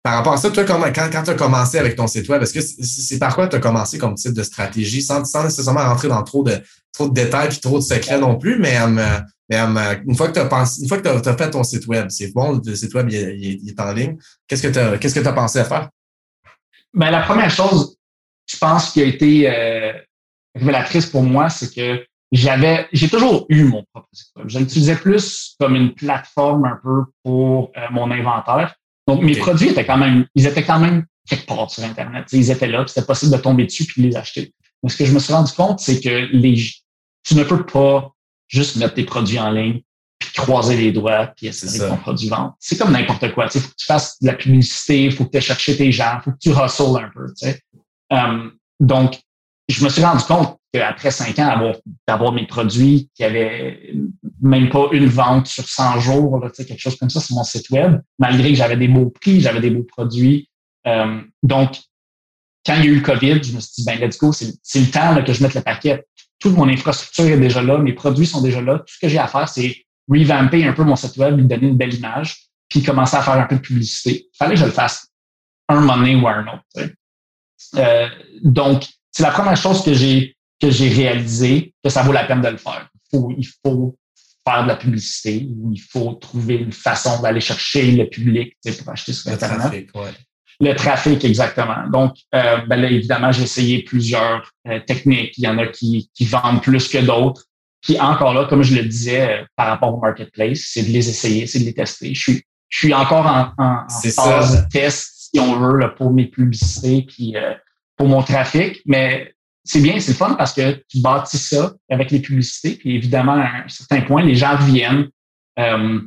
par 0.03 0.15
rapport 0.15 0.33
à 0.33 0.37
ça, 0.39 0.51
toi, 0.51 0.65
quand, 0.65 0.81
quand 0.81 1.23
tu 1.23 1.31
as 1.31 1.35
commencé 1.35 1.79
avec 1.79 1.95
ton 1.95 2.07
site 2.07 2.29
web, 2.29 2.43
est-ce 2.43 2.55
que 2.55 2.61
c'est 2.61 3.19
par 3.19 3.35
quoi 3.35 3.49
tu 3.49 3.57
as 3.57 3.61
commencé 3.61 3.99
comme 3.99 4.15
type 4.15 4.33
de 4.33 4.43
stratégie, 4.43 5.03
sans, 5.03 5.25
sans 5.25 5.45
nécessairement 5.45 5.85
rentrer 5.85 6.09
dans 6.09 6.23
trop 6.23 6.43
de, 6.43 6.55
trop 6.93 7.09
de 7.09 7.15
détails 7.15 7.55
et 7.55 7.61
trop 7.61 7.79
de 7.79 7.85
secrets 7.85 8.19
non 8.19 8.39
plus, 8.39 8.59
mais, 8.59 8.79
euh, 8.79 9.21
euh, 9.53 9.97
une 10.07 10.15
fois 10.15 10.29
que 10.29 10.33
tu 10.33 11.29
as 11.29 11.37
fait 11.37 11.51
ton 11.51 11.65
site 11.65 11.87
web, 11.87 12.07
c'est 12.09 12.33
bon, 12.33 12.61
le 12.65 12.75
site 12.75 12.95
web 12.95 13.11
il, 13.11 13.69
est 13.69 13.81
en 13.81 13.93
ligne. 13.93 14.17
Qu'est-ce 14.49 14.63
que 14.63 14.73
tu 14.73 14.79
as, 14.79 14.97
que 14.97 15.35
pensé 15.35 15.59
à 15.59 15.65
faire? 15.65 15.91
Ben, 16.95 17.11
la 17.11 17.23
première 17.23 17.51
chose, 17.51 17.97
je 18.47 18.57
pense, 18.57 18.91
qui 18.91 19.03
a 19.03 19.05
été 19.05 19.93
révélatrice 20.55 21.07
pour 21.07 21.23
moi, 21.23 21.51
c'est 21.51 21.75
que 21.75 22.03
j'avais, 22.33 22.89
j'ai 22.93 23.09
toujours 23.09 23.45
eu 23.51 23.65
mon 23.65 23.85
propre 23.93 24.09
site 24.13 24.31
web. 24.37 24.49
Je 24.49 24.59
l'utilisais 24.61 24.97
plus 24.97 25.57
comme 25.61 25.75
une 25.75 25.95
plateforme 25.95 26.65
un 26.65 26.79
peu 26.83 27.05
pour 27.23 27.71
mon 27.91 28.11
inventaire. 28.11 28.77
Donc, 29.11 29.23
mes 29.23 29.37
produits 29.37 29.69
étaient 29.69 29.85
quand 29.85 29.99
même, 29.99 30.27
ils 30.35 30.47
étaient 30.47 30.63
quand 30.63 30.79
même 30.79 31.05
quelque 31.29 31.47
part 31.47 31.71
sur 31.71 31.83
Internet. 31.83 32.27
ils 32.33 32.51
étaient 32.51 32.69
là, 32.69 32.85
c'était 32.87 33.07
possible 33.07 33.33
de 33.33 33.39
tomber 33.39 33.65
dessus 33.65 33.85
puis 33.85 34.03
de 34.03 34.09
les 34.09 34.17
acheter. 34.17 34.55
Mais 34.83 34.89
ce 34.89 34.97
que 34.97 35.05
je 35.05 35.13
me 35.13 35.19
suis 35.19 35.33
rendu 35.33 35.53
compte, 35.53 35.81
c'est 35.81 36.01
que 36.01 36.29
les, 36.33 36.55
tu 37.25 37.35
ne 37.35 37.43
peux 37.43 37.65
pas 37.67 38.13
juste 38.49 38.77
mettre 38.77 38.95
tes 38.95 39.05
produits 39.05 39.39
en 39.39 39.51
ligne 39.51 39.81
puis 40.19 40.31
croiser 40.35 40.77
les 40.77 40.93
doigts 40.93 41.33
puis 41.37 41.49
essayer 41.49 41.79
ton 41.79 41.97
produit 41.97 42.29
vendre. 42.29 42.55
C'est 42.61 42.79
comme 42.79 42.93
n'importe 42.93 43.33
quoi. 43.33 43.49
Il 43.53 43.61
faut 43.61 43.69
que 43.69 43.75
tu 43.77 43.87
fasses 43.87 44.21
de 44.21 44.27
la 44.29 44.35
publicité, 44.35 45.05
il 45.05 45.13
faut 45.13 45.25
que 45.25 45.37
tu 45.37 45.41
chercher 45.41 45.77
tes 45.77 45.91
gens, 45.91 46.19
il 46.19 46.23
faut 46.23 46.31
que 46.33 46.39
tu 46.39 46.51
hustles 46.51 47.05
un 47.05 47.11
peu. 47.13 47.27
Um, 48.11 48.53
donc, 48.79 49.19
je 49.69 49.83
me 49.85 49.89
suis 49.89 50.05
rendu 50.05 50.23
compte 50.25 50.60
qu'après 50.73 51.11
cinq 51.11 51.39
ans 51.39 51.73
d'avoir 52.07 52.33
mes 52.33 52.47
produits 52.47 53.11
qui 53.15 53.25
avaient 53.25 53.93
même 54.41 54.69
pas 54.69 54.89
une 54.93 55.07
vente 55.07 55.47
sur 55.47 55.69
100 55.69 56.01
jours, 56.01 56.39
là, 56.39 56.51
quelque 56.51 56.79
chose 56.79 56.97
comme 56.97 57.11
ça 57.11 57.21
sur 57.21 57.35
mon 57.37 57.45
site 57.45 57.71
web, 57.71 58.01
malgré 58.19 58.51
que 58.51 58.55
j'avais 58.55 58.77
des 58.77 58.89
beaux 58.89 59.11
prix, 59.11 59.41
j'avais 59.41 59.61
des 59.61 59.71
beaux 59.71 59.83
produits. 59.83 60.49
Euh, 60.87 61.21
donc, 61.43 61.77
quand 62.65 62.75
il 62.77 62.85
y 62.85 62.89
a 62.89 62.91
eu 62.91 62.97
le 62.97 63.01
COVID, 63.01 63.43
je 63.43 63.53
me 63.53 63.61
suis 63.61 63.73
dit, 63.79 63.85
ben 63.85 63.99
let's 63.99 64.19
go, 64.19 64.33
c'est 64.33 64.81
le 64.81 64.91
temps 64.91 65.23
que 65.23 65.33
je 65.33 65.43
mette 65.43 65.55
le 65.55 65.63
paquet. 65.63 66.05
Toute 66.39 66.57
mon 66.57 66.69
infrastructure 66.69 67.27
est 67.27 67.41
déjà 67.41 67.63
là, 67.63 67.79
mes 67.79 67.93
produits 67.93 68.27
sont 68.27 68.41
déjà 68.41 68.61
là. 68.61 68.79
Tout 68.79 68.95
ce 68.95 68.99
que 68.99 69.09
j'ai 69.09 69.19
à 69.19 69.27
faire, 69.27 69.49
c'est 69.49 69.85
revamper 70.09 70.67
un 70.67 70.73
peu 70.73 70.85
mon 70.85 70.97
site 70.97 71.17
web, 71.17 71.37
lui 71.37 71.47
donner 71.47 71.69
une 71.69 71.77
belle 71.77 71.95
image, 71.95 72.49
puis 72.69 72.83
commencer 72.83 73.17
à 73.17 73.23
faire 73.23 73.35
un 73.35 73.47
peu 73.47 73.57
de 73.57 73.61
publicité. 73.61 74.27
Il 74.33 74.37
fallait 74.37 74.55
que 74.55 74.61
je 74.61 74.67
le 74.67 74.71
fasse 74.71 75.09
un 75.69 75.81
moment 75.81 75.97
donné 75.97 76.17
ou 76.17 76.27
un 76.27 76.47
autre. 76.47 76.91
Euh, 77.77 78.09
donc, 78.43 78.87
c'est 79.11 79.23
la 79.23 79.31
première 79.31 79.57
chose 79.57 79.85
que 79.85 79.93
j'ai 79.93 80.37
que 80.61 80.71
j'ai 80.71 80.89
réalisé 80.89 81.75
que 81.83 81.91
ça 81.91 82.03
vaut 82.03 82.13
la 82.13 82.25
peine 82.25 82.43
de 82.43 82.49
le 82.49 82.57
faire. 82.57 82.89
Il 82.95 83.19
faut, 83.19 83.35
il 83.37 83.49
faut 83.65 83.97
faire 84.47 84.63
de 84.63 84.69
la 84.69 84.77
publicité 84.77 85.49
ou 85.57 85.73
il 85.73 85.81
faut 85.81 86.13
trouver 86.15 86.57
une 86.57 86.73
façon 86.73 87.21
d'aller 87.23 87.41
chercher 87.41 87.91
le 87.93 88.09
public 88.09 88.57
pour 88.79 88.93
acheter 88.93 89.13
sur 89.13 89.31
Internet. 89.31 89.59
Trafic, 89.59 89.91
Le 90.61 90.75
trafic, 90.75 91.25
exactement. 91.25 91.89
Donc, 91.91 92.17
euh, 92.35 92.59
ben 92.67 92.77
là, 92.77 92.91
évidemment, 92.91 93.33
j'ai 93.33 93.45
essayé 93.45 93.83
plusieurs 93.83 94.51
euh, 94.69 94.81
techniques. 94.81 95.37
Il 95.39 95.45
y 95.45 95.49
en 95.49 95.59
a 95.59 95.67
qui, 95.67 96.11
qui 96.15 96.25
vendent 96.25 96.63
plus 96.63 96.89
que 96.89 96.99
d'autres. 96.99 97.45
Puis 97.83 97.99
encore 97.99 98.35
là, 98.35 98.45
comme 98.45 98.63
je 98.63 98.75
le 98.75 98.83
disais 98.83 99.41
euh, 99.41 99.45
par 99.57 99.69
rapport 99.69 99.95
au 99.95 100.01
marketplace, 100.01 100.61
c'est 100.67 100.83
de 100.83 100.89
les 100.89 101.09
essayer, 101.09 101.47
c'est 101.47 101.61
de 101.61 101.65
les 101.65 101.75
tester. 101.75 102.15
Je 102.15 102.21
suis, 102.21 102.43
je 102.69 102.79
suis 102.79 102.95
encore 102.95 103.27
en, 103.27 103.53
en, 103.59 103.89
phase 103.89 104.63
de 104.63 104.69
test, 104.69 105.31
si 105.33 105.41
on 105.41 105.59
veut, 105.59 105.79
là, 105.79 105.89
pour 105.89 106.13
mes 106.13 106.27
publicités 106.27 107.03
puis 107.03 107.35
pour 107.97 108.09
mon 108.09 108.23
trafic, 108.23 108.81
mais 108.87 109.35
c'est 109.65 109.81
bien, 109.81 110.01
c'est 110.01 110.13
le 110.13 110.17
fun 110.17 110.35
parce 110.35 110.53
que 110.53 110.83
tu 110.89 111.01
bâtis 111.01 111.39
ça 111.39 111.75
avec 111.91 112.11
les 112.11 112.21
publicités, 112.21 112.77
puis 112.77 112.97
évidemment, 112.97 113.35
à 113.35 113.65
un 113.65 113.69
certain 113.69 114.01
point, 114.03 114.23
les 114.23 114.35
gens 114.35 114.57
viennent. 114.57 115.09
Euh, 115.59 116.01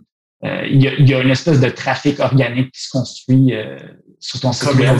euh, 0.43 0.67
il, 0.67 1.07
y 1.07 1.13
a, 1.13 1.21
une 1.21 1.29
espèce 1.29 1.61
de 1.61 1.69
trafic 1.69 2.19
organique 2.19 2.71
qui 2.71 2.81
se 2.81 2.89
construit 2.89 3.53
euh, 3.53 3.77
sur 4.19 4.41
ton 4.41 4.51
site 4.51 4.73
web. 4.75 4.99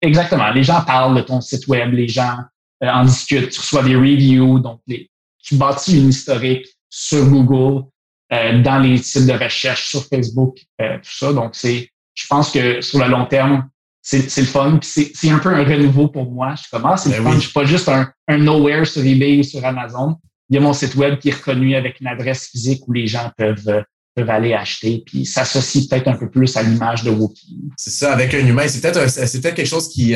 exactement. 0.00 0.50
Les 0.50 0.62
gens 0.62 0.82
parlent 0.82 1.14
de 1.14 1.20
ton 1.20 1.42
site 1.42 1.66
web, 1.66 1.92
les 1.92 2.08
gens 2.08 2.38
en 2.80 3.04
discutent, 3.04 3.50
tu 3.50 3.60
reçois 3.60 3.82
des 3.82 3.96
reviews, 3.96 4.60
donc 4.60 4.80
les, 4.86 5.10
tu 5.42 5.56
bâtis 5.56 5.98
une 5.98 6.08
historique 6.08 6.66
sur 6.88 7.24
Google 7.28 7.84
euh, 8.32 8.60
dans 8.60 8.78
les 8.78 8.96
sites 8.98 9.26
de 9.26 9.32
recherche 9.32 9.88
sur 9.88 10.04
Facebook, 10.04 10.58
euh, 10.80 10.96
tout 10.96 11.16
ça. 11.16 11.32
Donc, 11.32 11.54
c'est, 11.54 11.88
je 12.14 12.26
pense 12.26 12.50
que 12.50 12.80
sur 12.80 12.98
le 12.98 13.08
long 13.08 13.26
terme, 13.26 13.68
c'est, 14.08 14.30
c'est 14.30 14.42
le 14.42 14.46
fun. 14.46 14.78
c'est, 14.82 15.10
c'est 15.16 15.30
un 15.30 15.40
peu 15.40 15.48
un 15.48 15.64
renouveau 15.64 16.06
pour 16.06 16.30
moi. 16.30 16.54
Je 16.54 16.70
commence, 16.70 17.02
c'est 17.02 17.08
le 17.10 17.24
ben 17.24 17.30
fun. 17.30 17.34
Je 17.34 17.40
suis 17.40 17.52
pas 17.52 17.64
juste 17.64 17.88
un, 17.88 18.08
un 18.28 18.38
nowhere 18.38 18.86
sur 18.86 19.04
eBay 19.04 19.40
ou 19.40 19.42
sur 19.42 19.64
Amazon. 19.64 20.14
Il 20.48 20.54
y 20.54 20.58
a 20.58 20.60
mon 20.60 20.72
site 20.72 20.94
web 20.94 21.18
qui 21.18 21.30
est 21.30 21.34
reconnu 21.34 21.74
avec 21.74 22.00
une 22.00 22.06
adresse 22.06 22.46
physique 22.46 22.86
où 22.86 22.92
les 22.92 23.08
gens 23.08 23.32
peuvent 23.36 23.82
peuvent 24.14 24.30
aller 24.30 24.54
acheter, 24.54 25.02
puis 25.04 25.26
s'associe 25.26 25.88
peut-être 25.88 26.08
un 26.08 26.16
peu 26.16 26.30
plus 26.30 26.56
à 26.56 26.62
l'image 26.62 27.02
de 27.02 27.10
Wookiee. 27.10 27.68
C'est 27.76 27.90
ça, 27.90 28.14
avec 28.14 28.32
un 28.32 28.46
humain. 28.46 28.66
C'est 28.66 28.80
peut-être, 28.80 29.10
c'est 29.10 29.42
peut-être 29.42 29.56
quelque 29.56 29.66
chose 29.66 29.90
qui, 29.90 30.14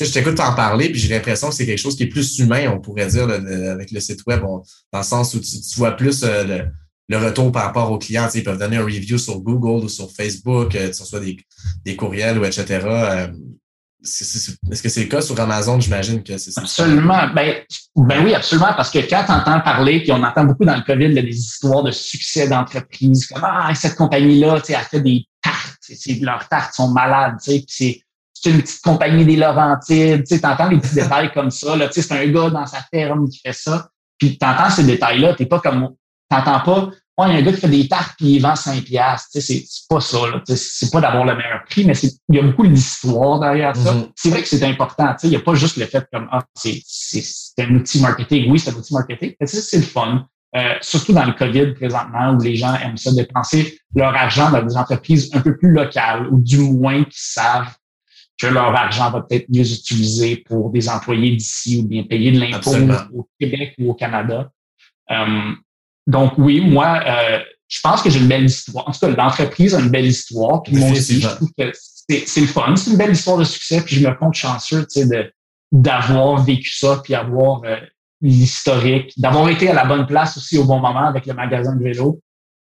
je 0.00 0.12
t'écoute 0.12 0.36
t'en 0.36 0.54
parler, 0.54 0.90
puis 0.90 1.00
j'ai 1.00 1.08
l'impression 1.08 1.48
que 1.48 1.54
c'est 1.54 1.66
quelque 1.66 1.78
chose 1.78 1.96
qui 1.96 2.04
est 2.04 2.08
plus 2.08 2.38
humain, 2.38 2.70
on 2.72 2.78
pourrait 2.78 3.08
dire, 3.08 3.28
avec 3.28 3.90
le 3.90 3.98
site 3.98 4.20
web, 4.26 4.40
dans 4.42 4.62
le 4.92 5.02
sens 5.02 5.34
où 5.34 5.40
tu, 5.40 5.56
vois 5.76 5.92
plus 5.92 6.22
euh, 6.22 6.44
le, 6.44 6.64
retour 7.16 7.50
par 7.52 7.64
rapport 7.64 7.90
aux 7.90 7.98
clients. 7.98 8.28
Ils 8.34 8.44
peuvent 8.44 8.58
donner 8.58 8.76
un 8.76 8.84
review 8.84 9.18
sur 9.18 9.40
Google 9.40 9.84
ou 9.84 9.88
sur 9.88 10.10
Facebook, 10.10 10.74
euh, 10.74 10.88
que 10.88 10.94
ce 10.94 11.04
soit 11.04 11.20
des, 11.20 11.36
des 11.84 11.96
courriels 11.96 12.38
ou 12.38 12.44
etc. 12.44 12.80
Euh, 12.84 13.28
est-ce 14.00 14.82
que 14.82 14.88
c'est 14.88 15.02
le 15.02 15.08
cas 15.08 15.20
sur 15.20 15.38
Amazon? 15.40 15.80
J'imagine 15.80 16.22
que 16.22 16.38
c'est 16.38 16.52
ça. 16.52 16.60
Absolument. 16.60 17.28
Ben, 17.34 17.56
ben 17.96 18.24
oui, 18.24 18.34
absolument. 18.34 18.72
Parce 18.76 18.90
que 18.90 18.98
quand 18.98 19.24
tu 19.26 19.32
entends 19.32 19.60
parler, 19.60 20.00
puis 20.00 20.12
on 20.12 20.22
entend 20.22 20.44
beaucoup 20.44 20.64
dans 20.64 20.76
le 20.76 20.82
COVID 20.82 21.14
des 21.14 21.36
histoires 21.36 21.82
de 21.82 21.90
succès 21.90 22.46
d'entreprise, 22.46 23.26
comme 23.26 23.42
Ah, 23.42 23.74
cette 23.74 23.96
compagnie-là, 23.96 24.60
tu 24.60 24.74
a 24.74 24.80
fait 24.80 25.00
des 25.00 25.26
tartes. 25.42 25.78
Leurs 26.20 26.48
tartes 26.48 26.74
sont 26.74 26.88
malades. 26.88 27.36
Tu 27.42 27.64
c'est 27.66 28.02
c'est 28.40 28.50
une 28.50 28.62
petite 28.62 28.82
compagnie 28.82 29.24
des 29.24 29.36
Laurentides, 29.36 30.24
tu 30.24 30.34
sais, 30.34 30.40
t'entends 30.40 30.68
les 30.68 30.78
petits 30.78 30.94
détails 30.94 31.32
comme 31.32 31.50
ça, 31.50 31.76
là, 31.76 31.88
tu 31.88 32.00
c'est 32.02 32.12
un 32.12 32.26
gars 32.28 32.50
dans 32.50 32.66
sa 32.66 32.78
ferme 32.82 33.28
qui 33.28 33.40
fait 33.40 33.52
ça, 33.52 33.88
puis 34.16 34.38
t'entends 34.38 34.70
ces 34.70 34.84
détails-là, 34.84 35.34
t'es 35.34 35.46
pas 35.46 35.60
comme, 35.60 35.90
t'entends 36.28 36.60
pas, 36.60 36.90
moi, 37.18 37.26
il 37.26 37.32
y 37.32 37.36
a 37.36 37.38
un 37.40 37.42
gars 37.42 37.52
qui 37.52 37.60
fait 37.60 37.68
des 37.68 37.88
tartes 37.88 38.14
puis 38.16 38.36
il 38.36 38.38
vend 38.40 38.54
5 38.54 38.84
piastres, 38.84 39.30
tu 39.32 39.40
sais, 39.40 39.64
c'est 39.66 39.88
pas 39.88 40.00
ça, 40.00 40.18
là, 40.18 40.40
c'est 40.46 40.92
pas 40.92 41.00
d'avoir 41.00 41.24
le 41.24 41.34
meilleur 41.34 41.64
prix, 41.68 41.84
mais 41.84 41.94
il 42.28 42.36
y 42.36 42.38
a 42.38 42.42
beaucoup 42.42 42.66
d'histoire 42.66 43.40
derrière 43.40 43.74
ça. 43.74 43.92
Mm-hmm. 43.92 44.12
C'est 44.14 44.30
vrai 44.30 44.42
que 44.42 44.48
c'est 44.48 44.62
important, 44.62 45.08
tu 45.14 45.20
sais, 45.20 45.26
il 45.26 45.32
y 45.32 45.36
a 45.36 45.40
pas 45.40 45.54
juste 45.54 45.78
le 45.78 45.86
fait 45.86 46.06
comme, 46.12 46.28
ah, 46.30 46.44
c'est 46.54 46.80
un 47.58 47.74
outil 47.74 48.00
marketing. 48.00 48.50
Oui, 48.50 48.60
c'est 48.60 48.70
un 48.70 48.74
outil 48.74 48.94
marketing, 48.94 49.34
mais 49.40 49.46
c'est 49.48 49.76
le 49.78 49.82
fun. 49.82 50.26
Euh, 50.56 50.74
surtout 50.80 51.12
dans 51.12 51.24
le 51.24 51.32
COVID 51.32 51.74
présentement, 51.74 52.34
où 52.34 52.40
les 52.40 52.54
gens 52.54 52.74
aiment 52.76 52.96
ça 52.96 53.12
dépenser 53.12 53.78
leur 53.94 54.14
argent 54.14 54.50
dans 54.50 54.62
des 54.62 54.76
entreprises 54.76 55.28
un 55.34 55.40
peu 55.40 55.56
plus 55.56 55.72
locales, 55.72 56.28
ou 56.30 56.38
du 56.38 56.58
moins 56.58 57.02
qui 57.02 57.20
savent 57.20 57.74
que 58.40 58.46
leur 58.46 58.74
argent 58.74 59.10
va 59.10 59.22
peut-être 59.22 59.46
mieux 59.48 59.68
utiliser 59.68 60.36
pour 60.36 60.70
des 60.70 60.88
employés 60.88 61.34
d'ici 61.34 61.80
ou 61.80 61.88
bien 61.88 62.04
payer 62.04 62.30
de 62.30 62.38
l'impôt 62.38 62.70
au 63.12 63.28
Québec 63.40 63.74
ou 63.78 63.90
au 63.90 63.94
Canada. 63.94 64.50
Euh, 65.10 65.52
donc 66.08 66.32
oui, 66.38 66.62
moi, 66.62 67.00
euh, 67.06 67.38
je 67.68 67.80
pense 67.82 68.00
que 68.02 68.08
j'ai 68.08 68.18
une 68.18 68.28
belle 68.28 68.46
histoire. 68.46 68.88
En 68.88 68.92
tout 68.92 68.98
cas, 68.98 69.08
l'entreprise 69.08 69.74
a 69.74 69.80
une 69.80 69.90
belle 69.90 70.06
histoire. 70.06 70.62
Puis 70.62 70.74
moi 70.74 70.90
aussi, 70.90 71.20
je 71.20 71.28
trouve 71.28 71.50
que 71.56 71.70
c'est 71.74 72.40
le 72.40 72.46
fun. 72.46 72.74
C'est 72.76 72.90
une 72.90 72.96
belle 72.96 73.12
histoire 73.12 73.36
de 73.36 73.44
succès. 73.44 73.82
Puis 73.82 73.96
je 73.96 74.08
me 74.08 74.14
compte 74.14 74.34
chanceux, 74.34 74.86
tu 74.86 75.00
sais, 75.00 75.06
de 75.06 75.30
d'avoir 75.70 76.42
vécu 76.42 76.70
ça, 76.74 77.02
puis 77.04 77.14
avoir 77.14 77.62
euh, 77.64 77.76
l'historique, 78.22 79.12
d'avoir 79.18 79.50
été 79.50 79.68
à 79.68 79.74
la 79.74 79.84
bonne 79.84 80.06
place 80.06 80.38
aussi 80.38 80.56
au 80.56 80.64
bon 80.64 80.80
moment 80.80 81.06
avec 81.06 81.26
le 81.26 81.34
magasin 81.34 81.76
de 81.76 81.84
vélo. 81.84 82.22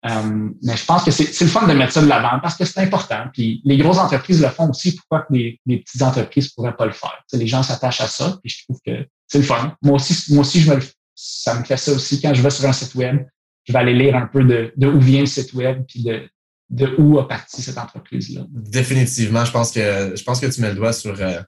Euh, 0.07 0.49
mais 0.63 0.75
je 0.75 0.85
pense 0.85 1.03
que 1.03 1.11
c'est 1.11 1.39
le 1.39 1.51
fun 1.51 1.67
de 1.67 1.73
mettre 1.73 1.93
ça 1.93 2.01
de 2.01 2.07
l'avant 2.07 2.39
parce 2.41 2.55
que 2.55 2.65
c'est 2.65 2.79
important. 2.79 3.25
Puis 3.31 3.61
les 3.63 3.77
grosses 3.77 3.99
entreprises 3.99 4.41
le 4.41 4.49
font 4.49 4.71
aussi. 4.71 4.95
Pourquoi 4.95 5.19
que 5.19 5.33
les, 5.33 5.61
les 5.67 5.77
petites 5.77 6.01
entreprises 6.01 6.49
pourraient 6.49 6.75
pas 6.75 6.87
le 6.87 6.93
faire? 6.93 7.23
les 7.33 7.45
gens 7.45 7.61
s'attachent 7.61 8.01
à 8.01 8.07
ça. 8.07 8.39
Puis 8.41 8.55
je 8.57 8.63
trouve 8.63 8.79
que 8.83 9.05
c'est 9.27 9.37
le 9.37 9.43
fun. 9.43 9.75
Moi 9.83 9.97
aussi, 9.97 10.33
moi 10.33 10.41
aussi, 10.41 10.61
je 10.61 10.73
me 10.73 10.79
ça 11.21 11.59
me 11.59 11.65
fait 11.65 11.75
ça 11.75 11.91
aussi. 11.91 12.21
Quand 12.21 12.33
je 12.33 12.41
vais 12.41 12.49
sur 12.49 12.65
un 12.65 12.71
site 12.71 12.95
web, 12.95 13.25
je 13.65 13.73
vais 13.73 13.79
aller 13.79 13.93
lire 13.93 14.15
un 14.15 14.25
peu 14.25 14.41
de, 14.41 14.71
de 14.77 14.87
où 14.87 14.99
vient 15.01 15.19
le 15.19 15.25
site 15.25 15.53
web 15.53 15.83
puis 15.85 16.01
de, 16.01 16.29
de 16.69 16.95
où 16.97 17.19
a 17.19 17.27
parti 17.27 17.61
cette 17.61 17.77
entreprise-là. 17.77 18.45
Définitivement, 18.49 19.43
je 19.43 19.51
pense 19.51 19.71
que 19.73 20.13
je 20.15 20.23
pense 20.23 20.39
que 20.39 20.45
tu 20.45 20.61
mets 20.61 20.69
le 20.69 20.75
doigt 20.75 20.93
sur 20.93 21.19
euh, 21.19 21.41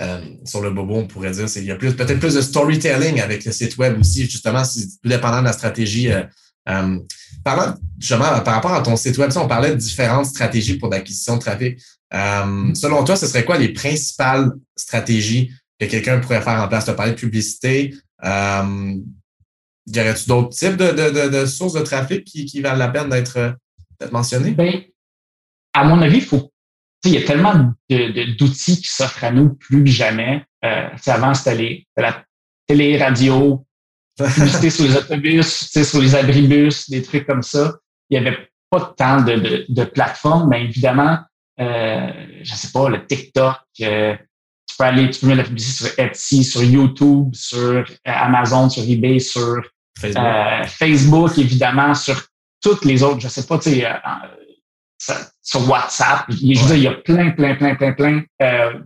euh, 0.00 0.20
sur 0.44 0.62
le 0.62 0.70
bobo, 0.70 0.94
on 0.94 1.06
pourrait 1.08 1.32
dire. 1.32 1.46
Il 1.56 1.64
y 1.64 1.72
a 1.72 1.76
peut-être 1.76 2.20
plus 2.20 2.34
de 2.34 2.40
storytelling 2.40 3.20
avec 3.20 3.44
le 3.44 3.50
site 3.50 3.76
web 3.78 3.98
aussi, 3.98 4.30
justement, 4.30 4.62
tout 4.62 5.08
dépendant 5.08 5.40
de 5.40 5.46
la 5.46 5.52
stratégie 5.52 6.12
euh, 6.12 6.22
parlant, 7.42 7.74
justement, 7.98 8.40
par 8.40 8.54
rapport 8.54 8.74
à 8.74 8.82
ton 8.82 8.94
site 8.94 9.18
web, 9.18 9.32
on 9.34 9.48
parlait 9.48 9.70
de 9.70 9.74
différentes 9.74 10.26
stratégies 10.26 10.78
pour 10.78 10.88
l'acquisition 10.88 11.34
de 11.34 11.40
trafic. 11.40 11.80
Selon 12.12 13.02
toi, 13.02 13.16
ce 13.16 13.26
serait 13.26 13.44
quoi 13.44 13.58
les 13.58 13.72
principales 13.72 14.52
stratégies 14.76 15.50
que 15.80 15.86
quelqu'un 15.86 16.20
pourrait 16.20 16.42
faire 16.42 16.62
en 16.62 16.68
place? 16.68 16.84
Tu 16.84 16.90
as 16.90 16.94
parlé 16.94 17.12
de 17.12 17.16
publicité. 17.16 17.92
Euh, 18.24 18.94
y 19.86 20.00
aurait-tu 20.00 20.28
d'autres 20.28 20.50
types 20.50 20.76
de, 20.76 21.46
sources 21.46 21.74
de 21.74 21.80
trafic 21.80 22.24
qui, 22.24 22.60
valent 22.60 22.78
la 22.78 22.88
peine 22.88 23.08
d'être 23.08 23.56
mentionnées? 24.12 24.52
Ben, 24.52 24.82
à 25.72 25.84
mon 25.84 26.00
avis, 26.02 26.18
il 26.18 26.24
faut. 26.24 26.52
Il 27.04 27.12
y 27.12 27.16
a 27.16 27.22
tellement 27.22 27.72
d'outils 27.88 28.76
qui 28.76 28.88
s'offrent 28.88 29.24
à 29.24 29.30
nous 29.30 29.54
plus 29.54 29.84
que 29.84 29.90
jamais. 29.90 30.44
avant, 30.62 31.32
c'était 31.32 31.86
la 31.96 32.24
télé, 32.66 32.98
radio, 32.98 33.66
publicité 34.18 34.70
sur 34.70 34.84
les 34.84 34.96
autobus, 34.96 35.70
sur 35.82 36.00
les 36.00 36.14
abribus, 36.14 36.90
des 36.90 37.02
trucs 37.02 37.26
comme 37.26 37.42
ça. 37.42 37.78
Il 38.10 38.20
n'y 38.20 38.26
avait 38.26 38.50
pas 38.68 38.94
tant 38.96 39.22
de, 39.22 39.34
de, 39.34 39.66
de 39.68 39.84
plateformes, 39.84 40.50
mais 40.50 40.64
évidemment, 40.64 41.18
euh, 41.60 42.10
je 42.42 42.54
sais 42.54 42.70
pas, 42.72 42.88
le 42.88 43.06
TikTok, 43.06 43.58
euh, 43.82 44.16
peux 44.80 44.86
aller, 44.86 45.02
mettre 45.04 45.26
la 45.26 45.44
publicité 45.44 45.84
sur 45.84 45.98
Etsy, 45.98 46.44
sur 46.44 46.62
YouTube, 46.62 47.34
sur 47.34 47.58
euh, 47.58 47.84
Amazon, 48.04 48.68
sur 48.68 48.82
eBay, 48.82 49.18
sur 49.18 49.62
Facebook. 49.98 50.24
Euh, 50.24 50.64
Facebook, 50.64 51.38
évidemment, 51.38 51.94
sur 51.94 52.22
toutes 52.62 52.84
les 52.84 53.02
autres, 53.02 53.20
je 53.20 53.28
sais 53.28 53.46
pas, 53.46 53.58
tu 53.58 53.82
sais, 54.98 55.14
sur 55.42 55.68
WhatsApp. 55.68 56.24
Je 56.30 56.34
veux 56.34 56.66
dire, 56.66 56.76
il 56.76 56.82
y 56.82 56.86
a 56.86 56.92
plein, 56.94 57.30
plein, 57.30 57.54
plein, 57.54 57.74
plein, 57.74 57.92
plein 57.92 58.22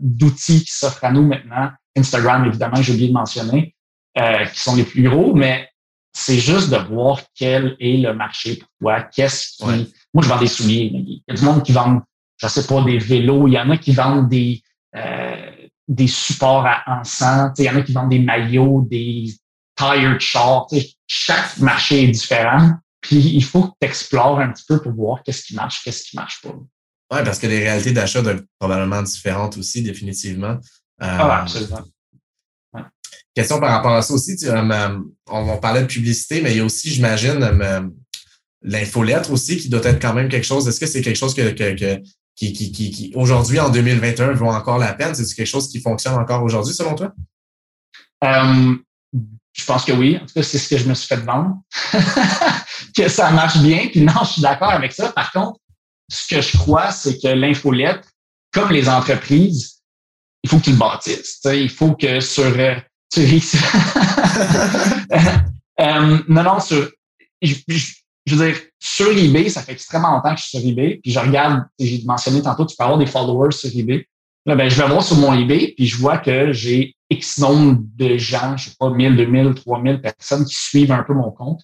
d'outils 0.00 0.64
qui 0.64 0.72
s'offrent 0.72 1.04
à 1.04 1.12
nous 1.12 1.26
maintenant. 1.26 1.70
Instagram, 1.96 2.44
évidemment, 2.46 2.82
j'ai 2.82 2.92
oublié 2.92 3.08
de 3.08 3.14
mentionner. 3.14 3.74
Euh, 4.16 4.44
qui 4.46 4.60
sont 4.60 4.76
les 4.76 4.84
plus 4.84 5.02
gros, 5.08 5.34
mais 5.34 5.68
c'est 6.12 6.38
juste 6.38 6.70
de 6.70 6.76
voir 6.76 7.20
quel 7.34 7.74
est 7.80 7.96
le 7.96 8.14
marché 8.14 8.56
pour 8.56 8.68
toi. 8.80 9.02
Qu'est-ce 9.02 9.56
qui. 9.56 9.92
Moi, 10.14 10.22
je 10.22 10.28
vends 10.28 10.38
des 10.38 10.46
souliers. 10.46 10.88
Il 10.94 11.22
y 11.26 11.32
a 11.32 11.34
du 11.34 11.42
monde 11.42 11.64
qui 11.64 11.72
vend, 11.72 12.00
je 12.36 12.46
sais 12.46 12.64
pas, 12.64 12.80
des 12.84 12.98
vélos. 12.98 13.48
Il 13.48 13.54
y 13.54 13.58
en 13.58 13.70
a 13.70 13.76
qui 13.76 13.90
vendent 13.90 14.28
des, 14.28 14.62
euh, 14.94 15.50
des 15.88 16.06
supports 16.06 16.66
à 16.66 16.82
encens. 16.86 17.52
Il 17.58 17.64
y 17.64 17.70
en 17.70 17.76
a 17.76 17.82
qui 17.82 17.92
vendent 17.92 18.10
des 18.10 18.18
maillots, 18.18 18.86
des 18.90 19.34
tired 19.76 20.20
shorts. 20.20 20.74
Chaque 21.06 21.58
marché 21.58 22.04
est 22.04 22.08
différent. 22.08 22.72
Puis 23.00 23.16
il 23.16 23.44
faut 23.44 23.64
que 23.64 23.72
tu 23.80 23.86
explores 23.86 24.40
un 24.40 24.50
petit 24.50 24.64
peu 24.66 24.80
pour 24.80 24.92
voir 24.92 25.22
qu'est-ce 25.22 25.44
qui 25.44 25.54
marche, 25.54 25.82
qu'est-ce 25.84 26.04
qui 26.04 26.16
marche 26.16 26.40
pas. 26.42 26.54
Oui, 27.12 27.18
parce 27.24 27.38
que 27.38 27.46
les 27.46 27.58
réalités 27.58 27.92
d'achat 27.92 28.22
doivent 28.22 28.38
être 28.38 28.46
probablement 28.58 29.02
différentes 29.02 29.58
aussi, 29.58 29.82
définitivement. 29.82 30.58
ah, 31.00 31.42
absolument. 31.42 31.84
Question 33.34 33.58
par 33.58 33.70
rapport 33.70 33.94
à 33.94 34.02
ça 34.02 34.14
aussi, 34.14 34.36
tu, 34.36 34.46
euh, 34.46 34.98
on, 35.28 35.58
parlait 35.58 35.82
de 35.82 35.86
publicité, 35.86 36.40
mais 36.40 36.52
il 36.52 36.58
y 36.58 36.60
a 36.60 36.64
aussi, 36.64 36.88
j'imagine, 36.88 37.42
euh, 37.42 37.82
l'infolettre 38.62 39.32
aussi 39.32 39.56
qui 39.56 39.68
doit 39.68 39.84
être 39.84 40.00
quand 40.00 40.14
même 40.14 40.28
quelque 40.28 40.46
chose. 40.46 40.68
Est-ce 40.68 40.78
que 40.78 40.86
c'est 40.86 41.02
quelque 41.02 41.16
chose 41.16 41.34
que, 41.34 42.00
qui, 42.36 42.52
qui, 42.52 42.72
qui, 42.72 43.12
aujourd'hui, 43.14 43.60
en 43.60 43.70
2021, 43.70 44.32
vaut 44.32 44.48
encore 44.48 44.78
la 44.78 44.92
peine? 44.94 45.14
C'est 45.14 45.24
quelque 45.34 45.46
chose 45.46 45.68
qui 45.68 45.80
fonctionne 45.80 46.14
encore 46.14 46.42
aujourd'hui, 46.42 46.74
selon 46.74 46.94
toi? 46.94 47.12
Euh, 48.24 48.76
je 49.52 49.64
pense 49.64 49.84
que 49.84 49.92
oui. 49.92 50.18
En 50.20 50.26
tout 50.26 50.34
cas, 50.34 50.42
c'est 50.42 50.58
ce 50.58 50.68
que 50.68 50.76
je 50.76 50.88
me 50.88 50.94
suis 50.94 51.06
fait 51.06 51.16
vendre. 51.16 51.56
que 52.96 53.08
ça 53.08 53.30
marche 53.30 53.58
bien. 53.58 53.88
Puis 53.90 54.00
non, 54.00 54.24
je 54.24 54.32
suis 54.32 54.42
d'accord 54.42 54.70
avec 54.70 54.92
ça. 54.92 55.12
Par 55.12 55.30
contre, 55.30 55.60
ce 56.10 56.34
que 56.34 56.40
je 56.40 56.56
crois, 56.56 56.90
c'est 56.90 57.18
que 57.18 57.28
l'infolettre, 57.28 58.08
comme 58.52 58.70
les 58.70 58.88
entreprises, 58.88 59.82
il 60.42 60.50
faut 60.50 60.58
que 60.58 60.64
tu 60.64 60.72
le 60.72 60.76
bâtisses. 60.76 61.40
Il 61.46 61.70
faut 61.70 61.94
que 61.94 62.20
sur 62.20 62.44
Euh, 65.80 66.18
non, 66.28 66.42
non, 66.42 66.60
sur, 66.60 66.90
je, 67.40 67.54
veux 68.32 68.46
dire, 68.46 68.58
sur 68.78 69.10
eBay, 69.10 69.48
ça 69.48 69.62
fait 69.62 69.72
extrêmement 69.72 70.12
longtemps 70.12 70.34
que 70.34 70.40
je 70.40 70.46
suis 70.46 70.58
sur 70.58 70.68
eBay, 70.68 71.00
puis 71.02 71.12
je 71.12 71.18
regarde, 71.18 71.64
j'ai 71.78 72.02
mentionné 72.04 72.42
tantôt, 72.42 72.64
tu 72.64 72.76
peux 72.76 72.84
avoir 72.84 72.98
des 72.98 73.06
followers 73.06 73.52
sur 73.52 73.70
eBay. 73.74 74.06
Là, 74.46 74.56
ben, 74.56 74.68
je 74.68 74.80
vais 74.80 74.88
voir 74.88 75.02
sur 75.02 75.16
mon 75.16 75.32
eBay, 75.34 75.74
puis 75.76 75.86
je 75.86 75.96
vois 75.96 76.18
que 76.18 76.52
j'ai 76.52 76.96
X 77.10 77.38
nombre 77.38 77.80
de 77.96 78.16
gens, 78.16 78.56
je 78.56 78.70
sais 78.70 78.76
pas, 78.78 78.90
1000, 78.90 79.16
2000, 79.16 79.54
3000 79.54 80.00
personnes 80.00 80.44
qui 80.44 80.54
suivent 80.54 80.92
un 80.92 81.02
peu 81.02 81.14
mon 81.14 81.30
compte. 81.30 81.62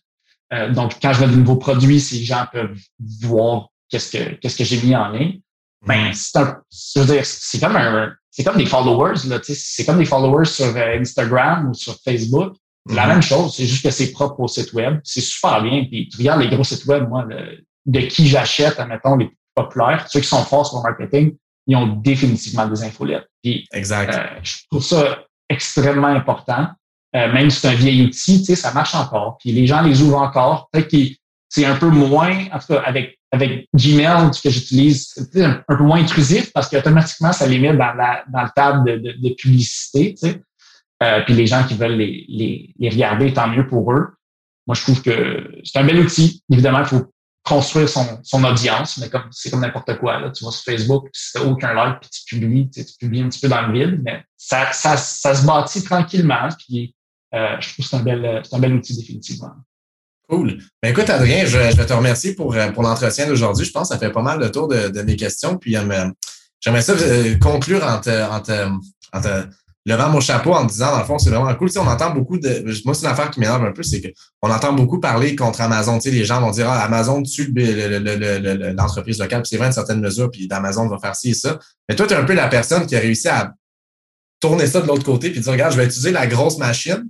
Euh, 0.52 0.72
donc, 0.72 0.96
quand 1.00 1.12
je 1.12 1.18
vois 1.18 1.28
de 1.28 1.36
nouveaux 1.36 1.56
produits, 1.56 2.00
ces 2.00 2.22
gens 2.22 2.46
peuvent 2.50 2.78
voir 3.22 3.68
qu'est-ce 3.88 4.16
que, 4.16 4.34
qu'est-ce 4.36 4.56
que 4.56 4.64
j'ai 4.64 4.80
mis 4.82 4.96
en 4.96 5.10
ligne. 5.10 5.40
Ben, 5.86 6.12
c'est 6.12 6.38
un, 6.38 6.60
je 6.70 7.00
veux 7.00 7.14
dire, 7.14 7.24
c'est 7.24 7.58
comme 7.58 7.76
un, 7.76 8.12
c'est 8.30 8.44
comme 8.44 8.56
des 8.56 8.66
followers, 8.66 9.26
là, 9.28 9.40
c'est 9.42 9.84
comme 9.84 9.98
des 9.98 10.04
followers 10.04 10.46
sur 10.46 10.76
euh, 10.76 10.98
Instagram 10.98 11.70
ou 11.70 11.74
sur 11.74 11.96
Facebook. 12.04 12.54
C'est 12.88 12.94
la 12.94 13.04
mhm. 13.04 13.12
même 13.12 13.22
chose, 13.22 13.54
c'est 13.54 13.66
juste 13.66 13.84
que 13.84 13.90
c'est 13.90 14.12
propre 14.12 14.40
au 14.40 14.48
site 14.48 14.72
web. 14.72 15.00
C'est 15.04 15.20
super 15.20 15.62
bien. 15.62 15.84
Puis 15.84 16.08
tu 16.08 16.18
regardes 16.18 16.40
les 16.40 16.48
gros 16.48 16.64
sites 16.64 16.84
web, 16.86 17.08
moi, 17.08 17.26
de 17.86 18.00
qui 18.00 18.26
j'achète, 18.26 18.78
admettons, 18.78 19.16
les 19.16 19.26
plus 19.26 19.36
populaires, 19.54 20.06
ceux 20.08 20.20
qui 20.20 20.28
sont 20.28 20.44
forts 20.44 20.66
sur 20.66 20.78
le 20.78 20.82
marketing, 20.84 21.36
ils 21.66 21.76
ont 21.76 21.86
définitivement 21.86 22.66
des 22.66 22.82
infolettes. 22.82 23.28
Puis, 23.42 23.66
exact. 23.72 24.14
Euh, 24.14 24.40
je 24.42 24.56
trouve 24.70 24.82
ça 24.82 25.24
extrêmement 25.48 26.08
important. 26.08 26.68
Euh, 27.16 27.32
même 27.32 27.50
si 27.50 27.60
c'est 27.60 27.68
un 27.68 27.74
vieil 27.74 28.02
outil, 28.02 28.40
tu 28.40 28.46
sais, 28.46 28.56
ça 28.56 28.72
marche 28.72 28.94
encore. 28.94 29.36
Puis 29.38 29.52
les 29.52 29.66
gens 29.66 29.82
les 29.82 30.00
ouvrent 30.00 30.22
encore. 30.22 30.68
Peut-être 30.72 30.88
qu'ils 30.88 31.16
c'est 31.50 31.64
un 31.64 31.74
peu 31.74 31.88
moins, 31.88 32.46
en 32.52 32.58
tout 32.60 32.68
cas, 32.68 32.82
avec, 32.86 33.18
avec 33.32 33.68
Gmail, 33.74 34.30
que 34.42 34.50
j'utilise, 34.50 35.12
c'est 35.32 35.44
un, 35.44 35.62
peu 35.66 35.76
moins 35.78 36.00
intrusif 36.00 36.52
parce 36.52 36.68
qu'automatiquement, 36.68 37.32
ça 37.32 37.46
les 37.46 37.58
met 37.58 37.76
dans, 37.76 37.92
la, 37.92 38.24
dans 38.32 38.42
le 38.42 38.50
cadre 38.54 38.84
de, 38.84 38.96
de, 38.96 39.12
de 39.20 39.34
publicité, 39.34 40.14
tu 40.14 40.28
sais. 40.28 40.40
Euh, 41.02 41.20
puis 41.24 41.34
les 41.34 41.46
gens 41.46 41.64
qui 41.64 41.74
veulent 41.74 41.96
les, 41.96 42.26
les, 42.28 42.74
les, 42.78 42.90
regarder, 42.90 43.32
tant 43.32 43.48
mieux 43.48 43.66
pour 43.66 43.92
eux. 43.92 44.08
Moi, 44.66 44.74
je 44.74 44.82
trouve 44.82 45.00
que 45.02 45.50
c'est 45.64 45.78
un 45.78 45.84
bel 45.84 45.98
outil. 45.98 46.42
Évidemment, 46.50 46.80
il 46.80 46.86
faut 46.86 47.10
construire 47.42 47.88
son, 47.88 48.20
son 48.22 48.44
audience, 48.44 48.98
mais 48.98 49.08
comme 49.08 49.24
c'est 49.30 49.50
comme 49.50 49.60
n'importe 49.60 49.98
quoi. 49.98 50.20
Là. 50.20 50.30
Tu 50.30 50.44
vas 50.44 50.50
sur 50.50 50.62
Facebook, 50.62 51.08
si 51.12 51.32
tu 51.32 51.38
aucun 51.38 51.72
like, 51.72 52.00
puis 52.00 52.10
tu 52.10 52.36
publies, 52.36 52.70
tu, 52.70 52.84
tu, 52.84 52.92
publies 52.98 53.22
un 53.22 53.28
petit 53.28 53.40
peu 53.40 53.48
dans 53.48 53.66
le 53.66 53.72
vide, 53.72 54.00
mais 54.04 54.22
ça, 54.36 54.72
ça, 54.72 54.96
ça 54.96 55.34
se 55.34 55.46
bâtit 55.46 55.82
tranquillement. 55.82 56.48
Puis 56.58 56.94
euh, 57.34 57.56
je 57.60 57.72
trouve 57.72 57.84
que 57.84 57.90
c'est 57.90 57.96
un 57.96 58.02
bel, 58.02 58.42
un 58.52 58.58
bel 58.58 58.74
outil 58.74 58.96
définitivement. 58.96 59.52
Cool. 60.28 60.58
Ben 60.82 60.90
écoute, 60.90 61.10
Adrien, 61.10 61.44
je, 61.44 61.58
je 61.76 61.82
te 61.82 61.92
remercier 61.92 62.34
pour, 62.34 62.54
euh, 62.54 62.70
pour 62.70 62.82
l'entretien 62.82 63.26
d'aujourd'hui. 63.26 63.64
Je 63.64 63.72
pense 63.72 63.88
que 63.88 63.94
ça 63.94 63.98
fait 63.98 64.12
pas 64.12 64.22
mal 64.22 64.38
le 64.38 64.50
tour 64.50 64.68
de, 64.68 64.88
de 64.88 65.02
mes 65.02 65.16
questions. 65.16 65.56
Puis 65.56 65.76
euh, 65.76 66.10
j'aimerais 66.60 66.82
ça 66.82 66.94
conclure 67.40 67.84
en 67.84 68.00
te, 68.00 68.30
en, 68.30 68.40
te, 68.40 68.68
en 69.12 69.20
te 69.20 69.46
levant 69.86 70.10
mon 70.10 70.20
chapeau 70.20 70.52
en 70.52 70.64
disant, 70.64 70.92
dans 70.92 70.98
le 70.98 71.04
fond, 71.04 71.18
c'est 71.18 71.30
vraiment 71.30 71.54
cool. 71.54 71.68
Tu 71.68 71.74
sais, 71.74 71.78
on 71.80 71.86
entend 71.86 72.10
beaucoup 72.10 72.38
de. 72.38 72.64
Moi, 72.84 72.94
c'est 72.94 73.06
une 73.06 73.12
affaire 73.12 73.30
qui 73.30 73.40
m'énerve 73.40 73.64
un 73.64 73.72
peu, 73.72 73.82
c'est 73.82 74.00
qu'on 74.00 74.50
entend 74.50 74.72
beaucoup 74.72 75.00
parler 75.00 75.34
contre 75.34 75.60
Amazon. 75.62 75.98
Tu 75.98 76.10
sais, 76.10 76.16
les 76.16 76.24
gens 76.24 76.40
vont 76.40 76.50
dire 76.50 76.68
ah, 76.68 76.84
Amazon 76.84 77.22
tue 77.22 77.52
l'entreprise 78.76 79.18
locale, 79.18 79.42
puis 79.42 79.50
c'est 79.50 79.56
vrai 79.56 79.66
une 79.66 79.72
certaine 79.72 80.00
mesure, 80.00 80.30
puis 80.30 80.48
Amazon 80.50 80.86
va 80.88 80.98
faire 80.98 81.16
ci 81.16 81.30
et 81.30 81.34
ça. 81.34 81.58
Mais 81.88 81.96
toi, 81.96 82.06
tu 82.06 82.14
es 82.14 82.16
un 82.16 82.24
peu 82.24 82.34
la 82.34 82.48
personne 82.48 82.86
qui 82.86 82.94
a 82.94 83.00
réussi 83.00 83.28
à 83.28 83.54
tourner 84.38 84.66
ça 84.66 84.80
de 84.80 84.86
l'autre 84.86 85.04
côté, 85.04 85.30
puis 85.30 85.40
dire 85.40 85.52
Regarde, 85.52 85.72
je 85.72 85.78
vais 85.78 85.86
utiliser 85.86 86.12
la 86.12 86.26
grosse 86.26 86.58
machine, 86.58 87.06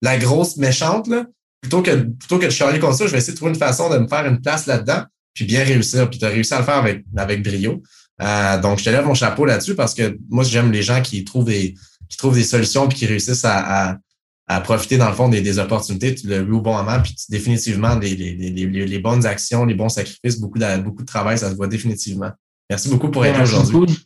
la 0.00 0.16
grosse 0.16 0.56
méchante, 0.56 1.08
là, 1.08 1.26
plutôt 1.60 1.82
que, 1.82 1.90
plutôt 1.90 2.38
que 2.38 2.46
de 2.46 2.50
charler 2.50 2.78
comme 2.78 2.94
ça, 2.94 3.06
je 3.06 3.12
vais 3.12 3.18
essayer 3.18 3.32
de 3.32 3.36
trouver 3.36 3.52
une 3.52 3.58
façon 3.58 3.90
de 3.90 3.98
me 3.98 4.06
faire 4.06 4.26
une 4.26 4.40
place 4.40 4.66
là-dedans, 4.66 5.04
puis 5.34 5.44
bien 5.44 5.64
réussir. 5.64 6.08
Puis 6.08 6.18
tu 6.18 6.24
as 6.24 6.28
réussi 6.28 6.54
à 6.54 6.58
le 6.58 6.64
faire 6.64 6.76
avec, 6.76 7.04
avec 7.16 7.42
brio. 7.42 7.82
Euh, 8.22 8.60
donc, 8.60 8.78
je 8.78 8.84
te 8.84 8.90
lève 8.90 9.04
mon 9.04 9.14
chapeau 9.14 9.44
là-dessus 9.44 9.74
parce 9.74 9.94
que 9.94 10.16
moi, 10.30 10.44
j'aime 10.44 10.70
les 10.70 10.82
gens 10.82 11.02
qui 11.02 11.24
trouvent 11.24 11.44
des 11.44 11.74
qui 12.14 12.18
trouvent 12.18 12.34
des 12.34 12.44
solutions 12.44 12.86
puis 12.86 12.98
qui 12.98 13.06
réussissent 13.06 13.44
à, 13.44 13.98
à, 14.46 14.60
profiter, 14.60 14.96
dans 14.96 15.08
le 15.08 15.14
fond, 15.14 15.28
des, 15.28 15.40
des 15.40 15.58
opportunités. 15.58 16.14
Tu 16.14 16.28
l'as 16.28 16.42
vu 16.42 16.52
au 16.52 16.60
bon 16.60 16.76
moment, 16.76 17.00
puis 17.02 17.12
définitivement, 17.28 17.96
les, 17.96 18.14
les, 18.14 18.34
les, 18.34 18.66
les, 18.66 18.98
bonnes 19.00 19.26
actions, 19.26 19.64
les 19.64 19.74
bons 19.74 19.88
sacrifices, 19.88 20.38
beaucoup 20.38 20.58
de, 20.58 20.80
beaucoup 20.80 21.02
de 21.02 21.06
travail, 21.06 21.38
ça 21.38 21.50
se 21.50 21.56
voit 21.56 21.66
définitivement. 21.66 22.30
Merci 22.70 22.88
beaucoup 22.88 23.10
pour 23.10 23.26
être 23.26 23.36
là 23.36 23.42
aujourd'hui. 23.42 23.98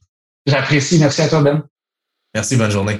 J'apprécie. 0.46 0.98
Merci 0.98 1.20
à 1.20 1.28
toi, 1.28 1.42
Ben. 1.42 1.62
Merci, 2.34 2.56
bonne 2.56 2.70
journée. 2.70 2.98